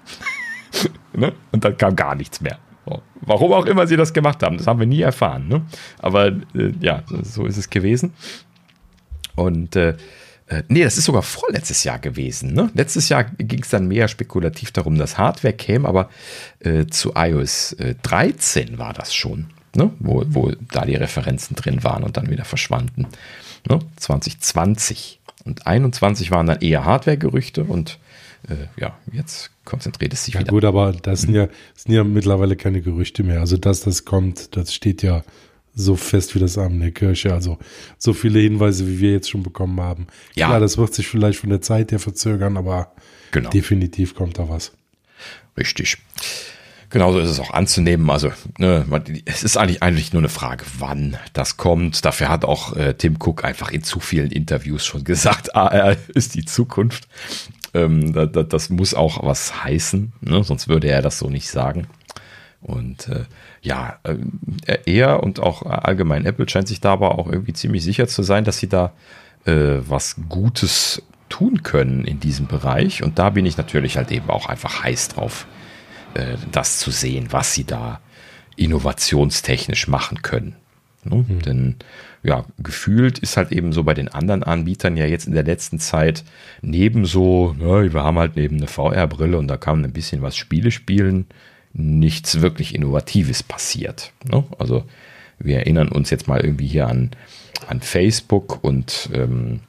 ne? 1.13 1.33
Und 1.51 1.65
dann 1.65 1.77
kam 1.77 1.95
gar 1.95 2.15
nichts 2.15 2.41
mehr. 2.41 2.57
Warum 3.21 3.53
auch 3.53 3.65
immer 3.67 3.85
sie 3.85 3.97
das 3.97 4.13
gemacht 4.13 4.41
haben, 4.41 4.57
das 4.57 4.67
haben 4.67 4.79
wir 4.79 4.87
nie 4.87 5.01
erfahren. 5.01 5.47
Ne? 5.47 5.61
Aber 5.99 6.27
äh, 6.27 6.73
ja, 6.79 7.03
so 7.21 7.45
ist 7.45 7.57
es 7.57 7.69
gewesen. 7.69 8.13
Und 9.35 9.75
äh, 9.75 9.95
äh, 10.47 10.63
nee, 10.67 10.83
das 10.83 10.97
ist 10.97 11.05
sogar 11.05 11.21
vorletztes 11.21 11.83
Jahr 11.83 11.99
gewesen. 11.99 12.53
Ne? 12.53 12.71
Letztes 12.73 13.09
Jahr 13.09 13.23
ging 13.23 13.61
es 13.61 13.69
dann 13.69 13.87
mehr 13.87 14.07
spekulativ 14.07 14.71
darum, 14.71 14.97
dass 14.97 15.17
Hardware 15.17 15.53
käme, 15.53 15.87
aber 15.87 16.09
äh, 16.59 16.87
zu 16.87 17.13
iOS 17.15 17.73
äh, 17.73 17.95
13 18.01 18.79
war 18.79 18.93
das 18.93 19.13
schon 19.13 19.47
ne? 19.75 19.91
wo, 19.99 20.23
wo 20.27 20.51
da 20.71 20.85
die 20.85 20.95
Referenzen 20.95 21.55
drin 21.55 21.83
waren 21.83 22.03
und 22.03 22.17
dann 22.17 22.29
wieder 22.29 22.45
verschwanden. 22.45 23.07
Ne? 23.69 23.79
2020 23.97 25.19
und 25.45 25.67
21 25.67 26.31
waren 26.31 26.47
dann 26.47 26.61
eher 26.61 26.85
Hardware-Gerüchte 26.85 27.63
und 27.63 27.99
äh, 28.47 28.67
ja, 28.79 28.97
jetzt 29.11 29.51
konzentriert 29.65 30.13
es 30.13 30.25
sich 30.25 30.35
ja, 30.35 30.41
wieder. 30.41 30.51
Gut, 30.51 30.65
aber 30.65 30.93
das 30.93 31.21
sind 31.21 31.33
ja, 31.33 31.47
das 31.73 31.83
sind 31.83 31.93
ja 31.93 32.03
mittlerweile 32.03 32.55
keine 32.55 32.81
Gerüchte 32.81 33.23
mehr. 33.23 33.39
Also, 33.39 33.57
dass 33.57 33.81
das 33.81 34.05
kommt, 34.05 34.55
das 34.55 34.73
steht 34.73 35.03
ja 35.03 35.23
so 35.73 35.95
fest 35.95 36.35
wie 36.35 36.39
das 36.39 36.57
Arm 36.57 36.73
in 36.73 36.79
der 36.79 36.91
Kirche. 36.91 37.33
Also, 37.33 37.57
so 37.97 38.13
viele 38.13 38.39
Hinweise, 38.39 38.87
wie 38.87 38.99
wir 38.99 39.11
jetzt 39.11 39.29
schon 39.29 39.43
bekommen 39.43 39.79
haben. 39.79 40.07
Ja. 40.35 40.47
Klar, 40.47 40.59
das 40.59 40.77
wird 40.77 40.93
sich 40.93 41.07
vielleicht 41.07 41.39
von 41.39 41.49
der 41.49 41.61
Zeit 41.61 41.91
her 41.91 41.99
verzögern, 41.99 42.57
aber 42.57 42.93
genau. 43.31 43.49
definitiv 43.49 44.15
kommt 44.15 44.39
da 44.39 44.49
was. 44.49 44.71
Richtig. 45.57 45.97
Genauso 46.91 47.19
ist 47.19 47.29
es 47.29 47.39
auch 47.39 47.51
anzunehmen. 47.51 48.09
Also 48.09 48.31
ne, 48.57 48.85
es 49.25 49.43
ist 49.43 49.57
eigentlich 49.57 49.81
eigentlich 49.81 50.11
nur 50.11 50.21
eine 50.21 50.29
Frage, 50.29 50.65
wann 50.77 51.17
das 51.31 51.55
kommt. 51.55 52.03
Dafür 52.03 52.27
hat 52.27 52.43
auch 52.43 52.75
äh, 52.75 52.93
Tim 52.93 53.15
Cook 53.17 53.45
einfach 53.45 53.71
in 53.71 53.81
zu 53.81 54.01
vielen 54.01 54.29
Interviews 54.29 54.85
schon 54.85 55.05
gesagt, 55.05 55.55
AR 55.55 55.95
ist 56.09 56.35
die 56.35 56.45
Zukunft. 56.45 57.07
Ähm, 57.73 58.11
da, 58.11 58.25
da, 58.25 58.43
das 58.43 58.69
muss 58.69 58.93
auch 58.93 59.23
was 59.23 59.63
heißen, 59.63 60.11
ne? 60.19 60.43
sonst 60.43 60.67
würde 60.67 60.89
er 60.89 61.01
das 61.01 61.17
so 61.17 61.29
nicht 61.29 61.49
sagen. 61.49 61.87
Und 62.61 63.07
äh, 63.07 63.23
ja, 63.61 63.99
äh, 64.03 64.77
er 64.85 65.23
und 65.23 65.39
auch 65.39 65.63
allgemein 65.63 66.25
Apple 66.25 66.47
scheint 66.49 66.67
sich 66.67 66.81
da 66.81 66.91
aber 66.91 67.17
auch 67.17 67.27
irgendwie 67.27 67.53
ziemlich 67.53 67.83
sicher 67.83 68.07
zu 68.07 68.21
sein, 68.21 68.43
dass 68.43 68.57
sie 68.57 68.67
da 68.67 68.91
äh, 69.45 69.77
was 69.87 70.17
Gutes 70.27 71.01
tun 71.29 71.63
können 71.63 72.03
in 72.03 72.19
diesem 72.19 72.47
Bereich. 72.47 73.01
Und 73.01 73.17
da 73.17 73.29
bin 73.29 73.45
ich 73.45 73.55
natürlich 73.55 73.95
halt 73.95 74.11
eben 74.11 74.29
auch 74.29 74.47
einfach 74.47 74.83
heiß 74.83 75.07
drauf, 75.07 75.47
äh, 76.13 76.37
das 76.51 76.79
zu 76.79 76.91
sehen, 76.91 77.27
was 77.31 77.53
sie 77.53 77.63
da 77.63 77.99
innovationstechnisch 78.55 79.87
machen 79.87 80.21
können. 80.21 80.55
Ne? 81.03 81.25
Mhm. 81.27 81.41
Denn 81.41 81.75
ja, 82.23 82.45
gefühlt 82.59 83.19
ist 83.19 83.37
halt 83.37 83.51
eben 83.51 83.73
so 83.73 83.83
bei 83.83 83.93
den 83.93 84.07
anderen 84.07 84.43
Anbietern 84.43 84.97
ja 84.97 85.05
jetzt 85.05 85.25
in 85.25 85.33
der 85.33 85.43
letzten 85.43 85.79
Zeit 85.79 86.23
neben 86.61 87.05
so, 87.05 87.55
ja, 87.59 87.91
wir 87.91 88.03
haben 88.03 88.19
halt 88.19 88.35
neben 88.35 88.57
eine 88.57 88.67
VR-Brille 88.67 89.37
und 89.37 89.47
da 89.47 89.57
kann 89.57 89.83
ein 89.83 89.93
bisschen 89.93 90.21
was 90.21 90.37
Spiele 90.37 90.71
spielen, 90.71 91.25
nichts 91.73 92.41
wirklich 92.41 92.75
Innovatives 92.75 93.41
passiert. 93.41 94.11
Ne? 94.23 94.43
Also 94.59 94.83
wir 95.39 95.57
erinnern 95.57 95.89
uns 95.89 96.09
jetzt 96.11 96.27
mal 96.27 96.41
irgendwie 96.41 96.67
hier 96.67 96.87
an, 96.87 97.11
an 97.67 97.81
Facebook 97.81 98.63
und 98.63 99.09
ähm, 99.13 99.61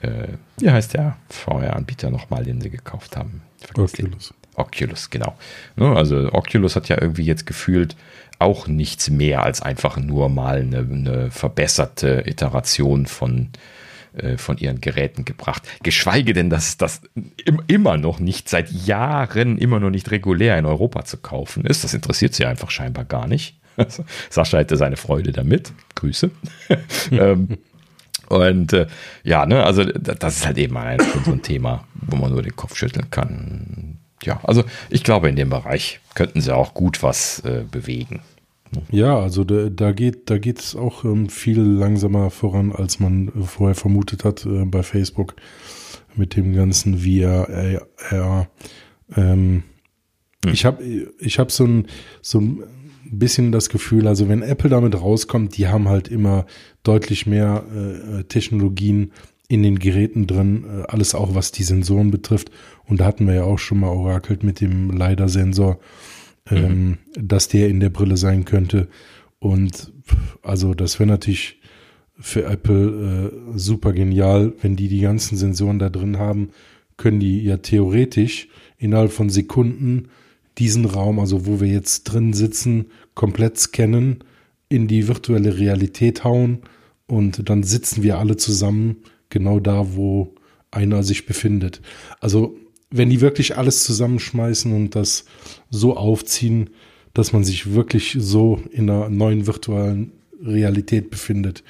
äh, 0.00 0.28
wie 0.58 0.70
heißt 0.70 0.94
der 0.94 1.16
VR-Anbieter 1.28 2.10
nochmal, 2.10 2.44
den 2.44 2.60
sie 2.60 2.70
gekauft 2.70 3.16
haben? 3.16 3.42
Oculus. 3.76 4.32
Oculus, 4.54 5.10
genau. 5.10 5.36
Ne? 5.76 5.94
Also 5.96 6.32
Oculus 6.32 6.76
hat 6.76 6.88
ja 6.88 7.00
irgendwie 7.00 7.24
jetzt 7.24 7.46
gefühlt 7.46 7.96
auch 8.38 8.66
nichts 8.66 9.08
mehr 9.08 9.42
als 9.42 9.62
einfach 9.62 9.96
nur 9.96 10.28
mal 10.28 10.58
eine, 10.60 10.78
eine 10.78 11.30
verbesserte 11.30 12.24
Iteration 12.26 13.06
von 13.06 13.50
äh, 14.14 14.36
von 14.36 14.58
ihren 14.58 14.82
Geräten 14.82 15.24
gebracht. 15.24 15.62
Geschweige 15.82 16.34
denn, 16.34 16.50
dass 16.50 16.76
das 16.76 17.00
immer 17.66 17.96
noch 17.96 18.20
nicht, 18.20 18.46
seit 18.46 18.70
Jahren 18.70 19.56
immer 19.56 19.80
noch 19.80 19.88
nicht 19.88 20.10
regulär 20.10 20.58
in 20.58 20.66
Europa 20.66 21.06
zu 21.06 21.16
kaufen 21.16 21.64
ist. 21.64 21.82
Das 21.82 21.94
interessiert 21.94 22.34
sie 22.34 22.44
einfach 22.44 22.70
scheinbar 22.70 23.06
gar 23.06 23.26
nicht. 23.26 23.58
Sascha 24.28 24.58
hätte 24.58 24.76
seine 24.76 24.98
Freude 24.98 25.32
damit. 25.32 25.72
Grüße. 25.94 26.30
ähm, 27.10 27.56
und 28.28 28.74
äh, 28.74 28.86
ja, 29.24 29.46
ne, 29.46 29.64
also 29.64 29.84
das 29.84 30.36
ist 30.36 30.46
halt 30.46 30.58
eben 30.58 30.76
ein, 30.76 30.98
so 31.24 31.32
ein 31.32 31.40
Thema, 31.40 31.86
wo 31.94 32.16
man 32.16 32.32
nur 32.32 32.42
den 32.42 32.54
Kopf 32.54 32.76
schütteln 32.76 33.10
kann. 33.10 33.91
Ja, 34.24 34.40
also 34.44 34.64
ich 34.90 35.04
glaube, 35.04 35.28
in 35.28 35.36
dem 35.36 35.50
Bereich 35.50 36.00
könnten 36.14 36.40
sie 36.40 36.54
auch 36.54 36.74
gut 36.74 37.02
was 37.02 37.40
äh, 37.40 37.64
bewegen. 37.70 38.20
Ja, 38.90 39.18
also 39.18 39.44
da, 39.44 39.68
da 39.68 39.92
geht 39.92 40.30
da 40.30 40.38
geht 40.38 40.58
es 40.60 40.74
auch 40.74 41.04
ähm, 41.04 41.28
viel 41.28 41.60
langsamer 41.60 42.30
voran, 42.30 42.72
als 42.72 43.00
man 43.00 43.28
äh, 43.28 43.42
vorher 43.42 43.74
vermutet 43.74 44.24
hat 44.24 44.46
äh, 44.46 44.64
bei 44.64 44.82
Facebook 44.82 45.34
mit 46.14 46.36
dem 46.36 46.54
ganzen 46.54 46.98
VR. 46.98 47.48
Äh, 47.50 47.80
ähm, 49.16 49.62
hm. 50.44 50.52
Ich 50.52 50.64
habe 50.64 50.82
ich 51.18 51.38
hab 51.38 51.52
so 51.52 51.64
ein 51.64 51.86
so 52.22 52.40
ein 52.40 52.64
bisschen 53.04 53.52
das 53.52 53.68
Gefühl, 53.68 54.08
also 54.08 54.28
wenn 54.28 54.42
Apple 54.42 54.70
damit 54.70 54.98
rauskommt, 54.98 55.56
die 55.58 55.68
haben 55.68 55.88
halt 55.88 56.08
immer 56.08 56.46
deutlich 56.82 57.26
mehr 57.26 57.64
äh, 57.74 58.24
Technologien 58.24 59.12
in 59.52 59.62
den 59.62 59.78
Geräten 59.78 60.26
drin, 60.26 60.64
äh, 60.64 60.82
alles 60.88 61.14
auch 61.14 61.34
was 61.34 61.52
die 61.52 61.64
Sensoren 61.64 62.10
betrifft. 62.10 62.50
Und 62.84 63.00
da 63.00 63.04
hatten 63.04 63.26
wir 63.26 63.34
ja 63.34 63.44
auch 63.44 63.58
schon 63.58 63.80
mal 63.80 63.90
orakelt 63.90 64.42
mit 64.42 64.60
dem 64.60 64.90
LiDAR-Sensor 64.90 65.78
ähm, 66.50 66.88
mhm. 66.88 66.98
dass 67.14 67.48
der 67.48 67.68
in 67.68 67.80
der 67.80 67.90
Brille 67.90 68.16
sein 68.16 68.44
könnte. 68.44 68.88
Und 69.38 69.92
also 70.42 70.74
das 70.74 70.98
wäre 70.98 71.08
natürlich 71.08 71.60
für 72.18 72.44
Apple 72.44 73.30
äh, 73.54 73.58
super 73.58 73.92
genial, 73.92 74.52
wenn 74.60 74.76
die 74.76 74.88
die 74.88 75.00
ganzen 75.00 75.36
Sensoren 75.36 75.78
da 75.78 75.88
drin 75.88 76.18
haben, 76.18 76.50
können 76.96 77.20
die 77.20 77.42
ja 77.42 77.56
theoretisch 77.56 78.48
innerhalb 78.78 79.12
von 79.12 79.30
Sekunden 79.30 80.08
diesen 80.58 80.84
Raum, 80.84 81.18
also 81.18 81.46
wo 81.46 81.60
wir 81.60 81.68
jetzt 81.68 82.04
drin 82.04 82.32
sitzen, 82.32 82.86
komplett 83.14 83.58
scannen, 83.58 84.22
in 84.68 84.88
die 84.88 85.08
virtuelle 85.08 85.58
Realität 85.58 86.24
hauen 86.24 86.60
und 87.06 87.48
dann 87.48 87.62
sitzen 87.62 88.02
wir 88.02 88.18
alle 88.18 88.36
zusammen 88.36 88.96
genau 89.32 89.58
da, 89.58 89.94
wo 89.94 90.34
einer 90.70 91.02
sich 91.02 91.26
befindet. 91.26 91.80
Also 92.20 92.56
wenn 92.90 93.10
die 93.10 93.20
wirklich 93.20 93.56
alles 93.56 93.84
zusammenschmeißen 93.84 94.72
und 94.72 94.94
das 94.94 95.24
so 95.70 95.96
aufziehen, 95.96 96.70
dass 97.14 97.32
man 97.32 97.42
sich 97.42 97.72
wirklich 97.72 98.16
so 98.18 98.62
in 98.70 98.88
einer 98.88 99.08
neuen 99.08 99.46
virtuellen 99.46 100.12
Realität 100.42 101.10
befindet. 101.10 101.62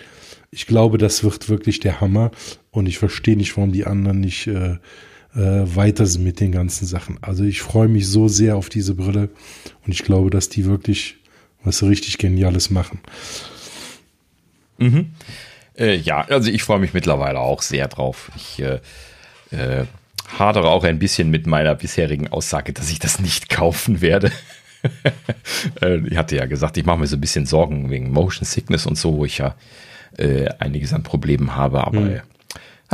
Ich 0.51 0.67
glaube, 0.67 0.99
das 0.99 1.25
wird 1.25 1.49
wirklich 1.49 1.81
der 1.81 2.01
Hammer 2.01 2.31
und 2.71 2.87
ich 2.87 2.99
verstehe 2.99 3.37
nicht, 3.37 3.57
warum 3.57 3.73
die 3.73 3.87
anderen 3.87 4.21
nicht 4.21 4.47
äh, 4.47 4.77
äh, 5.35 5.77
weiter 5.77 6.07
sind 6.07 6.25
mit 6.25 6.41
den 6.41 6.53
ganzen 6.53 6.87
Sachen. 6.87 7.19
Also 7.23 7.45
ich 7.45 7.63
freue 7.63 7.89
mich 7.89 8.07
so 8.07 8.29
sehr 8.29 8.57
auf 8.57 8.69
diese 8.69 8.95
Brille 8.95 9.31
und 9.85 9.93
ich 9.93 10.05
glaube, 10.05 10.31
dass 10.31 10.49
die 10.49 10.65
wirklich 10.65 11.17
was 11.65 11.83
richtig 11.83 12.19
Geniales 12.19 12.71
machen. 12.71 12.99
Mhm. 14.79 15.07
Äh, 15.79 15.97
ja, 15.97 16.23
also 16.23 16.51
ich 16.51 16.63
freue 16.63 16.79
mich 16.79 16.93
mittlerweile 16.95 17.41
auch 17.41 17.63
sehr 17.63 17.89
drauf. 17.89 18.31
Ich 18.37 18.63
äh, 18.63 18.81
äh 19.51 19.87
hadere 20.39 20.69
auch 20.71 20.85
ein 20.85 20.99
bisschen 20.99 21.31
mit 21.31 21.47
meiner 21.47 21.75
bisherigen 21.75 22.29
Aussage, 22.29 22.73
dass 22.73 22.91
ich 22.91 22.99
das 22.99 23.19
nicht 23.19 23.49
kaufen 23.51 24.01
werde. 24.01 24.31
Äh, 25.81 25.99
ich 26.09 26.17
hatte 26.17 26.35
ja 26.35 26.47
gesagt, 26.47 26.77
ich 26.77 26.85
mache 26.85 26.99
mir 26.99 27.07
so 27.07 27.17
ein 27.17 27.21
bisschen 27.21 27.47
Sorgen 27.47 27.89
wegen 27.89 28.11
Motion 28.11 28.45
Sickness 28.45 28.85
und 28.85 28.99
so, 28.99 29.17
wo 29.17 29.25
ich 29.25 29.39
ja 29.39 29.55
äh, 30.19 30.49
einiges 30.59 30.93
an 30.93 31.05
Problemen 31.05 31.55
habe, 31.55 31.87
aber 31.87 32.01
hm. 32.01 32.21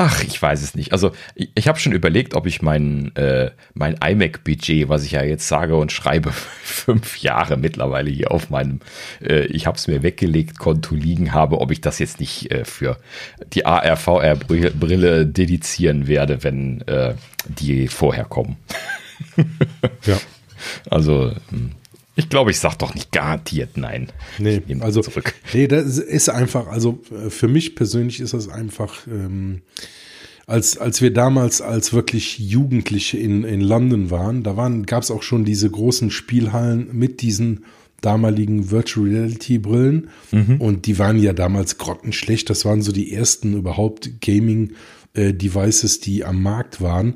Ach, 0.01 0.23
ich 0.23 0.41
weiß 0.41 0.62
es 0.62 0.77
nicht. 0.77 0.93
Also 0.93 1.11
ich, 1.35 1.51
ich 1.57 1.66
habe 1.66 1.81
schon 1.81 1.91
überlegt, 1.93 2.35
ob 2.35 2.47
ich 2.47 2.62
mein, 2.62 3.11
äh, 3.16 3.51
mein 3.75 3.97
iMac-Budget, 3.97 4.89
was 4.89 5.03
ich 5.03 5.11
ja 5.11 5.25
jetzt 5.25 5.49
sage 5.49 5.75
und 5.75 5.91
schreibe, 5.91 6.31
fünf 6.62 7.19
Jahre 7.19 7.57
mittlerweile 7.57 8.09
hier 8.09 8.31
auf 8.31 8.49
meinem, 8.49 8.79
äh, 9.20 9.47
ich 9.47 9.66
habe 9.66 9.77
es 9.77 9.89
mir 9.89 10.05
weggelegt, 10.05 10.61
Konto 10.61 10.95
liegen 10.95 11.33
habe, 11.33 11.61
ob 11.61 11.73
ich 11.73 11.81
das 11.81 11.99
jetzt 11.99 12.20
nicht 12.20 12.49
äh, 12.53 12.65
für 12.65 12.99
die 13.53 13.66
AR-VR-Brille 13.66 15.27
dedizieren 15.27 16.07
werde, 16.07 16.45
wenn 16.45 16.83
äh, 16.83 17.15
die 17.49 17.89
vorher 17.89 18.25
kommen. 18.25 18.57
ja. 20.07 20.16
Also 20.89 21.33
hm. 21.51 21.73
Ich 22.19 22.28
glaube, 22.28 22.51
ich 22.51 22.59
sage 22.59 22.74
doch 22.78 22.97
nicht 22.97 23.12
garantiert 23.12 23.77
nein. 23.77 24.09
Nee, 24.39 24.61
also 24.81 25.03
zurück. 25.03 25.35
Nee, 25.55 25.69
das 25.69 25.99
ist 25.99 26.28
einfach, 26.28 26.66
also 26.66 26.99
äh, 27.12 27.31
für 27.31 27.47
mich 27.47 27.77
persönlich 27.77 28.19
ist 28.19 28.35
das 28.35 28.49
einfach, 28.49 29.07
ähm, 29.07 29.62
als, 30.45 30.78
als 30.78 31.01
wir 31.01 31.12
damals 31.12 31.61
als 31.61 31.93
wirklich 31.93 32.40
Jugendliche 32.40 33.19
in, 33.19 33.45
in 33.45 33.61
London 33.61 34.11
waren, 34.11 34.43
da 34.43 34.57
waren, 34.57 34.85
gab 34.85 35.05
es 35.05 35.12
auch 35.12 35.23
schon 35.23 35.45
diese 35.45 35.70
großen 35.70 36.11
Spielhallen 36.11 36.89
mit 36.93 37.23
diesen 37.23 37.65
damaligen 38.01 38.73
Virtual 38.73 39.07
Reality 39.07 39.59
Brillen 39.59 40.11
mhm. 40.32 40.57
und 40.61 40.86
die 40.86 40.99
waren 40.99 41.20
ja 41.20 41.32
damals 41.32 41.78
grottenschlecht. 41.78 42.51
Das 42.51 42.65
waren 42.65 42.82
so 42.82 42.90
die 42.90 43.12
ersten 43.12 43.57
überhaupt 43.57 44.20
Gaming 44.20 44.73
äh, 45.15 45.32
Devices, 45.32 46.01
die 46.01 46.24
am 46.24 46.43
Markt 46.43 46.81
waren. 46.81 47.15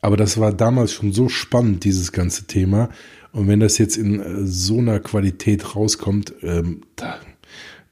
Aber 0.00 0.16
das 0.16 0.38
war 0.38 0.54
damals 0.54 0.94
schon 0.94 1.12
so 1.12 1.28
spannend, 1.28 1.84
dieses 1.84 2.12
ganze 2.12 2.46
Thema. 2.46 2.88
Und 3.32 3.48
wenn 3.48 3.60
das 3.60 3.78
jetzt 3.78 3.96
in 3.96 4.20
äh, 4.20 4.46
so 4.46 4.78
einer 4.78 5.00
Qualität 5.00 5.76
rauskommt, 5.76 6.34
ähm, 6.42 6.82
da, 6.96 7.20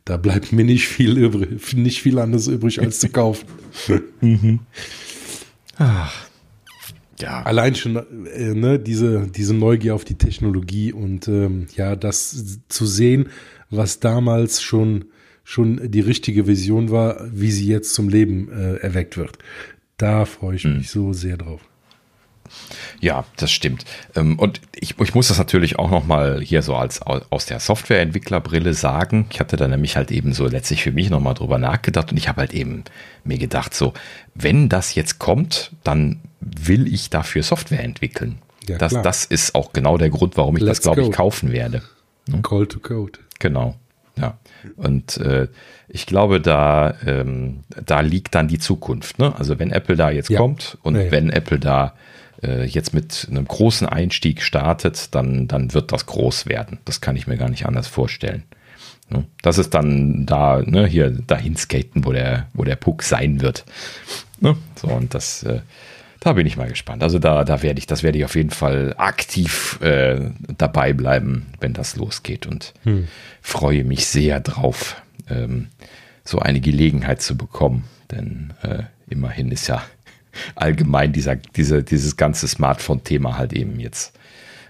da 0.05 0.17
bleibt 0.17 0.53
mir 0.53 0.65
nicht 0.65 0.89
viel 0.89 1.17
übrig, 1.17 1.75
nicht 1.75 2.03
viel 2.03 2.19
anderes 2.19 2.49
übrig 2.49 2.81
als 2.81 3.01
zu 3.01 3.09
kaufen. 3.09 3.47
mhm. 4.21 4.61
Ach. 5.77 6.29
Ja. 7.21 7.43
Allein 7.43 7.75
schon 7.75 7.97
äh, 7.97 8.55
ne, 8.55 8.79
diese, 8.79 9.27
diese 9.27 9.55
Neugier 9.55 9.95
auf 9.95 10.05
die 10.05 10.15
Technologie 10.15 10.93
und 10.93 11.27
ähm, 11.27 11.67
ja, 11.75 11.97
das 11.97 12.61
zu 12.69 12.87
sehen, 12.87 13.29
was 13.71 13.99
damals 13.99 14.63
schon, 14.63 15.07
schon 15.43 15.91
die 15.91 16.01
richtige 16.01 16.47
Vision 16.47 16.91
war, 16.91 17.29
wie 17.33 17.51
sie 17.51 17.67
jetzt 17.67 17.93
zum 17.95 18.09
Leben 18.09 18.49
äh, 18.53 18.77
erweckt 18.77 19.17
wird. 19.17 19.39
Da 19.97 20.27
freue 20.27 20.57
ich 20.57 20.65
mich 20.65 20.75
mhm. 20.75 20.83
so 20.83 21.13
sehr 21.13 21.37
drauf. 21.37 21.68
Ja, 23.01 23.25
das 23.37 23.51
stimmt. 23.51 23.85
Ähm, 24.15 24.39
und 24.39 24.61
ich, 24.75 24.99
ich 24.99 25.15
muss 25.15 25.29
das 25.29 25.39
natürlich 25.39 25.79
auch 25.79 25.91
nochmal 25.91 26.41
hier 26.41 26.63
so 26.63 26.77
als 26.77 27.03
aus 27.03 27.47
der 27.47 27.61
Softwareentwicklerbrille 27.61 28.75
sagen. 28.75 29.27
Ich 29.31 29.41
hatte 29.41 29.57
da 29.57 29.69
nämlich 29.69 29.97
halt 29.97 30.11
eben 30.11 30.33
so 30.33 30.47
letztlich 30.47 30.83
für 30.83 30.93
mich 30.93 31.11
nochmal 31.11 31.35
drüber 31.35 31.59
nachgedacht 31.59 32.11
und 32.11 32.17
ich 32.17 32.29
habe 32.29 32.41
halt 32.41 32.55
eben 32.55 32.85
mir 33.25 33.39
gedacht, 33.39 33.75
so, 33.75 33.93
wenn 34.35 34.69
das 34.69 34.95
jetzt 34.95 35.19
kommt, 35.19 35.73
dann 35.85 36.21
will 36.41 36.93
ich 36.93 37.11
dafür 37.11 37.43
Software 37.43 37.83
entwickeln. 37.83 38.39
Ja, 38.67 38.79
das, 38.79 38.93
das 38.93 39.25
ist 39.25 39.55
auch 39.55 39.73
genau 39.73 39.97
der 39.97 40.11
Grund, 40.11 40.37
warum 40.37 40.57
ich 40.57 40.63
Let's 40.63 40.81
das, 40.81 40.85
glaube 40.85 41.03
ich, 41.03 41.11
kaufen 41.11 41.53
werde. 41.53 41.83
Hm? 42.31 42.43
Call 42.43 42.67
to 42.67 42.81
Code. 42.81 43.19
Genau. 43.39 43.77
Ja. 44.17 44.39
Und 44.77 45.17
äh, 45.19 45.49
ich 45.89 46.07
glaube, 46.07 46.41
da, 46.41 46.95
ähm, 47.07 47.61
da 47.85 48.01
liegt 48.01 48.35
dann 48.35 48.49
die 48.49 48.59
Zukunft. 48.59 49.19
Ne? 49.19 49.35
Also 49.37 49.59
wenn 49.59 49.71
Apple 49.71 49.97
da 49.97 50.11
jetzt 50.11 50.29
ja. 50.31 50.39
kommt 50.39 50.77
und 50.83 50.97
ja, 50.97 51.03
ja. 51.03 51.11
wenn 51.11 51.31
Apple 51.31 51.59
da 51.59 51.95
äh, 52.43 52.65
jetzt 52.65 52.95
mit 52.95 53.27
einem 53.31 53.47
großen 53.47 53.87
Einstieg 53.87 54.43
startet, 54.43 55.15
dann, 55.15 55.49
dann 55.49 55.75
wird 55.75 55.93
das 55.93 56.07
groß 56.07 56.47
werden. 56.47 56.79
Das 56.85 57.01
kann 57.01 57.17
ich 57.17 57.27
mir 57.27 57.37
gar 57.37 57.49
nicht 57.49 57.67
anders 57.67 57.89
vorstellen. 57.89 58.45
Ne? 59.11 59.25
Das 59.43 59.59
ist 59.59 59.75
dann 59.75 60.27
da, 60.27 60.63
ne, 60.65 60.87
hier 60.87 61.11
dahin 61.11 61.57
skaten, 61.57 62.05
wo 62.05 62.13
der, 62.13 62.49
wo 62.53 62.65
der 62.65 62.77
Puck 62.77 63.03
sein 63.03 63.41
wird. 63.41 63.65
Ne? 64.41 64.57
So, 64.77 64.89
und 64.89 65.15
das, 65.15 65.43
äh, 65.43 65.61
da 66.21 66.33
bin 66.33 66.47
ich 66.47 66.57
mal 66.57 66.69
gespannt. 66.69 67.03
Also 67.03 67.19
da, 67.19 67.45
da 67.45 67.63
werde 67.63 67.79
ich, 67.79 67.87
das 67.87 68.03
werde 68.03 68.19
ich 68.19 68.25
auf 68.25 68.37
jeden 68.37 68.51
Fall 68.51 68.95
aktiv 68.99 69.79
äh, 69.81 70.31
dabei 70.57 70.93
bleiben, 70.93 71.47
wenn 71.61 71.73
das 71.73 71.97
losgeht 71.97 72.47
und 72.47 72.75
hm. 72.85 73.09
freue 73.41 73.85
mich 73.85 74.07
sehr 74.07 74.41
drauf, 74.41 75.01
ähm, 75.31 75.69
so 76.25 76.41
eine 76.41 76.61
Gelegenheit 76.61 77.23
zu 77.23 77.37
bekommen. 77.37 77.85
Denn 78.11 78.53
äh, 78.63 78.85
immerhin 79.09 79.51
ist 79.51 79.69
ja 79.69 79.83
allgemein 80.55 81.13
dieser, 81.13 81.37
diese, 81.37 81.83
dieses 81.83 82.17
ganze 82.17 82.49
Smartphone-Thema 82.49 83.39
halt 83.39 83.53
eben 83.53 83.79
jetzt 83.81 84.19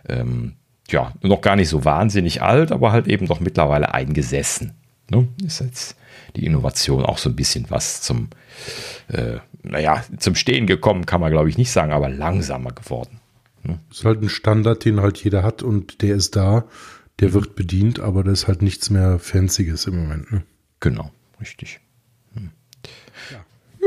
ähm, 0.09 0.55
ja, 0.91 1.13
noch 1.23 1.41
gar 1.41 1.57
nicht 1.57 1.69
so 1.69 1.85
wahnsinnig 1.85 2.43
alt, 2.43 2.73
aber 2.73 2.93
halt 2.93 3.07
eben 3.07 3.27
doch 3.27 3.41
mittlerweile 3.41 3.95
eingesessen. 3.95 4.73
Ne? 5.11 5.29
Ist 5.45 5.61
jetzt 5.61 5.97
die 6.37 6.47
Innovation 6.47 7.05
auch 7.05 7.19
so 7.19 7.31
ein 7.31 7.37
bisschen 7.37 7.67
was 7.69 8.01
zum, 8.01 8.29
äh, 9.09 9.39
naja, 9.63 10.05
zum 10.19 10.35
Stehen 10.35 10.67
gekommen, 10.67 11.07
kann 11.07 11.21
man 11.21 11.31
glaube 11.31 11.49
ich 11.49 11.59
nicht 11.59 11.71
sagen, 11.71 11.93
aber 11.93 12.09
langsamer 12.09 12.71
geworden. 12.71 13.21
Ne? 13.65 13.79
Ist 13.91 14.05
halt 14.05 14.23
ein 14.23 14.29
Standard, 14.29 14.85
den 14.85 15.01
halt 15.01 15.23
jeder 15.23 15.43
hat 15.43 15.63
und 15.63 16.03
der 16.03 16.15
ist 16.15 16.37
da, 16.37 16.65
der 17.21 17.33
wird 17.33 17.55
bedient, 17.57 18.01
aber 18.01 18.25
da 18.25 18.31
ist 18.31 18.47
halt 18.47 18.63
nichts 18.63 18.91
mehr 18.91 19.19
Fancyes 19.19 19.87
im 19.87 19.97
Moment. 19.97 20.33
Ne? 20.33 20.43
Genau, 20.81 21.11
richtig. 21.41 21.81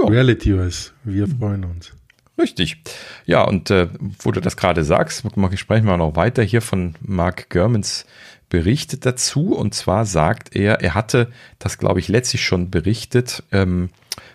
Ja. 0.03 0.09
Reality-Wise, 0.09 0.91
wir 1.03 1.27
freuen 1.27 1.65
uns. 1.65 1.93
Richtig. 2.37 2.81
Ja, 3.25 3.43
und 3.43 3.69
äh, 3.69 3.87
wo 4.19 4.31
du 4.31 4.41
das 4.41 4.57
gerade 4.57 4.83
sagst, 4.83 5.23
sprechen 5.55 5.85
wir 5.85 5.97
noch 5.97 6.15
weiter 6.15 6.43
hier 6.43 6.61
von 6.61 6.95
Mark 7.01 7.49
Germans 7.49 8.05
Bericht 8.49 9.05
dazu. 9.05 9.55
Und 9.55 9.73
zwar 9.73 10.05
sagt 10.05 10.55
er, 10.55 10.81
er 10.81 10.93
hatte 10.93 11.31
das, 11.59 11.77
glaube 11.77 11.99
ich, 11.99 12.07
letztlich 12.07 12.43
schon 12.43 12.69
berichtet, 12.69 13.43
ähm, 13.51 13.89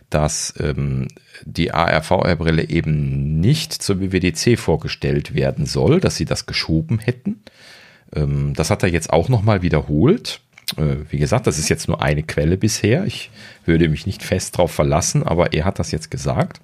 dass 0.09 0.55
ähm, 0.59 1.09
die 1.45 1.73
ARVR-Brille 1.73 2.69
eben 2.69 3.41
nicht 3.41 3.73
zur 3.73 4.01
WWDC 4.01 4.59
vorgestellt 4.59 5.35
werden 5.35 5.67
soll, 5.67 6.01
dass 6.01 6.17
sie 6.17 6.25
das 6.25 6.47
geschoben 6.47 6.99
hätten. 6.99 7.43
Ähm, 8.15 8.55
das 8.55 8.71
hat 8.71 8.83
er 8.83 8.89
jetzt 8.89 9.13
auch 9.13 9.29
nochmal 9.29 9.63
wiederholt. 9.63 10.41
Äh, 10.77 10.97
wie 11.11 11.19
gesagt, 11.19 11.47
das 11.47 11.59
ist 11.59 11.69
jetzt 11.69 11.89
nur 11.89 12.03
eine 12.03 12.23
Quelle 12.23 12.57
bisher. 12.57 13.05
Ich 13.07 13.31
würde 13.65 13.89
mich 13.89 14.07
nicht 14.07 14.23
fest 14.23 14.55
darauf 14.55 14.73
verlassen, 14.73 15.23
aber 15.23 15.53
er 15.53 15.65
hat 15.65 15.79
das 15.79 15.91
jetzt 15.91 16.11
gesagt. 16.11 16.61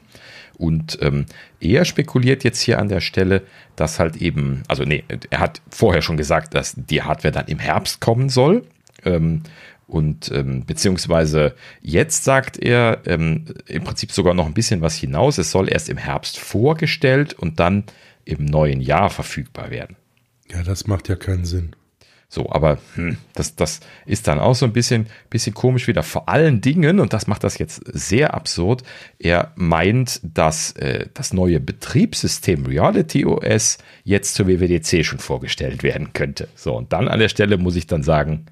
Und 0.55 0.99
ähm, 1.01 1.27
er 1.61 1.85
spekuliert 1.85 2.45
jetzt 2.45 2.61
hier 2.61 2.79
an 2.79 2.89
der 2.89 3.01
Stelle, 3.01 3.43
dass 3.75 3.99
halt 3.99 4.17
eben, 4.17 4.63
also 4.69 4.85
nee, 4.85 5.03
er 5.31 5.41
hat 5.41 5.61
vorher 5.71 6.03
schon 6.03 6.17
gesagt, 6.17 6.55
dass 6.55 6.75
die 6.77 7.03
Hardware 7.03 7.33
dann 7.33 7.47
im 7.47 7.59
Herbst 7.59 8.01
kommen 8.01 8.29
soll. 8.29 8.65
Ähm, 9.05 9.43
und 9.87 10.31
ähm, 10.33 10.65
beziehungsweise 10.65 11.55
jetzt 11.81 12.25
sagt 12.25 12.59
er 12.59 13.01
ähm, 13.07 13.45
im 13.67 13.85
Prinzip 13.85 14.13
sogar 14.13 14.35
noch 14.35 14.47
ein 14.47 14.55
bisschen 14.55 14.81
was 14.81 14.97
hinaus. 14.97 15.39
Es 15.39 15.51
soll 15.51 15.71
erst 15.71 15.89
im 15.89 15.99
Herbst 15.99 16.39
vorgestellt 16.39 17.35
und 17.35 17.61
dann 17.61 17.85
im 18.25 18.45
neuen 18.45 18.81
Jahr 18.81 19.11
verfügbar 19.11 19.71
werden. 19.71 19.97
Ja, 20.51 20.63
das 20.63 20.87
macht 20.87 21.09
ja 21.09 21.17
keinen 21.17 21.45
Sinn. 21.45 21.75
So, 22.35 22.51
aber 22.51 22.79
hm, 22.95 23.19
das, 23.35 23.57
das 23.57 23.81
ist 24.07 24.27
dann 24.27 24.39
auch 24.39 24.55
so 24.55 24.65
ein 24.65 24.73
bisschen, 24.73 25.07
bisschen 25.29 25.53
komisch 25.53 25.87
wieder. 25.87 26.03
Vor 26.03 26.31
allen 26.31 26.63
Dingen, 26.63 26.99
und 26.99 27.13
das 27.13 27.27
macht 27.27 27.45
das 27.45 27.59
jetzt 27.59 27.83
sehr 27.85 28.33
absurd, 28.33 28.85
er 29.19 29.53
meint, 29.55 30.19
dass 30.25 30.73
äh, 30.73 31.09
das 31.13 31.35
neue 31.35 31.61
Betriebssystem 31.61 32.65
Reality 32.65 33.27
OS 33.27 33.77
jetzt 34.05 34.35
zur 34.35 34.47
WWDC 34.47 35.05
schon 35.05 35.19
vorgestellt 35.19 35.83
werden 35.83 36.15
könnte. 36.15 36.49
So, 36.55 36.75
und 36.75 36.95
dann 36.95 37.09
an 37.09 37.19
der 37.19 37.29
Stelle 37.29 37.59
muss 37.59 37.77
ich 37.77 37.87
dann 37.87 38.03
sagen, 38.03 38.47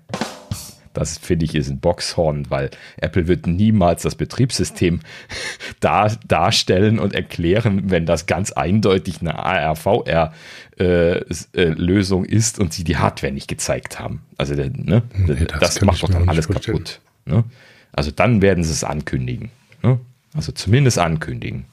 das 0.93 1.19
finde 1.19 1.45
ich 1.45 1.55
ist 1.55 1.71
ein 1.71 1.81
Boxhorn, 1.81 2.51
weil 2.51 2.71
Apple 2.97 3.29
wird 3.29 3.47
niemals 3.47 4.03
das 4.03 4.17
Betriebssystem 4.17 5.01
dar, 5.81 6.17
darstellen 6.27 6.99
und 6.99 7.15
erklären, 7.15 7.91
wenn 7.91 8.07
das 8.07 8.27
ganz 8.27 8.53
eindeutig 8.53 9.21
eine 9.21 9.39
ARVR-Lösung 9.39 10.35
äh, 10.81 11.25
ist 11.29 12.59
und 12.59 12.73
sie 12.73 12.85
die 12.85 12.97
Hardware 12.97 13.33
nicht 13.33 13.49
gezeigt 13.49 14.01
haben. 14.01 14.23
Also 14.39 14.55
ne, 14.55 15.03
nee, 15.15 15.45
das, 15.45 15.61
das 15.61 15.81
macht 15.83 16.03
doch 16.03 16.09
dann 16.09 16.29
alles 16.29 16.49
kaputt. 16.49 17.01
Ne? 17.27 17.45
Also 17.93 18.11
dann 18.11 18.41
werden 18.41 18.65
sie 18.65 18.73
es 18.73 18.83
ankündigen. 18.83 19.51
Ne? 19.83 20.01
Also 20.35 20.53
zumindest 20.53 20.99
ankündigen. 20.99 21.67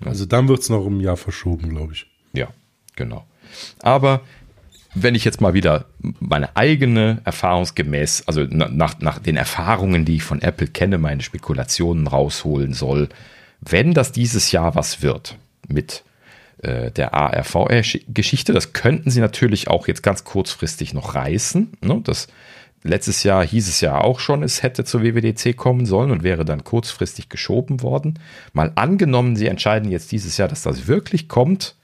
Ne? 0.00 0.08
Also 0.08 0.26
dann 0.26 0.48
wird 0.48 0.60
es 0.60 0.68
noch 0.68 0.84
um 0.84 0.98
ein 0.98 1.00
Jahr 1.00 1.16
verschoben, 1.16 1.68
glaube 1.68 1.92
ich. 1.92 2.06
Ja, 2.32 2.48
genau. 2.96 3.24
Aber 3.80 4.22
wenn 4.94 5.14
ich 5.14 5.24
jetzt 5.24 5.40
mal 5.40 5.54
wieder 5.54 5.86
meine 6.20 6.56
eigene 6.56 7.20
erfahrungsgemäß, 7.24 8.24
also 8.26 8.42
nach, 8.42 8.98
nach 9.00 9.18
den 9.18 9.36
Erfahrungen, 9.36 10.04
die 10.04 10.16
ich 10.16 10.22
von 10.22 10.42
Apple 10.42 10.66
kenne, 10.66 10.98
meine 10.98 11.22
Spekulationen 11.22 12.06
rausholen 12.06 12.74
soll, 12.74 13.08
wenn 13.60 13.94
das 13.94 14.12
dieses 14.12 14.52
Jahr 14.52 14.74
was 14.74 15.02
wird 15.02 15.38
mit 15.68 16.02
äh, 16.62 16.90
der 16.90 17.14
ARVR-Geschichte, 17.14 18.52
das 18.52 18.72
könnten 18.72 19.10
sie 19.10 19.20
natürlich 19.20 19.68
auch 19.68 19.86
jetzt 19.86 20.02
ganz 20.02 20.24
kurzfristig 20.24 20.94
noch 20.94 21.14
reißen. 21.14 21.72
Ne? 21.82 22.00
Das, 22.04 22.28
letztes 22.82 23.22
Jahr 23.22 23.44
hieß 23.44 23.68
es 23.68 23.80
ja 23.80 24.00
auch 24.00 24.20
schon, 24.20 24.42
es 24.42 24.62
hätte 24.62 24.84
zur 24.84 25.02
WWDC 25.02 25.56
kommen 25.56 25.86
sollen 25.86 26.10
und 26.10 26.22
wäre 26.22 26.44
dann 26.44 26.64
kurzfristig 26.64 27.28
geschoben 27.28 27.82
worden. 27.82 28.18
Mal 28.52 28.72
angenommen, 28.74 29.36
sie 29.36 29.46
entscheiden 29.46 29.90
jetzt 29.90 30.12
dieses 30.12 30.36
Jahr, 30.36 30.48
dass 30.48 30.62
das 30.62 30.88
wirklich 30.88 31.28
kommt 31.28 31.76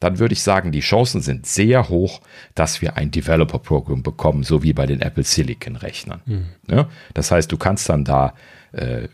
dann 0.00 0.18
würde 0.18 0.32
ich 0.32 0.42
sagen, 0.42 0.72
die 0.72 0.80
Chancen 0.80 1.20
sind 1.20 1.46
sehr 1.46 1.88
hoch, 1.88 2.20
dass 2.54 2.82
wir 2.82 2.96
ein 2.96 3.10
Developer-Programm 3.10 4.02
bekommen, 4.02 4.42
so 4.42 4.62
wie 4.62 4.72
bei 4.72 4.86
den 4.86 5.00
Apple 5.00 5.24
Silicon-Rechnern. 5.24 6.22
Mhm. 6.24 6.46
Ja, 6.68 6.88
das 7.14 7.30
heißt, 7.30 7.50
du 7.52 7.56
kannst 7.56 7.88
dann 7.88 8.04
da 8.04 8.34
äh, 8.72 9.08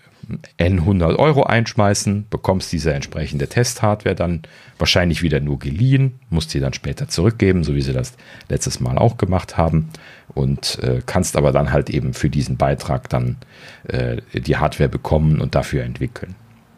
N 0.56 0.80
100 0.80 1.18
Euro 1.18 1.44
einschmeißen, 1.44 2.26
bekommst 2.28 2.72
diese 2.72 2.92
entsprechende 2.92 3.48
Testhardware 3.48 4.14
dann 4.14 4.42
wahrscheinlich 4.78 5.22
wieder 5.22 5.40
nur 5.40 5.58
geliehen, 5.58 6.18
musst 6.30 6.50
sie 6.50 6.60
dann 6.60 6.72
später 6.72 7.08
zurückgeben, 7.08 7.62
so 7.62 7.74
wie 7.74 7.82
sie 7.82 7.92
das 7.92 8.14
letztes 8.48 8.80
Mal 8.80 8.98
auch 8.98 9.18
gemacht 9.18 9.56
haben 9.56 9.90
und 10.34 10.80
äh, 10.82 11.00
kannst 11.06 11.36
aber 11.36 11.52
dann 11.52 11.72
halt 11.72 11.90
eben 11.90 12.12
für 12.12 12.28
diesen 12.28 12.56
Beitrag 12.56 13.08
dann 13.08 13.36
äh, 13.84 14.16
die 14.32 14.56
Hardware 14.56 14.88
bekommen 14.88 15.40
und 15.40 15.54
dafür 15.54 15.84
entwickeln. 15.84 16.34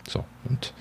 So, 0.06 0.24
und 0.48 0.74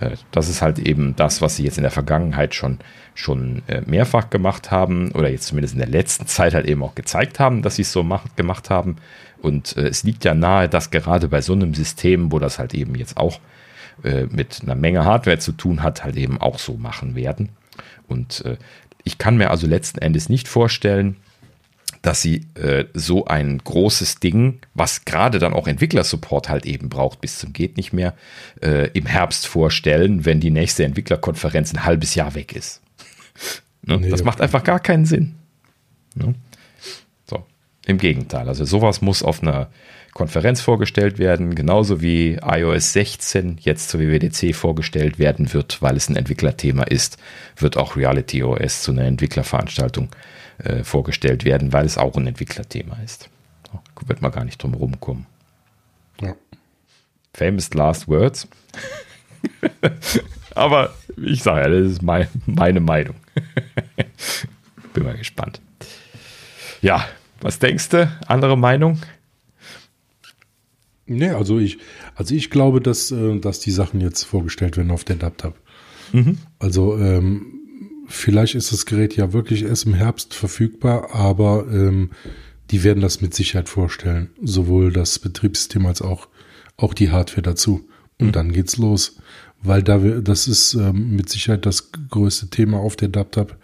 äh, 0.00 0.16
das 0.30 0.48
ist 0.48 0.62
halt 0.62 0.78
eben 0.78 1.14
das, 1.16 1.40
was 1.42 1.56
sie 1.56 1.64
jetzt 1.64 1.76
in 1.76 1.82
der 1.82 1.90
Vergangenheit 1.90 2.54
schon, 2.54 2.78
schon 3.14 3.62
äh, 3.68 3.82
mehrfach 3.86 4.30
gemacht 4.30 4.70
haben 4.70 5.12
oder 5.12 5.30
jetzt 5.30 5.46
zumindest 5.46 5.74
in 5.74 5.80
der 5.80 5.88
letzten 5.88 6.26
Zeit 6.26 6.54
halt 6.54 6.66
eben 6.66 6.82
auch 6.82 6.94
gezeigt 6.94 7.38
haben, 7.38 7.62
dass 7.62 7.76
sie 7.76 7.82
es 7.82 7.92
so 7.92 8.02
macht, 8.02 8.36
gemacht 8.36 8.70
haben. 8.70 8.96
Und 9.44 9.76
äh, 9.76 9.86
es 9.86 10.02
liegt 10.02 10.24
ja 10.24 10.34
nahe, 10.34 10.68
dass 10.68 10.90
gerade 10.90 11.28
bei 11.28 11.40
so 11.40 11.52
einem 11.52 11.74
System, 11.74 12.32
wo 12.32 12.38
das 12.38 12.58
halt 12.58 12.74
eben 12.74 12.94
jetzt 12.94 13.16
auch 13.16 13.40
mit 14.28 14.58
einer 14.62 14.74
Menge 14.74 15.04
Hardware 15.04 15.38
zu 15.38 15.52
tun 15.52 15.84
hat, 15.84 16.02
halt 16.02 16.16
eben 16.16 16.40
auch 16.40 16.58
so 16.58 16.74
machen 16.74 17.14
werden. 17.14 17.50
Und 18.08 18.44
ich 19.04 19.18
kann 19.18 19.36
mir 19.36 19.50
also 19.50 19.68
letzten 19.68 20.00
Endes 20.00 20.28
nicht 20.28 20.48
vorstellen, 20.48 21.16
dass 22.04 22.20
sie 22.20 22.46
äh, 22.54 22.84
so 22.92 23.24
ein 23.24 23.58
großes 23.58 24.16
Ding, 24.16 24.58
was 24.74 25.06
gerade 25.06 25.38
dann 25.38 25.54
auch 25.54 25.66
Entwicklersupport 25.66 26.50
halt 26.50 26.66
eben 26.66 26.90
braucht, 26.90 27.22
bis 27.22 27.38
zum 27.38 27.54
geht 27.54 27.78
nicht 27.78 27.94
mehr, 27.94 28.14
äh, 28.60 28.90
im 28.92 29.06
Herbst 29.06 29.46
vorstellen, 29.46 30.26
wenn 30.26 30.38
die 30.38 30.50
nächste 30.50 30.84
Entwicklerkonferenz 30.84 31.72
ein 31.72 31.84
halbes 31.84 32.14
Jahr 32.14 32.34
weg 32.34 32.52
ist. 32.52 32.82
ne? 33.82 33.98
nee, 33.98 34.10
das 34.10 34.22
macht 34.22 34.42
einfach 34.42 34.62
gar 34.64 34.80
keinen 34.80 35.06
Sinn. 35.06 35.36
Ne? 36.14 36.34
Im 37.86 37.98
Gegenteil. 37.98 38.48
Also 38.48 38.64
sowas 38.64 39.02
muss 39.02 39.22
auf 39.22 39.42
einer 39.42 39.68
Konferenz 40.14 40.60
vorgestellt 40.60 41.18
werden, 41.18 41.54
genauso 41.54 42.00
wie 42.00 42.38
iOS 42.42 42.92
16 42.92 43.58
jetzt 43.60 43.90
zur 43.90 44.00
WWDC 44.00 44.54
vorgestellt 44.54 45.18
werden 45.18 45.52
wird, 45.52 45.82
weil 45.82 45.96
es 45.96 46.08
ein 46.08 46.16
Entwicklerthema 46.16 46.84
ist, 46.84 47.18
wird 47.56 47.76
auch 47.76 47.96
Reality 47.96 48.42
OS 48.44 48.82
zu 48.82 48.92
einer 48.92 49.04
Entwicklerveranstaltung 49.04 50.08
äh, 50.58 50.84
vorgestellt 50.84 51.44
werden, 51.44 51.72
weil 51.72 51.84
es 51.84 51.98
auch 51.98 52.16
ein 52.16 52.28
Entwicklerthema 52.28 52.96
ist. 53.04 53.28
Da 53.64 53.80
wird 54.06 54.22
man 54.22 54.30
gar 54.30 54.44
nicht 54.44 54.62
drum 54.62 54.74
rumkommen. 54.74 55.26
Ja. 56.20 56.36
Famous 57.34 57.74
Last 57.74 58.06
Words. 58.06 58.46
Aber 60.54 60.94
ich 61.16 61.42
sage 61.42 61.62
ja, 61.62 61.68
das 61.68 61.92
ist 61.92 62.02
mein, 62.02 62.28
meine 62.46 62.78
Meinung. 62.78 63.16
Bin 64.94 65.02
mal 65.02 65.16
gespannt. 65.16 65.60
Ja, 66.80 67.04
was 67.44 67.58
denkst 67.58 67.90
du? 67.90 68.10
Andere 68.26 68.56
Meinung? 68.56 68.98
Nee, 71.06 71.28
also 71.28 71.58
ich, 71.58 71.76
also 72.14 72.34
ich 72.34 72.48
glaube, 72.48 72.80
dass, 72.80 73.10
äh, 73.10 73.38
dass 73.38 73.60
die 73.60 73.70
Sachen 73.70 74.00
jetzt 74.00 74.24
vorgestellt 74.24 74.78
werden 74.78 74.90
auf 74.90 75.04
der 75.04 75.16
DAPTAP. 75.16 75.54
Mhm. 76.12 76.38
Also 76.58 76.96
ähm, 76.96 77.60
vielleicht 78.06 78.54
ist 78.54 78.72
das 78.72 78.86
Gerät 78.86 79.14
ja 79.14 79.34
wirklich 79.34 79.62
erst 79.62 79.84
im 79.84 79.92
Herbst 79.92 80.32
verfügbar, 80.32 81.14
aber 81.14 81.66
ähm, 81.70 82.12
die 82.70 82.82
werden 82.82 83.02
das 83.02 83.20
mit 83.20 83.34
Sicherheit 83.34 83.68
vorstellen. 83.68 84.30
Sowohl 84.42 84.90
das 84.90 85.18
Betriebssystem 85.18 85.84
als 85.84 86.00
auch, 86.00 86.28
auch 86.78 86.94
die 86.94 87.10
Hardware 87.10 87.42
dazu. 87.42 87.86
Und 88.18 88.28
mhm. 88.28 88.32
dann 88.32 88.52
geht's 88.52 88.78
los. 88.78 89.18
Weil 89.62 89.82
da 89.82 90.02
wir, 90.02 90.22
das 90.22 90.48
ist 90.48 90.72
ähm, 90.72 91.14
mit 91.14 91.28
Sicherheit 91.28 91.66
das 91.66 91.92
größte 91.92 92.48
Thema 92.48 92.78
auf 92.78 92.96
der 92.96 93.08
DubDub, 93.08 93.54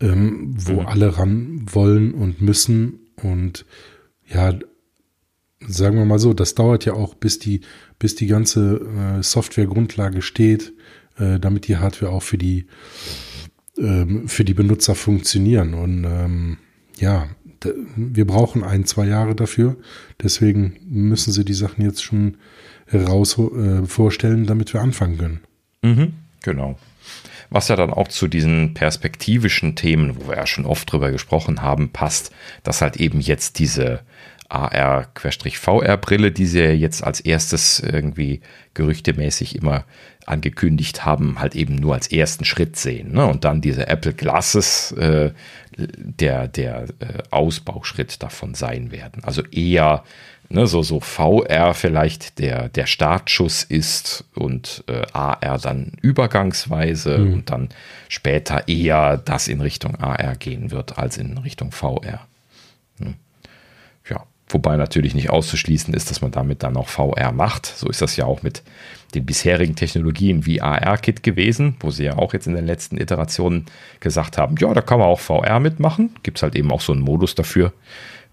ähm, 0.00 0.54
wo 0.56 0.80
mhm. 0.80 0.86
alle 0.86 1.18
ran 1.18 1.66
wollen 1.66 2.12
und 2.14 2.40
müssen. 2.40 3.00
Und 3.22 3.66
ja, 4.26 4.54
sagen 5.66 5.96
wir 5.96 6.04
mal 6.04 6.18
so, 6.18 6.32
das 6.32 6.54
dauert 6.54 6.84
ja 6.84 6.94
auch, 6.94 7.14
bis 7.14 7.38
die, 7.38 7.60
bis 7.98 8.14
die 8.14 8.26
ganze 8.26 9.18
äh, 9.18 9.22
Softwaregrundlage 9.22 10.22
steht, 10.22 10.72
äh, 11.18 11.38
damit 11.38 11.68
die 11.68 11.76
Hardware 11.76 12.12
auch 12.12 12.22
für 12.22 12.38
die, 12.38 12.66
ähm, 13.78 14.28
für 14.28 14.44
die 14.44 14.54
Benutzer 14.54 14.94
funktionieren. 14.94 15.74
Und 15.74 16.04
ähm, 16.04 16.58
ja, 16.98 17.28
wir 17.96 18.26
brauchen 18.26 18.64
ein, 18.64 18.86
zwei 18.86 19.06
Jahre 19.06 19.34
dafür. 19.34 19.76
Deswegen 20.22 20.78
müssen 20.88 21.32
sie 21.32 21.44
die 21.44 21.54
Sachen 21.54 21.84
jetzt 21.84 22.02
schon 22.02 22.38
raus 22.92 23.38
äh, 23.38 23.84
vorstellen, 23.84 24.46
damit 24.46 24.72
wir 24.72 24.80
anfangen 24.80 25.18
können. 25.18 25.40
Mhm, 25.82 26.12
genau. 26.42 26.78
Was 27.50 27.68
ja 27.68 27.76
dann 27.76 27.92
auch 27.92 28.08
zu 28.08 28.28
diesen 28.28 28.74
perspektivischen 28.74 29.74
Themen, 29.74 30.16
wo 30.16 30.28
wir 30.28 30.36
ja 30.36 30.46
schon 30.46 30.66
oft 30.66 30.90
drüber 30.90 31.10
gesprochen 31.10 31.62
haben, 31.62 31.90
passt, 31.90 32.32
dass 32.62 32.80
halt 32.80 32.96
eben 32.96 33.20
jetzt 33.20 33.58
diese 33.58 34.00
AR-VR-Brille, 34.48 36.32
die 36.32 36.46
sie 36.46 36.60
jetzt 36.60 37.04
als 37.04 37.20
erstes 37.20 37.80
irgendwie 37.80 38.40
gerüchtemäßig 38.74 39.56
immer 39.56 39.84
angekündigt 40.26 41.04
haben, 41.04 41.40
halt 41.40 41.54
eben 41.54 41.76
nur 41.76 41.94
als 41.94 42.10
ersten 42.10 42.44
Schritt 42.44 42.76
sehen. 42.76 43.12
Ne? 43.12 43.26
Und 43.26 43.44
dann 43.44 43.60
diese 43.60 43.86
Apple 43.86 44.12
Glasses 44.12 44.92
äh, 44.92 45.32
der, 45.76 46.48
der 46.48 46.84
äh, 46.98 47.22
Ausbauschritt 47.30 48.22
davon 48.22 48.54
sein 48.54 48.92
werden. 48.92 49.24
Also 49.24 49.42
eher 49.50 50.04
ne, 50.50 50.66
so, 50.66 50.82
so 50.82 51.00
VR 51.00 51.74
vielleicht 51.74 52.38
der, 52.38 52.68
der 52.68 52.86
Startschuss 52.86 53.62
ist 53.62 54.24
und 54.34 54.84
äh, 54.88 55.06
AR 55.12 55.58
dann 55.58 55.92
übergangsweise 56.02 57.18
mhm. 57.18 57.32
und 57.32 57.50
dann 57.50 57.68
später 58.08 58.68
eher 58.68 59.16
das 59.16 59.48
in 59.48 59.60
Richtung 59.60 59.96
AR 59.96 60.36
gehen 60.36 60.70
wird 60.70 60.98
als 60.98 61.16
in 61.16 61.38
Richtung 61.38 61.72
VR. 61.72 62.26
Hm. 62.98 63.14
Ja, 64.08 64.24
wobei 64.48 64.76
natürlich 64.76 65.14
nicht 65.14 65.30
auszuschließen 65.30 65.94
ist, 65.94 66.10
dass 66.10 66.20
man 66.20 66.32
damit 66.32 66.62
dann 66.62 66.76
auch 66.76 66.88
VR 66.88 67.32
macht. 67.32 67.66
So 67.66 67.88
ist 67.88 68.02
das 68.02 68.16
ja 68.16 68.26
auch 68.26 68.42
mit 68.42 68.62
den 69.14 69.24
bisherigen 69.24 69.76
Technologien 69.76 70.46
wie 70.46 70.60
AR-Kit 70.60 71.22
gewesen, 71.22 71.76
wo 71.80 71.90
sie 71.90 72.04
ja 72.04 72.18
auch 72.18 72.32
jetzt 72.32 72.46
in 72.46 72.54
den 72.54 72.66
letzten 72.66 73.00
Iterationen 73.00 73.66
gesagt 74.00 74.38
haben, 74.38 74.56
ja, 74.58 74.72
da 74.74 74.80
kann 74.80 74.98
man 74.98 75.08
auch 75.08 75.20
VR 75.20 75.60
mitmachen. 75.60 76.14
Gibt 76.22 76.38
es 76.38 76.42
halt 76.42 76.56
eben 76.56 76.70
auch 76.72 76.80
so 76.80 76.92
einen 76.92 77.02
Modus 77.02 77.34
dafür, 77.34 77.72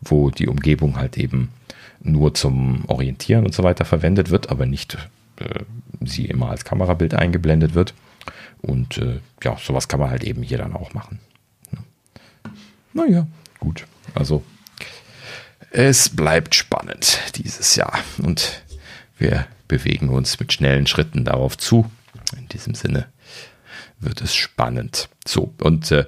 wo 0.02 0.30
die 0.30 0.48
Umgebung 0.48 0.98
halt 0.98 1.18
eben 1.18 1.50
nur 2.08 2.34
zum 2.34 2.86
Orientieren 2.88 3.46
und 3.46 3.54
so 3.54 3.64
weiter 3.64 3.86
verwendet 3.86 4.30
wird, 4.30 4.50
aber 4.50 4.66
nicht 4.66 4.98
äh, 5.40 5.64
sie 6.02 6.26
immer 6.26 6.50
als 6.50 6.66
Kamerabild 6.66 7.14
eingeblendet 7.14 7.74
wird. 7.74 7.94
Und 8.62 8.98
äh, 8.98 9.20
ja, 9.44 9.58
sowas 9.58 9.88
kann 9.88 10.00
man 10.00 10.10
halt 10.10 10.24
eben 10.24 10.42
hier 10.42 10.58
dann 10.58 10.74
auch 10.74 10.94
machen. 10.94 11.20
Naja, 12.94 13.28
gut. 13.60 13.86
Also 14.16 14.44
es 15.70 16.10
bleibt 16.10 16.56
spannend 16.56 17.20
dieses 17.36 17.76
Jahr 17.76 18.00
und 18.24 18.64
wir 19.20 19.46
bewegen 19.68 20.10
uns 20.10 20.40
mit 20.40 20.52
schnellen 20.52 20.88
Schritten 20.88 21.24
darauf 21.24 21.58
zu. 21.58 21.90
In 22.36 22.48
diesem 22.48 22.74
Sinne 22.74 23.08
wird 24.00 24.22
es 24.22 24.34
spannend. 24.34 25.10
So, 25.28 25.54
und 25.62 25.92
äh, 25.92 26.06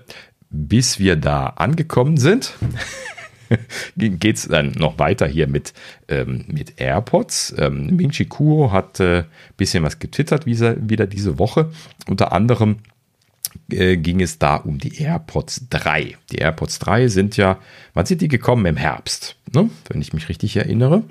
bis 0.50 0.98
wir 0.98 1.16
da 1.16 1.48
angekommen 1.48 2.18
sind, 2.18 2.54
geht 3.96 4.38
es 4.38 4.48
dann 4.48 4.72
noch 4.72 5.00
weiter 5.00 5.28
hier 5.28 5.48
mit, 5.48 5.74
ähm, 6.08 6.46
mit 6.48 6.80
AirPods. 6.80 7.56
Ähm, 7.58 7.96
Ming-Chi 7.96 8.26
Kuo 8.26 8.72
hat 8.72 9.00
ein 9.00 9.22
äh, 9.22 9.24
bisschen 9.58 9.84
was 9.84 10.00
getwittert 10.00 10.46
wieder 10.46 11.08
diese 11.08 11.40
Woche. 11.40 11.72
Unter 12.08 12.32
anderem 12.32 12.78
äh, 13.72 13.98
ging 13.98 14.22
es 14.22 14.40
da 14.40 14.56
um 14.56 14.78
die 14.78 15.02
AirPods 15.02 15.68
3. 15.70 16.18
Die 16.32 16.38
AirPods 16.38 16.80
3 16.80 17.08
sind 17.08 17.38
ja, 17.38 17.60
wann 17.94 18.06
sind 18.06 18.22
die 18.22 18.28
gekommen? 18.28 18.66
Im 18.66 18.78
Herbst, 18.78 19.36
ne? 19.54 19.70
wenn 19.90 20.02
ich 20.02 20.14
mich 20.14 20.30
richtig 20.30 20.56
erinnere. 20.58 21.04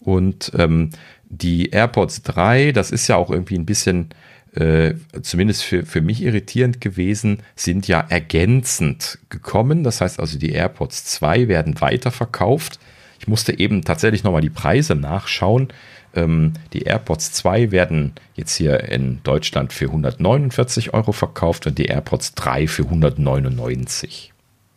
Und 0.00 0.52
ähm, 0.56 0.90
die 1.28 1.70
AirPods 1.70 2.22
3, 2.22 2.72
das 2.72 2.90
ist 2.90 3.08
ja 3.08 3.16
auch 3.16 3.30
irgendwie 3.30 3.56
ein 3.56 3.66
bisschen 3.66 4.10
äh, 4.54 4.94
zumindest 5.22 5.62
für, 5.62 5.84
für 5.84 6.00
mich 6.00 6.22
irritierend 6.22 6.80
gewesen, 6.80 7.38
sind 7.54 7.86
ja 7.86 8.00
ergänzend 8.00 9.18
gekommen. 9.28 9.84
Das 9.84 10.00
heißt 10.00 10.18
also, 10.18 10.38
die 10.38 10.50
AirPods 10.50 11.04
2 11.04 11.48
werden 11.48 11.80
weiterverkauft. 11.80 12.80
Ich 13.20 13.28
musste 13.28 13.58
eben 13.58 13.84
tatsächlich 13.84 14.24
nochmal 14.24 14.40
die 14.40 14.50
Preise 14.50 14.94
nachschauen. 14.96 15.68
Ähm, 16.14 16.54
die 16.72 16.82
AirPods 16.82 17.32
2 17.32 17.70
werden 17.70 18.12
jetzt 18.34 18.56
hier 18.56 18.80
in 18.90 19.20
Deutschland 19.22 19.72
für 19.72 19.86
149 19.86 20.94
Euro 20.94 21.12
verkauft 21.12 21.66
und 21.66 21.78
die 21.78 21.86
AirPods 21.86 22.34
3 22.34 22.66
für 22.66 22.84
199. 22.84 24.32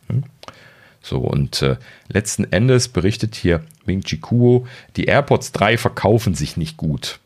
Hm? 0.08 0.22
So, 1.02 1.18
und 1.18 1.62
äh, 1.62 1.76
letzten 2.08 2.44
Endes 2.52 2.88
berichtet 2.88 3.34
hier 3.34 3.64
Ming 3.86 4.02
Chi 4.02 4.18
Kuo, 4.18 4.66
die 4.96 5.04
AirPods 5.04 5.52
3 5.52 5.76
verkaufen 5.78 6.34
sich 6.34 6.56
nicht 6.56 6.76
gut. 6.76 7.18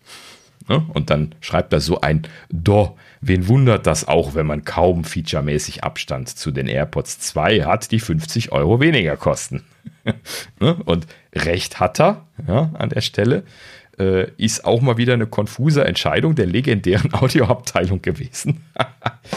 Ne? 0.68 0.84
Und 0.92 1.10
dann 1.10 1.34
schreibt 1.40 1.72
er 1.72 1.80
so 1.80 2.00
ein 2.00 2.22
Do. 2.50 2.96
Wen 3.20 3.48
wundert 3.48 3.86
das 3.86 4.06
auch, 4.06 4.34
wenn 4.34 4.46
man 4.46 4.64
kaum 4.64 5.04
featuremäßig 5.04 5.82
Abstand 5.82 6.28
zu 6.28 6.50
den 6.50 6.68
AirPods 6.68 7.18
2 7.20 7.64
hat, 7.64 7.90
die 7.90 8.00
50 8.00 8.52
Euro 8.52 8.80
weniger 8.80 9.16
kosten. 9.16 9.64
ne? 10.60 10.74
Und 10.84 11.06
recht 11.34 11.80
hat 11.80 12.00
er 12.00 12.26
ja, 12.46 12.70
an 12.74 12.90
der 12.90 13.00
Stelle. 13.00 13.44
Äh, 13.98 14.30
ist 14.36 14.64
auch 14.64 14.80
mal 14.80 14.96
wieder 14.96 15.14
eine 15.14 15.26
konfuse 15.26 15.84
Entscheidung 15.84 16.36
der 16.36 16.46
legendären 16.46 17.12
Audioabteilung 17.14 18.00
gewesen. 18.00 18.62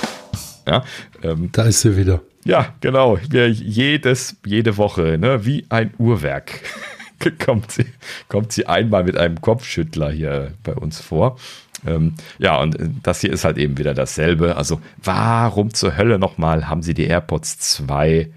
ja, 0.68 0.84
ähm, 1.24 1.50
da 1.52 1.64
ist 1.64 1.82
sie 1.82 1.98
wieder. 1.98 2.22
Ja, 2.44 2.74
genau. 2.82 3.18
Jedes, 3.18 4.36
jede 4.46 4.78
Woche, 4.78 5.18
ne? 5.18 5.46
wie 5.46 5.66
ein 5.70 5.94
Uhrwerk. 5.98 6.62
kommt, 7.46 7.72
sie, 7.72 7.86
kommt 8.28 8.52
sie 8.52 8.66
einmal 8.68 9.04
mit 9.04 9.18
einem 9.18 9.40
Kopfschüttler 9.42 10.12
hier 10.12 10.54
bei 10.64 10.74
uns 10.74 11.00
vor. 11.00 11.38
Ähm, 11.86 12.16
ja, 12.38 12.60
und 12.60 12.80
äh, 12.80 12.90
das 13.04 13.22
hier 13.22 13.32
ist 13.32 13.44
halt 13.44 13.58
eben 13.58 13.78
wieder 13.78 13.94
dasselbe. 13.94 14.56
Also, 14.56 14.82
warum 15.04 15.74
zur 15.74 15.98
Hölle 15.98 16.20
nochmal 16.20 16.68
haben 16.68 16.84
sie 16.84 16.94
die 16.94 17.06
AirPods 17.06 17.60
2 17.60 18.30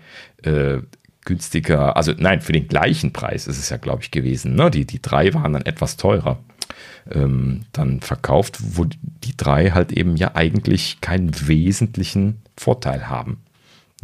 äh, 0.42 0.78
günstiger, 1.24 1.96
also 1.96 2.12
nein, 2.16 2.40
für 2.40 2.52
den 2.52 2.68
gleichen 2.68 3.12
Preis 3.12 3.46
ist 3.46 3.58
es 3.58 3.70
ja, 3.70 3.76
glaube 3.76 4.02
ich, 4.02 4.10
gewesen. 4.10 4.54
Ne? 4.54 4.70
Die, 4.70 4.86
die 4.86 5.00
drei 5.00 5.32
waren 5.34 5.54
dann 5.54 5.66
etwas 5.66 5.96
teurer. 5.96 6.38
Ähm, 7.10 7.64
dann 7.72 8.00
verkauft, 8.00 8.58
wo 8.60 8.84
die 8.84 9.36
drei 9.36 9.70
halt 9.70 9.92
eben 9.92 10.16
ja 10.16 10.34
eigentlich 10.34 11.00
keinen 11.00 11.32
wesentlichen 11.48 12.40
Vorteil 12.56 13.08
haben. 13.08 13.43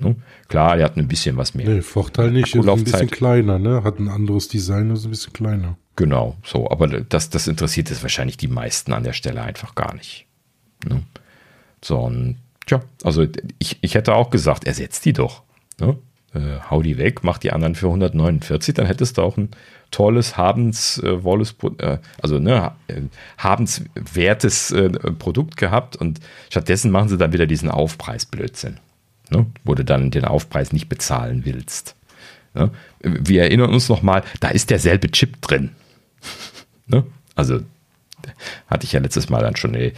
Ne? 0.00 0.16
Klar, 0.48 0.78
er 0.78 0.84
hat 0.86 0.96
ein 0.96 1.08
bisschen 1.08 1.36
was 1.36 1.54
mehr. 1.54 1.68
Nee, 1.68 1.82
Vorteil 1.82 2.30
nicht, 2.30 2.54
ist 2.54 2.68
ein 2.68 2.84
bisschen 2.84 3.10
kleiner, 3.10 3.58
ne? 3.58 3.84
Hat 3.84 3.98
ein 3.98 4.08
anderes 4.08 4.48
Design, 4.48 4.90
ist 4.90 5.04
ein 5.04 5.10
bisschen 5.10 5.32
kleiner. 5.32 5.76
Genau, 5.96 6.36
so, 6.42 6.70
aber 6.70 6.88
das, 6.88 7.30
das 7.30 7.46
interessiert 7.46 7.90
jetzt 7.90 8.02
wahrscheinlich 8.02 8.36
die 8.36 8.48
meisten 8.48 8.92
an 8.92 9.04
der 9.04 9.12
Stelle 9.12 9.42
einfach 9.42 9.74
gar 9.74 9.94
nicht. 9.94 10.26
Ne? 10.88 11.02
So, 11.84 11.98
und 11.98 12.38
tja, 12.66 12.80
also 13.04 13.26
ich, 13.58 13.78
ich 13.82 13.94
hätte 13.94 14.14
auch 14.14 14.30
gesagt, 14.30 14.64
ersetzt 14.64 15.04
die 15.04 15.12
doch. 15.12 15.42
Ne? 15.78 15.98
Äh, 16.32 16.60
hau 16.70 16.80
die 16.82 16.96
weg, 16.96 17.22
mach 17.22 17.38
die 17.38 17.52
anderen 17.52 17.74
für 17.74 17.86
149, 17.86 18.74
dann 18.74 18.86
hättest 18.86 19.18
du 19.18 19.22
auch 19.22 19.36
ein 19.36 19.50
tolles, 19.90 20.36
habenswolles, 20.36 21.56
äh, 21.78 21.98
also 22.22 22.38
ne, 22.38 22.72
äh, 22.88 23.02
habenswertes 23.36 24.70
äh, 24.70 24.88
Produkt 25.18 25.56
gehabt 25.56 25.96
und 25.96 26.20
stattdessen 26.48 26.90
machen 26.90 27.08
sie 27.08 27.18
dann 27.18 27.32
wieder 27.32 27.46
diesen 27.46 27.68
Aufpreisblödsinn 27.68 28.78
ne? 29.30 29.46
wo 29.64 29.74
du 29.74 29.84
dann 29.84 30.10
den 30.10 30.24
Aufpreis 30.24 30.72
nicht 30.72 30.88
bezahlen 30.88 31.44
willst. 31.44 31.94
Ne? 32.54 32.70
Wir 33.00 33.42
erinnern 33.42 33.72
uns 33.72 33.88
nochmal, 33.88 34.22
da 34.40 34.48
ist 34.48 34.70
derselbe 34.70 35.10
Chip 35.10 35.40
drin. 35.40 35.70
ne? 36.86 37.04
Also 37.34 37.60
hatte 38.66 38.84
ich 38.84 38.92
ja 38.92 39.00
letztes 39.00 39.28
Mal 39.28 39.42
dann 39.42 39.56
schon 39.56 39.72
den 39.72 39.94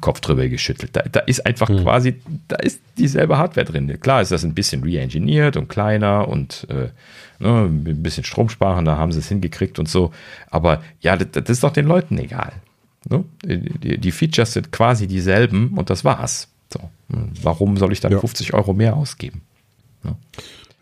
Kopf 0.00 0.20
drüber 0.20 0.48
geschüttelt. 0.48 0.90
Da, 0.94 1.02
da 1.02 1.20
ist 1.20 1.44
einfach 1.46 1.68
hm. 1.68 1.82
quasi, 1.82 2.16
da 2.48 2.56
ist 2.56 2.80
dieselbe 2.98 3.38
Hardware 3.38 3.66
drin. 3.66 4.00
Klar 4.00 4.22
ist 4.22 4.32
das 4.32 4.44
ein 4.44 4.54
bisschen 4.54 4.82
re-engineert 4.82 5.56
und 5.56 5.68
kleiner 5.68 6.28
und 6.28 6.66
äh, 6.70 6.88
ne, 7.38 7.64
ein 7.64 8.02
bisschen 8.02 8.24
stromsparender 8.24 8.96
haben 8.96 9.12
sie 9.12 9.18
es 9.18 9.28
hingekriegt 9.28 9.78
und 9.78 9.88
so. 9.88 10.12
Aber 10.50 10.82
ja, 11.00 11.16
das, 11.16 11.28
das 11.32 11.50
ist 11.50 11.62
doch 11.62 11.72
den 11.72 11.86
Leuten 11.86 12.18
egal. 12.18 12.52
Ne? 13.08 13.24
Die, 13.44 13.98
die, 13.98 14.12
Features 14.12 14.52
sind 14.52 14.72
quasi 14.72 15.06
dieselben 15.06 15.74
und 15.76 15.90
das 15.90 16.04
war's. 16.04 16.48
Warum 17.08 17.76
soll 17.76 17.92
ich 17.92 18.00
dann 18.00 18.12
ja. 18.12 18.20
50 18.20 18.54
Euro 18.54 18.74
mehr 18.74 18.96
ausgeben? 18.96 19.42
Ja. 20.04 20.16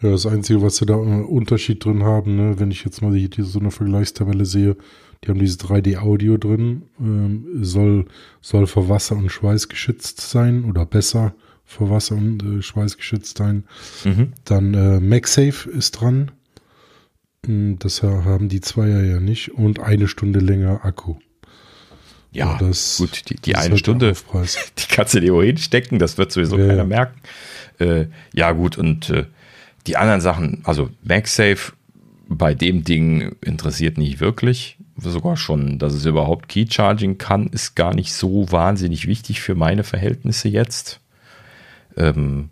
ja. 0.03 0.11
das 0.11 0.27
Einzige, 0.27 0.63
was 0.63 0.77
sie 0.77 0.87
da 0.87 0.95
äh, 0.95 1.23
Unterschied 1.23 1.85
drin 1.85 2.05
haben, 2.05 2.37
ne, 2.37 2.59
wenn 2.59 2.71
ich 2.71 2.85
jetzt 2.85 3.03
mal 3.03 3.15
hier 3.15 3.29
so 3.45 3.59
eine 3.59 3.71
Vergleichstabelle 3.71 4.47
sehe, 4.47 4.77
die 5.23 5.31
haben 5.31 5.39
dieses 5.39 5.61
3D-Audio 5.61 6.37
drin, 6.37 6.83
ähm, 7.01 7.47
soll, 7.63 8.07
soll 8.41 8.67
vor 8.67 8.89
Wasser 8.89 9.17
und 9.17 9.31
Schweiß 9.31 9.69
geschützt 9.69 10.21
sein 10.21 10.65
oder 10.65 10.85
besser 10.85 11.35
vor 11.65 11.91
Wasser 11.91 12.15
und 12.17 12.43
äh, 12.43 12.63
Schweiß 12.63 12.97
geschützt 12.97 13.39
sein. 13.39 13.65
Mhm. 14.05 14.33
Dann 14.45 14.75
äh, 14.75 15.01
MagSafe 15.01 15.71
ist 15.71 15.93
dran. 15.93 16.31
Hm, 17.47 17.79
das 17.79 18.03
haben 18.03 18.49
die 18.49 18.61
Zweier 18.61 19.03
ja 19.03 19.21
nicht. 19.21 19.53
Und 19.55 19.81
eine 19.81 20.09
Stunde 20.09 20.41
länger 20.41 20.85
Akku. 20.85 21.17
Ja, 22.35 22.59
das, 22.59 22.99
gut, 22.99 23.31
die, 23.31 23.37
die 23.37 23.53
das 23.53 23.63
eine 23.63 23.71
halt 23.71 23.81
Stunde, 23.81 24.13
die 24.79 24.87
kannst 24.89 25.15
du 25.15 25.21
dir 25.21 25.33
wohl 25.33 25.47
hinstecken, 25.47 25.99
das 25.99 26.19
wird 26.19 26.33
sowieso 26.33 26.59
Ja, 26.59 26.67
keiner 26.67 26.79
ja. 26.79 26.85
merken. 26.85 27.21
Äh, 27.79 28.07
ja, 28.33 28.53
gut, 28.53 28.77
und 28.77 29.11
äh, 29.11 29.25
die 29.87 29.97
anderen 29.97 30.21
Sachen, 30.21 30.61
also 30.65 30.91
MagSafe 31.03 31.73
bei 32.29 32.55
dem 32.55 32.85
Ding 32.85 33.37
interessiert 33.43 33.99
nicht 33.99 34.21
wirklich. 34.21 34.79
Sogar 34.97 35.37
schon, 35.37 35.79
dass 35.79 35.93
es 35.93 36.05
überhaupt 36.07 36.49
Key 36.49 36.67
Charging 36.71 37.19
kann, 37.19 37.49
ist 37.49 37.75
gar 37.75 37.95
nicht 37.95 38.13
so 38.13 38.51
wahnsinnig 38.51 39.07
wichtig 39.07 39.41
für 39.41 39.55
meine 39.55 39.83
Verhältnisse 39.85 40.49
jetzt. 40.49 41.01
Ähm, 41.97 42.51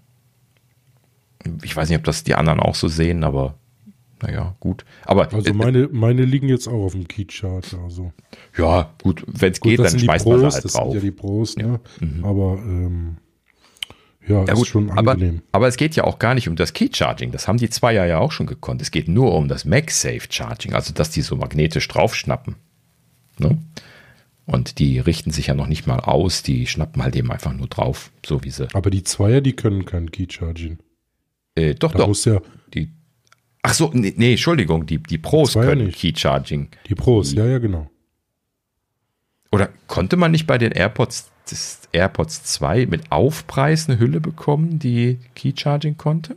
ich 1.62 1.74
weiß 1.74 1.88
nicht, 1.88 1.98
ob 1.98 2.04
das 2.04 2.24
die 2.24 2.34
anderen 2.34 2.60
auch 2.60 2.74
so 2.74 2.88
sehen, 2.88 3.24
aber 3.24 3.54
naja, 4.22 4.56
gut. 4.60 4.84
Aber 5.04 5.32
Also 5.32 5.50
äh, 5.50 5.52
meine, 5.52 5.88
meine 5.92 6.24
liegen 6.24 6.48
jetzt 6.48 6.68
auch 6.68 6.84
auf 6.84 6.92
dem 6.92 7.06
Keychart. 7.08 7.74
Also. 7.84 8.12
ja, 8.56 8.94
gut, 9.02 9.24
wenn 9.26 9.52
es 9.52 9.60
geht, 9.60 9.78
das 9.78 9.92
dann 9.92 10.00
schmeißt 10.00 10.26
man 10.26 10.40
Pros, 10.40 10.54
halt 10.54 10.64
das 10.64 10.72
drauf. 10.72 10.92
sind 10.92 10.94
ja 10.94 11.00
die 11.00 11.10
Pros, 11.10 11.54
Ja. 11.56 11.80
Mhm. 12.00 12.20
ne? 12.20 12.24
Aber 12.26 12.58
ähm, 12.64 13.16
ja, 14.26 14.44
Ja 14.44 14.52
ist 14.52 14.54
gut, 14.54 14.66
schon 14.68 14.90
aber, 14.90 15.12
angenehm. 15.12 15.42
aber 15.50 15.66
es 15.68 15.76
geht 15.76 15.96
ja 15.96 16.04
auch 16.04 16.18
gar 16.20 16.34
nicht 16.34 16.48
um 16.48 16.54
das 16.56 16.72
Key 16.72 16.88
Charging. 16.92 17.32
Das 17.32 17.48
haben 17.48 17.58
die 17.58 17.68
Zweier 17.70 18.06
ja 18.06 18.18
auch 18.18 18.30
schon 18.32 18.46
gekonnt. 18.46 18.80
Es 18.80 18.90
geht 18.92 19.08
nur 19.08 19.34
um 19.34 19.48
das 19.48 19.64
MagSafe 19.64 20.28
Charging, 20.30 20.74
also 20.74 20.92
dass 20.94 21.10
die 21.10 21.22
so 21.22 21.34
magnetisch 21.36 21.88
draufschnappen. 21.88 22.54
Ne? 23.38 23.58
Und 24.46 24.78
die 24.78 24.98
richten 24.98 25.30
sich 25.30 25.48
ja 25.48 25.54
noch 25.54 25.66
nicht 25.68 25.86
mal 25.86 26.00
aus, 26.00 26.42
die 26.42 26.66
schnappen 26.66 27.02
halt 27.02 27.16
eben 27.16 27.30
einfach 27.32 27.52
nur 27.52 27.66
drauf, 27.68 28.10
so 28.26 28.42
wie 28.44 28.50
sie. 28.50 28.68
Aber 28.74 28.90
die 28.90 29.02
Zweier, 29.04 29.40
die 29.40 29.54
können 29.54 29.84
kein 29.86 30.10
Keycharging. 30.10 30.78
Äh, 31.54 31.74
doch, 31.74 31.92
Da 31.92 31.98
doch. 31.98 32.08
muss 32.08 32.24
ja 32.24 32.40
Die, 32.74 32.90
ach 33.62 33.74
so, 33.74 33.90
nee, 33.92 34.12
nee, 34.16 34.32
Entschuldigung, 34.32 34.86
die, 34.86 34.98
die 34.98 35.18
Pros 35.18 35.54
können 35.54 35.86
nicht. 35.86 35.98
Key 35.98 36.12
Charging. 36.14 36.68
die 36.88 36.94
Pros, 36.94 37.32
ja, 37.32 37.46
ja, 37.46 37.58
genau. 37.58 37.88
Oder 39.50 39.68
konnte 39.86 40.16
man 40.16 40.30
nicht 40.30 40.46
bei 40.46 40.58
den 40.58 40.72
AirPods, 40.72 41.30
des 41.50 41.80
AirPods 41.92 42.44
2 42.44 42.86
mit 42.86 43.10
Aufpreis 43.10 43.88
eine 43.88 43.98
Hülle 43.98 44.20
bekommen, 44.20 44.78
die 44.78 45.18
Key 45.34 45.52
Charging 45.54 45.96
konnte? 45.96 46.36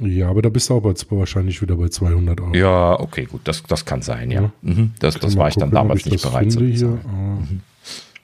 Ja, 0.00 0.28
aber 0.28 0.42
da 0.42 0.48
bist 0.48 0.70
du 0.70 0.74
auch 0.74 0.80
bei, 0.80 0.94
wahrscheinlich 1.10 1.62
wieder 1.62 1.76
bei 1.76 1.88
200 1.88 2.40
Euro. 2.40 2.54
Ja, 2.54 2.98
okay, 2.98 3.26
gut, 3.26 3.42
das, 3.44 3.62
das 3.62 3.84
kann 3.84 4.02
sein, 4.02 4.30
ja. 4.30 4.42
Ja. 4.42 4.52
Mhm, 4.62 4.92
das 4.98 5.18
das 5.18 5.36
war 5.36 5.48
ich 5.48 5.54
dann 5.54 5.70
gucken, 5.70 5.74
damals 5.74 6.06
ich 6.06 6.12
nicht 6.12 6.22
bereit 6.22 6.50
zu 6.50 6.58
bezahlen. 6.60 7.00
Ah, 7.06 7.38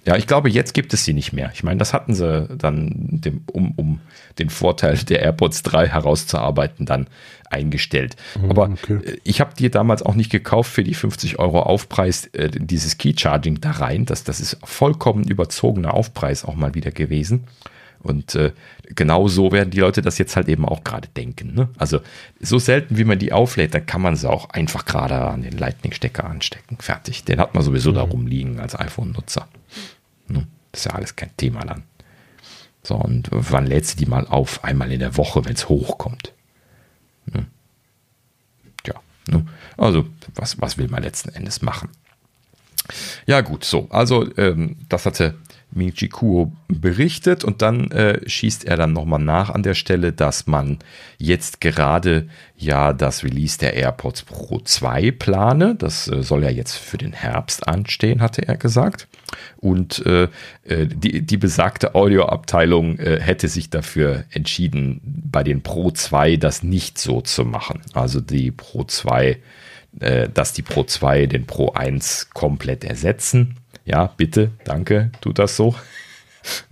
Ja, 0.07 0.17
ich 0.17 0.27
glaube, 0.27 0.49
jetzt 0.49 0.73
gibt 0.73 0.95
es 0.95 1.05
sie 1.05 1.13
nicht 1.13 1.33
mehr. 1.33 1.51
Ich 1.53 1.63
meine, 1.63 1.79
das 1.79 1.93
hatten 1.93 2.15
sie 2.15 2.49
dann, 2.57 2.91
dem, 3.21 3.43
um, 3.53 3.73
um 3.77 4.01
den 4.39 4.49
Vorteil 4.49 4.97
der 4.97 5.21
AirPods 5.21 5.63
3 5.63 5.89
herauszuarbeiten, 5.89 6.87
dann 6.87 7.07
eingestellt. 7.51 8.17
Aber 8.49 8.67
Ah, 8.67 8.71
okay. 8.73 8.95
äh, 9.05 9.17
ich 9.25 9.41
habe 9.41 9.55
dir 9.55 9.71
damals 9.71 10.03
auch 10.03 10.15
nicht 10.15 10.31
gekauft 10.31 10.73
für 10.73 10.85
die 10.85 10.95
50 10.95 11.39
Euro 11.39 11.61
Aufpreis 11.63 12.27
äh, 12.29 12.49
dieses 12.51 12.97
Key 12.97 13.13
Charging 13.17 13.61
da 13.61 13.73
rein. 13.73 14.07
Das, 14.07 14.25
das 14.25 14.41
ist 14.41 14.57
vollkommen 14.65 15.25
überzogener 15.25 15.93
Aufpreis 15.95 16.45
auch 16.45 16.55
mal 16.55 16.75
wieder 16.75 16.93
gewesen. 16.93 17.45
Und 18.03 18.35
äh, 18.35 18.53
genau 18.95 19.29
so 19.29 19.53
werden 19.53 19.69
die 19.71 19.81
Leute 19.81 20.01
das 20.01 20.17
jetzt 20.17 20.35
halt 20.35 20.49
eben 20.49 20.65
auch 20.65 20.85
gerade 20.85 21.09
denken. 21.09 21.53
Ne? 21.55 21.69
Also 21.77 22.01
so 22.41 22.59
selten, 22.59 22.97
wie 22.97 23.05
man 23.05 23.19
die 23.19 23.33
auflädt, 23.35 23.75
dann 23.75 23.85
kann 23.85 24.01
man 24.01 24.17
sie 24.17 24.31
auch 24.31 24.49
einfach 24.51 24.87
gerade 24.87 25.17
an 25.17 25.43
den 25.43 25.59
Lightning-Stecker 25.59 26.25
anstecken. 26.25 26.79
Fertig. 26.81 27.25
Den 27.25 27.39
hat 27.41 27.55
man 27.55 27.63
sowieso 27.63 27.93
da 27.93 28.01
rumliegen 28.01 28.59
als 28.59 28.75
iPhone-Nutzer. 28.79 29.47
Das 30.73 30.81
ist 30.81 30.85
ja 30.87 30.93
alles 30.93 31.17
kein 31.17 31.37
Thema 31.37 31.65
dann. 31.65 31.85
So, 32.83 32.97
und 32.97 33.29
wann 33.31 33.67
lädst 33.67 33.95
du 33.95 34.05
die 34.05 34.11
mal 34.11 34.27
auf? 34.27 34.65
Einmal 34.65 34.91
in 34.91 35.01
der 35.01 35.17
Woche, 35.17 35.45
wenn 35.45 35.55
es 35.55 35.69
hochkommt. 35.69 36.33
Ne? 37.27 37.47
Ja, 38.87 38.95
ne? 39.29 39.47
also 39.77 40.07
was, 40.35 40.61
was 40.61 40.79
will 40.79 40.89
man 40.89 41.03
letzten 41.03 41.31
Endes 41.31 41.61
machen? 41.61 41.91
Ja, 43.27 43.43
gut, 43.43 43.65
so. 43.65 43.89
Also, 43.91 44.35
ähm, 44.37 44.77
das 44.89 45.07
hatte 45.07 45.37
Michi 45.73 46.09
Kuo 46.09 46.53
berichtet 46.69 47.45
und 47.45 47.63
dann 47.63 47.91
äh, 47.91 48.29
schießt 48.29 48.65
er 48.65 48.77
dann 48.77 48.93
nochmal 48.93 49.21
nach 49.21 49.51
an 49.51 49.63
der 49.63 49.75
Stelle, 49.75 50.13
dass 50.13 50.47
man 50.47 50.79
jetzt 51.19 51.61
gerade 51.61 52.29
ja 52.57 52.93
das 52.93 53.25
Release 53.25 53.59
der 53.59 53.75
AirPods 53.75 54.23
Pro 54.23 54.61
2 54.61 55.13
plane. 55.13 55.77
Das 55.77 56.09
äh, 56.09 56.23
soll 56.23 56.45
ja 56.45 56.51
jetzt 56.51 56.77
für 56.77 56.99
den 56.99 57.13
Herbst 57.13 57.67
anstehen, 57.69 58.21
hatte 58.21 58.47
er 58.47 58.57
gesagt. 58.57 59.09
Und 59.59 60.05
äh, 60.07 60.25
äh, 60.65 60.87
die, 60.87 61.23
die 61.23 61.37
besagte 61.37 61.95
Audioabteilung 61.95 62.99
äh, 62.99 63.21
hätte 63.21 63.49
sich 63.49 63.71
dafür 63.71 64.25
entschieden, 64.31 65.01
bei 65.05 65.45
den 65.45 65.63
Pro 65.63 65.91
2 65.91 66.37
das 66.37 66.63
nicht 66.63 66.99
so 66.99 67.21
zu 67.21 67.45
machen. 67.45 67.81
Also 67.95 68.21
die 68.21 68.51
Pro 68.51 68.85
2 68.85 69.39
äh, 69.99 70.29
dass 70.29 70.53
die 70.53 70.63
Pro 70.63 70.85
2 70.85 71.27
den 71.27 71.47
Pro 71.47 71.73
1 71.73 72.31
komplett 72.31 72.85
ersetzen. 72.85 73.57
Ja, 73.91 74.07
bitte, 74.07 74.53
danke, 74.65 75.11
tut 75.21 75.39
das 75.39 75.57
so. 75.57 75.75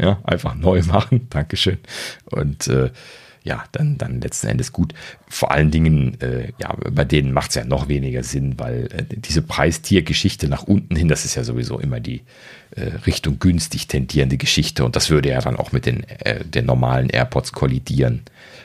Ja, 0.00 0.18
einfach 0.24 0.54
neu 0.54 0.82
machen, 0.84 1.26
Dankeschön. 1.28 1.76
Und 2.24 2.68
äh, 2.68 2.88
ja, 3.44 3.64
dann, 3.72 3.98
dann 3.98 4.22
letzten 4.22 4.46
Endes 4.46 4.72
gut. 4.72 4.94
Vor 5.28 5.50
allen 5.50 5.70
Dingen, 5.70 6.18
äh, 6.22 6.52
ja, 6.58 6.74
bei 6.90 7.04
denen 7.04 7.32
macht 7.32 7.50
es 7.50 7.56
ja 7.56 7.64
noch 7.66 7.86
weniger 7.86 8.22
Sinn, 8.22 8.58
weil 8.58 8.88
äh, 8.90 9.04
diese 9.14 9.42
Preistiergeschichte 9.42 10.48
nach 10.48 10.62
unten 10.62 10.96
hin, 10.96 11.08
das 11.08 11.26
ist 11.26 11.34
ja 11.34 11.44
sowieso 11.44 11.78
immer 11.78 12.00
die 12.00 12.22
äh, 12.70 12.92
Richtung 13.06 13.38
günstig 13.40 13.88
tendierende 13.88 14.38
Geschichte 14.38 14.86
und 14.86 14.96
das 14.96 15.10
würde 15.10 15.28
ja 15.28 15.40
dann 15.42 15.56
auch 15.56 15.70
mit 15.70 15.84
den, 15.84 16.04
äh, 16.04 16.46
den 16.46 16.64
normalen 16.64 17.10
AirPods 17.10 17.52
kollidieren, 17.52 18.22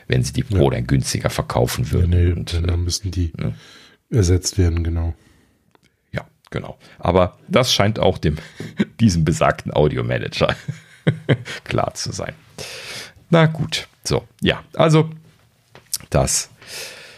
wenn 0.08 0.24
sie 0.24 0.32
die 0.32 0.44
Pro 0.44 0.70
dann 0.70 0.88
günstiger 0.88 1.30
verkaufen 1.30 1.84
ja, 1.84 1.92
würden. 1.92 2.10
nee, 2.12 2.32
und, 2.32 2.54
dann 2.54 2.70
äh, 2.70 2.78
müssen 2.78 3.12
die 3.12 3.34
ersetzt 4.10 4.58
werden, 4.58 4.86
genau. 4.86 5.14
Genau. 6.54 6.78
Aber 7.00 7.38
das 7.50 7.74
scheint 7.74 8.00
auch 8.00 8.18
dem, 8.18 8.38
diesem 9.02 9.26
besagten 9.26 9.74
Audio-Manager 9.74 10.56
klar 11.66 11.94
zu 11.96 12.14
sein. 12.14 12.34
Na 13.30 13.48
gut, 13.48 13.90
so, 14.06 14.26
ja, 14.40 14.64
also 14.76 15.10
das 16.10 16.50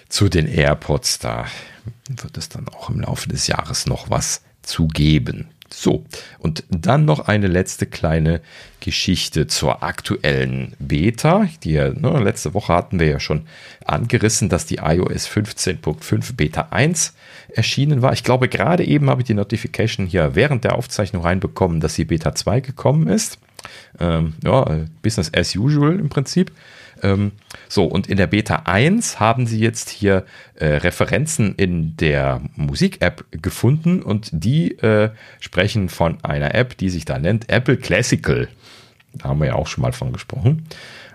zu 0.09 0.29
den 0.29 0.47
AirPods, 0.47 1.19
da 1.19 1.45
wird 2.07 2.37
es 2.37 2.49
dann 2.49 2.67
auch 2.69 2.89
im 2.89 3.01
Laufe 3.01 3.29
des 3.29 3.45
Jahres 3.47 3.85
noch 3.85 4.09
was 4.09 4.41
zu 4.63 4.87
geben. 4.87 5.49
So, 5.69 6.05
und 6.39 6.63
dann 6.69 7.05
noch 7.05 7.27
eine 7.27 7.47
letzte 7.47 7.85
kleine 7.87 8.41
Geschichte 8.81 9.47
zur 9.47 9.81
aktuellen 9.83 10.73
Beta. 10.77 11.47
Die, 11.63 11.73
ne, 11.73 12.21
letzte 12.23 12.53
Woche 12.53 12.73
hatten 12.73 12.99
wir 12.99 13.07
ja 13.07 13.19
schon 13.19 13.47
angerissen, 13.83 14.47
dass 14.47 14.67
die 14.67 14.75
iOS 14.75 15.27
15.5 15.27 16.35
Beta 16.35 16.67
1 16.69 17.15
erschienen 17.49 18.01
war. 18.03 18.13
Ich 18.13 18.23
glaube, 18.23 18.47
gerade 18.47 18.85
eben 18.85 19.09
habe 19.09 19.21
ich 19.21 19.27
die 19.27 19.33
Notification 19.33 20.05
hier 20.05 20.35
während 20.35 20.63
der 20.63 20.75
Aufzeichnung 20.75 21.23
reinbekommen, 21.23 21.79
dass 21.79 21.95
die 21.95 22.05
Beta 22.05 22.35
2 22.35 22.59
gekommen 22.59 23.07
ist. 23.07 23.39
Ähm, 23.99 24.33
ja, 24.43 24.85
Business 25.01 25.31
as 25.33 25.55
usual 25.55 25.99
im 25.99 26.09
Prinzip. 26.09 26.51
Ähm, 27.03 27.33
so, 27.67 27.85
und 27.85 28.07
in 28.07 28.17
der 28.17 28.27
Beta 28.27 28.63
1 28.65 29.19
haben 29.19 29.47
sie 29.47 29.59
jetzt 29.59 29.89
hier 29.89 30.25
äh, 30.55 30.65
Referenzen 30.65 31.55
in 31.55 31.97
der 31.97 32.41
Musik-App 32.55 33.25
gefunden 33.31 34.01
und 34.01 34.29
die 34.31 34.77
äh, 34.79 35.11
sprechen 35.39 35.89
von 35.89 36.23
einer 36.23 36.55
App, 36.55 36.77
die 36.77 36.89
sich 36.89 37.05
da 37.05 37.19
nennt 37.19 37.49
Apple 37.49 37.77
Classical. 37.77 38.47
Da 39.13 39.29
haben 39.29 39.39
wir 39.39 39.47
ja 39.47 39.55
auch 39.55 39.67
schon 39.67 39.81
mal 39.81 39.93
von 39.93 40.13
gesprochen. 40.13 40.67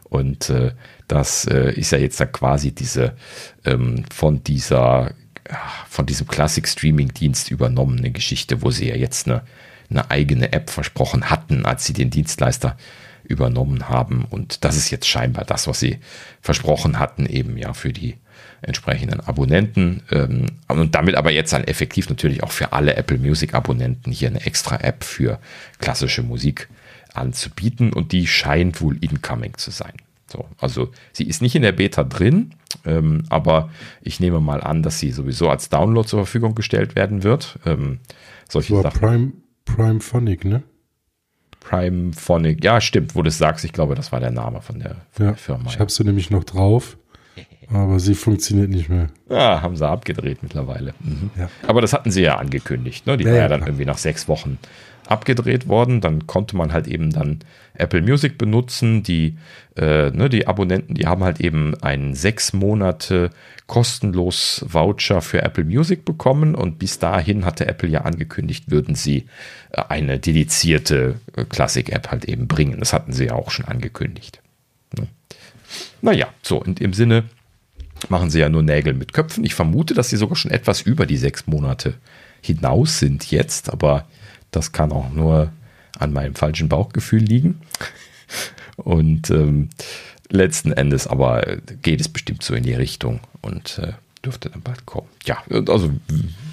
Und 0.04 0.50
äh, 0.50 0.72
das 1.08 1.46
äh, 1.46 1.72
ist 1.72 1.92
ja 1.92 1.98
jetzt 1.98 2.20
da 2.20 2.26
quasi 2.26 2.72
diese 2.72 3.14
ähm, 3.64 4.04
von 4.12 4.42
dieser 4.42 5.12
von 5.88 6.06
diesem 6.06 6.26
Classic 6.26 6.66
Streaming 6.66 7.12
Dienst 7.12 7.50
übernommene 7.50 8.10
Geschichte, 8.10 8.62
wo 8.62 8.70
sie 8.70 8.88
ja 8.88 8.96
jetzt 8.96 9.26
eine, 9.26 9.42
eine 9.88 10.10
eigene 10.10 10.52
App 10.52 10.70
versprochen 10.70 11.28
hatten, 11.30 11.64
als 11.66 11.84
sie 11.84 11.92
den 11.92 12.10
Dienstleister 12.10 12.76
übernommen 13.30 13.88
haben. 13.88 14.24
Und 14.28 14.64
das 14.64 14.76
ist 14.76 14.90
jetzt 14.90 15.08
scheinbar 15.08 15.44
das, 15.44 15.66
was 15.66 15.80
sie 15.80 15.98
versprochen 16.40 16.98
hatten, 16.98 17.26
eben 17.26 17.56
ja 17.56 17.72
für 17.72 17.92
die 17.92 18.16
entsprechenden 18.62 19.20
Abonnenten. 19.20 20.02
Ähm, 20.10 20.46
und 20.68 20.94
damit 20.94 21.14
aber 21.14 21.30
jetzt 21.30 21.52
dann 21.52 21.64
effektiv 21.64 22.08
natürlich 22.08 22.42
auch 22.42 22.52
für 22.52 22.72
alle 22.72 22.96
Apple 22.96 23.18
Music 23.18 23.54
Abonnenten 23.54 24.12
hier 24.12 24.28
eine 24.28 24.44
extra 24.44 24.76
App 24.76 25.04
für 25.04 25.38
klassische 25.78 26.22
Musik 26.22 26.68
anzubieten. 27.14 27.92
Und 27.92 28.12
die 28.12 28.26
scheint 28.26 28.80
wohl 28.80 28.98
incoming 29.00 29.56
zu 29.56 29.70
sein. 29.70 29.94
So, 30.30 30.46
also 30.58 30.90
sie 31.12 31.24
ist 31.24 31.42
nicht 31.42 31.56
in 31.56 31.62
der 31.62 31.72
Beta 31.72 32.04
drin, 32.04 32.54
ähm, 32.84 33.24
aber 33.30 33.70
ich 34.00 34.20
nehme 34.20 34.40
mal 34.40 34.62
an, 34.62 34.82
dass 34.82 35.00
sie 35.00 35.10
sowieso 35.10 35.50
als 35.50 35.68
Download 35.70 36.06
zur 36.06 36.20
Verfügung 36.20 36.54
gestellt 36.54 36.94
werden 36.94 37.24
wird. 37.24 37.58
Ähm, 37.66 37.98
solche 38.48 38.74
War 38.74 38.82
Sachen. 38.82 39.00
Prime, 39.00 39.32
Prime 39.64 40.00
Phonic, 40.00 40.44
ne? 40.44 40.62
Prime 41.60 42.12
Phonic, 42.12 42.64
ja, 42.64 42.80
stimmt, 42.80 43.14
wo 43.14 43.22
du 43.22 43.28
es 43.28 43.38
sagst, 43.38 43.64
ich 43.64 43.72
glaube, 43.72 43.94
das 43.94 44.12
war 44.12 44.20
der 44.20 44.30
Name 44.30 44.60
von 44.62 44.78
der, 44.80 44.96
von 45.12 45.26
Ja, 45.26 45.32
der 45.32 45.38
Firma. 45.38 45.64
ich 45.68 45.78
habe 45.78 45.90
sie 45.90 46.04
nämlich 46.04 46.30
noch 46.30 46.44
drauf, 46.44 46.96
aber 47.72 48.00
sie 48.00 48.14
funktioniert 48.14 48.70
nicht 48.70 48.88
mehr. 48.88 49.08
Ja, 49.28 49.62
haben 49.62 49.76
sie 49.76 49.86
abgedreht 49.86 50.42
mittlerweile. 50.42 50.94
Mhm. 51.00 51.30
Ja. 51.38 51.48
Aber 51.66 51.80
das 51.80 51.92
hatten 51.92 52.10
sie 52.10 52.22
ja 52.22 52.36
angekündigt. 52.38 53.06
Ne? 53.06 53.16
Die 53.16 53.24
Ja, 53.24 53.30
war 53.30 53.38
ja 53.38 53.48
dann 53.48 53.60
irgendwie 53.62 53.84
nach 53.84 53.98
sechs 53.98 54.26
Wochen 54.26 54.58
abgedreht 55.10 55.68
worden. 55.68 56.00
Dann 56.00 56.26
konnte 56.26 56.56
man 56.56 56.72
halt 56.72 56.86
eben 56.86 57.10
dann 57.10 57.40
Apple 57.74 58.02
Music 58.02 58.38
benutzen. 58.38 59.02
Die, 59.02 59.36
äh, 59.76 60.10
ne, 60.10 60.28
die 60.28 60.46
Abonnenten, 60.46 60.94
die 60.94 61.06
haben 61.06 61.24
halt 61.24 61.40
eben 61.40 61.74
einen 61.82 62.14
sechs 62.14 62.52
Monate 62.52 63.30
kostenlos 63.66 64.64
Voucher 64.66 65.22
für 65.22 65.42
Apple 65.42 65.64
Music 65.64 66.04
bekommen 66.04 66.54
und 66.54 66.78
bis 66.78 66.98
dahin 66.98 67.44
hatte 67.44 67.66
Apple 67.66 67.88
ja 67.88 68.00
angekündigt, 68.00 68.70
würden 68.70 68.94
sie 68.94 69.26
äh, 69.70 69.82
eine 69.88 70.18
dedizierte 70.18 71.16
äh, 71.36 71.44
Classic-App 71.44 72.10
halt 72.10 72.24
eben 72.24 72.48
bringen. 72.48 72.80
Das 72.80 72.92
hatten 72.92 73.12
sie 73.12 73.26
ja 73.26 73.34
auch 73.34 73.50
schon 73.50 73.66
angekündigt. 73.66 74.40
Ne? 74.98 75.06
Naja, 76.02 76.28
so, 76.42 76.62
in 76.62 76.74
dem 76.74 76.92
Sinne 76.92 77.24
machen 78.08 78.30
sie 78.30 78.40
ja 78.40 78.48
nur 78.48 78.62
Nägel 78.62 78.94
mit 78.94 79.12
Köpfen. 79.12 79.44
Ich 79.44 79.54
vermute, 79.54 79.94
dass 79.94 80.08
sie 80.08 80.16
sogar 80.16 80.36
schon 80.36 80.50
etwas 80.50 80.80
über 80.80 81.06
die 81.06 81.16
sechs 81.16 81.46
Monate 81.46 81.94
hinaus 82.42 82.98
sind 82.98 83.30
jetzt, 83.30 83.70
aber 83.70 84.06
das 84.50 84.72
kann 84.72 84.92
auch 84.92 85.10
nur 85.10 85.52
an 85.98 86.12
meinem 86.12 86.34
falschen 86.34 86.68
Bauchgefühl 86.68 87.20
liegen. 87.20 87.60
Und 88.76 89.30
ähm, 89.30 89.70
letzten 90.30 90.72
Endes 90.72 91.06
aber 91.06 91.58
geht 91.82 92.00
es 92.00 92.08
bestimmt 92.08 92.42
so 92.42 92.54
in 92.54 92.62
die 92.62 92.74
Richtung 92.74 93.20
und 93.42 93.78
äh, 93.78 93.92
dürfte 94.24 94.50
dann 94.50 94.62
bald 94.62 94.86
kommen. 94.86 95.08
Ja, 95.24 95.42
also 95.48 95.90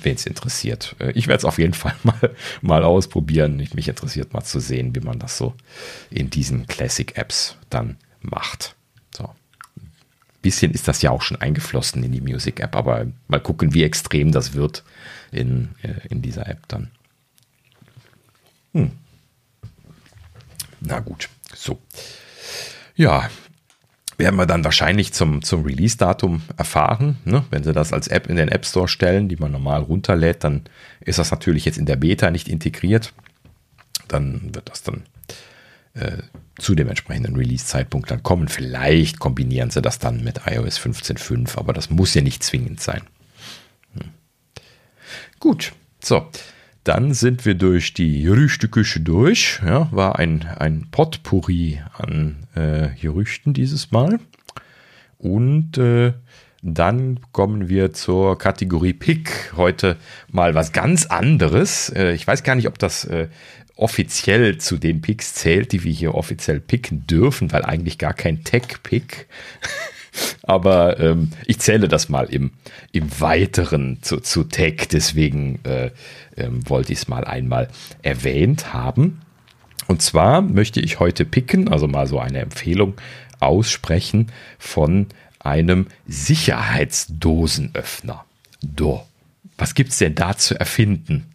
wen 0.01 0.15
es 0.15 0.25
interessiert. 0.25 0.95
Ich 1.13 1.27
werde 1.27 1.39
es 1.39 1.45
auf 1.45 1.57
jeden 1.57 1.73
Fall 1.73 1.95
mal, 2.03 2.35
mal 2.61 2.83
ausprobieren. 2.83 3.57
Mich 3.73 3.87
interessiert 3.87 4.33
mal 4.33 4.43
zu 4.43 4.59
sehen, 4.59 4.95
wie 4.95 5.01
man 5.01 5.19
das 5.19 5.37
so 5.37 5.53
in 6.09 6.29
diesen 6.29 6.67
Classic-Apps 6.67 7.57
dann 7.69 7.97
macht. 8.21 8.75
So. 9.15 9.29
bisschen 10.41 10.71
ist 10.71 10.87
das 10.87 11.01
ja 11.01 11.11
auch 11.11 11.21
schon 11.21 11.41
eingeflossen 11.41 12.03
in 12.03 12.11
die 12.11 12.21
Music-App, 12.21 12.75
aber 12.75 13.07
mal 13.27 13.41
gucken, 13.41 13.73
wie 13.73 13.83
extrem 13.83 14.31
das 14.31 14.53
wird 14.53 14.83
in, 15.31 15.69
äh, 15.81 16.07
in 16.09 16.21
dieser 16.21 16.47
App 16.47 16.67
dann. 16.67 16.91
Hm. 18.77 18.91
Na 20.81 20.99
gut, 20.99 21.29
so. 21.55 21.79
Ja, 22.95 23.29
werden 24.17 24.35
wir 24.35 24.45
dann 24.45 24.63
wahrscheinlich 24.63 25.13
zum, 25.13 25.41
zum 25.41 25.63
Release-Datum 25.63 26.43
erfahren. 26.57 27.17
Ne? 27.25 27.43
Wenn 27.49 27.63
sie 27.63 27.73
das 27.73 27.93
als 27.93 28.07
App 28.07 28.27
in 28.27 28.35
den 28.35 28.49
App 28.49 28.65
Store 28.65 28.87
stellen, 28.87 29.29
die 29.29 29.35
man 29.35 29.51
normal 29.51 29.81
runterlädt, 29.81 30.43
dann 30.43 30.63
ist 31.01 31.19
das 31.19 31.31
natürlich 31.31 31.65
jetzt 31.65 31.77
in 31.77 31.85
der 31.85 31.95
Beta 31.95 32.29
nicht 32.31 32.47
integriert. 32.47 33.13
Dann 34.07 34.53
wird 34.53 34.69
das 34.69 34.83
dann 34.83 35.03
äh, 35.93 36.17
zu 36.59 36.75
dem 36.75 36.87
entsprechenden 36.87 37.35
Release-Zeitpunkt 37.35 38.09
dann 38.09 38.23
kommen. 38.23 38.47
Vielleicht 38.47 39.19
kombinieren 39.19 39.71
sie 39.71 39.81
das 39.81 39.99
dann 39.99 40.23
mit 40.23 40.41
iOS 40.45 40.79
15.5, 40.79 41.57
aber 41.57 41.73
das 41.73 41.89
muss 41.89 42.13
ja 42.13 42.21
nicht 42.21 42.43
zwingend 42.43 42.79
sein. 42.79 43.01
Hm. 43.93 44.11
Gut, 45.39 45.73
so. 46.03 46.27
Dann 46.87 47.13
sind 47.13 47.45
wir 47.45 47.55
durch 47.55 47.93
die 47.93 48.23
Gerüchteküche 48.23 49.01
durch. 49.01 49.59
Ja, 49.61 49.89
war 49.91 50.17
ein, 50.19 50.45
ein 50.57 50.87
Potpourri 50.89 51.81
an 51.91 52.47
äh, 52.55 52.87
Gerüchten 53.01 53.53
dieses 53.53 53.91
Mal. 53.91 54.21
Und 55.17 55.77
äh, 55.77 56.13
dann 56.61 57.19
kommen 57.33 57.67
wir 57.67 57.91
zur 57.91 58.37
Kategorie 58.37 58.93
Pick. 58.93 59.51
Heute 59.57 59.97
mal 60.31 60.55
was 60.55 60.71
ganz 60.71 61.07
anderes. 61.07 61.89
Äh, 61.89 62.13
ich 62.13 62.25
weiß 62.25 62.43
gar 62.43 62.55
nicht, 62.55 62.69
ob 62.69 62.79
das 62.79 63.03
äh, 63.03 63.27
offiziell 63.75 64.57
zu 64.57 64.77
den 64.77 65.01
Picks 65.01 65.33
zählt, 65.33 65.73
die 65.73 65.83
wir 65.83 65.91
hier 65.91 66.15
offiziell 66.15 66.61
picken 66.61 67.05
dürfen, 67.05 67.51
weil 67.51 67.65
eigentlich 67.65 67.97
gar 67.97 68.13
kein 68.13 68.45
Tech-Pick. 68.45 69.27
Aber 70.43 70.99
ähm, 70.99 71.31
ich 71.45 71.59
zähle 71.59 71.87
das 71.87 72.09
mal 72.09 72.25
im, 72.25 72.51
im 72.91 73.07
Weiteren 73.19 73.99
zu, 74.01 74.19
zu 74.19 74.43
Tech, 74.43 74.87
deswegen 74.91 75.59
äh, 75.63 75.91
ähm, 76.35 76.67
wollte 76.69 76.91
ich 76.93 76.99
es 76.99 77.07
mal 77.07 77.23
einmal 77.23 77.69
erwähnt 78.01 78.73
haben. 78.73 79.21
Und 79.87 80.01
zwar 80.01 80.41
möchte 80.41 80.81
ich 80.81 80.99
heute 80.99 81.23
picken, 81.25 81.69
also 81.69 81.87
mal 81.87 82.07
so 82.07 82.19
eine 82.19 82.39
Empfehlung 82.39 82.95
aussprechen 83.39 84.31
von 84.59 85.07
einem 85.39 85.87
Sicherheitsdosenöffner. 86.07 88.25
Do. 88.61 89.05
Was 89.57 89.75
gibt 89.75 89.91
es 89.91 89.97
denn 89.97 90.15
da 90.15 90.37
zu 90.37 90.57
erfinden? 90.59 91.25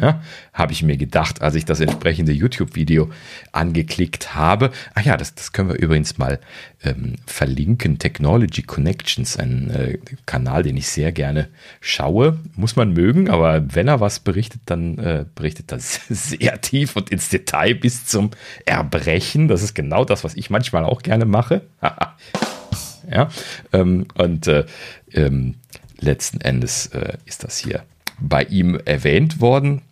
Ja, 0.00 0.22
habe 0.52 0.72
ich 0.72 0.82
mir 0.82 0.96
gedacht, 0.96 1.42
als 1.42 1.54
ich 1.54 1.64
das 1.64 1.80
entsprechende 1.80 2.32
YouTube-Video 2.32 3.10
angeklickt 3.52 4.34
habe. 4.34 4.70
Ah 4.94 5.00
ja, 5.00 5.16
das, 5.16 5.34
das 5.34 5.52
können 5.52 5.68
wir 5.68 5.76
übrigens 5.76 6.18
mal 6.18 6.40
ähm, 6.82 7.16
verlinken. 7.26 7.98
Technology 7.98 8.62
Connections, 8.62 9.36
ein 9.36 9.70
äh, 9.70 9.98
Kanal, 10.26 10.62
den 10.62 10.76
ich 10.76 10.88
sehr 10.88 11.12
gerne 11.12 11.48
schaue. 11.80 12.38
Muss 12.56 12.76
man 12.76 12.92
mögen, 12.92 13.30
aber 13.30 13.74
wenn 13.74 13.88
er 13.88 14.00
was 14.00 14.20
berichtet, 14.20 14.62
dann 14.66 14.98
äh, 14.98 15.24
berichtet 15.34 15.72
er 15.72 15.78
sehr 15.80 16.60
tief 16.60 16.96
und 16.96 17.10
ins 17.10 17.28
Detail 17.28 17.74
bis 17.74 18.06
zum 18.06 18.30
Erbrechen. 18.66 19.48
Das 19.48 19.62
ist 19.62 19.74
genau 19.74 20.04
das, 20.04 20.24
was 20.24 20.34
ich 20.34 20.50
manchmal 20.50 20.84
auch 20.84 21.02
gerne 21.02 21.24
mache. 21.24 21.62
ja, 23.10 23.28
ähm, 23.72 24.06
und 24.14 24.46
äh, 24.46 24.64
ähm, 25.12 25.56
letzten 26.00 26.40
Endes 26.40 26.86
äh, 26.86 27.16
ist 27.24 27.44
das 27.44 27.58
hier 27.58 27.84
bei 28.20 28.44
ihm 28.44 28.78
erwähnt 28.84 29.40
worden. 29.40 29.82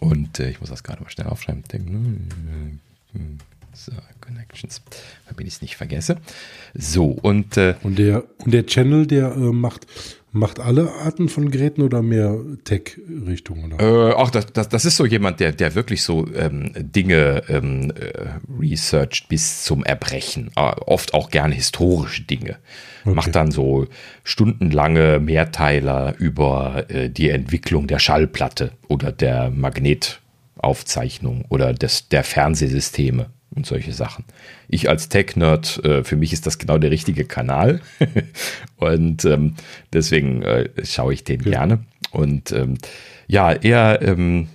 Und 0.00 0.40
äh, 0.40 0.50
ich 0.50 0.60
muss 0.60 0.70
das 0.70 0.82
gerade 0.82 1.02
mal 1.02 1.10
schnell 1.10 1.28
aufschreiben. 1.28 1.64
So, 3.74 3.92
Connections, 4.20 4.82
damit 5.26 5.46
ich 5.46 5.54
es 5.54 5.62
nicht 5.62 5.76
vergesse. 5.76 6.18
So, 6.74 7.06
und, 7.06 7.56
äh, 7.56 7.74
und, 7.82 7.98
der, 7.98 8.24
und 8.38 8.52
der 8.52 8.66
Channel, 8.66 9.06
der 9.06 9.32
äh, 9.32 9.52
macht 9.52 9.86
Macht 10.34 10.60
alle 10.60 10.90
Arten 10.94 11.28
von 11.28 11.50
Geräten 11.50 11.82
oder 11.82 12.00
mehr 12.00 12.38
Tech-Richtungen? 12.64 13.72
Äh, 13.78 14.14
ach, 14.16 14.30
das, 14.30 14.46
das, 14.46 14.66
das 14.70 14.86
ist 14.86 14.96
so 14.96 15.04
jemand, 15.04 15.40
der, 15.40 15.52
der 15.52 15.74
wirklich 15.74 16.02
so 16.02 16.26
ähm, 16.34 16.72
Dinge 16.74 17.42
ähm, 17.50 17.90
äh, 17.90 18.30
researcht 18.58 19.28
bis 19.28 19.62
zum 19.64 19.84
Erbrechen. 19.84 20.50
Äh, 20.56 20.72
oft 20.86 21.12
auch 21.12 21.28
gerne 21.28 21.54
historische 21.54 22.22
Dinge. 22.22 22.56
Okay. 23.04 23.14
Macht 23.14 23.34
dann 23.34 23.50
so 23.50 23.86
stundenlange 24.24 25.20
Mehrteiler 25.20 26.14
über 26.18 26.86
äh, 26.88 27.10
die 27.10 27.28
Entwicklung 27.28 27.86
der 27.86 27.98
Schallplatte 27.98 28.72
oder 28.88 29.12
der 29.12 29.50
Magnetaufzeichnung 29.50 31.44
oder 31.50 31.74
des, 31.74 32.08
der 32.08 32.24
Fernsehsysteme 32.24 33.26
und 33.54 33.66
solche 33.66 33.92
Sachen. 33.92 34.24
Ich 34.68 34.88
als 34.88 35.08
Tech-Nerd, 35.08 35.84
äh, 35.84 36.04
für 36.04 36.16
mich 36.16 36.32
ist 36.32 36.46
das 36.46 36.58
genau 36.58 36.78
der 36.78 36.90
richtige 36.90 37.24
Kanal 37.24 37.80
und 38.76 39.24
ähm, 39.24 39.54
deswegen 39.92 40.42
äh, 40.42 40.68
schaue 40.84 41.14
ich 41.14 41.24
den 41.24 41.40
ja. 41.42 41.50
gerne. 41.50 41.84
Und 42.10 42.52
ähm, 42.52 42.78
ja, 43.26 43.52
er 43.52 44.02
ähm, 44.02 44.48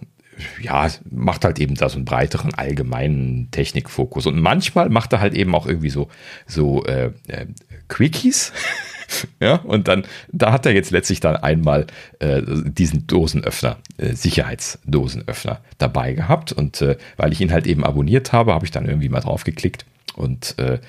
ja, 0.62 0.88
macht 1.10 1.46
halt 1.46 1.60
eben 1.60 1.76
da 1.76 1.90
so 1.90 1.96
einen 1.98 2.06
breiteren 2.06 2.54
allgemeinen 2.54 3.50
Technikfokus. 3.52 4.26
Und 4.26 4.40
manchmal 4.40 4.90
macht 4.90 5.14
er 5.14 5.20
halt 5.20 5.34
eben 5.34 5.56
auch 5.56 5.68
irgendwie 5.68 5.90
so, 5.90 6.10
so 6.46 6.84
äh, 6.86 7.12
äh, 7.28 7.48
Quickies. 7.88 8.54
ja, 9.40 9.56
und 9.56 9.88
dann, 9.88 10.04
da 10.32 10.52
hat 10.52 10.66
er 10.66 10.74
jetzt 10.74 10.92
letztlich 10.92 11.20
dann 11.20 11.36
einmal 11.36 11.88
äh, 12.20 12.42
diesen 12.46 13.08
Dosenöffner, 13.08 13.78
äh, 13.98 14.14
Sicherheitsdosenöffner 14.14 15.62
dabei 15.78 16.14
gehabt. 16.14 16.52
Und 16.52 16.82
äh, 16.82 16.98
weil 17.18 17.32
ich 17.32 17.42
ihn 17.42 17.52
halt 17.52 17.68
eben 17.68 17.84
abonniert 17.84 18.34
habe, 18.34 18.54
habe 18.54 18.66
ich 18.66 18.72
dann 18.72 18.86
irgendwie 18.86 19.10
mal 19.10 19.22
drauf 19.22 19.44
geklickt 19.44 19.86
und 20.16 20.56
äh, 20.58 20.80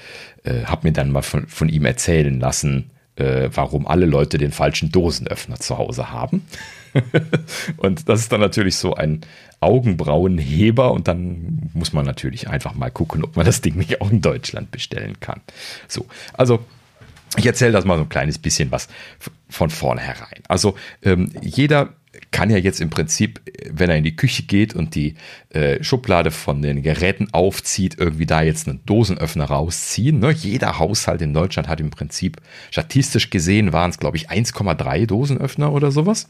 äh, 0.44 0.64
habe 0.64 0.88
mir 0.88 0.92
dann 0.92 1.10
mal 1.10 1.22
von, 1.22 1.46
von 1.46 1.68
ihm 1.68 1.84
erzählen 1.84 2.40
lassen, 2.40 2.90
äh, 3.16 3.50
warum 3.52 3.86
alle 3.86 4.06
Leute 4.06 4.38
den 4.38 4.52
falschen 4.52 4.90
Dosenöffner 4.90 5.56
zu 5.56 5.78
Hause 5.78 6.10
haben. 6.10 6.46
und 7.76 8.08
das 8.08 8.20
ist 8.20 8.32
dann 8.32 8.40
natürlich 8.40 8.76
so 8.76 8.94
ein 8.94 9.20
Augenbrauenheber 9.60 10.92
und 10.92 11.08
dann 11.08 11.70
muss 11.74 11.92
man 11.92 12.06
natürlich 12.06 12.48
einfach 12.48 12.74
mal 12.74 12.90
gucken, 12.90 13.24
ob 13.24 13.36
man 13.36 13.44
das 13.44 13.60
Ding 13.60 13.76
nicht 13.76 14.00
auch 14.00 14.10
in 14.10 14.22
Deutschland 14.22 14.70
bestellen 14.70 15.18
kann. 15.20 15.40
So, 15.88 16.06
also 16.32 16.60
ich 17.36 17.46
erzähle 17.46 17.72
das 17.72 17.84
mal 17.84 17.96
so 17.96 18.04
ein 18.04 18.08
kleines 18.08 18.38
bisschen 18.38 18.70
was 18.70 18.88
von 19.48 19.70
vornherein. 19.70 20.42
Also 20.48 20.76
ähm, 21.02 21.30
jeder 21.40 21.94
kann 22.30 22.50
ja 22.50 22.56
jetzt 22.56 22.80
im 22.80 22.90
Prinzip, 22.90 23.40
wenn 23.70 23.90
er 23.90 23.96
in 23.96 24.04
die 24.04 24.16
Küche 24.16 24.42
geht 24.42 24.74
und 24.74 24.94
die 24.94 25.14
äh, 25.50 25.82
Schublade 25.82 26.30
von 26.30 26.62
den 26.62 26.82
Geräten 26.82 27.28
aufzieht, 27.32 27.96
irgendwie 27.98 28.26
da 28.26 28.42
jetzt 28.42 28.68
einen 28.68 28.80
Dosenöffner 28.86 29.44
rausziehen. 29.44 30.18
Ne? 30.18 30.32
Jeder 30.32 30.78
Haushalt 30.78 31.22
in 31.22 31.32
Deutschland 31.34 31.68
hat 31.68 31.80
im 31.80 31.90
Prinzip, 31.90 32.38
statistisch 32.70 33.30
gesehen 33.30 33.72
waren 33.72 33.90
es, 33.90 33.98
glaube 33.98 34.16
ich, 34.16 34.30
1,3 34.30 35.06
Dosenöffner 35.06 35.72
oder 35.72 35.90
sowas. 35.90 36.28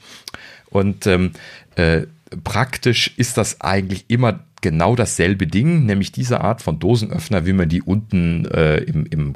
Und 0.70 1.06
ähm, 1.06 1.32
äh, 1.76 2.02
praktisch 2.44 3.12
ist 3.16 3.38
das 3.38 3.60
eigentlich 3.60 4.04
immer 4.08 4.40
genau 4.60 4.96
dasselbe 4.96 5.46
Ding, 5.46 5.86
nämlich 5.86 6.12
diese 6.12 6.40
Art 6.40 6.62
von 6.62 6.78
Dosenöffner, 6.78 7.46
wie 7.46 7.52
man 7.52 7.68
die 7.68 7.82
unten 7.82 8.46
äh, 8.46 8.78
im, 8.78 9.06
im, 9.06 9.34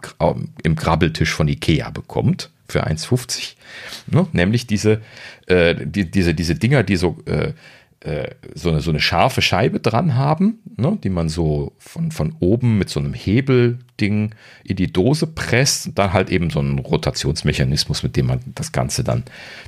im 0.62 0.76
Krabbeltisch 0.76 1.32
von 1.32 1.48
Ikea 1.48 1.90
bekommt 1.90 2.50
für 2.68 2.86
1,50. 2.86 3.54
Ne? 4.08 4.26
Nämlich 4.32 4.66
diese, 4.66 5.00
äh, 5.46 5.74
die, 5.84 6.10
diese, 6.10 6.34
diese 6.34 6.54
Dinger, 6.54 6.82
die 6.82 6.96
so, 6.96 7.18
äh, 7.26 7.52
äh, 8.00 8.30
so, 8.54 8.70
eine, 8.70 8.80
so 8.80 8.90
eine 8.90 9.00
scharfe 9.00 9.42
Scheibe 9.42 9.78
dran 9.78 10.16
haben, 10.16 10.58
ne? 10.76 10.98
die 11.04 11.10
man 11.10 11.28
so 11.28 11.72
von, 11.78 12.10
von 12.10 12.34
oben 12.40 12.78
mit 12.78 12.88
so 12.88 12.98
einem 12.98 13.14
Hebelding 13.14 14.34
in 14.64 14.76
die 14.76 14.92
Dose 14.92 15.26
presst 15.26 15.86
und 15.86 15.98
dann 15.98 16.12
halt 16.12 16.30
eben 16.30 16.50
so 16.50 16.58
einen 16.58 16.78
Rotationsmechanismus, 16.78 18.02
mit 18.02 18.16
dem 18.16 18.26
man 18.26 18.40
das 18.54 18.72
Ganze 18.72 19.04
dann, 19.04 19.22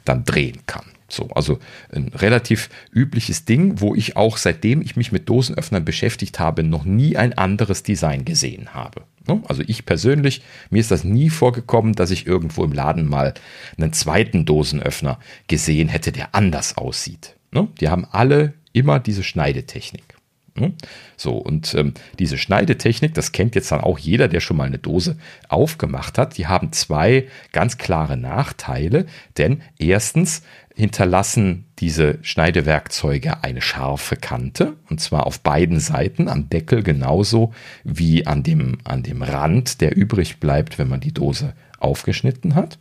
dann 0.05 0.25
drehen 0.25 0.61
kann. 0.67 0.85
So, 1.15 1.29
also 1.31 1.59
ein 1.93 2.09
relativ 2.09 2.69
übliches 2.93 3.45
Ding, 3.45 3.81
wo 3.81 3.95
ich 3.95 4.17
auch 4.17 4.37
seitdem 4.37 4.83
ich 4.83 4.97
mich 4.97 5.13
mit 5.13 5.29
Dosenöffnern 5.29 5.85
beschäftigt 5.85 6.39
habe, 6.39 6.63
noch 6.63 6.85
nie 6.85 7.17
ein 7.17 7.33
anderes 7.33 7.83
Design 7.83 8.25
gesehen 8.25 8.75
habe. 8.75 9.03
Ne? 9.27 9.43
Also 9.49 9.63
ich 9.67 9.87
persönlich, 9.87 10.43
mir 10.71 10.81
ist 10.81 10.91
das 10.91 11.05
nie 11.05 11.31
vorgekommen, 11.31 11.95
dass 11.95 12.11
ich 12.11 12.27
irgendwo 12.27 12.65
im 12.65 12.73
Laden 12.73 13.09
mal 13.09 13.35
einen 13.79 13.93
zweiten 13.93 14.45
Dosenöffner 14.45 15.19
gesehen 15.49 15.89
hätte, 15.89 16.13
der 16.13 16.35
anders 16.35 16.77
aussieht. 16.77 17.37
Ne? 17.53 17.69
Die 17.81 17.89
haben 17.89 18.07
alle 18.11 18.55
immer 18.73 19.01
diese 19.01 19.23
Schneidetechnik. 19.23 20.15
Ne? 20.57 20.73
So, 21.17 21.33
und 21.33 21.75
ähm, 21.75 21.95
diese 22.19 22.39
Schneidetechnik, 22.39 23.13
das 23.15 23.33
kennt 23.33 23.57
jetzt 23.57 23.73
dann 23.73 23.81
auch 23.81 23.99
jeder, 23.99 24.29
der 24.29 24.41
schon 24.41 24.57
mal 24.57 24.67
eine 24.67 24.79
Dose 24.79 25.17
aufgemacht 25.49 26.17
hat. 26.17 26.39
Die 26.39 26.47
haben 26.47 26.71
zwei 26.73 27.29
ganz 27.53 27.77
klare 27.77 28.17
Nachteile, 28.17 29.07
denn 29.37 29.63
erstens 29.79 30.43
hinterlassen 30.75 31.67
diese 31.79 32.19
Schneidewerkzeuge 32.23 33.43
eine 33.45 33.63
scharfe 33.63 34.17
Kante, 34.17 34.77
und 34.91 35.01
zwar 35.01 35.27
auf 35.27 35.41
beiden 35.41 35.81
Seiten, 35.81 36.29
am 36.29 36.49
Deckel 36.49 36.83
genauso 36.83 37.53
wie 37.85 38.27
an 38.27 38.43
dem, 38.43 38.79
an 38.85 39.03
dem 39.03 39.23
Rand, 39.23 39.81
der 39.81 39.97
übrig 39.97 40.41
bleibt, 40.41 40.79
wenn 40.79 40.89
man 40.89 41.01
die 41.01 41.15
Dose 41.15 41.55
aufgeschnitten 41.79 42.55
hat 42.55 42.79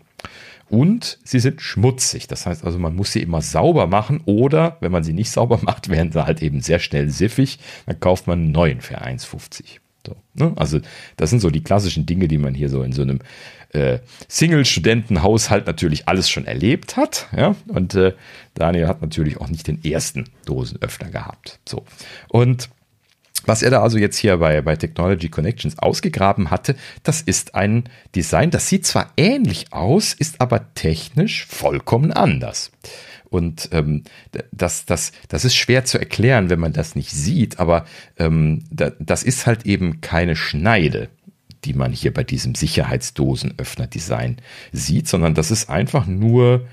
und 0.74 1.20
sie 1.24 1.40
sind 1.40 1.62
schmutzig. 1.62 2.28
Das 2.28 2.48
heißt 2.48 2.66
also, 2.66 2.80
man 2.80 2.96
muss 2.96 3.12
sie 3.12 3.22
immer 3.22 3.42
sauber 3.42 3.86
machen 3.86 4.22
oder 4.26 4.78
wenn 4.80 4.92
man 4.92 5.04
sie 5.04 5.14
nicht 5.14 5.30
sauber 5.30 5.60
macht, 5.62 5.90
werden 5.90 6.12
sie 6.12 6.26
halt 6.26 6.42
eben 6.42 6.62
sehr 6.62 6.80
schnell 6.80 7.10
siffig. 7.10 7.60
Dann 7.86 8.00
kauft 8.00 8.26
man 8.26 8.40
einen 8.40 8.52
neuen 8.52 8.82
für 8.82 9.00
1,50. 9.00 9.80
So, 10.06 10.16
ne? 10.34 10.52
Also 10.56 10.80
das 11.16 11.30
sind 11.30 11.42
so 11.42 11.52
die 11.52 11.64
klassischen 11.64 12.08
Dinge, 12.08 12.28
die 12.28 12.40
man 12.40 12.56
hier 12.56 12.70
so 12.70 12.82
in 12.82 12.92
so 12.92 13.04
einem 13.04 13.20
äh, 13.74 14.00
Single-Studentenhaushalt 14.28 15.68
natürlich 15.68 16.08
alles 16.08 16.30
schon 16.30 16.46
erlebt 16.46 16.96
hat. 16.96 17.28
Ja? 17.36 17.56
Und 17.68 17.96
äh, 17.96 18.14
Daniel 18.54 18.88
hat 18.88 19.02
natürlich 19.02 19.38
auch 19.38 19.50
nicht 19.50 19.68
den 19.68 19.84
ersten 19.84 20.26
Dosenöffner 20.46 21.10
gehabt. 21.10 21.60
So. 21.68 21.86
Und 22.30 22.70
was 23.46 23.62
er 23.62 23.72
da 23.72 23.82
also 23.82 23.98
jetzt 23.98 24.18
hier 24.18 24.38
bei, 24.38 24.62
bei 24.62 24.76
Technology 24.76 25.30
Connections 25.30 25.78
ausgegraben 25.80 26.50
hatte, 26.50 26.76
das 27.04 27.22
ist 27.22 27.56
ein 27.56 27.90
Design, 28.16 28.52
das 28.52 28.70
sieht 28.70 28.86
zwar 28.86 29.12
ähnlich 29.18 29.74
aus, 29.74 30.14
ist 30.14 30.40
aber 30.40 30.74
technisch 30.76 31.46
vollkommen 31.46 32.14
anders. 32.14 32.72
Und 33.30 33.70
ähm, 33.72 34.04
das, 34.52 34.86
das, 34.86 35.12
das 35.28 35.44
ist 35.44 35.56
schwer 35.56 35.86
zu 35.86 35.98
erklären, 35.98 36.50
wenn 36.50 36.60
man 36.60 36.72
das 36.72 36.96
nicht 36.96 37.10
sieht, 37.10 37.60
aber 37.60 37.86
ähm, 38.18 38.64
da, 38.70 38.92
das 39.00 39.24
ist 39.24 39.48
halt 39.48 39.66
eben 39.66 40.02
keine 40.02 40.36
Schneide, 40.36 41.10
die 41.66 41.74
man 41.74 41.92
hier 41.92 42.14
bei 42.14 42.24
diesem 42.24 42.56
Sicherheitsdosenöffner-Design 42.56 44.38
sieht, 44.72 45.08
sondern 45.08 45.34
das 45.34 45.52
ist 45.52 45.70
einfach 45.70 46.06
nur 46.06 46.68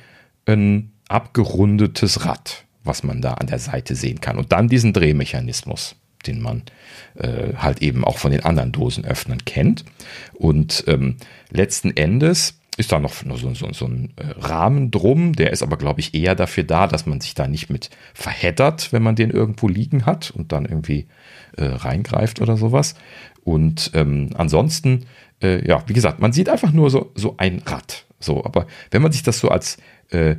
ein 0.46 0.92
abgerundetes 1.08 2.24
Rad, 2.24 2.64
was 2.84 3.02
man 3.02 3.20
da 3.20 3.34
an 3.34 3.46
der 3.46 3.58
Seite 3.58 3.94
sehen 3.94 4.20
kann. 4.20 4.38
Und 4.38 4.52
dann 4.52 4.68
diesen 4.68 4.92
Drehmechanismus 4.92 5.96
den 6.26 6.40
man 6.40 6.62
äh, 7.14 7.54
halt 7.56 7.82
eben 7.82 8.04
auch 8.04 8.18
von 8.18 8.30
den 8.30 8.44
anderen 8.44 8.72
Dosenöffnern 8.72 9.44
kennt. 9.44 9.84
Und 10.34 10.84
ähm, 10.86 11.16
letzten 11.50 11.96
Endes 11.96 12.60
ist 12.76 12.92
da 12.92 12.98
noch 12.98 13.12
so, 13.12 13.54
so, 13.54 13.72
so 13.72 13.86
ein 13.86 14.12
äh, 14.16 14.38
Rahmen 14.38 14.90
drum, 14.90 15.34
der 15.34 15.52
ist 15.52 15.62
aber, 15.62 15.76
glaube 15.76 16.00
ich, 16.00 16.14
eher 16.14 16.34
dafür 16.34 16.64
da, 16.64 16.86
dass 16.86 17.04
man 17.04 17.20
sich 17.20 17.34
da 17.34 17.46
nicht 17.46 17.68
mit 17.68 17.90
verheddert, 18.14 18.92
wenn 18.92 19.02
man 19.02 19.16
den 19.16 19.30
irgendwo 19.30 19.68
liegen 19.68 20.06
hat 20.06 20.30
und 20.30 20.52
dann 20.52 20.64
irgendwie 20.64 21.06
äh, 21.56 21.64
reingreift 21.64 22.40
oder 22.40 22.56
sowas. 22.56 22.94
Und 23.44 23.90
ähm, 23.94 24.30
ansonsten, 24.34 25.06
äh, 25.42 25.66
ja, 25.66 25.82
wie 25.86 25.92
gesagt, 25.92 26.20
man 26.20 26.32
sieht 26.32 26.48
einfach 26.48 26.72
nur 26.72 26.90
so, 26.90 27.12
so 27.14 27.34
ein 27.38 27.62
Rad. 27.64 28.04
So, 28.18 28.44
aber 28.44 28.66
wenn 28.90 29.02
man 29.02 29.12
sich 29.12 29.22
das 29.22 29.38
so 29.38 29.48
als 29.48 29.78
äh, 30.10 30.36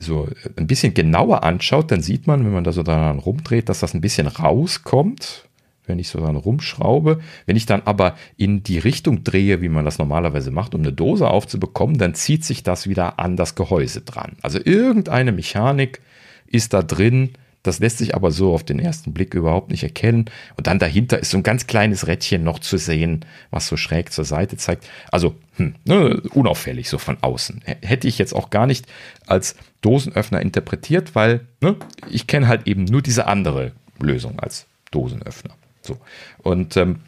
so 0.00 0.28
ein 0.56 0.66
bisschen 0.66 0.94
genauer 0.94 1.42
anschaut, 1.42 1.90
dann 1.90 2.00
sieht 2.00 2.26
man, 2.26 2.44
wenn 2.44 2.52
man 2.52 2.64
da 2.64 2.72
so 2.72 2.82
daran 2.82 3.18
rumdreht, 3.18 3.68
dass 3.68 3.80
das 3.80 3.94
ein 3.94 4.00
bisschen 4.00 4.26
rauskommt, 4.26 5.46
wenn 5.86 5.98
ich 5.98 6.08
so 6.08 6.20
dann 6.20 6.36
rumschraube. 6.36 7.20
Wenn 7.44 7.56
ich 7.56 7.66
dann 7.66 7.82
aber 7.84 8.16
in 8.38 8.62
die 8.62 8.78
Richtung 8.78 9.24
drehe, 9.24 9.60
wie 9.60 9.68
man 9.68 9.84
das 9.84 9.98
normalerweise 9.98 10.50
macht, 10.50 10.74
um 10.74 10.80
eine 10.80 10.92
Dose 10.92 11.28
aufzubekommen, 11.28 11.98
dann 11.98 12.14
zieht 12.14 12.44
sich 12.44 12.62
das 12.62 12.88
wieder 12.88 13.18
an 13.18 13.36
das 13.36 13.54
Gehäuse 13.54 14.00
dran. 14.00 14.36
Also 14.40 14.58
irgendeine 14.62 15.32
Mechanik 15.32 16.00
ist 16.46 16.72
da 16.72 16.82
drin, 16.82 17.32
das 17.64 17.78
lässt 17.80 17.98
sich 17.98 18.14
aber 18.14 18.30
so 18.30 18.52
auf 18.52 18.62
den 18.62 18.78
ersten 18.78 19.12
Blick 19.12 19.34
überhaupt 19.34 19.70
nicht 19.70 19.82
erkennen. 19.82 20.26
Und 20.56 20.66
dann 20.66 20.78
dahinter 20.78 21.18
ist 21.18 21.30
so 21.30 21.38
ein 21.38 21.42
ganz 21.42 21.66
kleines 21.66 22.06
Rädchen 22.06 22.44
noch 22.44 22.58
zu 22.58 22.76
sehen, 22.76 23.24
was 23.50 23.66
so 23.66 23.76
schräg 23.76 24.12
zur 24.12 24.26
Seite 24.26 24.56
zeigt. 24.58 24.86
Also 25.10 25.34
hm, 25.56 25.74
ne, 25.84 26.20
unauffällig 26.34 26.90
so 26.90 26.98
von 26.98 27.16
außen. 27.22 27.62
Hätte 27.64 28.06
ich 28.06 28.18
jetzt 28.18 28.34
auch 28.34 28.50
gar 28.50 28.66
nicht 28.66 28.86
als 29.26 29.56
Dosenöffner 29.80 30.42
interpretiert, 30.42 31.14
weil 31.14 31.46
ne, 31.62 31.76
ich 32.10 32.26
kenne 32.26 32.48
halt 32.48 32.66
eben 32.66 32.84
nur 32.84 33.00
diese 33.00 33.26
andere 33.26 33.72
Lösung 33.98 34.38
als 34.38 34.66
Dosenöffner. 34.90 35.54
So. 35.80 35.96
Und 36.38 36.76
ähm, 36.76 37.00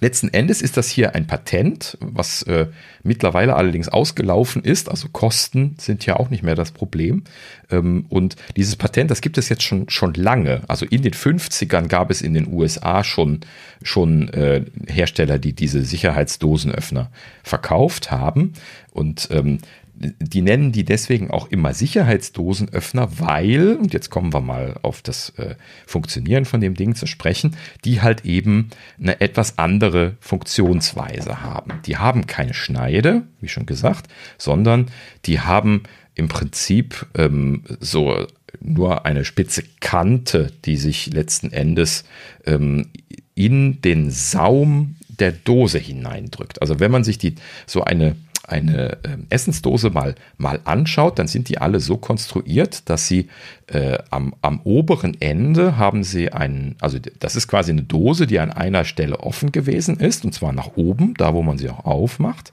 Letzten 0.00 0.28
Endes 0.28 0.62
ist 0.62 0.76
das 0.76 0.88
hier 0.88 1.14
ein 1.14 1.26
Patent, 1.26 1.98
was 2.00 2.42
äh, 2.44 2.66
mittlerweile 3.02 3.56
allerdings 3.56 3.88
ausgelaufen 3.88 4.62
ist. 4.62 4.88
Also 4.88 5.08
Kosten 5.08 5.76
sind 5.78 6.06
ja 6.06 6.16
auch 6.16 6.30
nicht 6.30 6.42
mehr 6.42 6.54
das 6.54 6.70
Problem. 6.70 7.24
Ähm, 7.70 8.06
und 8.08 8.36
dieses 8.56 8.76
Patent, 8.76 9.10
das 9.10 9.20
gibt 9.20 9.38
es 9.38 9.48
jetzt 9.48 9.62
schon, 9.62 9.88
schon 9.88 10.14
lange. 10.14 10.62
Also 10.68 10.86
in 10.86 11.02
den 11.02 11.14
50ern 11.14 11.88
gab 11.88 12.10
es 12.10 12.22
in 12.22 12.34
den 12.34 12.52
USA 12.52 13.02
schon, 13.02 13.40
schon 13.82 14.28
äh, 14.28 14.64
Hersteller, 14.86 15.38
die 15.38 15.52
diese 15.52 15.82
Sicherheitsdosenöffner 15.84 17.10
verkauft 17.42 18.10
haben. 18.10 18.52
Und 18.92 19.28
ähm, 19.30 19.58
die 19.98 20.42
nennen 20.42 20.70
die 20.70 20.84
deswegen 20.84 21.30
auch 21.30 21.50
immer 21.50 21.74
Sicherheitsdosenöffner, 21.74 23.18
weil, 23.18 23.76
und 23.76 23.92
jetzt 23.92 24.10
kommen 24.10 24.32
wir 24.32 24.40
mal 24.40 24.78
auf 24.82 25.02
das 25.02 25.30
äh, 25.30 25.56
Funktionieren 25.86 26.44
von 26.44 26.60
dem 26.60 26.74
Ding 26.74 26.94
zu 26.94 27.06
sprechen, 27.06 27.56
die 27.84 28.00
halt 28.00 28.24
eben 28.24 28.70
eine 29.00 29.20
etwas 29.20 29.58
andere 29.58 30.16
Funktionsweise 30.20 31.42
haben. 31.42 31.80
Die 31.86 31.96
haben 31.96 32.26
keine 32.26 32.54
Schneide, 32.54 33.22
wie 33.40 33.48
schon 33.48 33.66
gesagt, 33.66 34.08
sondern 34.36 34.86
die 35.24 35.40
haben 35.40 35.82
im 36.14 36.28
Prinzip 36.28 37.06
ähm, 37.16 37.64
so 37.80 38.26
nur 38.60 39.04
eine 39.04 39.24
spitze 39.24 39.62
Kante, 39.80 40.52
die 40.64 40.76
sich 40.76 41.12
letzten 41.12 41.52
Endes 41.52 42.04
ähm, 42.46 42.86
in 43.34 43.80
den 43.82 44.10
Saum 44.10 44.96
der 45.08 45.32
Dose 45.32 45.78
hineindrückt. 45.78 46.60
Also 46.62 46.80
wenn 46.80 46.90
man 46.90 47.04
sich 47.04 47.18
die 47.18 47.34
so 47.66 47.84
eine 47.84 48.16
eine 48.48 48.92
äh, 49.04 49.16
Essensdose 49.30 49.90
mal, 49.90 50.14
mal 50.36 50.60
anschaut, 50.64 51.18
dann 51.18 51.28
sind 51.28 51.48
die 51.48 51.58
alle 51.58 51.80
so 51.80 51.96
konstruiert, 51.96 52.88
dass 52.88 53.06
sie 53.06 53.28
äh, 53.66 53.98
am, 54.10 54.34
am 54.42 54.60
oberen 54.64 55.20
Ende 55.20 55.76
haben 55.76 56.04
sie 56.04 56.32
einen, 56.32 56.76
also 56.80 56.98
das 57.18 57.36
ist 57.36 57.48
quasi 57.48 57.72
eine 57.72 57.82
Dose, 57.82 58.26
die 58.26 58.38
an 58.38 58.50
einer 58.50 58.84
Stelle 58.84 59.20
offen 59.20 59.52
gewesen 59.52 59.98
ist, 59.98 60.24
und 60.24 60.32
zwar 60.32 60.52
nach 60.52 60.76
oben, 60.76 61.14
da 61.14 61.34
wo 61.34 61.42
man 61.42 61.58
sie 61.58 61.68
auch 61.68 61.84
aufmacht. 61.84 62.52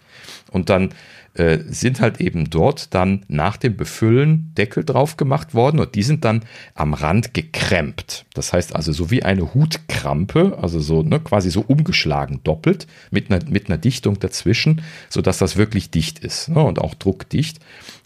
Und 0.51 0.69
dann 0.69 0.89
äh, 1.35 1.59
sind 1.67 2.01
halt 2.01 2.21
eben 2.21 2.49
dort 2.49 2.93
dann 2.93 3.23
nach 3.27 3.57
dem 3.57 3.75
Befüllen 3.75 4.53
Deckel 4.57 4.83
drauf 4.83 5.17
gemacht 5.17 5.53
worden 5.53 5.79
und 5.79 5.95
die 5.95 6.03
sind 6.03 6.25
dann 6.25 6.43
am 6.73 6.93
Rand 6.93 7.33
gekrempt. 7.33 8.25
Das 8.33 8.53
heißt 8.53 8.75
also 8.75 8.91
so 8.91 9.11
wie 9.11 9.23
eine 9.23 9.53
Hutkrampe, 9.53 10.57
also 10.61 10.79
so 10.79 11.03
ne, 11.03 11.19
quasi 11.19 11.51
so 11.51 11.61
umgeschlagen 11.61 12.39
doppelt 12.43 12.87
mit 13.11 13.29
einer, 13.29 13.43
mit 13.49 13.67
einer 13.67 13.77
Dichtung 13.77 14.19
dazwischen, 14.19 14.81
sodass 15.09 15.37
das 15.37 15.57
wirklich 15.57 15.91
dicht 15.91 16.19
ist 16.19 16.49
ne, 16.49 16.63
und 16.63 16.79
auch 16.79 16.93
druckdicht. 16.93 17.59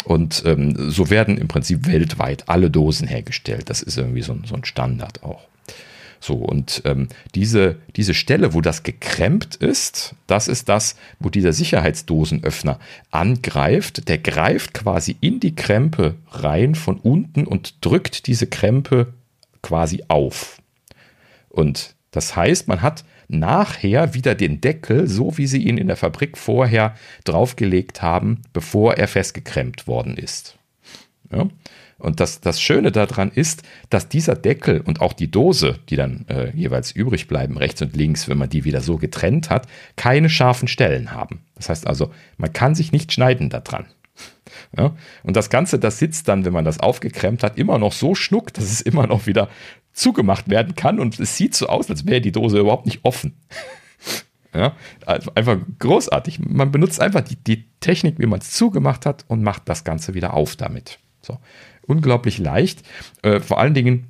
Und 0.05 0.43
ähm, 0.45 0.89
so 0.89 1.09
werden 1.09 1.37
im 1.37 1.47
Prinzip 1.47 1.87
weltweit 1.87 2.49
alle 2.49 2.71
Dosen 2.71 3.07
hergestellt. 3.07 3.69
Das 3.69 3.81
ist 3.81 3.97
irgendwie 3.97 4.21
so, 4.21 4.37
so 4.45 4.55
ein 4.55 4.65
Standard 4.65 5.23
auch. 5.23 5.49
So, 6.19 6.35
und 6.35 6.81
ähm, 6.85 7.07
diese, 7.33 7.77
diese 7.95 8.13
Stelle, 8.13 8.53
wo 8.53 8.61
das 8.61 8.83
gekrempt 8.83 9.55
ist, 9.55 10.15
das 10.27 10.47
ist 10.47 10.67
das, 10.67 10.95
wo 11.19 11.29
dieser 11.29 11.53
Sicherheitsdosenöffner 11.53 12.79
angreift. 13.09 14.09
Der 14.09 14.17
greift 14.17 14.73
quasi 14.73 15.15
in 15.21 15.39
die 15.39 15.55
Krempe 15.55 16.15
rein 16.31 16.75
von 16.75 16.97
unten 16.97 17.45
und 17.45 17.85
drückt 17.85 18.27
diese 18.27 18.47
Krempe 18.47 19.13
quasi 19.61 20.03
auf. 20.09 20.61
Und 21.47 21.95
das 22.11 22.35
heißt, 22.35 22.67
man 22.67 22.81
hat 22.81 23.05
nachher 23.29 24.13
wieder 24.13 24.35
den 24.35 24.59
Deckel, 24.59 25.07
so 25.07 25.37
wie 25.37 25.47
sie 25.47 25.63
ihn 25.63 25.77
in 25.77 25.87
der 25.87 25.95
Fabrik 25.95 26.37
vorher 26.37 26.95
draufgelegt 27.23 28.01
haben, 28.01 28.41
bevor 28.51 28.95
er 28.95 29.07
festgekrempt 29.07 29.87
worden 29.87 30.17
ist. 30.17 30.57
Ja? 31.31 31.47
Und 31.99 32.21
das, 32.21 32.39
das 32.39 32.61
Schöne 32.61 32.91
daran 32.91 33.29
ist, 33.29 33.63
dass 33.89 34.07
dieser 34.07 34.35
Deckel 34.35 34.81
und 34.81 35.01
auch 35.01 35.13
die 35.13 35.29
Dose, 35.29 35.79
die 35.89 35.97
dann 35.97 36.25
äh, 36.29 36.49
jeweils 36.55 36.91
übrig 36.91 37.27
bleiben, 37.27 37.57
rechts 37.57 37.81
und 37.81 37.95
links, 37.95 38.29
wenn 38.29 38.37
man 38.37 38.49
die 38.49 38.63
wieder 38.63 38.81
so 38.81 38.97
getrennt 38.97 39.49
hat, 39.49 39.67
keine 39.97 40.29
scharfen 40.29 40.67
Stellen 40.67 41.11
haben. 41.11 41.41
Das 41.55 41.69
heißt 41.69 41.85
also, 41.85 42.11
man 42.37 42.53
kann 42.53 42.73
sich 42.73 42.91
nicht 42.91 43.11
schneiden 43.11 43.49
daran. 43.49 43.85
Ja? 44.77 44.95
Und 45.23 45.35
das 45.35 45.49
Ganze, 45.49 45.79
das 45.79 45.99
sitzt 45.99 46.27
dann, 46.27 46.43
wenn 46.43 46.53
man 46.53 46.65
das 46.65 46.79
aufgekremmt 46.79 47.43
hat, 47.43 47.57
immer 47.57 47.77
noch 47.79 47.93
so 47.93 48.13
schnuck, 48.13 48.53
dass 48.53 48.65
es 48.65 48.81
immer 48.81 49.07
noch 49.07 49.25
wieder 49.25 49.49
zugemacht 49.93 50.49
werden 50.49 50.75
kann. 50.75 50.99
Und 50.99 51.19
es 51.19 51.37
sieht 51.37 51.55
so 51.55 51.67
aus, 51.67 51.89
als 51.89 52.05
wäre 52.05 52.21
die 52.21 52.31
Dose 52.31 52.59
überhaupt 52.59 52.85
nicht 52.85 52.99
offen. 53.03 53.35
Ja, 54.51 54.73
einfach 55.05 55.59
großartig. 55.77 56.39
Man 56.39 56.71
benutzt 56.71 56.99
einfach 56.99 57.21
die, 57.21 57.35
die 57.35 57.69
Technik, 57.81 58.17
wie 58.17 58.25
man 58.25 58.39
es 58.39 58.49
zugemacht 58.49 59.05
hat 59.05 59.23
und 59.27 59.43
macht 59.43 59.69
das 59.69 59.83
Ganze 59.83 60.15
wieder 60.15 60.33
auf 60.33 60.55
damit. 60.55 60.97
So. 61.21 61.37
Unglaublich 61.89 62.37
leicht. 62.37 62.83
Äh, 63.21 63.39
vor 63.39 63.59
allen 63.59 63.73
Dingen, 63.73 64.07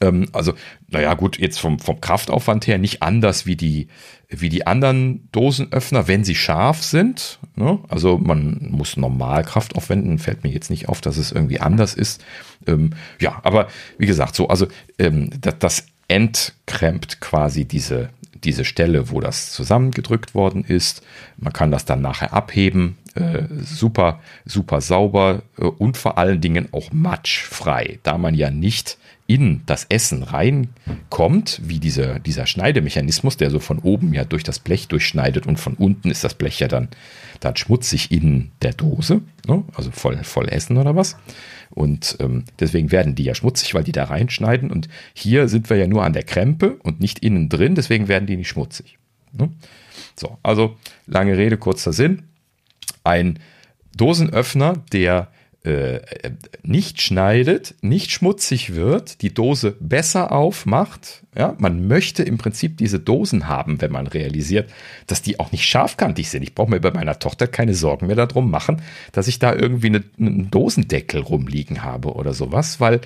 ähm, 0.00 0.28
also, 0.32 0.54
naja, 0.88 1.14
gut, 1.14 1.38
jetzt 1.38 1.58
vom, 1.58 1.78
vom 1.78 2.00
Kraftaufwand 2.00 2.66
her 2.66 2.78
nicht 2.78 3.02
anders 3.02 3.46
wie 3.46 3.56
die, 3.56 3.88
wie 4.28 4.48
die 4.48 4.66
anderen 4.66 5.28
Dosenöffner, 5.32 6.08
wenn 6.08 6.24
sie 6.24 6.34
scharf 6.34 6.82
sind. 6.82 7.38
Ne? 7.54 7.78
Also 7.88 8.18
man 8.18 8.68
muss 8.70 8.96
normal 8.96 9.44
Kraft 9.44 9.76
aufwenden, 9.76 10.18
fällt 10.18 10.44
mir 10.44 10.50
jetzt 10.50 10.70
nicht 10.70 10.88
auf, 10.88 11.00
dass 11.00 11.16
es 11.16 11.32
irgendwie 11.32 11.60
anders 11.60 11.94
ist. 11.94 12.24
Ähm, 12.66 12.90
ja, 13.20 13.40
aber 13.42 13.68
wie 13.98 14.06
gesagt, 14.06 14.34
so, 14.34 14.48
also 14.48 14.66
ähm, 14.98 15.30
das, 15.40 15.58
das 15.58 15.86
entkrempt 16.08 17.20
quasi 17.20 17.64
diese, 17.64 18.10
diese 18.34 18.64
Stelle, 18.64 19.10
wo 19.10 19.20
das 19.20 19.52
zusammengedrückt 19.52 20.34
worden 20.34 20.64
ist. 20.64 21.02
Man 21.36 21.52
kann 21.52 21.70
das 21.70 21.84
dann 21.84 22.00
nachher 22.00 22.32
abheben. 22.32 22.98
Äh, 23.16 23.44
super, 23.64 24.20
super 24.44 24.82
sauber 24.82 25.42
äh, 25.56 25.64
und 25.64 25.96
vor 25.96 26.18
allen 26.18 26.42
Dingen 26.42 26.68
auch 26.72 26.92
matschfrei, 26.92 27.98
da 28.02 28.18
man 28.18 28.34
ja 28.34 28.50
nicht 28.50 28.98
in 29.26 29.62
das 29.64 29.86
Essen 29.88 30.22
reinkommt, 30.22 31.62
wie 31.64 31.80
dieser, 31.80 32.18
dieser 32.18 32.46
Schneidemechanismus, 32.46 33.38
der 33.38 33.50
so 33.50 33.58
von 33.58 33.78
oben 33.78 34.12
ja 34.12 34.24
durch 34.24 34.44
das 34.44 34.58
Blech 34.58 34.88
durchschneidet 34.88 35.46
und 35.46 35.58
von 35.58 35.74
unten 35.74 36.10
ist 36.10 36.24
das 36.24 36.34
Blech 36.34 36.60
ja 36.60 36.68
dann, 36.68 36.88
dann 37.40 37.56
schmutzig 37.56 38.12
in 38.12 38.50
der 38.60 38.74
Dose, 38.74 39.22
ne? 39.46 39.64
also 39.74 39.90
voll, 39.90 40.22
voll 40.22 40.50
Essen 40.50 40.76
oder 40.76 40.94
was. 40.94 41.16
Und 41.70 42.18
ähm, 42.20 42.44
deswegen 42.60 42.92
werden 42.92 43.14
die 43.14 43.24
ja 43.24 43.34
schmutzig, 43.34 43.74
weil 43.74 43.84
die 43.84 43.92
da 43.92 44.04
reinschneiden. 44.04 44.70
Und 44.70 44.88
hier 45.14 45.48
sind 45.48 45.70
wir 45.70 45.78
ja 45.78 45.86
nur 45.86 46.04
an 46.04 46.12
der 46.12 46.22
Krempe 46.22 46.76
und 46.82 47.00
nicht 47.00 47.20
innen 47.20 47.48
drin, 47.48 47.74
deswegen 47.74 48.08
werden 48.08 48.26
die 48.26 48.36
nicht 48.36 48.48
schmutzig. 48.48 48.98
Ne? 49.32 49.50
So, 50.14 50.36
also 50.42 50.76
lange 51.06 51.38
Rede, 51.38 51.56
kurzer 51.56 51.94
Sinn. 51.94 52.24
Ein 53.06 53.38
Dosenöffner, 53.96 54.82
der 54.92 55.28
äh, 55.62 56.00
nicht 56.62 57.00
schneidet, 57.00 57.74
nicht 57.80 58.10
schmutzig 58.10 58.74
wird, 58.74 59.22
die 59.22 59.34
Dose 59.34 59.76
besser 59.80 60.32
aufmacht. 60.32 61.22
Ja, 61.36 61.54
man 61.58 61.86
möchte 61.86 62.22
im 62.22 62.38
Prinzip 62.38 62.76
diese 62.78 63.00
Dosen 63.00 63.48
haben, 63.48 63.80
wenn 63.80 63.92
man 63.92 64.06
realisiert, 64.06 64.70
dass 65.06 65.22
die 65.22 65.40
auch 65.40 65.52
nicht 65.52 65.64
scharfkantig 65.64 66.30
sind. 66.30 66.42
Ich 66.42 66.54
brauche 66.54 66.70
mir 66.70 66.80
bei 66.80 66.92
meiner 66.92 67.18
Tochter 67.18 67.46
keine 67.46 67.74
Sorgen 67.74 68.06
mehr 68.06 68.16
darum 68.16 68.50
machen, 68.50 68.82
dass 69.12 69.28
ich 69.28 69.38
da 69.38 69.54
irgendwie 69.54 69.88
eine, 69.88 70.04
einen 70.18 70.50
Dosendeckel 70.50 71.20
rumliegen 71.20 71.82
habe 71.82 72.12
oder 72.14 72.32
sowas, 72.32 72.80
weil 72.80 73.00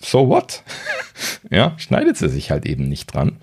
so 0.00 0.28
what? 0.28 0.62
ja, 1.50 1.74
schneidet 1.78 2.16
sie 2.16 2.28
sich 2.28 2.50
halt 2.50 2.64
eben 2.64 2.88
nicht 2.88 3.14
dran. 3.14 3.36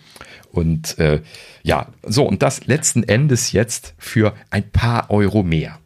Und 0.51 0.97
äh, 0.99 1.21
ja, 1.63 1.89
so, 2.01 2.27
und 2.27 2.41
das 2.41 2.65
letzten 2.65 3.03
Endes 3.03 3.51
jetzt 3.51 3.93
für 3.97 4.33
ein 4.49 4.71
paar 4.71 5.11
Euro 5.11 5.43
mehr. 5.43 5.79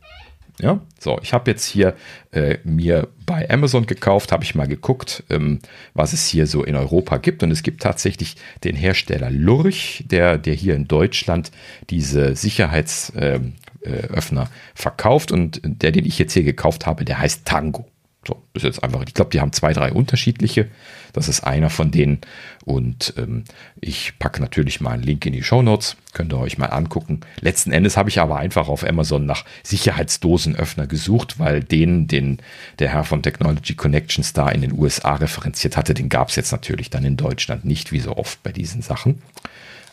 Ja, 0.61 0.81
so, 0.99 1.19
ich 1.23 1.31
habe 1.31 1.49
jetzt 1.51 1.65
hier 1.65 1.95
äh, 2.31 2.57
mir 2.65 3.07
bei 3.25 3.49
Amazon 3.49 3.85
gekauft, 3.85 4.33
habe 4.33 4.43
ich 4.43 4.55
mal 4.55 4.67
geguckt, 4.67 5.23
ähm, 5.29 5.59
was 5.93 6.11
es 6.11 6.27
hier 6.27 6.47
so 6.47 6.65
in 6.65 6.75
Europa 6.75 7.15
gibt. 7.17 7.43
Und 7.43 7.51
es 7.51 7.63
gibt 7.63 7.81
tatsächlich 7.81 8.35
den 8.65 8.75
Hersteller 8.75 9.29
Lurch, 9.29 10.03
der, 10.07 10.37
der 10.37 10.53
hier 10.53 10.75
in 10.75 10.87
Deutschland 10.87 11.51
diese 11.89 12.35
Sicherheitsöffner 12.35 13.41
ähm, 13.85 14.47
äh, 14.47 14.75
verkauft. 14.75 15.31
Und 15.31 15.61
der, 15.63 15.93
den 15.93 16.05
ich 16.05 16.19
jetzt 16.19 16.33
hier 16.33 16.43
gekauft 16.43 16.85
habe, 16.85 17.05
der 17.05 17.19
heißt 17.19 17.45
Tango. 17.45 17.87
So, 18.29 18.43
ist 18.53 18.63
jetzt 18.63 18.83
einfach, 18.83 19.01
ich 19.07 19.15
glaube, 19.15 19.31
die 19.31 19.41
haben 19.41 19.53
zwei, 19.53 19.73
drei 19.73 19.91
unterschiedliche. 19.91 20.67
Das 21.13 21.27
ist 21.27 21.41
einer 21.41 21.71
von 21.71 21.89
denen. 21.89 22.19
Und 22.63 23.15
ähm, 23.17 23.45
ich 23.81 24.19
packe 24.19 24.39
natürlich 24.39 24.81
mal 24.81 24.91
einen 24.91 25.01
Link 25.01 25.25
in 25.25 25.33
die 25.33 25.41
Show 25.41 25.63
Notes. 25.63 25.97
Könnt 26.13 26.31
ihr 26.31 26.37
euch 26.37 26.59
mal 26.59 26.67
angucken. 26.67 27.21
Letzten 27.41 27.71
Endes 27.71 27.97
habe 27.97 28.09
ich 28.09 28.19
aber 28.19 28.37
einfach 28.37 28.67
auf 28.67 28.87
Amazon 28.87 29.25
nach 29.25 29.45
Sicherheitsdosenöffner 29.63 30.85
gesucht, 30.85 31.39
weil 31.39 31.63
den, 31.63 32.07
den 32.07 32.37
der 32.77 32.89
Herr 32.89 33.03
von 33.03 33.23
Technology 33.23 33.73
Connections 33.73 34.33
da 34.33 34.49
in 34.49 34.61
den 34.61 34.77
USA 34.77 35.15
referenziert 35.15 35.75
hatte, 35.75 35.95
den 35.95 36.09
gab 36.09 36.29
es 36.29 36.35
jetzt 36.35 36.51
natürlich 36.51 36.91
dann 36.91 37.05
in 37.05 37.17
Deutschland 37.17 37.65
nicht, 37.65 37.91
wie 37.91 37.99
so 37.99 38.15
oft 38.15 38.43
bei 38.43 38.51
diesen 38.51 38.83
Sachen. 38.83 39.23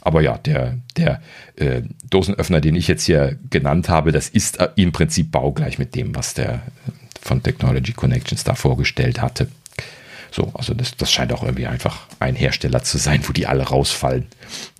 Aber 0.02 0.20
ja, 0.20 0.36
der, 0.36 0.76
der 0.98 1.22
äh, 1.56 1.82
Dosenöffner, 2.10 2.60
den 2.60 2.76
ich 2.76 2.86
jetzt 2.86 3.06
hier 3.06 3.38
genannt 3.48 3.88
habe, 3.88 4.12
das 4.12 4.28
ist 4.28 4.60
äh, 4.60 4.68
im 4.76 4.92
Prinzip 4.92 5.32
baugleich 5.32 5.78
mit 5.78 5.94
dem, 5.94 6.14
was 6.14 6.34
der 6.34 6.60
von 7.26 7.42
Technology 7.42 7.92
Connections 7.92 8.44
da 8.44 8.54
vorgestellt 8.54 9.20
hatte. 9.20 9.48
So, 10.30 10.50
also 10.54 10.74
das, 10.74 10.96
das 10.96 11.10
scheint 11.10 11.32
auch 11.32 11.42
irgendwie 11.42 11.66
einfach 11.66 12.06
ein 12.20 12.34
Hersteller 12.34 12.82
zu 12.82 12.98
sein, 12.98 13.22
wo 13.26 13.32
die 13.32 13.46
alle 13.46 13.62
rausfallen 13.62 14.26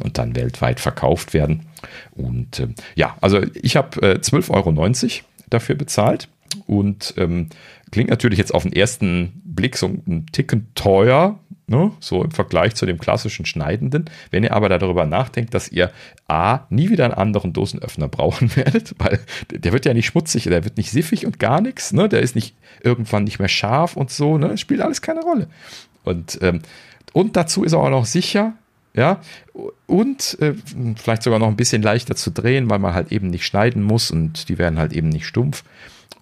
und 0.02 0.18
dann 0.18 0.36
weltweit 0.36 0.81
verkauft 0.81 1.35
werden. 1.35 1.66
Und 2.12 2.60
äh, 2.60 2.68
ja, 2.94 3.16
also 3.20 3.43
ich 3.55 3.77
habe 3.77 4.02
äh, 4.02 4.18
12,90 4.18 4.51
Euro 4.51 5.24
dafür 5.48 5.74
bezahlt 5.77 6.28
und 6.66 7.14
ähm, 7.16 7.48
klingt 7.90 8.10
natürlich 8.10 8.39
jetzt 8.39 8.55
auf 8.55 8.64
den 8.64 8.73
ersten 8.73 9.40
Blick 9.44 9.77
so 9.77 9.86
ein 9.86 10.27
Ticken 10.32 10.68
teuer, 10.74 11.39
Ne? 11.69 11.91
So 11.99 12.23
im 12.23 12.31
Vergleich 12.31 12.77
zu 12.77 12.87
dem 12.87 12.99
klassischen 12.99 13.45
Schneidenden. 13.45 14.05
Wenn 14.31 14.45
ihr 14.45 14.53
aber 14.53 14.69
darüber 14.69 15.05
nachdenkt, 15.05 15.53
dass 15.53 15.69
ihr 15.69 15.91
A, 16.29 16.61
nie 16.71 16.91
wieder 16.91 17.05
einen 17.05 17.15
anderen 17.15 17.53
Dosenöffner 17.53 18.07
brauchen 18.07 18.55
werdet, 18.57 18.95
weil 18.99 19.19
der 19.51 19.73
wird 19.73 19.85
ja 19.85 19.93
nicht 19.93 20.07
schmutzig, 20.07 20.45
der 20.45 20.65
wird 20.65 20.77
nicht 20.77 20.93
siffig 20.93 21.27
und 21.27 21.41
gar 21.41 21.61
nichts, 21.61 21.93
ne? 21.93 22.09
Der 22.09 22.21
ist 22.21 22.37
nicht 22.37 22.55
irgendwann 22.83 23.25
nicht 23.25 23.41
mehr 23.41 23.49
scharf 23.49 23.97
und 23.97 24.11
so, 24.11 24.39
ne? 24.39 24.57
Spielt 24.59 24.81
alles 24.81 25.03
keine 25.03 25.23
Rolle. 25.23 25.49
Und, 26.05 26.39
ähm, 26.41 26.61
und 27.13 27.35
dazu 27.35 27.65
ist 27.65 27.73
er 27.73 27.81
auch 27.81 27.91
noch 27.91 28.07
sicher, 28.07 28.53
ja, 28.95 29.21
und 29.87 30.39
äh, 30.41 30.55
vielleicht 30.97 31.23
sogar 31.23 31.39
noch 31.39 31.49
ein 31.49 31.57
bisschen 31.57 31.83
leichter 31.83 32.17
zu 32.17 32.31
drehen, 32.31 32.71
weil 32.71 32.79
man 32.79 32.95
halt 32.95 33.13
eben 33.13 33.29
nicht 33.29 33.45
schneiden 33.45 33.83
muss 33.83 34.11
und 34.11 34.49
die 34.49 34.57
werden 34.57 34.79
halt 34.79 34.93
eben 34.93 35.09
nicht 35.09 35.27
stumpf. 35.27 35.65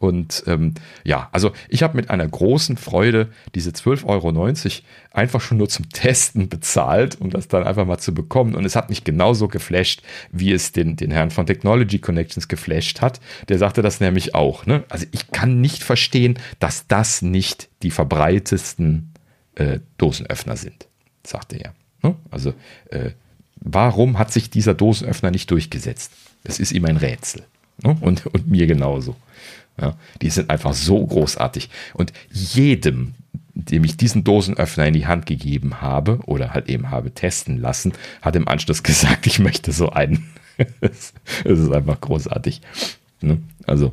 Und 0.05 0.45
ähm, 0.47 0.75
ja, 1.03 1.31
also 1.33 1.53
ich 1.71 1.83
habe 1.83 1.97
mit 1.97 2.11
einer 2.11 2.29
großen 2.29 2.77
Freude 2.77 3.31
diese 3.55 3.71
12,90 3.71 4.05
Euro 4.07 4.83
einfach 5.13 5.41
schon 5.41 5.57
nur 5.57 5.71
zum 5.71 5.89
Testen 5.89 6.51
bezahlt, 6.51 7.19
um 7.21 7.31
das 7.31 7.49
dann 7.49 7.65
einfach 7.65 7.87
mal 7.87 7.97
zu 7.97 8.13
bekommen. 8.13 8.55
Und 8.55 8.67
es 8.67 8.77
hat 8.77 8.91
mich 8.91 9.05
genauso 9.05 9.49
geflasht, 9.49 10.03
wie 10.31 10.53
es 10.53 10.73
den, 10.73 10.97
den 10.97 11.11
Herrn 11.11 11.31
von 11.31 11.47
Technology 11.47 11.99
Connections 12.01 12.49
geflasht 12.49 13.01
hat. 13.01 13.19
Der 13.49 13.59
sagte 13.59 13.81
das 13.81 14.01
nämlich 14.01 14.35
auch. 14.35 14.67
Ne? 14.67 14.85
Also 14.91 15.07
ich 15.13 15.31
kann 15.31 15.63
nicht 15.63 15.83
verstehen, 15.83 16.39
dass 16.59 16.87
das 16.87 17.23
nicht 17.23 17.71
die 17.83 17.91
verbreitesten 17.91 19.11
äh, 19.55 19.79
Dosenöffner 19.97 20.59
sind, 20.59 20.87
sagte 21.27 21.57
er. 21.57 21.73
Ne? 22.03 22.15
Also 22.31 22.53
äh, 22.91 23.13
warum 23.57 24.19
hat 24.19 24.33
sich 24.33 24.51
dieser 24.51 24.75
Dosenöffner 24.75 25.31
nicht 25.31 25.51
durchgesetzt? 25.51 26.13
Das 26.43 26.61
ist 26.61 26.73
ihm 26.73 26.85
ein 26.85 26.99
Rätsel. 26.99 27.45
Ne? 27.83 27.97
Und, 28.03 28.27
und 28.27 28.49
mir 28.49 28.67
genauso. 28.67 29.17
Ja, 29.81 29.97
die 30.23 30.31
sind 30.31 30.51
einfach 30.51 30.73
so 30.73 31.05
großartig. 31.05 31.69
Und 31.95 32.13
jedem, 32.31 33.15
dem 33.55 33.85
ich 33.85 33.97
diesen 33.97 34.25
Dosenöffner 34.25 34.87
in 34.87 34.95
die 34.95 35.07
Hand 35.07 35.27
gegeben 35.27 35.81
habe 35.81 36.21
oder 36.27 36.55
halt 36.55 36.69
eben 36.69 36.91
habe 36.91 37.13
testen 37.13 37.59
lassen, 37.59 37.93
hat 38.23 38.37
im 38.37 38.49
Anschluss 38.49 38.83
gesagt, 38.85 39.27
ich 39.27 39.39
möchte 39.39 39.73
so 39.73 39.91
einen. 39.91 40.29
Es 40.87 41.13
ist 41.45 41.73
einfach 41.73 42.01
großartig. 42.01 42.61
Ne? 43.21 43.39
Also 43.67 43.93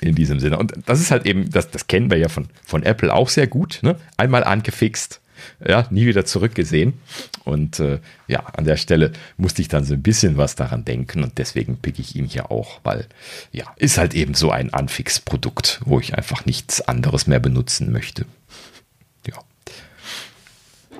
in 0.00 0.14
diesem 0.14 0.40
Sinne. 0.40 0.58
Und 0.58 0.72
das 0.86 1.00
ist 1.00 1.10
halt 1.10 1.26
eben, 1.26 1.50
das, 1.50 1.70
das 1.70 1.86
kennen 1.86 2.10
wir 2.10 2.16
ja 2.18 2.28
von, 2.28 2.46
von 2.64 2.82
Apple 2.82 3.12
auch 3.12 3.28
sehr 3.28 3.46
gut. 3.46 3.80
Ne? 3.82 3.96
Einmal 4.16 4.44
angefixt, 4.44 5.20
ja, 5.66 5.86
nie 5.90 6.06
wieder 6.06 6.24
zurückgesehen. 6.24 6.94
Und 7.44 7.80
äh, 7.80 8.00
ja, 8.26 8.40
an 8.40 8.64
der 8.64 8.76
Stelle 8.76 9.12
musste 9.36 9.62
ich 9.62 9.68
dann 9.68 9.84
so 9.84 9.94
ein 9.94 10.02
bisschen 10.02 10.36
was 10.36 10.54
daran 10.54 10.84
denken 10.84 11.22
und 11.22 11.38
deswegen 11.38 11.78
pick 11.78 11.98
ich 11.98 12.16
ihn 12.16 12.26
hier 12.26 12.50
auch, 12.50 12.80
weil 12.84 13.06
ja, 13.52 13.64
ist 13.76 13.98
halt 13.98 14.14
eben 14.14 14.34
so 14.34 14.50
ein 14.50 14.72
Anfix-Produkt, 14.72 15.80
wo 15.84 16.00
ich 16.00 16.14
einfach 16.14 16.44
nichts 16.46 16.80
anderes 16.80 17.26
mehr 17.26 17.40
benutzen 17.40 17.92
möchte. 17.92 18.26
Ja. 19.26 19.38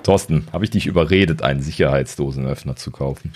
Thorsten, 0.03 0.47
habe 0.51 0.65
ich 0.65 0.71
dich 0.71 0.87
überredet, 0.87 1.41
einen 1.41 1.61
Sicherheitsdosenöffner 1.61 2.75
zu 2.75 2.91
kaufen? 2.91 3.33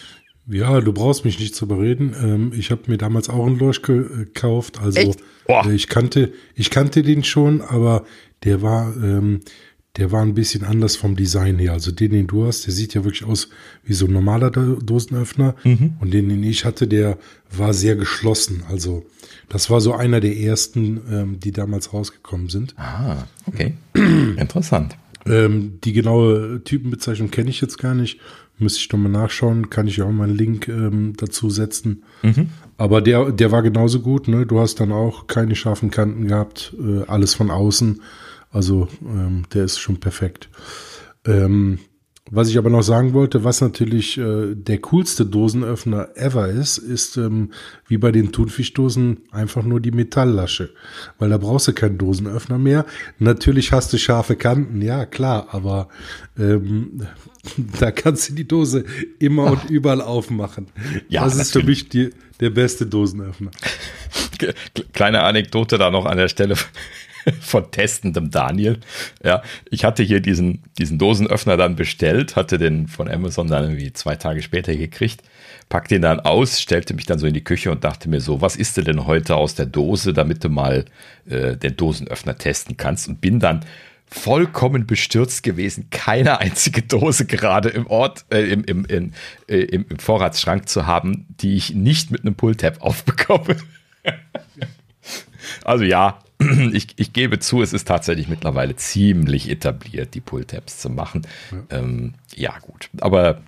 Ja, 0.47 0.81
du 0.81 0.91
brauchst 0.91 1.23
mich 1.23 1.39
nicht 1.39 1.55
zu 1.55 1.65
überreden. 1.65 2.13
Ähm, 2.21 2.51
ich 2.55 2.71
habe 2.71 2.81
mir 2.88 2.97
damals 2.97 3.30
auch 3.30 3.45
einen 3.45 3.57
Lurch 3.57 3.81
gekauft. 3.81 4.80
Also 4.80 5.13
ich 5.71 5.88
kannte, 5.88 6.34
ich 6.55 6.69
kannte 6.69 7.01
den 7.01 7.23
schon, 7.23 7.61
aber 7.61 8.05
der 8.43 8.61
war, 8.61 8.93
ähm, 8.97 9.41
der 9.98 10.11
war 10.11 10.24
ein 10.24 10.34
bisschen 10.34 10.64
anders 10.64 10.95
vom 10.95 11.15
Design 11.15 11.60
her. 11.60 11.74
Also 11.74 11.91
den, 11.91 12.11
den 12.11 12.28
du 12.28 12.48
hast, 12.48 12.65
der 12.65 12.74
sieht 12.74 12.95
ja 12.95 13.03
wirklich 13.03 13.26
aus 13.26 13.49
wie 13.84 13.94
so 13.94 14.07
ein 14.07 14.14
normaler 14.14 14.49
Dosenöffner. 14.49 15.56
Mhm. 15.64 15.94
Und 15.99 16.14
den, 16.14 16.30
den 16.30 16.44
ich 16.44 16.65
hatte, 16.65 16.88
der 16.88 17.20
war 17.56 17.74
sehr 17.76 17.95
geschlossen. 17.95 18.64
Also 18.68 19.06
das 19.49 19.70
war 19.70 19.82
so 19.82 19.94
einer 19.94 20.20
der 20.20 20.36
ersten, 20.36 21.02
ähm, 21.11 21.40
die 21.40 21.52
damals 21.52 21.94
rausgekommen 21.94 22.49
sind. 22.49 22.74
Ah, 22.78 23.28
okay. 23.45 23.76
Interessant. 23.94 24.98
Ähm, 25.28 25.80
die 25.84 25.94
genaue 25.94 26.61
Typenbezeichnung 26.64 27.30
kenne 27.30 27.52
ich 27.52 27.61
jetzt 27.61 27.78
gar 27.78 27.94
nicht. 27.94 28.20
Müsste 28.57 28.80
ich 28.80 28.91
nochmal 28.91 29.11
nachschauen. 29.11 29.70
Kann 29.70 29.88
ich 29.88 29.98
ja 29.98 30.06
auch 30.06 30.11
mal 30.11 30.26
einen 30.26 30.38
Link 30.38 30.70
ähm, 30.70 31.14
dazu 31.18 31.52
setzen. 31.52 32.02
Mhm. 32.24 32.49
Aber 32.78 33.02
der, 33.02 33.32
der 33.32 33.52
war 33.52 33.61
genauso 33.61 33.99
gut. 33.99 34.28
Ne? 34.28 34.48
Du 34.48 34.60
hast 34.60 34.80
dann 34.80 34.91
auch 34.91 35.28
keine 35.28 35.56
scharfen 35.56 35.91
Kanten 35.91 36.28
gehabt. 36.28 36.74
Äh, 36.80 37.03
alles 37.06 37.36
von 37.36 37.52
außen. 37.52 38.02
Also 38.53 38.88
ähm, 39.01 39.43
der 39.53 39.65
ist 39.65 39.80
schon 39.80 39.99
perfekt. 39.99 40.47
Ähm, 41.25 41.80
Was 42.31 42.47
ich 42.47 42.57
aber 42.57 42.69
noch 42.69 42.84
sagen 42.84 43.13
wollte, 43.13 43.43
was 43.43 43.59
natürlich 43.59 44.17
äh, 44.17 44.55
der 44.55 44.77
coolste 44.80 45.25
Dosenöffner 45.25 46.15
ever 46.15 46.47
ist, 46.47 46.77
ist 46.77 47.17
ähm, 47.17 47.51
wie 47.88 47.97
bei 47.97 48.11
den 48.11 48.31
Thunfischdosen 48.31 49.23
einfach 49.31 49.63
nur 49.63 49.81
die 49.81 49.91
Metalllasche. 49.91 50.69
Weil 51.19 51.31
da 51.31 51.38
brauchst 51.38 51.67
du 51.67 51.73
keinen 51.73 51.97
Dosenöffner 51.97 52.57
mehr. 52.57 52.85
Natürlich 53.19 53.73
hast 53.73 53.91
du 53.91 53.97
scharfe 53.97 54.38
Kanten, 54.38 54.81
ja 54.81 55.05
klar, 55.05 55.47
aber 55.51 55.89
ähm, 56.39 57.01
da 57.80 57.91
kannst 57.91 58.30
du 58.30 58.34
die 58.35 58.47
Dose 58.47 58.85
immer 59.19 59.51
und 59.51 59.65
überall 59.69 60.01
aufmachen. 60.01 60.67
Ja, 61.09 61.25
das 61.25 61.35
ist 61.35 61.53
natürlich. 61.53 61.63
für 61.63 61.69
mich 61.69 61.89
die, 61.89 62.09
der 62.39 62.51
beste 62.51 62.85
Dosenöffner. 62.85 63.51
Kleine 64.93 65.23
Anekdote 65.23 65.77
da 65.77 65.91
noch 65.91 66.05
an 66.05 66.17
der 66.17 66.30
Stelle 66.30 66.55
von 67.41 67.72
testendem 67.72 68.32
Daniel. 68.32 68.80
Ja, 69.24 69.41
ich 69.70 69.86
hatte 69.86 70.04
hier 70.04 70.20
diesen, 70.20 70.64
diesen 70.78 70.98
Dosenöffner 70.98 71.58
dann 71.58 71.76
bestellt, 71.76 72.36
hatte 72.36 72.58
den 72.58 72.88
von 72.88 73.10
Amazon 73.10 73.48
dann 73.48 73.64
irgendwie 73.64 73.94
zwei 73.94 74.16
Tage 74.16 74.41
später 74.41 74.76
gekriegt, 74.76 75.22
packte 75.70 75.95
ihn 75.95 76.02
dann 76.02 76.20
aus, 76.20 76.62
stellte 76.62 76.94
mich 76.94 77.06
dann 77.06 77.20
so 77.20 77.28
in 77.28 77.34
die 77.34 77.44
Küche 77.44 77.72
und 77.72 77.84
dachte 77.84 78.10
mir 78.10 78.22
so, 78.22 78.41
was 78.41 78.56
isst 78.56 78.78
denn 78.78 79.06
heute 79.06 79.36
aus 79.36 79.56
der 79.56 79.66
Dose, 79.66 80.14
damit 80.14 80.44
du 80.44 80.50
mal 80.50 80.86
äh, 81.30 81.56
den 81.56 81.76
Dosenöffner 81.76 82.38
testen 82.38 82.78
kannst 82.78 83.08
und 83.08 83.22
bin 83.22 83.40
dann 83.40 83.66
vollkommen 84.14 84.86
bestürzt 84.86 85.44
gewesen, 85.44 85.88
keine 85.90 86.40
einzige 86.40 86.84
Dose 86.84 87.26
gerade 87.26 87.70
im 87.70 87.88
Ort, 87.88 88.26
äh, 88.30 88.41
im, 88.41 88.64
im, 88.66 88.86
in, 88.86 89.14
äh, 89.48 89.58
im, 89.58 89.86
im 89.90 90.00
Vorratsschrank 90.00 90.70
zu 90.70 90.86
haben, 90.86 91.26
die 91.30 91.56
ich 91.56 91.74
nicht 91.74 92.12
mit 92.12 92.22
einem 92.22 92.36
Pulltab 92.36 92.82
aufbekomme. 92.82 93.58
also 95.64 95.84
ja, 95.84 96.20
ich, 96.74 96.88
ich 96.95 97.14
gebe 97.14 97.40
zu, 97.40 97.61
es 97.61 97.74
ist 97.74 97.88
tatsächlich 97.88 98.28
mittlerweile 98.28 98.76
ziemlich 98.76 99.49
etabliert, 99.49 100.14
die 100.14 100.22
Pull-Tabs 100.22 100.80
zu 100.80 100.90
machen. 100.90 101.28
Ja. 101.52 101.80
Ähm, 101.80 102.14
ja, 102.36 102.57
gut. 102.60 102.90
Aber 103.02 103.41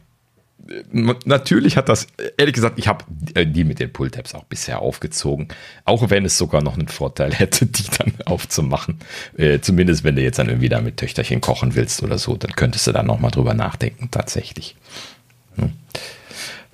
äh, 0.69 1.13
natürlich 1.25 1.77
hat 1.77 1.89
das, 1.89 2.07
ehrlich 2.37 2.53
gesagt, 2.53 2.79
ich 2.79 2.87
habe 2.87 3.05
äh, 3.33 3.45
die 3.45 3.63
mit 3.63 3.79
den 3.79 3.91
Pull-Tabs 3.91 4.35
auch 4.35 4.45
bisher 4.45 4.79
aufgezogen. 4.79 5.47
Auch 5.83 6.09
wenn 6.09 6.25
es 6.25 6.37
sogar 6.37 6.61
noch 6.61 6.77
einen 6.77 6.87
Vorteil 6.87 7.33
hätte, 7.33 7.65
die 7.65 7.85
dann 7.97 8.13
aufzumachen. 8.25 8.99
Äh, 9.37 9.59
zumindest 9.59 10.03
wenn 10.03 10.15
du 10.15 10.21
jetzt 10.21 10.39
dann 10.39 10.49
irgendwie 10.49 10.69
da 10.69 10.81
mit 10.81 10.97
Töchterchen 10.97 11.41
kochen 11.41 11.75
willst 11.75 12.03
oder 12.03 12.17
so, 12.17 12.35
dann 12.35 12.51
könntest 12.51 12.87
du 12.87 12.91
da 12.91 13.03
nochmal 13.03 13.31
drüber 13.31 13.53
nachdenken, 13.53 14.09
tatsächlich. 14.11 14.75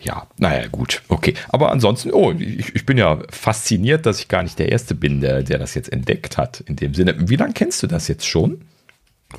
Ja, 0.04 0.28
naja, 0.38 0.68
gut, 0.68 1.04
okay. 1.10 1.36
Aber 1.50 1.72
ansonsten, 1.72 2.12
oh, 2.12 2.32
ich, 2.32 2.76
ich, 2.76 2.86
bin 2.86 2.98
ja 2.98 3.22
fasziniert, 3.30 4.06
dass 4.06 4.20
ich 4.20 4.28
gar 4.28 4.42
nicht 4.42 4.58
der 4.58 4.72
Erste 4.72 4.96
bin, 4.96 5.22
der, 5.22 5.44
der 5.44 5.60
das 5.60 5.76
jetzt 5.76 5.92
entdeckt 5.92 6.38
hat. 6.38 6.62
In 6.62 6.76
dem 6.76 6.94
Sinne, 6.94 7.16
wie 7.30 7.36
lange 7.36 7.54
kennst 7.54 7.84
du 7.84 7.88
das 7.88 8.08
jetzt 8.08 8.26
schon? 8.26 8.62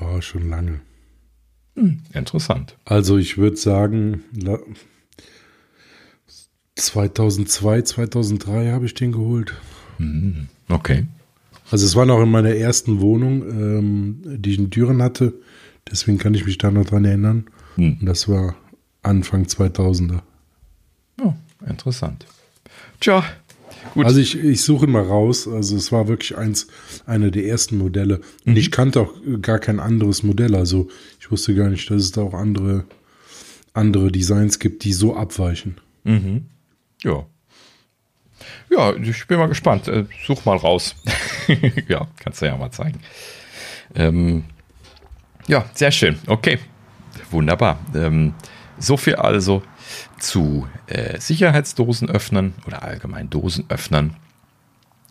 Oh, 0.00 0.20
schon 0.20 0.48
lange. 0.48 0.80
Hm, 1.74 2.00
interessant. 2.12 2.76
Also 2.84 3.18
ich 3.18 3.38
würde 3.38 3.56
sagen, 3.56 4.22
2002, 6.76 7.82
2003 7.82 8.70
habe 8.70 8.86
ich 8.86 8.94
den 8.94 9.12
geholt. 9.12 9.54
Hm, 9.96 10.48
okay. 10.68 11.06
Also 11.70 11.86
es 11.86 11.96
war 11.96 12.06
noch 12.06 12.22
in 12.22 12.30
meiner 12.30 12.54
ersten 12.54 13.00
Wohnung, 13.00 13.42
ähm, 13.42 14.22
die 14.24 14.52
ich 14.52 14.58
in 14.58 14.70
Düren 14.70 15.02
hatte. 15.02 15.34
Deswegen 15.90 16.18
kann 16.18 16.34
ich 16.34 16.44
mich 16.44 16.58
da 16.58 16.70
noch 16.70 16.84
dran 16.84 17.04
erinnern. 17.04 17.46
Hm. 17.76 17.98
Und 18.00 18.06
das 18.06 18.28
war 18.28 18.54
Anfang 19.02 19.44
2000er. 19.44 20.20
Interessant. 21.66 22.26
Tja, 23.00 23.24
gut. 23.94 24.06
Also 24.06 24.20
ich, 24.20 24.38
ich 24.38 24.62
suche 24.62 24.86
mal 24.86 25.02
raus. 25.02 25.48
Also 25.48 25.76
es 25.76 25.92
war 25.92 26.08
wirklich 26.08 26.36
eins, 26.36 26.66
einer 27.06 27.30
der 27.30 27.46
ersten 27.46 27.78
Modelle. 27.78 28.20
Und 28.44 28.52
mhm. 28.52 28.56
ich 28.56 28.70
kannte 28.70 29.00
auch 29.00 29.12
gar 29.40 29.58
kein 29.58 29.80
anderes 29.80 30.22
Modell. 30.22 30.54
Also 30.54 30.88
ich 31.20 31.30
wusste 31.30 31.54
gar 31.54 31.68
nicht, 31.68 31.90
dass 31.90 32.02
es 32.02 32.12
da 32.12 32.22
auch 32.22 32.34
andere, 32.34 32.84
andere 33.74 34.10
Designs 34.10 34.58
gibt, 34.58 34.84
die 34.84 34.92
so 34.92 35.16
abweichen. 35.16 35.76
Mhm. 36.04 36.46
Ja. 37.02 37.26
Ja, 38.70 38.94
ich 38.96 39.26
bin 39.26 39.38
mal 39.38 39.48
gespannt. 39.48 39.88
Äh, 39.88 40.06
such 40.26 40.44
mal 40.44 40.56
raus. 40.56 40.96
ja, 41.88 42.08
kannst 42.18 42.42
du 42.42 42.46
ja 42.46 42.56
mal 42.56 42.70
zeigen. 42.70 43.00
Ähm, 43.94 44.44
ja, 45.46 45.64
sehr 45.74 45.90
schön. 45.90 46.18
Okay. 46.26 46.58
Wunderbar. 47.30 47.78
Ähm, 47.94 48.34
so 48.78 48.96
viel 48.96 49.16
also 49.16 49.62
zu 50.18 50.68
äh, 50.86 51.18
Sicherheitsdosenöffnern 51.18 52.54
oder 52.66 52.82
allgemein 52.82 53.30
Dosenöffnern. 53.30 54.16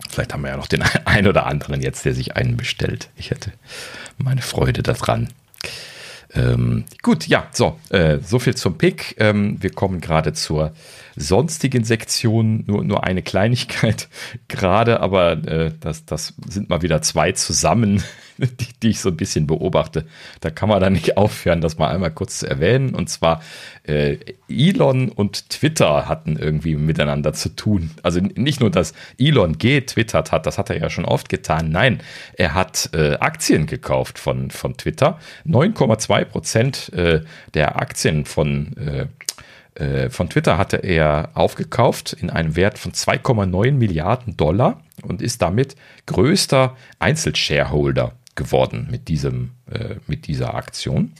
Vielleicht 0.08 0.32
haben 0.32 0.42
wir 0.42 0.50
ja 0.50 0.56
noch 0.56 0.66
den 0.66 0.82
einen 1.04 1.26
oder 1.26 1.46
anderen 1.46 1.80
jetzt, 1.80 2.04
der 2.04 2.14
sich 2.14 2.36
einen 2.36 2.56
bestellt. 2.56 3.10
Ich 3.16 3.30
hätte 3.30 3.52
meine 4.18 4.42
Freude 4.42 4.82
daran. 4.82 5.28
Ähm, 6.34 6.84
gut, 7.02 7.26
ja, 7.26 7.46
so, 7.52 7.78
äh, 7.90 8.18
so 8.18 8.38
viel 8.38 8.54
zum 8.54 8.78
Pick. 8.78 9.16
Ähm, 9.18 9.58
wir 9.60 9.70
kommen 9.70 10.00
gerade 10.00 10.32
zur 10.32 10.72
sonstigen 11.16 11.84
Sektion. 11.84 12.64
Nur, 12.66 12.84
nur 12.84 13.04
eine 13.04 13.22
Kleinigkeit 13.22 14.08
gerade, 14.48 15.00
aber 15.00 15.32
äh, 15.32 15.72
das, 15.80 16.04
das 16.06 16.34
sind 16.48 16.70
mal 16.70 16.82
wieder 16.82 17.02
zwei 17.02 17.32
zusammen, 17.32 18.02
die, 18.38 18.68
die 18.82 18.90
ich 18.90 19.00
so 19.00 19.10
ein 19.10 19.16
bisschen 19.16 19.46
beobachte. 19.46 20.06
Da 20.40 20.50
kann 20.50 20.68
man 20.68 20.80
dann 20.80 20.94
nicht 20.94 21.16
aufhören, 21.16 21.60
das 21.60 21.78
mal 21.78 21.88
einmal 21.88 22.10
kurz 22.10 22.38
zu 22.38 22.48
erwähnen. 22.48 22.94
Und 22.94 23.10
zwar 23.10 23.42
äh, 23.84 24.16
Elon 24.48 25.08
und 25.08 25.50
Twitter 25.50 26.08
hatten 26.08 26.36
irgendwie 26.36 26.76
miteinander 26.76 27.32
zu 27.32 27.50
tun. 27.50 27.90
Also 28.02 28.20
nicht 28.20 28.60
nur, 28.60 28.70
dass 28.70 28.94
Elon 29.18 29.58
getwittert 29.58 30.32
hat, 30.32 30.46
das 30.46 30.58
hat 30.58 30.70
er 30.70 30.80
ja 30.80 30.90
schon 30.90 31.04
oft 31.04 31.28
getan. 31.28 31.70
Nein, 31.70 32.00
er 32.34 32.54
hat 32.54 32.90
äh, 32.94 33.16
Aktien 33.16 33.66
gekauft 33.66 34.18
von, 34.18 34.50
von 34.50 34.76
Twitter. 34.76 35.18
9,2 35.46 36.24
Prozent 36.24 36.92
äh, 36.92 37.22
der 37.54 37.80
Aktien 37.80 38.24
von 38.24 38.76
äh, 38.76 38.92
äh, 39.02 39.06
von 40.10 40.28
Twitter 40.28 40.58
hatte 40.58 40.76
er 40.76 41.30
aufgekauft 41.32 42.12
in 42.12 42.28
einem 42.28 42.56
Wert 42.56 42.78
von 42.78 42.92
2,9 42.92 43.72
Milliarden 43.72 44.36
Dollar 44.36 44.82
und 45.02 45.22
ist 45.22 45.40
damit 45.40 45.76
größter 46.06 46.76
Einzelshareholder 46.98 48.12
geworden 48.34 48.88
mit, 48.90 49.08
diesem, 49.08 49.50
äh, 49.70 49.96
mit 50.06 50.26
dieser 50.26 50.54
Aktion. 50.54 51.12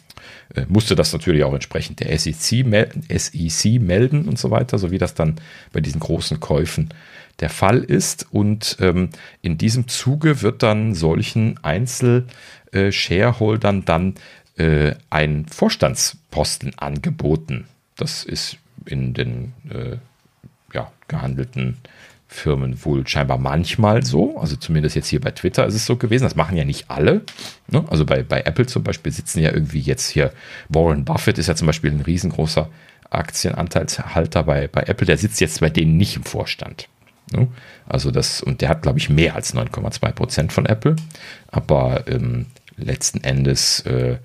Äh, 0.55 0.65
musste 0.69 0.95
das 0.95 1.12
natürlich 1.12 1.45
auch 1.45 1.53
entsprechend 1.53 2.01
der 2.01 2.19
SEC, 2.19 2.65
mel 2.65 2.89
SEC 3.15 3.79
melden 3.81 4.27
und 4.29 4.39
so 4.39 4.51
weiter, 4.51 4.79
so 4.79 4.91
wie 4.91 4.97
das 4.99 5.12
dann 5.15 5.37
bei 5.73 5.81
diesen 5.81 6.01
großen 6.01 6.41
Käufen 6.41 6.89
der 7.41 7.51
Fall 7.51 7.79
ist. 7.79 8.27
Und 8.31 8.79
ähm, 8.81 9.11
in 9.43 9.59
diesem 9.59 9.89
Zuge 9.89 10.41
wird 10.43 10.62
dann 10.62 10.95
solchen 10.95 11.62
Einzel-Shareholdern 11.62 13.85
dann 13.85 14.15
äh, 14.57 14.95
ein 15.11 15.45
Vorstandsposten 15.47 16.79
angeboten. 16.79 17.66
Das 17.97 18.24
ist 18.24 18.59
in 18.86 19.14
den 19.14 19.52
äh, 19.70 19.97
ja, 20.73 20.90
gehandelten 21.09 21.78
Firmen 22.32 22.85
wohl 22.85 23.06
scheinbar 23.06 23.39
manchmal 23.39 24.05
so. 24.05 24.39
Also 24.39 24.56
zumindest 24.56 24.97
jetzt 24.97 25.09
hier 25.09 25.20
bei 25.20 25.31
Twitter 25.31 25.66
ist 25.66 25.74
es 25.74 25.86
so 25.86 25.97
gewesen. 25.97 26.24
Das 26.24 26.35
machen 26.35 26.56
ja 26.56 26.64
nicht 26.64 26.90
alle. 26.90 27.23
Ne? 27.69 27.85
Also 27.90 28.06
bei, 28.06 28.23
bei 28.23 28.40
Apple 28.40 28.66
zum 28.66 28.82
Beispiel 28.82 29.12
sitzen 29.12 29.40
ja 29.40 29.52
irgendwie 29.52 29.81
jetzt 29.81 30.09
hier 30.09 30.32
Warren 30.69 31.05
Buffett 31.05 31.39
ist 31.39 31.48
ja 31.48 31.55
zum 31.55 31.66
Beispiel 31.66 31.90
ein 31.90 32.01
riesengroßer 32.01 32.69
Aktienanteilshalter 33.10 34.43
bei, 34.44 34.69
bei 34.69 34.82
Apple. 34.82 35.06
Der 35.06 35.19
sitzt 35.19 35.40
jetzt 35.40 35.60
bei 35.60 35.69
denen 35.69 35.98
nicht 35.98 36.16
im 36.16 36.24
Vorstand. 36.24 36.89
Ne? 37.31 37.48
Also 37.86 38.10
das, 38.10 38.43
und 38.43 38.62
der 38.62 38.70
hat, 38.70 38.82
glaube 38.82 38.98
ich, 38.98 39.10
mehr 39.10 39.35
als 39.35 39.55
9,2 39.55 40.12
Prozent 40.12 40.52
von 40.52 40.66
Apple. 40.66 40.97
Aber 41.48 42.05
ähm, 42.09 42.47
letzten 42.77 43.23
Endes 43.23 43.81
äh, 43.81 44.16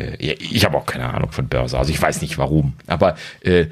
äh, 0.00 0.16
ich 0.18 0.64
habe 0.64 0.76
auch 0.76 0.86
keine 0.86 1.12
Ahnung 1.12 1.32
von 1.32 1.48
Börse, 1.48 1.78
also 1.78 1.92
ich 1.92 2.00
weiß 2.00 2.22
nicht 2.22 2.38
warum. 2.38 2.74
Aber 2.86 3.16
äh, 3.40 3.66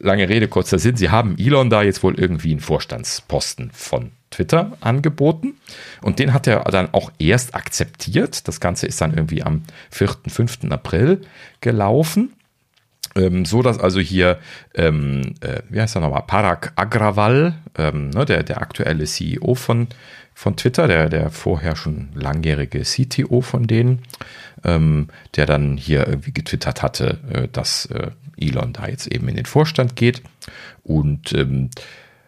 lange 0.00 0.28
Rede, 0.28 0.48
kurzer 0.48 0.78
Sinn, 0.78 0.96
sie 0.96 1.10
haben 1.10 1.36
Elon 1.38 1.70
da 1.70 1.82
jetzt 1.82 2.02
wohl 2.02 2.18
irgendwie 2.18 2.50
einen 2.50 2.60
Vorstandsposten 2.60 3.70
von 3.72 4.12
Twitter 4.30 4.76
angeboten 4.80 5.54
und 6.02 6.18
den 6.18 6.32
hat 6.32 6.46
er 6.46 6.62
dann 6.64 6.92
auch 6.92 7.10
erst 7.18 7.54
akzeptiert. 7.54 8.46
Das 8.46 8.60
Ganze 8.60 8.86
ist 8.86 9.00
dann 9.00 9.14
irgendwie 9.14 9.42
am 9.42 9.62
4., 9.90 10.16
5. 10.28 10.70
April 10.70 11.22
gelaufen. 11.60 12.32
Ähm, 13.16 13.44
so 13.44 13.60
dass 13.60 13.80
also 13.80 13.98
hier, 13.98 14.38
ähm, 14.74 15.34
äh, 15.40 15.62
wie 15.68 15.80
heißt 15.80 15.96
er 15.96 16.00
nochmal, 16.00 16.22
Parag 16.28 16.72
Agrawal, 16.76 17.54
ähm, 17.76 18.10
ne, 18.10 18.24
der, 18.24 18.44
der 18.44 18.62
aktuelle 18.62 19.04
CEO 19.04 19.56
von, 19.56 19.88
von 20.40 20.56
Twitter, 20.56 20.88
der, 20.88 21.10
der 21.10 21.28
vorher 21.28 21.76
schon 21.76 22.08
langjährige 22.14 22.80
CTO 22.80 23.42
von 23.42 23.66
denen, 23.66 24.00
ähm, 24.64 25.08
der 25.36 25.44
dann 25.44 25.76
hier 25.76 26.08
irgendwie 26.08 26.32
getwittert 26.32 26.80
hatte, 26.80 27.18
äh, 27.30 27.48
dass 27.48 27.84
äh, 27.90 28.12
Elon 28.38 28.72
da 28.72 28.88
jetzt 28.88 29.06
eben 29.06 29.28
in 29.28 29.36
den 29.36 29.44
Vorstand 29.44 29.96
geht. 29.96 30.22
Und 30.82 31.34
ähm, 31.34 31.68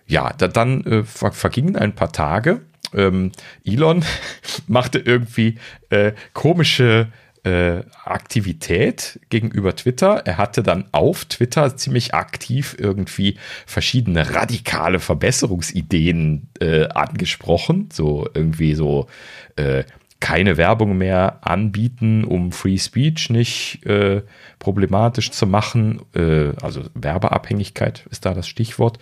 ja, 0.06 0.30
da, 0.36 0.48
dann 0.48 0.84
äh, 0.84 1.04
vergingen 1.04 1.74
ein 1.74 1.94
paar 1.94 2.12
Tage. 2.12 2.60
Ähm, 2.92 3.32
Elon 3.64 4.04
machte 4.66 4.98
irgendwie 4.98 5.56
äh, 5.88 6.12
komische 6.34 7.08
äh, 7.44 7.82
Aktivität 8.04 9.20
gegenüber 9.28 9.74
Twitter. 9.74 10.22
Er 10.24 10.38
hatte 10.38 10.62
dann 10.62 10.84
auf 10.92 11.24
Twitter 11.24 11.76
ziemlich 11.76 12.14
aktiv 12.14 12.76
irgendwie 12.78 13.36
verschiedene 13.66 14.34
radikale 14.34 15.00
Verbesserungsideen 15.00 16.48
äh, 16.60 16.88
angesprochen. 16.88 17.88
So 17.92 18.28
irgendwie 18.34 18.74
so 18.74 19.08
äh, 19.56 19.84
keine 20.22 20.56
Werbung 20.56 20.96
mehr 20.96 21.38
anbieten, 21.40 22.22
um 22.22 22.52
Free 22.52 22.78
Speech 22.78 23.30
nicht 23.30 23.84
äh, 23.86 24.22
problematisch 24.60 25.32
zu 25.32 25.48
machen. 25.48 26.00
Äh, 26.14 26.52
also 26.62 26.82
Werbeabhängigkeit 26.94 28.06
ist 28.08 28.24
da 28.24 28.32
das 28.32 28.46
Stichwort. 28.46 29.00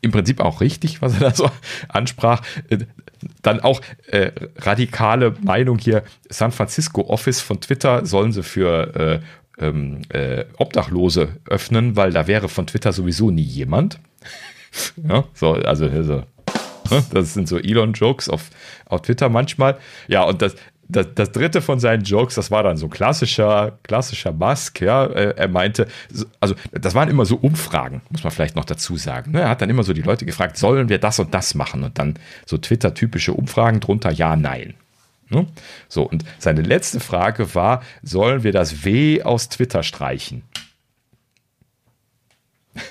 Im 0.00 0.12
Prinzip 0.12 0.38
auch 0.38 0.60
richtig, 0.60 1.02
was 1.02 1.14
er 1.14 1.30
da 1.30 1.34
so 1.34 1.50
ansprach. 1.88 2.42
Dann 3.42 3.60
auch 3.60 3.80
äh, 4.06 4.32
radikale 4.56 5.34
Meinung 5.42 5.78
hier, 5.78 6.02
San 6.28 6.52
Francisco 6.52 7.02
Office 7.02 7.40
von 7.40 7.60
Twitter 7.60 8.06
sollen 8.06 8.32
sie 8.32 8.42
für 8.42 9.20
äh, 9.60 9.64
ähm, 9.64 10.02
äh, 10.08 10.44
Obdachlose 10.56 11.36
öffnen, 11.46 11.96
weil 11.96 12.12
da 12.12 12.26
wäre 12.26 12.48
von 12.48 12.66
Twitter 12.66 12.92
sowieso 12.92 13.30
nie 13.30 13.42
jemand. 13.42 14.00
ja, 15.08 15.24
so, 15.34 15.52
also, 15.52 15.86
also 15.86 16.22
das 17.12 17.34
sind 17.34 17.48
so 17.48 17.58
Elon-Jokes 17.58 18.28
auf, 18.28 18.50
auf 18.86 19.02
Twitter 19.02 19.28
manchmal. 19.28 19.78
Ja, 20.08 20.24
und 20.24 20.42
das, 20.42 20.56
das, 20.90 21.06
das, 21.14 21.32
dritte 21.32 21.62
von 21.62 21.80
seinen 21.80 22.02
Jokes, 22.02 22.34
das 22.34 22.50
war 22.50 22.62
dann 22.62 22.76
so 22.76 22.88
klassischer, 22.88 23.78
klassischer 23.82 24.32
Musk, 24.32 24.80
ja. 24.80 25.06
Er 25.06 25.48
meinte, 25.48 25.86
also 26.40 26.54
das 26.72 26.94
waren 26.94 27.08
immer 27.08 27.24
so 27.24 27.36
Umfragen, 27.36 28.02
muss 28.10 28.24
man 28.24 28.32
vielleicht 28.32 28.56
noch 28.56 28.64
dazu 28.64 28.96
sagen. 28.96 29.32
Ne? 29.32 29.40
Er 29.40 29.48
hat 29.48 29.62
dann 29.62 29.70
immer 29.70 29.82
so 29.82 29.92
die 29.92 30.02
Leute 30.02 30.26
gefragt, 30.26 30.56
sollen 30.56 30.88
wir 30.88 30.98
das 30.98 31.18
und 31.18 31.34
das 31.34 31.54
machen? 31.54 31.84
Und 31.84 31.98
dann 31.98 32.14
so 32.46 32.58
Twitter-typische 32.58 33.32
Umfragen 33.32 33.80
drunter, 33.80 34.10
ja, 34.10 34.36
nein. 34.36 34.74
Ne? 35.28 35.46
So, 35.88 36.02
und 36.02 36.24
seine 36.38 36.62
letzte 36.62 37.00
Frage 37.00 37.54
war, 37.54 37.82
sollen 38.02 38.42
wir 38.42 38.52
das 38.52 38.84
W 38.84 39.22
aus 39.22 39.48
Twitter 39.48 39.82
streichen? 39.82 40.42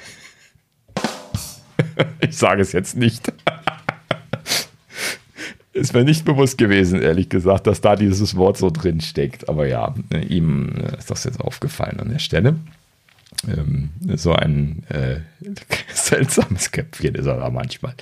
ich 2.22 2.38
sage 2.38 2.62
es 2.62 2.72
jetzt 2.72 2.96
nicht. 2.96 3.34
Ist 5.80 5.94
mir 5.94 6.04
nicht 6.04 6.26
bewusst 6.26 6.58
gewesen, 6.58 7.02
ehrlich 7.02 7.30
gesagt, 7.30 7.68
dass 7.68 7.82
da 7.82 7.96
dieses 7.96 8.36
Wort 8.36 8.58
so 8.58 8.70
drin 8.70 9.02
steckt. 9.02 9.48
Aber 9.48 9.68
ja, 9.68 9.96
ihm 10.28 10.74
ist 10.98 11.10
das 11.10 11.24
jetzt 11.24 11.40
aufgefallen 11.40 12.00
an 12.00 12.10
der 12.10 12.20
Stelle. 12.20 12.56
Ähm, 13.48 13.92
so 14.16 14.34
ein 14.34 14.84
äh, 14.90 15.18
seltsames 15.94 16.72
Köpfchen 16.72 17.16
ist 17.16 17.26
er 17.26 17.38
da 17.38 17.50
manchmal. 17.50 17.94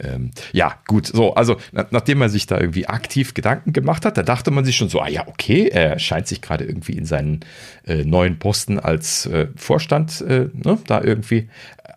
Ähm, 0.00 0.32
ja, 0.52 0.74
gut, 0.86 1.06
so, 1.06 1.34
also 1.34 1.56
na, 1.70 1.86
nachdem 1.90 2.18
man 2.18 2.28
sich 2.28 2.46
da 2.46 2.58
irgendwie 2.58 2.88
aktiv 2.88 3.34
Gedanken 3.34 3.72
gemacht 3.72 4.04
hat, 4.04 4.18
da 4.18 4.22
dachte 4.22 4.50
man 4.50 4.64
sich 4.64 4.76
schon 4.76 4.88
so, 4.88 5.00
ah 5.00 5.08
ja, 5.08 5.28
okay, 5.28 5.68
er 5.68 5.98
scheint 6.00 6.26
sich 6.26 6.42
gerade 6.42 6.64
irgendwie 6.64 6.94
in 6.94 7.04
seinen 7.04 7.40
äh, 7.86 8.04
neuen 8.04 8.38
Posten 8.38 8.80
als 8.80 9.26
äh, 9.26 9.46
Vorstand 9.54 10.20
äh, 10.22 10.48
ne, 10.52 10.78
da 10.88 11.00
irgendwie 11.00 11.48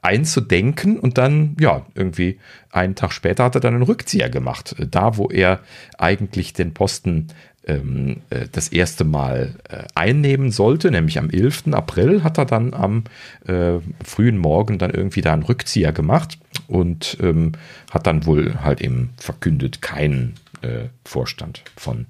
einzudenken 0.08 0.98
und 0.98 1.18
dann, 1.18 1.58
ja, 1.60 1.86
irgendwie 1.94 2.40
einen 2.72 2.96
Tag 2.96 3.12
später 3.12 3.44
hat 3.44 3.56
er 3.56 3.62
dann 3.62 3.74
einen 3.74 3.84
Rückzieher 3.84 4.30
gemacht. 4.30 4.74
Da, 4.90 5.18
wo 5.18 5.28
er 5.28 5.60
eigentlich 5.98 6.54
den 6.54 6.74
Posten 6.74 7.28
ähm, 7.66 8.22
äh, 8.30 8.46
das 8.50 8.70
erste 8.70 9.04
Mal 9.04 9.56
äh, 9.70 9.84
einnehmen 9.96 10.52
sollte, 10.52 10.92
nämlich 10.92 11.20
am 11.20 11.30
11. 11.30 11.74
April, 11.74 12.24
hat 12.24 12.38
er 12.38 12.46
dann 12.46 12.74
am 12.74 13.04
äh, 13.46 13.80
frühen 14.04 14.38
Morgen 14.38 14.78
dann 14.78 14.92
irgendwie 14.92 15.22
da 15.22 15.34
einen 15.34 15.44
Rückzieher 15.44 15.92
gemacht 15.92 16.40
und 16.68 17.18
ähm, 17.22 17.52
hat 17.92 18.08
dann 18.08 18.26
wohl 18.26 18.64
halt 18.64 18.80
eben 18.80 19.10
verkündet, 19.18 19.82
keinen 19.82 20.36
äh, 20.62 20.86
Vorstand 21.04 21.64
von 21.76 22.06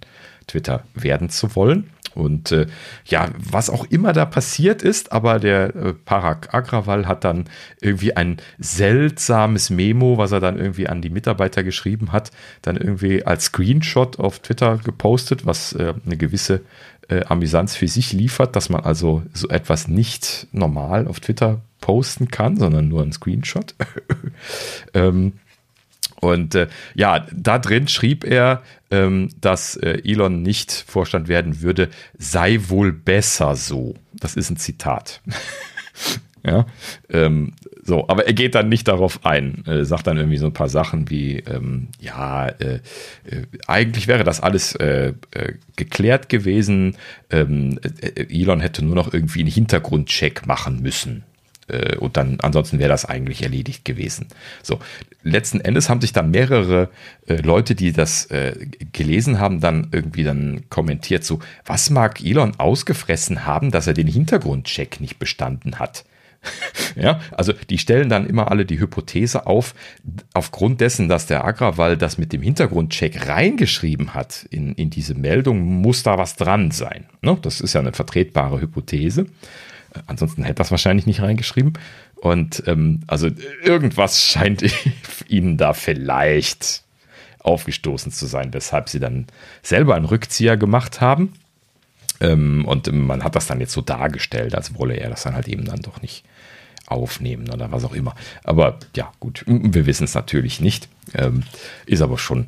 Twitter 0.45 0.83
werden 0.93 1.29
zu 1.29 1.55
wollen. 1.55 1.89
Und 2.17 2.51
äh, 2.51 2.65
ja, 3.05 3.29
was 3.37 3.69
auch 3.69 3.85
immer 3.85 4.11
da 4.11 4.25
passiert 4.25 4.81
ist, 4.81 5.11
aber 5.11 5.39
der 5.39 5.75
äh, 5.75 5.93
Parag 5.93 6.53
Agrawal 6.53 7.07
hat 7.07 7.23
dann 7.23 7.45
irgendwie 7.79 8.17
ein 8.17 8.37
seltsames 8.57 9.69
Memo, 9.69 10.17
was 10.17 10.31
er 10.31 10.39
dann 10.39 10.57
irgendwie 10.57 10.87
an 10.87 11.03
die 11.03 11.11
Mitarbeiter 11.11 11.63
geschrieben 11.63 12.11
hat, 12.11 12.31
dann 12.63 12.75
irgendwie 12.75 13.23
als 13.23 13.45
Screenshot 13.45 14.19
auf 14.19 14.39
Twitter 14.39 14.79
gepostet, 14.83 15.45
was 15.45 15.73
äh, 15.73 15.93
eine 16.05 16.17
gewisse 16.17 16.61
äh, 17.07 17.23
Amüsanz 17.25 17.75
für 17.75 17.87
sich 17.87 18.13
liefert, 18.13 18.55
dass 18.55 18.69
man 18.69 18.81
also 18.81 19.21
so 19.33 19.49
etwas 19.49 19.87
nicht 19.87 20.47
normal 20.51 21.07
auf 21.07 21.19
Twitter 21.19 21.61
posten 21.81 22.29
kann, 22.29 22.57
sondern 22.57 22.87
nur 22.87 23.03
ein 23.03 23.11
Screenshot. 23.11 23.75
ähm, 24.95 25.33
und 26.19 26.55
äh, 26.55 26.67
ja, 26.95 27.25
da 27.33 27.59
drin 27.59 27.87
schrieb 27.87 28.23
er, 28.23 28.63
ähm, 28.89 29.29
dass 29.39 29.75
äh, 29.75 30.01
Elon 30.03 30.41
nicht 30.41 30.71
Vorstand 30.87 31.27
werden 31.27 31.61
würde, 31.61 31.89
sei 32.17 32.59
wohl 32.67 32.91
besser 32.91 33.55
so. 33.55 33.95
Das 34.13 34.35
ist 34.35 34.49
ein 34.49 34.57
Zitat. 34.57 35.21
ja, 36.45 36.65
ähm, 37.09 37.53
so, 37.83 38.07
aber 38.09 38.25
er 38.25 38.33
geht 38.33 38.55
dann 38.55 38.67
nicht 38.67 38.87
darauf 38.87 39.25
ein, 39.25 39.63
äh, 39.65 39.85
sagt 39.85 40.07
dann 40.07 40.17
irgendwie 40.17 40.37
so 40.37 40.47
ein 40.47 40.53
paar 40.53 40.69
Sachen 40.69 41.09
wie, 41.09 41.37
ähm, 41.39 41.89
ja, 41.99 42.47
äh, 42.47 42.79
äh, 43.25 43.43
eigentlich 43.67 44.07
wäre 44.07 44.23
das 44.23 44.41
alles 44.41 44.75
äh, 44.75 45.13
äh, 45.31 45.53
geklärt 45.75 46.29
gewesen. 46.29 46.97
Ähm, 47.29 47.79
äh, 48.01 48.25
Elon 48.29 48.59
hätte 48.59 48.83
nur 48.83 48.95
noch 48.95 49.13
irgendwie 49.13 49.41
einen 49.41 49.51
Hintergrundcheck 49.51 50.47
machen 50.47 50.81
müssen 50.81 51.23
äh, 51.67 51.95
und 51.97 52.17
dann 52.17 52.39
ansonsten 52.41 52.79
wäre 52.79 52.89
das 52.89 53.05
eigentlich 53.05 53.43
erledigt 53.43 53.85
gewesen. 53.85 54.27
So, 54.63 54.79
letzten 55.23 55.61
Endes 55.61 55.89
haben 55.89 56.01
sich 56.01 56.13
dann 56.13 56.31
mehrere 56.31 56.89
äh, 57.27 57.35
Leute, 57.35 57.75
die 57.75 57.91
das 57.91 58.25
äh, 58.27 58.53
gelesen 58.91 59.39
haben, 59.39 59.59
dann 59.59 59.87
irgendwie 59.91 60.23
dann 60.23 60.69
kommentiert 60.69 61.23
so, 61.23 61.39
was 61.65 61.89
mag 61.89 62.23
Elon 62.23 62.53
ausgefressen 62.57 63.45
haben, 63.45 63.71
dass 63.71 63.87
er 63.87 63.93
den 63.93 64.07
Hintergrundcheck 64.07 64.99
nicht 64.99 65.19
bestanden 65.19 65.79
hat? 65.79 66.05
ja, 66.95 67.19
also 67.31 67.53
die 67.69 67.77
stellen 67.77 68.09
dann 68.09 68.27
immer 68.27 68.51
alle 68.51 68.65
die 68.65 68.79
Hypothese 68.79 69.47
auf, 69.47 69.73
aufgrund 70.33 70.81
dessen, 70.81 71.09
dass 71.09 71.25
der 71.25 71.45
Agrawal 71.45 71.97
das 71.97 72.17
mit 72.17 72.33
dem 72.33 72.41
Hintergrundcheck 72.41 73.27
reingeschrieben 73.27 74.13
hat 74.13 74.45
in, 74.49 74.73
in 74.73 74.89
diese 74.89 75.15
Meldung, 75.15 75.59
muss 75.81 76.03
da 76.03 76.17
was 76.17 76.35
dran 76.35 76.71
sein. 76.71 77.05
Ne? 77.21 77.37
Das 77.41 77.61
ist 77.61 77.73
ja 77.73 77.81
eine 77.81 77.93
vertretbare 77.93 78.61
Hypothese. 78.61 79.25
Ansonsten 80.05 80.43
hätte 80.43 80.55
das 80.55 80.71
wahrscheinlich 80.71 81.05
nicht 81.05 81.21
reingeschrieben. 81.21 81.73
Und 82.15 82.63
ähm, 82.67 83.01
also 83.07 83.29
irgendwas 83.63 84.23
scheint 84.23 84.63
ihnen 85.27 85.57
da 85.57 85.73
vielleicht 85.73 86.83
aufgestoßen 87.39 88.11
zu 88.11 88.25
sein, 88.25 88.53
weshalb 88.53 88.89
sie 88.89 88.99
dann 88.99 89.27
selber 89.61 89.95
einen 89.95 90.05
Rückzieher 90.05 90.57
gemacht 90.57 91.01
haben. 91.01 91.33
Ähm, 92.19 92.65
und 92.65 92.91
man 92.91 93.23
hat 93.23 93.35
das 93.35 93.47
dann 93.47 93.59
jetzt 93.59 93.73
so 93.73 93.81
dargestellt, 93.81 94.55
als 94.55 94.75
wolle 94.75 94.95
er 94.95 95.09
das 95.09 95.23
dann 95.23 95.35
halt 95.35 95.47
eben 95.47 95.65
dann 95.65 95.81
doch 95.81 96.01
nicht 96.01 96.23
aufnehmen 96.87 97.49
oder 97.49 97.71
was 97.71 97.83
auch 97.83 97.93
immer. 97.93 98.15
Aber 98.43 98.79
ja, 98.95 99.11
gut, 99.19 99.43
wir 99.45 99.85
wissen 99.85 100.05
es 100.05 100.15
natürlich 100.15 100.59
nicht. 100.61 100.89
Ähm, 101.13 101.43
ist 101.85 102.01
aber 102.01 102.17
schon 102.17 102.47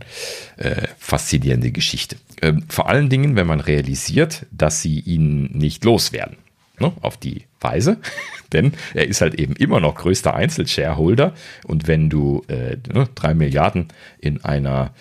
äh, 0.58 0.88
faszinierende 0.98 1.72
Geschichte. 1.72 2.18
Ähm, 2.42 2.66
vor 2.68 2.90
allen 2.90 3.10
Dingen, 3.10 3.36
wenn 3.36 3.48
man 3.48 3.62
realisiert, 3.62 4.46
dass 4.52 4.82
sie 4.82 5.00
ihn 5.00 5.46
nicht 5.54 5.86
loswerden 5.86 6.36
ne, 6.80 6.92
auf 7.02 7.18
die 7.18 7.46
Weise, 7.60 7.98
denn 8.54 8.74
er 8.94 9.08
ist 9.08 9.22
halt 9.22 9.36
eben 9.36 9.56
immer 9.56 9.80
noch 9.80 9.96
größter 9.96 10.34
Einzelshareholder 10.34 11.34
und 11.66 11.88
wenn 11.88 12.10
du 12.10 12.44
äh, 12.48 12.78
ne, 12.94 13.08
drei 13.16 13.34
Milliarden 13.34 13.88
in 14.20 14.44
einer 14.44 14.92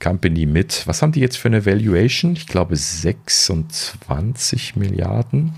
Company 0.00 0.46
mit, 0.46 0.86
was 0.86 1.02
haben 1.02 1.12
die 1.12 1.20
jetzt 1.20 1.38
für 1.38 1.48
eine 1.48 1.64
Valuation? 1.64 2.34
Ich 2.34 2.46
glaube 2.46 2.76
26 2.76 4.76
Milliarden 4.76 5.54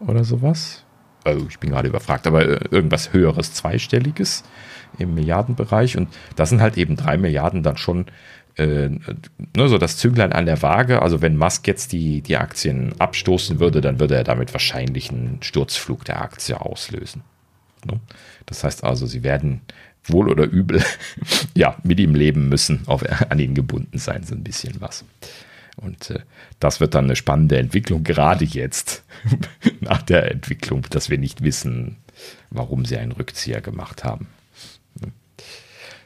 oder 0.00 0.24
sowas. 0.24 0.84
Also 1.24 1.46
ich 1.48 1.58
bin 1.58 1.70
gerade 1.70 1.88
überfragt, 1.88 2.26
aber 2.26 2.46
äh, 2.46 2.60
irgendwas 2.70 3.12
höheres, 3.12 3.52
zweistelliges 3.52 4.44
im 4.98 5.14
Milliardenbereich 5.14 5.96
und 5.96 6.08
das 6.36 6.50
sind 6.50 6.60
halt 6.60 6.76
eben 6.76 6.96
drei 6.96 7.16
Milliarden 7.16 7.62
dann 7.62 7.76
schon 7.76 8.06
äh, 8.60 8.90
ne, 9.56 9.68
so 9.68 9.78
das 9.78 9.96
Zünglein 9.96 10.32
an 10.32 10.46
der 10.46 10.60
Waage. 10.60 11.00
Also 11.00 11.22
wenn 11.22 11.36
Musk 11.36 11.66
jetzt 11.66 11.92
die, 11.92 12.20
die 12.20 12.36
Aktien 12.36 12.94
abstoßen 12.98 13.58
würde, 13.58 13.80
dann 13.80 13.98
würde 13.98 14.16
er 14.16 14.24
damit 14.24 14.52
wahrscheinlich 14.52 15.10
einen 15.10 15.38
Sturzflug 15.40 16.04
der 16.04 16.20
Aktie 16.20 16.60
auslösen. 16.60 17.22
Ne? 17.86 17.98
Das 18.46 18.62
heißt 18.62 18.84
also, 18.84 19.06
sie 19.06 19.22
werden 19.22 19.62
wohl 20.04 20.28
oder 20.28 20.44
übel 20.44 20.82
ja 21.54 21.76
mit 21.82 21.98
ihm 22.00 22.14
leben 22.14 22.48
müssen, 22.48 22.82
auf, 22.86 23.02
an 23.30 23.38
ihn 23.38 23.54
gebunden 23.54 23.98
sein, 23.98 24.24
so 24.24 24.34
ein 24.34 24.44
bisschen 24.44 24.80
was. 24.80 25.04
Und 25.76 26.10
äh, 26.10 26.20
das 26.58 26.80
wird 26.80 26.94
dann 26.94 27.04
eine 27.04 27.16
spannende 27.16 27.58
Entwicklung, 27.58 28.04
gerade 28.04 28.44
jetzt, 28.44 29.04
nach 29.80 30.02
der 30.02 30.30
Entwicklung, 30.30 30.82
dass 30.90 31.08
wir 31.08 31.16
nicht 31.16 31.42
wissen, 31.42 31.96
warum 32.50 32.84
sie 32.84 32.98
einen 32.98 33.12
Rückzieher 33.12 33.62
gemacht 33.62 34.04
haben. 34.04 34.26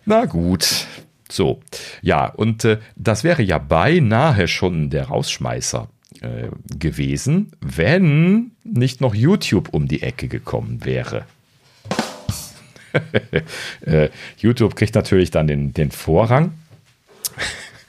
Na 0.06 0.26
gut, 0.26 0.86
so, 1.35 1.61
ja, 2.02 2.27
und 2.27 2.65
äh, 2.65 2.78
das 2.97 3.24
wäre 3.24 3.43
ja 3.43 3.59
beinahe 3.59 4.48
schon 4.48 4.90
der 4.90 5.06
Rausschmeißer 5.06 5.89
äh, 6.20 6.48
gewesen, 6.78 7.52
wenn 7.61 8.52
nicht 8.62 9.01
noch 9.01 9.15
YouTube 9.15 9.70
um 9.73 9.89
die 9.89 10.02
Ecke 10.02 10.28
gekommen 10.28 10.85
wäre. 10.85 11.27
äh, 13.81 14.09
YouTube 14.39 14.77
kriegt 14.77 14.94
natürlich 14.94 15.31
dann 15.31 15.47
den, 15.47 15.73
den 15.73 15.90
Vorrang. 15.90 16.52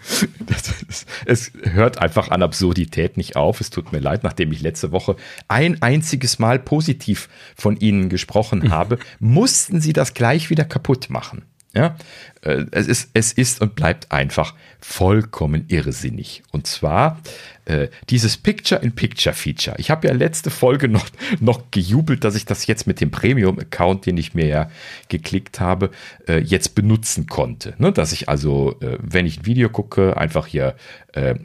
es 1.25 1.51
hört 1.63 1.99
einfach 1.99 2.29
an 2.29 2.43
Absurdität 2.43 3.17
nicht 3.17 3.35
auf. 3.35 3.61
Es 3.61 3.69
tut 3.69 3.91
mir 3.91 3.99
leid, 3.99 4.23
nachdem 4.23 4.51
ich 4.51 4.61
letzte 4.61 4.91
Woche 4.91 5.15
ein 5.47 5.81
einziges 5.81 6.39
Mal 6.39 6.59
positiv 6.59 7.29
von 7.55 7.77
Ihnen 7.77 8.09
gesprochen 8.09 8.69
habe, 8.71 8.99
mussten 9.19 9.81
Sie 9.81 9.93
das 9.93 10.13
gleich 10.13 10.49
wieder 10.49 10.65
kaputt 10.65 11.09
machen. 11.09 11.43
Ja, 11.75 11.97
äh, 12.41 12.65
es 12.71 12.87
ist, 12.87 13.09
es 13.13 13.33
ist 13.33 13.61
und 13.61 13.75
bleibt 13.75 14.11
einfach 14.11 14.55
vollkommen 14.79 15.65
irrsinnig. 15.67 16.41
Und 16.51 16.67
zwar 16.67 17.19
äh, 17.65 17.89
dieses 18.09 18.37
Picture-in-Picture-Feature. 18.37 19.75
Ich 19.77 19.91
habe 19.91 20.07
ja 20.07 20.13
letzte 20.13 20.51
Folge 20.51 20.87
noch, 20.87 21.05
noch 21.41 21.71
gejubelt, 21.71 22.23
dass 22.23 22.35
ich 22.35 22.45
das 22.45 22.65
jetzt 22.67 22.87
mit 22.87 23.01
dem 23.01 23.11
Premium-Account, 23.11 24.05
den 24.05 24.15
ich 24.15 24.33
mir 24.33 24.45
ja 24.45 24.69
geklickt 25.09 25.59
habe, 25.59 25.91
äh, 26.29 26.39
jetzt 26.39 26.75
benutzen 26.75 27.27
konnte. 27.27 27.73
Ne? 27.77 27.91
Dass 27.91 28.13
ich 28.13 28.29
also, 28.29 28.77
wenn 28.79 29.25
ich 29.25 29.39
ein 29.39 29.45
Video 29.45 29.69
gucke, 29.69 30.15
einfach 30.17 30.47
hier 30.47 30.75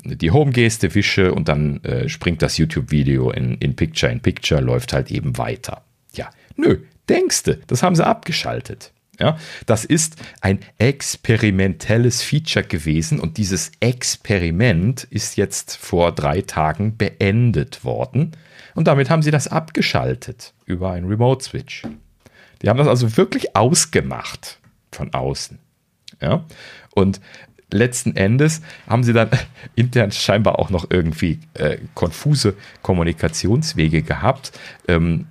die 0.04 0.30
Home-Geste 0.30 0.94
wische 0.94 1.32
und 1.32 1.48
dann 1.48 1.80
springt 2.06 2.42
das 2.42 2.58
YouTube-Video 2.58 3.30
in, 3.30 3.56
in 3.58 3.76
Picture-in-Picture, 3.76 4.60
läuft 4.60 4.92
halt 4.92 5.10
eben 5.10 5.38
weiter. 5.38 5.84
Ja, 6.14 6.30
nö, 6.56 6.78
denkste, 7.08 7.60
das 7.66 7.82
haben 7.82 7.94
sie 7.94 8.06
abgeschaltet. 8.06 8.92
Ja, 9.20 9.36
das 9.66 9.84
ist 9.84 10.16
ein 10.40 10.60
experimentelles 10.78 12.22
Feature 12.22 12.64
gewesen 12.64 13.20
und 13.20 13.36
dieses 13.36 13.70
Experiment 13.80 15.04
ist 15.04 15.36
jetzt 15.36 15.76
vor 15.76 16.12
drei 16.12 16.40
Tagen 16.40 16.96
beendet 16.96 17.84
worden 17.84 18.32
und 18.74 18.88
damit 18.88 19.10
haben 19.10 19.22
sie 19.22 19.30
das 19.30 19.46
abgeschaltet 19.46 20.54
über 20.64 20.92
einen 20.92 21.06
Remote 21.06 21.44
Switch. 21.44 21.82
Die 22.62 22.68
haben 22.68 22.78
das 22.78 22.88
also 22.88 23.18
wirklich 23.18 23.56
ausgemacht 23.56 24.58
von 24.90 25.12
außen. 25.12 25.58
Ja, 26.22 26.44
und 26.94 27.20
letzten 27.72 28.16
Endes 28.16 28.62
haben 28.88 29.02
sie 29.02 29.12
dann 29.12 29.30
intern 29.74 30.12
scheinbar 30.12 30.58
auch 30.58 30.70
noch 30.70 30.86
irgendwie 30.90 31.40
äh, 31.54 31.78
konfuse 31.94 32.54
Kommunikationswege 32.82 34.02
gehabt. 34.02 34.52
Ähm, 34.88 35.26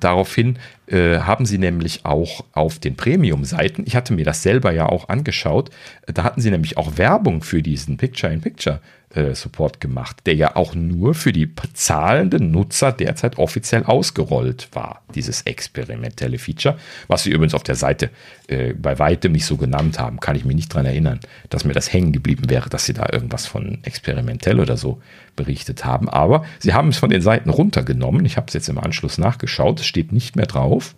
daraufhin 0.00 0.58
äh, 0.86 1.18
haben 1.18 1.46
sie 1.46 1.58
nämlich 1.58 2.04
auch 2.04 2.44
auf 2.52 2.78
den 2.78 2.96
Premium-Seiten, 2.96 3.84
ich 3.86 3.96
hatte 3.96 4.12
mir 4.12 4.24
das 4.24 4.42
selber 4.42 4.72
ja 4.72 4.86
auch 4.86 5.08
angeschaut, 5.08 5.70
da 6.06 6.24
hatten 6.24 6.40
sie 6.40 6.50
nämlich 6.50 6.76
auch 6.76 6.98
Werbung 6.98 7.42
für 7.42 7.62
diesen 7.62 7.96
Picture-in-Picture 7.96 8.76
äh, 8.76 9.01
Support 9.34 9.80
gemacht, 9.80 10.18
der 10.26 10.34
ja 10.34 10.56
auch 10.56 10.74
nur 10.74 11.14
für 11.14 11.32
die 11.32 11.50
zahlenden 11.74 12.50
Nutzer 12.50 12.92
derzeit 12.92 13.38
offiziell 13.38 13.84
ausgerollt 13.84 14.68
war, 14.72 15.02
dieses 15.14 15.42
experimentelle 15.42 16.38
Feature, 16.38 16.78
was 17.08 17.24
sie 17.24 17.30
übrigens 17.30 17.54
auf 17.54 17.62
der 17.62 17.74
Seite 17.74 18.10
äh, 18.48 18.72
bei 18.72 18.98
weitem 18.98 19.32
nicht 19.32 19.44
so 19.44 19.56
genannt 19.56 19.98
haben, 19.98 20.18
kann 20.20 20.36
ich 20.36 20.44
mich 20.44 20.56
nicht 20.56 20.72
daran 20.72 20.86
erinnern, 20.86 21.20
dass 21.50 21.64
mir 21.64 21.74
das 21.74 21.92
hängen 21.92 22.12
geblieben 22.12 22.48
wäre, 22.48 22.70
dass 22.70 22.86
sie 22.86 22.94
da 22.94 23.06
irgendwas 23.12 23.46
von 23.46 23.78
experimentell 23.82 24.60
oder 24.60 24.76
so 24.76 25.02
berichtet 25.36 25.84
haben. 25.84 26.08
Aber 26.08 26.44
sie 26.58 26.72
haben 26.72 26.88
es 26.88 26.98
von 26.98 27.10
den 27.10 27.22
Seiten 27.22 27.50
runtergenommen. 27.50 28.24
Ich 28.24 28.36
habe 28.36 28.46
es 28.48 28.54
jetzt 28.54 28.68
im 28.68 28.78
Anschluss 28.78 29.18
nachgeschaut, 29.18 29.80
es 29.80 29.86
steht 29.86 30.12
nicht 30.12 30.36
mehr 30.36 30.46
drauf. 30.46 30.94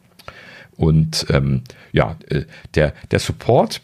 Und 0.77 1.27
ähm, 1.31 1.62
ja, 1.93 2.16
äh, 2.28 2.45
der, 2.74 2.95
der 3.11 3.19
Support 3.19 3.81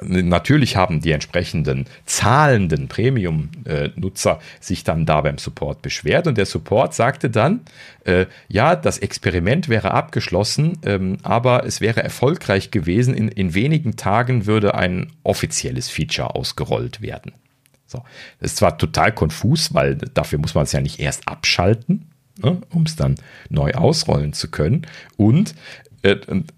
Natürlich 0.00 0.76
haben 0.76 1.00
die 1.00 1.12
entsprechenden 1.12 1.86
zahlenden 2.06 2.88
Premium-Nutzer 2.88 4.40
sich 4.60 4.84
dann 4.84 5.06
da 5.06 5.20
beim 5.20 5.38
Support 5.38 5.82
beschwert 5.82 6.26
und 6.26 6.38
der 6.38 6.46
Support 6.46 6.94
sagte 6.94 7.30
dann, 7.30 7.60
äh, 8.04 8.26
ja, 8.48 8.76
das 8.76 8.98
Experiment 8.98 9.68
wäre 9.68 9.92
abgeschlossen, 9.92 10.78
ähm, 10.84 11.18
aber 11.22 11.64
es 11.64 11.80
wäre 11.80 12.02
erfolgreich 12.02 12.70
gewesen. 12.70 13.14
In, 13.14 13.28
in 13.28 13.54
wenigen 13.54 13.96
Tagen 13.96 14.46
würde 14.46 14.74
ein 14.74 15.12
offizielles 15.22 15.88
Feature 15.88 16.34
ausgerollt 16.34 17.00
werden. 17.00 17.32
So. 17.86 18.02
Das 18.40 18.52
ist 18.52 18.56
zwar 18.58 18.78
total 18.78 19.12
konfus, 19.12 19.74
weil 19.74 19.96
dafür 19.96 20.38
muss 20.38 20.54
man 20.54 20.64
es 20.64 20.72
ja 20.72 20.80
nicht 20.80 21.00
erst 21.00 21.28
abschalten, 21.28 22.10
ne, 22.42 22.60
um 22.70 22.82
es 22.82 22.96
dann 22.96 23.16
neu 23.48 23.72
ausrollen 23.72 24.32
zu 24.32 24.50
können. 24.50 24.86
Und 25.16 25.54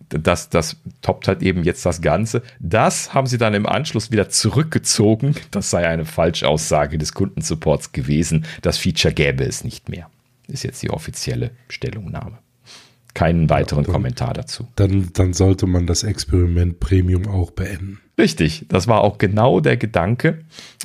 das, 0.08 0.48
das 0.48 0.76
toppt 1.02 1.28
halt 1.28 1.42
eben 1.42 1.62
jetzt 1.62 1.86
das 1.86 2.02
Ganze. 2.02 2.42
Das 2.58 3.14
haben 3.14 3.26
sie 3.26 3.38
dann 3.38 3.54
im 3.54 3.66
Anschluss 3.66 4.10
wieder 4.10 4.28
zurückgezogen. 4.28 5.34
Das 5.50 5.70
sei 5.70 5.86
eine 5.86 6.04
Falschaussage 6.04 6.98
des 6.98 7.12
Kundensupports 7.12 7.92
gewesen. 7.92 8.44
Das 8.62 8.78
Feature 8.78 9.14
gäbe 9.14 9.44
es 9.44 9.62
nicht 9.62 9.88
mehr. 9.88 10.10
Ist 10.48 10.64
jetzt 10.64 10.82
die 10.82 10.90
offizielle 10.90 11.50
Stellungnahme. 11.68 12.38
Keinen 13.14 13.48
weiteren 13.48 13.82
ja, 13.82 13.86
dann, 13.86 13.92
Kommentar 13.92 14.34
dazu. 14.34 14.68
Dann, 14.76 15.10
dann 15.14 15.32
sollte 15.32 15.66
man 15.66 15.86
das 15.86 16.02
Experiment 16.02 16.80
Premium 16.80 17.26
auch 17.26 17.50
beenden. 17.50 18.00
Richtig, 18.18 18.66
das 18.68 18.88
war 18.88 19.02
auch 19.02 19.18
genau 19.18 19.60
der 19.60 19.76
Gedanke. 19.76 20.40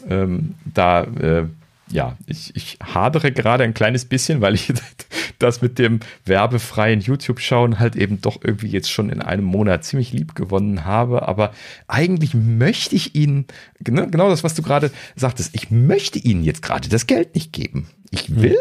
Ähm, 0.08 0.56
da 0.66 1.04
äh, 1.04 1.46
ja, 1.92 2.18
ich, 2.26 2.56
ich 2.56 2.78
hadere 2.82 3.32
gerade 3.32 3.64
ein 3.64 3.74
kleines 3.74 4.06
bisschen, 4.06 4.42
weil 4.42 4.56
ich 4.56 4.72
das 5.40 5.62
mit 5.62 5.80
dem 5.80 6.00
werbefreien 6.26 7.02
YouTube-Schauen 7.02 7.80
halt 7.80 7.96
eben 7.96 8.22
doch 8.22 8.40
irgendwie 8.44 8.68
jetzt 8.68 8.92
schon 8.92 9.10
in 9.10 9.22
einem 9.22 9.46
Monat 9.46 9.84
ziemlich 9.84 10.14
lieb 10.14 10.36
gewonnen 10.36 10.86
habe. 10.86 11.28
Aber 11.28 11.52
eigentlich 11.88 12.34
möchte 12.34 12.96
ich 12.96 13.16
Ihnen, 13.16 13.46
genau, 13.80 14.08
genau 14.08 14.30
das, 14.30 14.44
was 14.44 14.56
du 14.56 14.62
gerade 14.62 14.92
sagtest, 15.16 15.52
ich 15.54 15.72
möchte 15.72 16.20
Ihnen 16.20 16.44
jetzt 16.44 16.62
gerade 16.62 16.90
das 16.90 17.08
Geld 17.08 17.36
nicht 17.36 17.54
geben. 17.54 17.88
Ich 18.12 18.28
hm. 18.28 18.42
will, 18.42 18.58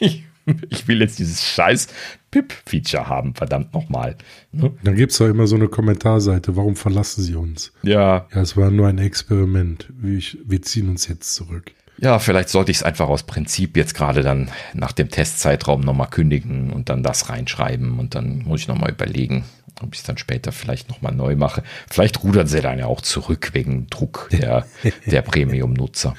ich, 0.00 0.24
ich 0.68 0.88
will 0.88 1.00
jetzt 1.00 1.18
dieses 1.18 1.44
scheiß 1.44 1.88
PIP-Feature 2.30 3.08
haben, 3.08 3.34
verdammt 3.34 3.72
nochmal. 3.74 4.16
Ne? 4.52 4.72
Dann 4.82 4.96
gibt 4.96 5.12
es 5.12 5.18
doch 5.18 5.28
immer 5.28 5.46
so 5.46 5.56
eine 5.56 5.68
Kommentarseite, 5.68 6.56
warum 6.56 6.76
verlassen 6.76 7.22
Sie 7.22 7.34
uns? 7.34 7.72
Ja. 7.82 8.26
Ja, 8.34 8.42
es 8.42 8.56
war 8.56 8.70
nur 8.70 8.88
ein 8.88 8.98
Experiment. 8.98 9.88
Wir, 9.96 10.20
wir 10.44 10.62
ziehen 10.62 10.88
uns 10.88 11.06
jetzt 11.08 11.34
zurück. 11.34 11.72
Ja, 11.98 12.18
vielleicht 12.18 12.48
sollte 12.48 12.70
ich 12.70 12.78
es 12.78 12.82
einfach 12.82 13.08
aus 13.08 13.22
Prinzip 13.22 13.76
jetzt 13.76 13.94
gerade 13.94 14.22
dann 14.22 14.50
nach 14.72 14.92
dem 14.92 15.10
Testzeitraum 15.10 15.80
nochmal 15.80 16.08
kündigen 16.08 16.70
und 16.70 16.88
dann 16.88 17.02
das 17.02 17.28
reinschreiben 17.28 17.98
und 17.98 18.14
dann 18.14 18.38
muss 18.38 18.60
ich 18.60 18.68
nochmal 18.68 18.90
überlegen, 18.90 19.44
ob 19.80 19.94
ich 19.94 20.00
es 20.00 20.06
dann 20.06 20.18
später 20.18 20.52
vielleicht 20.52 20.88
nochmal 20.88 21.14
neu 21.14 21.36
mache. 21.36 21.62
Vielleicht 21.90 22.22
rudern 22.22 22.46
sie 22.46 22.60
dann 22.60 22.78
ja 22.78 22.86
auch 22.86 23.00
zurück 23.00 23.50
wegen 23.52 23.88
Druck 23.88 24.28
der, 24.32 24.66
der 25.06 25.22
Premium-Nutzer. 25.22 26.14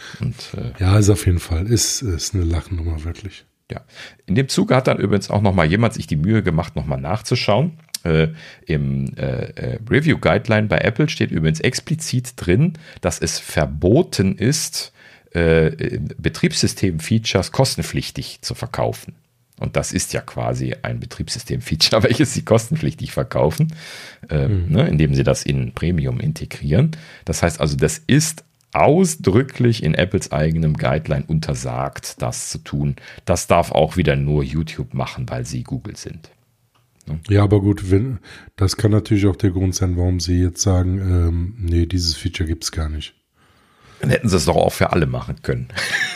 äh, 0.53 0.81
ja, 0.81 0.97
ist 0.97 1.09
auf 1.09 1.25
jeden 1.25 1.39
Fall, 1.39 1.67
ist, 1.67 2.01
ist 2.01 2.33
eine 2.33 2.43
Lachnummer, 2.43 3.03
wirklich. 3.03 3.45
Ja. 3.71 3.81
In 4.25 4.35
dem 4.35 4.47
Zuge 4.47 4.75
hat 4.75 4.87
dann 4.87 4.99
übrigens 4.99 5.29
auch 5.29 5.41
nochmal 5.41 5.65
jemand 5.65 5.93
sich 5.93 6.07
die 6.07 6.17
Mühe 6.17 6.43
gemacht, 6.43 6.75
nochmal 6.75 7.01
nachzuschauen. 7.01 7.79
Äh, 8.03 8.27
Im 8.67 9.15
äh, 9.17 9.49
äh, 9.49 9.79
Review 9.89 10.19
Guideline 10.19 10.67
bei 10.67 10.77
Apple 10.77 11.09
steht 11.09 11.31
übrigens 11.31 11.59
explizit 11.59 12.33
drin, 12.35 12.73
dass 13.01 13.17
es 13.17 13.39
verboten 13.39 14.37
ist, 14.37 14.93
äh, 15.35 15.99
Betriebssystem-Features 16.17 17.51
kostenpflichtig 17.51 18.39
zu 18.41 18.55
verkaufen. 18.55 19.15
Und 19.59 19.75
das 19.75 19.93
ist 19.93 20.13
ja 20.13 20.21
quasi 20.21 20.75
ein 20.81 20.99
Betriebssystem-Feature, 20.99 22.03
welches 22.03 22.33
sie 22.33 22.43
kostenpflichtig 22.43 23.11
verkaufen, 23.11 23.73
äh, 24.29 24.47
mhm. 24.47 24.71
ne, 24.71 24.87
indem 24.87 25.13
sie 25.13 25.23
das 25.23 25.43
in 25.43 25.73
Premium 25.73 26.19
integrieren. 26.19 26.91
Das 27.25 27.43
heißt 27.43 27.59
also, 27.59 27.75
das 27.75 28.01
ist 28.07 28.43
ausdrücklich 28.73 29.83
in 29.83 29.93
Apples 29.93 30.31
eigenem 30.33 30.75
Guideline 30.75 31.25
untersagt, 31.25 32.21
das 32.21 32.49
zu 32.49 32.57
tun. 32.59 32.95
Das 33.23 33.47
darf 33.47 33.71
auch 33.71 33.95
wieder 33.95 34.17
nur 34.17 34.43
YouTube 34.43 34.93
machen, 34.93 35.29
weil 35.29 35.45
sie 35.45 35.63
Google 35.63 35.95
sind. 35.95 36.29
Ne? 37.07 37.19
Ja, 37.29 37.43
aber 37.43 37.61
gut, 37.61 37.89
wenn, 37.91 38.19
das 38.57 38.75
kann 38.75 38.91
natürlich 38.91 39.27
auch 39.27 39.37
der 39.37 39.51
Grund 39.51 39.75
sein, 39.75 39.95
warum 39.95 40.19
sie 40.19 40.41
jetzt 40.41 40.61
sagen, 40.61 40.99
ähm, 40.99 41.55
nee, 41.57 41.85
dieses 41.85 42.15
Feature 42.15 42.47
gibt 42.47 42.65
es 42.65 42.71
gar 42.71 42.89
nicht. 42.89 43.15
Dann 44.01 44.09
hätten 44.09 44.29
sie 44.29 44.37
es 44.37 44.45
doch 44.45 44.55
auch 44.55 44.73
für 44.73 44.91
alle 44.91 45.05
machen 45.05 45.37
können. 45.41 45.67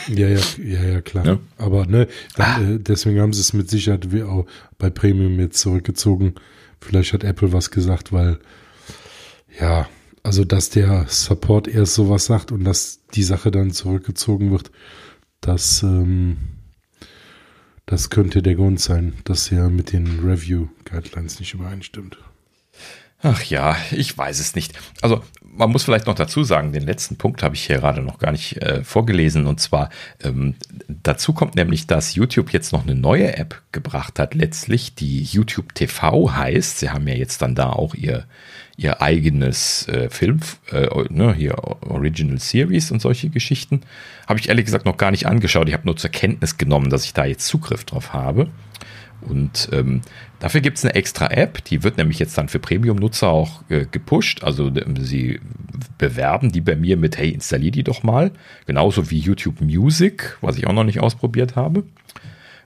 Ja, 0.08 0.28
ja, 0.28 0.40
ja, 0.62 0.82
ja 0.82 1.00
klar. 1.00 1.26
Ja? 1.26 1.38
Aber 1.56 1.86
ne, 1.86 2.08
dann, 2.36 2.46
ah. 2.46 2.74
äh, 2.74 2.78
deswegen 2.78 3.20
haben 3.20 3.32
sie 3.32 3.40
es 3.40 3.52
mit 3.52 3.70
Sicherheit 3.70 4.12
wie 4.12 4.22
auch 4.22 4.46
bei 4.78 4.90
Premium 4.90 5.38
jetzt 5.40 5.58
zurückgezogen. 5.60 6.34
Vielleicht 6.80 7.12
hat 7.12 7.24
Apple 7.24 7.52
was 7.52 7.70
gesagt, 7.70 8.12
weil 8.12 8.38
ja, 9.58 9.88
also 10.22 10.44
dass 10.44 10.70
der 10.70 11.06
Support 11.08 11.68
erst 11.68 11.94
sowas 11.94 12.26
sagt 12.26 12.52
und 12.52 12.64
dass 12.64 13.00
die 13.14 13.22
Sache 13.22 13.50
dann 13.50 13.70
zurückgezogen 13.70 14.50
wird, 14.50 14.70
das, 15.40 15.82
ähm, 15.82 16.36
das 17.86 18.10
könnte 18.10 18.42
der 18.42 18.54
Grund 18.54 18.80
sein, 18.80 19.14
dass 19.24 19.50
er 19.50 19.70
mit 19.70 19.92
den 19.92 20.20
Review 20.20 20.68
Guidelines 20.84 21.40
nicht 21.40 21.54
übereinstimmt. 21.54 22.18
Ach 23.22 23.42
ja, 23.42 23.76
ich 23.90 24.16
weiß 24.16 24.40
es 24.40 24.54
nicht. 24.54 24.72
Also 25.02 25.22
man 25.60 25.70
muss 25.70 25.84
vielleicht 25.84 26.06
noch 26.06 26.14
dazu 26.14 26.42
sagen, 26.42 26.72
den 26.72 26.84
letzten 26.84 27.16
Punkt 27.16 27.42
habe 27.42 27.54
ich 27.54 27.66
hier 27.66 27.78
gerade 27.78 28.02
noch 28.02 28.18
gar 28.18 28.32
nicht 28.32 28.56
äh, 28.62 28.82
vorgelesen. 28.82 29.46
Und 29.46 29.60
zwar 29.60 29.90
ähm, 30.24 30.54
dazu 30.88 31.32
kommt 31.32 31.54
nämlich, 31.54 31.86
dass 31.86 32.14
YouTube 32.14 32.52
jetzt 32.52 32.72
noch 32.72 32.82
eine 32.82 32.94
neue 32.94 33.36
App 33.36 33.62
gebracht 33.70 34.18
hat, 34.18 34.34
letztlich, 34.34 34.94
die 34.94 35.22
YouTube 35.22 35.74
TV 35.74 36.34
heißt. 36.34 36.80
Sie 36.80 36.90
haben 36.90 37.06
ja 37.06 37.14
jetzt 37.14 37.42
dann 37.42 37.54
da 37.54 37.70
auch 37.70 37.94
ihr, 37.94 38.24
ihr 38.76 39.02
eigenes 39.02 39.86
äh, 39.88 40.08
Film, 40.08 40.40
äh, 40.72 40.88
ne, 41.10 41.34
hier 41.34 41.56
Original 41.58 42.38
Series 42.38 42.90
und 42.90 43.00
solche 43.00 43.28
Geschichten. 43.28 43.82
Habe 44.26 44.40
ich 44.40 44.48
ehrlich 44.48 44.64
gesagt 44.64 44.86
noch 44.86 44.96
gar 44.96 45.10
nicht 45.10 45.26
angeschaut. 45.26 45.68
Ich 45.68 45.74
habe 45.74 45.86
nur 45.86 45.96
zur 45.96 46.10
Kenntnis 46.10 46.56
genommen, 46.56 46.88
dass 46.88 47.04
ich 47.04 47.12
da 47.12 47.26
jetzt 47.26 47.46
Zugriff 47.46 47.84
drauf 47.84 48.14
habe. 48.14 48.48
Und 49.22 49.68
ähm, 49.72 50.00
dafür 50.38 50.60
gibt 50.60 50.78
es 50.78 50.84
eine 50.84 50.94
extra 50.94 51.26
App, 51.30 51.64
die 51.64 51.82
wird 51.82 51.98
nämlich 51.98 52.18
jetzt 52.18 52.36
dann 52.38 52.48
für 52.48 52.58
Premium-Nutzer 52.58 53.28
auch 53.28 53.62
äh, 53.68 53.86
gepusht. 53.90 54.42
Also 54.42 54.68
ähm, 54.68 54.96
sie 54.96 55.40
bewerben 55.98 56.52
die 56.52 56.60
bei 56.60 56.76
mir 56.76 56.96
mit, 56.96 57.18
hey, 57.18 57.30
installier 57.30 57.70
die 57.70 57.84
doch 57.84 58.02
mal. 58.02 58.32
Genauso 58.66 59.10
wie 59.10 59.18
YouTube 59.18 59.60
Music, 59.60 60.38
was 60.40 60.56
ich 60.56 60.66
auch 60.66 60.72
noch 60.72 60.84
nicht 60.84 61.00
ausprobiert 61.00 61.56
habe. 61.56 61.84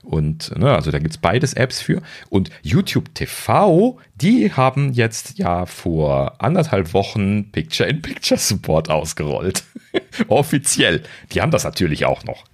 Und 0.05 0.55
ne, 0.57 0.73
also 0.73 0.91
da 0.91 0.99
gibt 0.99 1.11
es 1.11 1.17
beides 1.17 1.53
Apps 1.53 1.81
für. 1.81 2.01
Und 2.29 2.51
YouTube 2.61 3.13
TV, 3.15 3.97
die 4.21 4.53
haben 4.53 4.93
jetzt 4.93 5.37
ja 5.39 5.65
vor 5.65 6.35
anderthalb 6.41 6.93
Wochen 6.93 7.51
Picture-in-Picture-Support 7.51 8.89
ausgerollt. 8.89 9.63
Offiziell. 10.27 11.03
Die 11.31 11.41
haben 11.41 11.51
das 11.51 11.63
natürlich 11.63 12.05
auch 12.05 12.23
noch. 12.23 12.45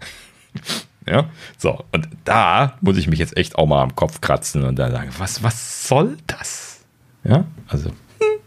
Ja, 1.08 1.30
so. 1.58 1.84
Und 1.92 2.08
da 2.24 2.78
muss 2.82 2.98
ich 2.98 3.08
mich 3.08 3.20
jetzt 3.20 3.38
echt 3.38 3.56
auch 3.56 3.66
mal 3.66 3.82
am 3.82 3.96
Kopf 3.96 4.22
kratzen 4.22 4.64
und 4.64 4.78
da 4.78 4.92
sagen, 4.92 5.12
was, 5.18 5.44
was 5.44 5.88
soll 5.88 6.18
das? 6.28 6.82
Ja, 7.24 7.46
also 7.68 7.90
hm, 7.90 8.40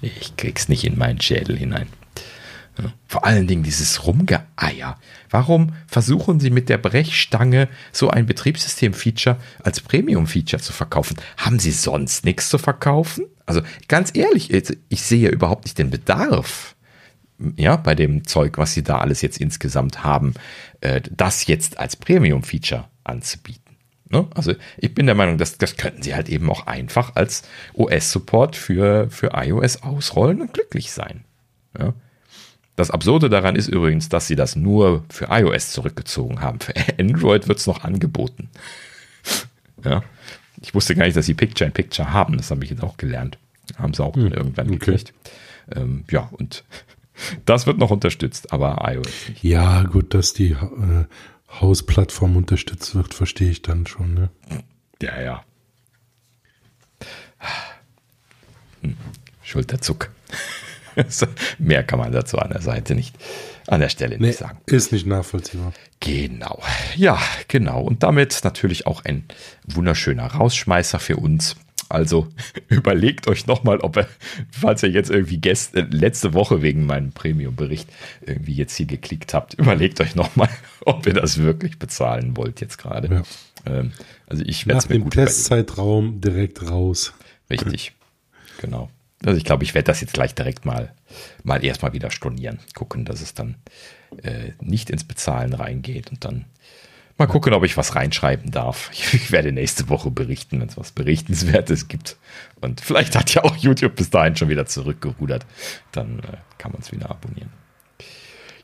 ich 0.00 0.36
krieg's 0.36 0.68
nicht 0.68 0.84
in 0.84 0.98
meinen 0.98 1.20
Schädel 1.20 1.56
hinein. 1.56 1.88
Vor 3.06 3.24
allen 3.24 3.46
Dingen 3.46 3.62
dieses 3.62 4.04
Rumgeeier. 4.04 4.98
Warum 5.30 5.74
versuchen 5.86 6.40
Sie 6.40 6.50
mit 6.50 6.68
der 6.68 6.78
Brechstange 6.78 7.68
so 7.92 8.10
ein 8.10 8.26
Betriebssystem-Feature 8.26 9.36
als 9.62 9.80
Premium-Feature 9.80 10.60
zu 10.60 10.72
verkaufen? 10.72 11.16
Haben 11.36 11.60
Sie 11.60 11.70
sonst 11.70 12.24
nichts 12.24 12.48
zu 12.48 12.58
verkaufen? 12.58 13.26
Also 13.46 13.60
ganz 13.86 14.10
ehrlich, 14.14 14.52
ich 14.88 15.02
sehe 15.02 15.28
überhaupt 15.28 15.64
nicht 15.64 15.78
den 15.78 15.90
Bedarf, 15.90 16.73
ja, 17.56 17.76
bei 17.76 17.94
dem 17.94 18.26
Zeug, 18.26 18.58
was 18.58 18.74
Sie 18.74 18.82
da 18.82 18.98
alles 18.98 19.22
jetzt 19.22 19.38
insgesamt 19.38 20.04
haben, 20.04 20.34
äh, 20.80 21.00
das 21.10 21.46
jetzt 21.46 21.78
als 21.78 21.96
Premium-Feature 21.96 22.84
anzubieten. 23.04 23.76
Ne? 24.08 24.26
Also 24.34 24.54
ich 24.78 24.94
bin 24.94 25.06
der 25.06 25.14
Meinung, 25.14 25.38
dass, 25.38 25.58
das 25.58 25.76
könnten 25.76 26.02
Sie 26.02 26.14
halt 26.14 26.28
eben 26.28 26.50
auch 26.50 26.66
einfach 26.66 27.16
als 27.16 27.42
OS-Support 27.74 28.56
für, 28.56 29.10
für 29.10 29.32
iOS 29.34 29.82
ausrollen 29.82 30.40
und 30.40 30.52
glücklich 30.52 30.92
sein. 30.92 31.24
Ja? 31.78 31.94
Das 32.76 32.90
Absurde 32.90 33.28
daran 33.28 33.54
ist 33.54 33.68
übrigens, 33.68 34.08
dass 34.08 34.26
sie 34.26 34.34
das 34.34 34.56
nur 34.56 35.04
für 35.08 35.28
iOS 35.30 35.70
zurückgezogen 35.70 36.40
haben. 36.40 36.60
Für 36.60 36.74
Android 36.98 37.46
wird 37.48 37.58
es 37.58 37.66
noch 37.66 37.84
angeboten. 37.84 38.48
ja. 39.84 40.02
Ich 40.60 40.74
wusste 40.74 40.94
gar 40.94 41.04
nicht, 41.04 41.16
dass 41.16 41.26
sie 41.26 41.34
Picture 41.34 41.66
in 41.66 41.72
Picture 41.72 42.12
haben. 42.12 42.36
Das 42.36 42.50
habe 42.50 42.64
ich 42.64 42.70
jetzt 42.70 42.82
auch 42.82 42.96
gelernt. 42.96 43.38
Haben 43.76 43.94
sie 43.94 44.02
auch 44.02 44.14
hm, 44.14 44.32
irgendwann 44.32 44.66
okay. 44.68 44.78
gekriegt. 44.78 45.12
Ähm, 45.74 46.04
ja, 46.10 46.28
und 46.32 46.64
das 47.44 47.66
wird 47.66 47.78
noch 47.78 47.90
unterstützt, 47.90 48.52
aber 48.52 48.84
iOS 48.86 49.06
nicht. 49.28 49.44
Ja, 49.44 49.82
gut, 49.82 50.14
dass 50.14 50.32
die 50.32 50.50
äh, 50.50 51.04
Hausplattform 51.60 52.36
unterstützt 52.36 52.94
wird, 52.94 53.14
verstehe 53.14 53.50
ich 53.50 53.62
dann 53.62 53.86
schon. 53.86 54.14
Ne? 54.14 54.30
Ja, 55.00 55.20
ja. 55.20 55.44
Hm. 58.82 58.96
Schulterzuck. 59.42 60.10
Mehr 61.58 61.82
kann 61.82 61.98
man 61.98 62.12
dazu 62.12 62.38
an 62.38 62.50
der 62.50 62.62
Seite 62.62 62.94
nicht, 62.94 63.16
an 63.66 63.80
der 63.80 63.88
Stelle 63.88 64.18
nee, 64.18 64.28
nicht 64.28 64.38
sagen. 64.38 64.58
Ist 64.66 64.92
nicht 64.92 65.06
nachvollziehbar. 65.06 65.72
Genau. 66.00 66.62
Ja, 66.96 67.18
genau. 67.48 67.82
Und 67.82 68.02
damit 68.02 68.40
natürlich 68.44 68.86
auch 68.86 69.04
ein 69.04 69.24
wunderschöner 69.66 70.26
Rausschmeißer 70.26 70.98
für 70.98 71.16
uns. 71.16 71.56
Also 71.94 72.26
überlegt 72.68 73.28
euch 73.28 73.46
nochmal, 73.46 73.78
ob 73.78 73.96
ihr, 73.96 74.08
falls 74.50 74.82
ihr 74.82 74.90
jetzt 74.90 75.10
irgendwie 75.10 75.38
gest, 75.38 75.76
äh, 75.76 75.86
letzte 75.88 76.34
Woche 76.34 76.60
wegen 76.60 76.86
meinem 76.86 77.12
Premium-Bericht 77.12 77.88
irgendwie 78.22 78.54
jetzt 78.54 78.76
hier 78.76 78.86
geklickt 78.86 79.32
habt, 79.32 79.54
überlegt 79.54 80.00
euch 80.00 80.16
nochmal, 80.16 80.48
ob 80.84 81.06
ihr 81.06 81.14
das 81.14 81.38
wirklich 81.38 81.78
bezahlen 81.78 82.36
wollt 82.36 82.60
jetzt 82.60 82.78
gerade. 82.78 83.14
Ja. 83.14 83.22
Ähm, 83.72 83.92
also 84.26 84.42
ich 84.44 84.66
werde 84.66 84.78
es 84.78 84.88
mir 84.88 84.98
dem 84.98 85.08
Testzeitraum 85.08 86.20
direkt 86.20 86.68
raus. 86.68 87.14
Richtig, 87.48 87.92
genau. 88.60 88.90
Also 89.24 89.38
ich 89.38 89.44
glaube, 89.44 89.62
ich 89.62 89.74
werde 89.74 89.86
das 89.86 90.00
jetzt 90.00 90.14
gleich 90.14 90.34
direkt 90.34 90.66
mal, 90.66 90.92
mal 91.44 91.64
erstmal 91.64 91.92
wieder 91.92 92.10
stornieren. 92.10 92.58
Gucken, 92.74 93.04
dass 93.04 93.22
es 93.22 93.34
dann 93.34 93.54
äh, 94.22 94.50
nicht 94.60 94.90
ins 94.90 95.04
Bezahlen 95.04 95.52
reingeht 95.52 96.10
und 96.10 96.24
dann 96.24 96.44
mal 97.18 97.26
gucken, 97.26 97.52
ob 97.52 97.64
ich 97.64 97.76
was 97.76 97.94
reinschreiben 97.94 98.50
darf. 98.50 98.90
Ich, 99.12 99.30
werde 99.30 99.52
nächste 99.52 99.88
Woche 99.88 100.10
berichten, 100.10 100.60
wenn 100.60 100.68
es 100.68 100.76
was 100.76 100.92
Berichtenswertes 100.92 101.88
gibt. 101.88 102.16
Und 102.60 102.80
vielleicht 102.80 103.16
hat 103.16 103.32
ja 103.34 103.44
auch 103.44 103.56
YouTube 103.56 103.96
bis 103.96 104.10
dahin 104.10 104.36
schon 104.36 104.48
wieder 104.48 104.66
zurückgerudert. 104.66 105.46
Dann 105.92 106.20
äh, 106.20 106.36
kann 106.58 106.72
man 106.72 106.80
es 106.80 106.92
wieder 106.92 107.10
abonnieren. 107.10 107.50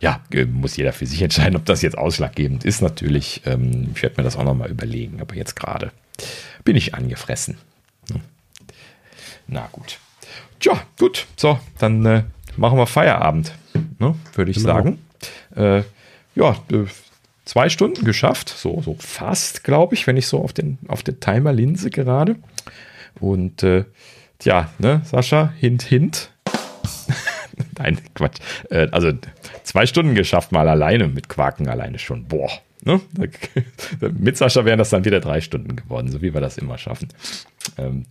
Ja, 0.01 0.21
äh, 0.33 0.45
muss 0.47 0.77
jeder 0.77 0.93
für 0.93 1.07
sich 1.07 1.21
entscheiden, 1.23 1.57
ob 1.57 1.65
das 1.67 1.83
jetzt 1.83 1.99
ausschlaggebend 1.99 2.65
ist. 2.65 2.81
Natürlich, 2.81 3.43
ähm, 3.45 3.91
ich 3.95 4.03
werde 4.03 4.17
mir 4.19 4.25
das 4.25 4.37
auch 4.37 4.45
nochmal 4.45 4.71
überlegen, 4.71 5.21
aber 5.21 5.35
jetzt 5.35 5.57
gerade 5.57 5.93
bin 6.65 6.77
ich 6.77 6.95
angefressen. 6.95 7.59
Hm. 8.11 8.21
Na 9.47 9.69
gut. 9.73 9.99
Tja, 10.59 10.81
gut. 10.99 11.27
So, 11.37 11.59
dann 11.79 12.05
äh, 12.07 12.25
machen 12.57 12.79
wir 12.79 12.87
Feierabend, 12.87 13.53
ne, 13.99 14.15
würde 14.35 14.51
ich 14.51 14.59
genau. 14.59 14.75
sagen. 14.75 14.99
Äh, 15.55 15.83
ja, 16.35 16.57
äh, 16.71 16.87
zwei 17.51 17.69
Stunden 17.69 18.05
geschafft. 18.05 18.49
So, 18.49 18.81
so 18.81 18.95
fast, 19.01 19.65
glaube 19.65 19.95
ich, 19.95 20.07
wenn 20.07 20.17
ich 20.17 20.29
so 20.29 20.41
auf 20.41 20.53
den, 20.53 20.79
auf 20.87 21.03
den 21.03 21.19
Timer 21.19 21.53
linse 21.53 21.91
gerade. 21.91 22.37
Und 23.19 23.65
äh, 23.65 23.87
tja, 24.39 24.71
ne, 24.79 25.03
Sascha, 25.05 25.53
hint, 25.59 25.83
hint. 25.83 26.31
Nein, 27.79 27.99
Quatsch. 28.15 28.39
Äh, 28.71 28.87
also 28.93 29.11
zwei 29.65 29.85
Stunden 29.87 30.15
geschafft 30.15 30.53
mal 30.53 30.69
alleine 30.69 31.09
mit 31.09 31.29
Quaken 31.29 31.69
alleine 31.69 31.99
schon. 31.99 32.27
Boah. 32.27 32.51
Ne? 32.85 33.01
mit 34.13 34.37
Sascha 34.37 34.65
wären 34.65 34.79
das 34.79 34.91
dann 34.91 35.05
wieder 35.05 35.19
drei 35.19 35.41
Stunden 35.41 35.75
geworden, 35.75 36.09
so 36.09 36.23
wie 36.23 36.33
wir 36.33 36.41
das 36.41 36.57
immer 36.57 36.79
schaffen. 36.79 37.09
Ähm, 37.77 38.07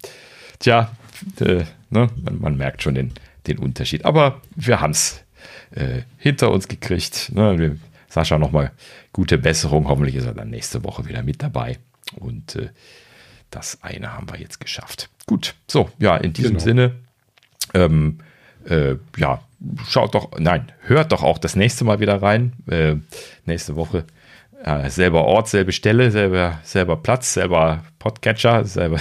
tja, 0.60 0.92
äh, 1.40 1.64
ne, 1.90 2.10
man, 2.22 2.42
man, 2.42 2.58
merkt 2.58 2.84
schon 2.84 2.94
den, 2.94 3.14
den 3.48 3.58
Unterschied. 3.58 4.04
Aber 4.04 4.42
wir 4.58 4.82
haben 4.82 4.92
es 4.92 5.24
äh, 5.72 6.02
hinter 6.18 6.52
uns 6.52 6.68
gekriegt. 6.68 7.32
Ne? 7.34 7.80
Sascha 8.10 8.38
nochmal 8.38 8.72
gute 9.14 9.38
Besserung. 9.38 9.88
Hoffentlich 9.88 10.16
ist 10.16 10.26
er 10.26 10.34
dann 10.34 10.50
nächste 10.50 10.84
Woche 10.84 11.08
wieder 11.08 11.24
mit 11.24 11.42
dabei. 11.42 11.78
Und 12.20 12.56
äh, 12.56 12.70
das 13.52 13.80
eine 13.82 14.14
haben 14.14 14.30
wir 14.30 14.40
jetzt 14.40 14.60
geschafft. 14.60 15.10
Gut, 15.26 15.56
so, 15.68 15.90
ja, 16.00 16.18
in 16.18 16.34
diesem 16.34 16.54
genau. 16.54 16.64
Sinne, 16.64 16.96
ähm, 17.74 18.20
äh, 18.68 18.96
ja, 19.18 19.42
schaut 19.88 20.16
doch, 20.16 20.32
nein, 20.40 20.72
hört 20.82 21.12
doch 21.12 21.24
auch 21.24 21.38
das 21.38 21.56
nächste 21.56 21.84
Mal 21.84 22.00
wieder 22.00 22.22
rein. 22.22 22.54
Äh, 22.68 22.96
nächste 23.46 23.76
Woche 23.76 24.06
äh, 24.64 24.90
selber 24.90 25.26
Ort, 25.26 25.48
selbe 25.48 25.72
Stelle, 25.72 26.12
selber, 26.12 26.60
selber 26.64 26.98
Platz, 26.98 27.34
selber 27.34 27.84
Podcatcher, 28.00 28.66
selber 28.66 29.00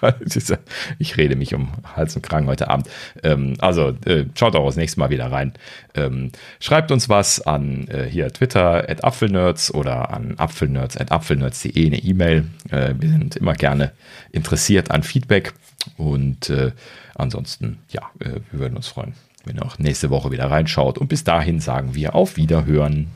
ich 0.98 1.16
rede 1.16 1.36
mich 1.36 1.54
um 1.54 1.68
Hals 1.94 2.16
und 2.16 2.22
Kragen 2.22 2.46
heute 2.46 2.68
Abend. 2.68 2.88
Ähm, 3.22 3.54
also 3.58 3.90
äh, 4.04 4.26
schaut 4.34 4.56
auch 4.56 4.66
das 4.66 4.76
nächste 4.76 5.00
Mal 5.00 5.10
wieder 5.10 5.30
rein. 5.30 5.52
Ähm, 5.94 6.32
schreibt 6.60 6.90
uns 6.90 7.08
was 7.08 7.40
an 7.40 7.88
äh, 7.88 8.04
hier 8.04 8.28
Twitter 8.32 8.88
at 8.88 9.04
Apfelnerds 9.04 9.72
oder 9.72 10.12
an 10.12 10.34
apfelnerds 10.38 10.96
at 10.96 11.12
apfelnerds.de 11.12 11.86
eine 11.86 11.98
E-Mail. 11.98 12.46
Äh, 12.70 12.94
wir 12.98 13.08
sind 13.08 13.36
immer 13.36 13.54
gerne 13.54 13.92
interessiert 14.32 14.90
an 14.90 15.02
Feedback 15.02 15.54
und 15.96 16.50
äh, 16.50 16.72
ansonsten, 17.14 17.78
ja, 17.88 18.02
äh, 18.20 18.40
wir 18.50 18.60
würden 18.60 18.76
uns 18.76 18.88
freuen, 18.88 19.14
wenn 19.44 19.56
ihr 19.56 19.64
auch 19.64 19.78
nächste 19.78 20.10
Woche 20.10 20.30
wieder 20.30 20.50
reinschaut. 20.50 20.98
Und 20.98 21.08
bis 21.08 21.24
dahin 21.24 21.60
sagen 21.60 21.94
wir 21.94 22.14
auf 22.14 22.36
Wiederhören. 22.36 23.08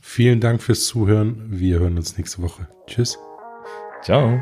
Vielen 0.00 0.40
Dank 0.40 0.62
fürs 0.62 0.86
Zuhören. 0.86 1.42
Wir 1.48 1.78
hören 1.78 1.96
uns 1.96 2.16
nächste 2.16 2.42
Woche. 2.42 2.66
Tschüss. 2.86 3.18
Ciao. 4.02 4.40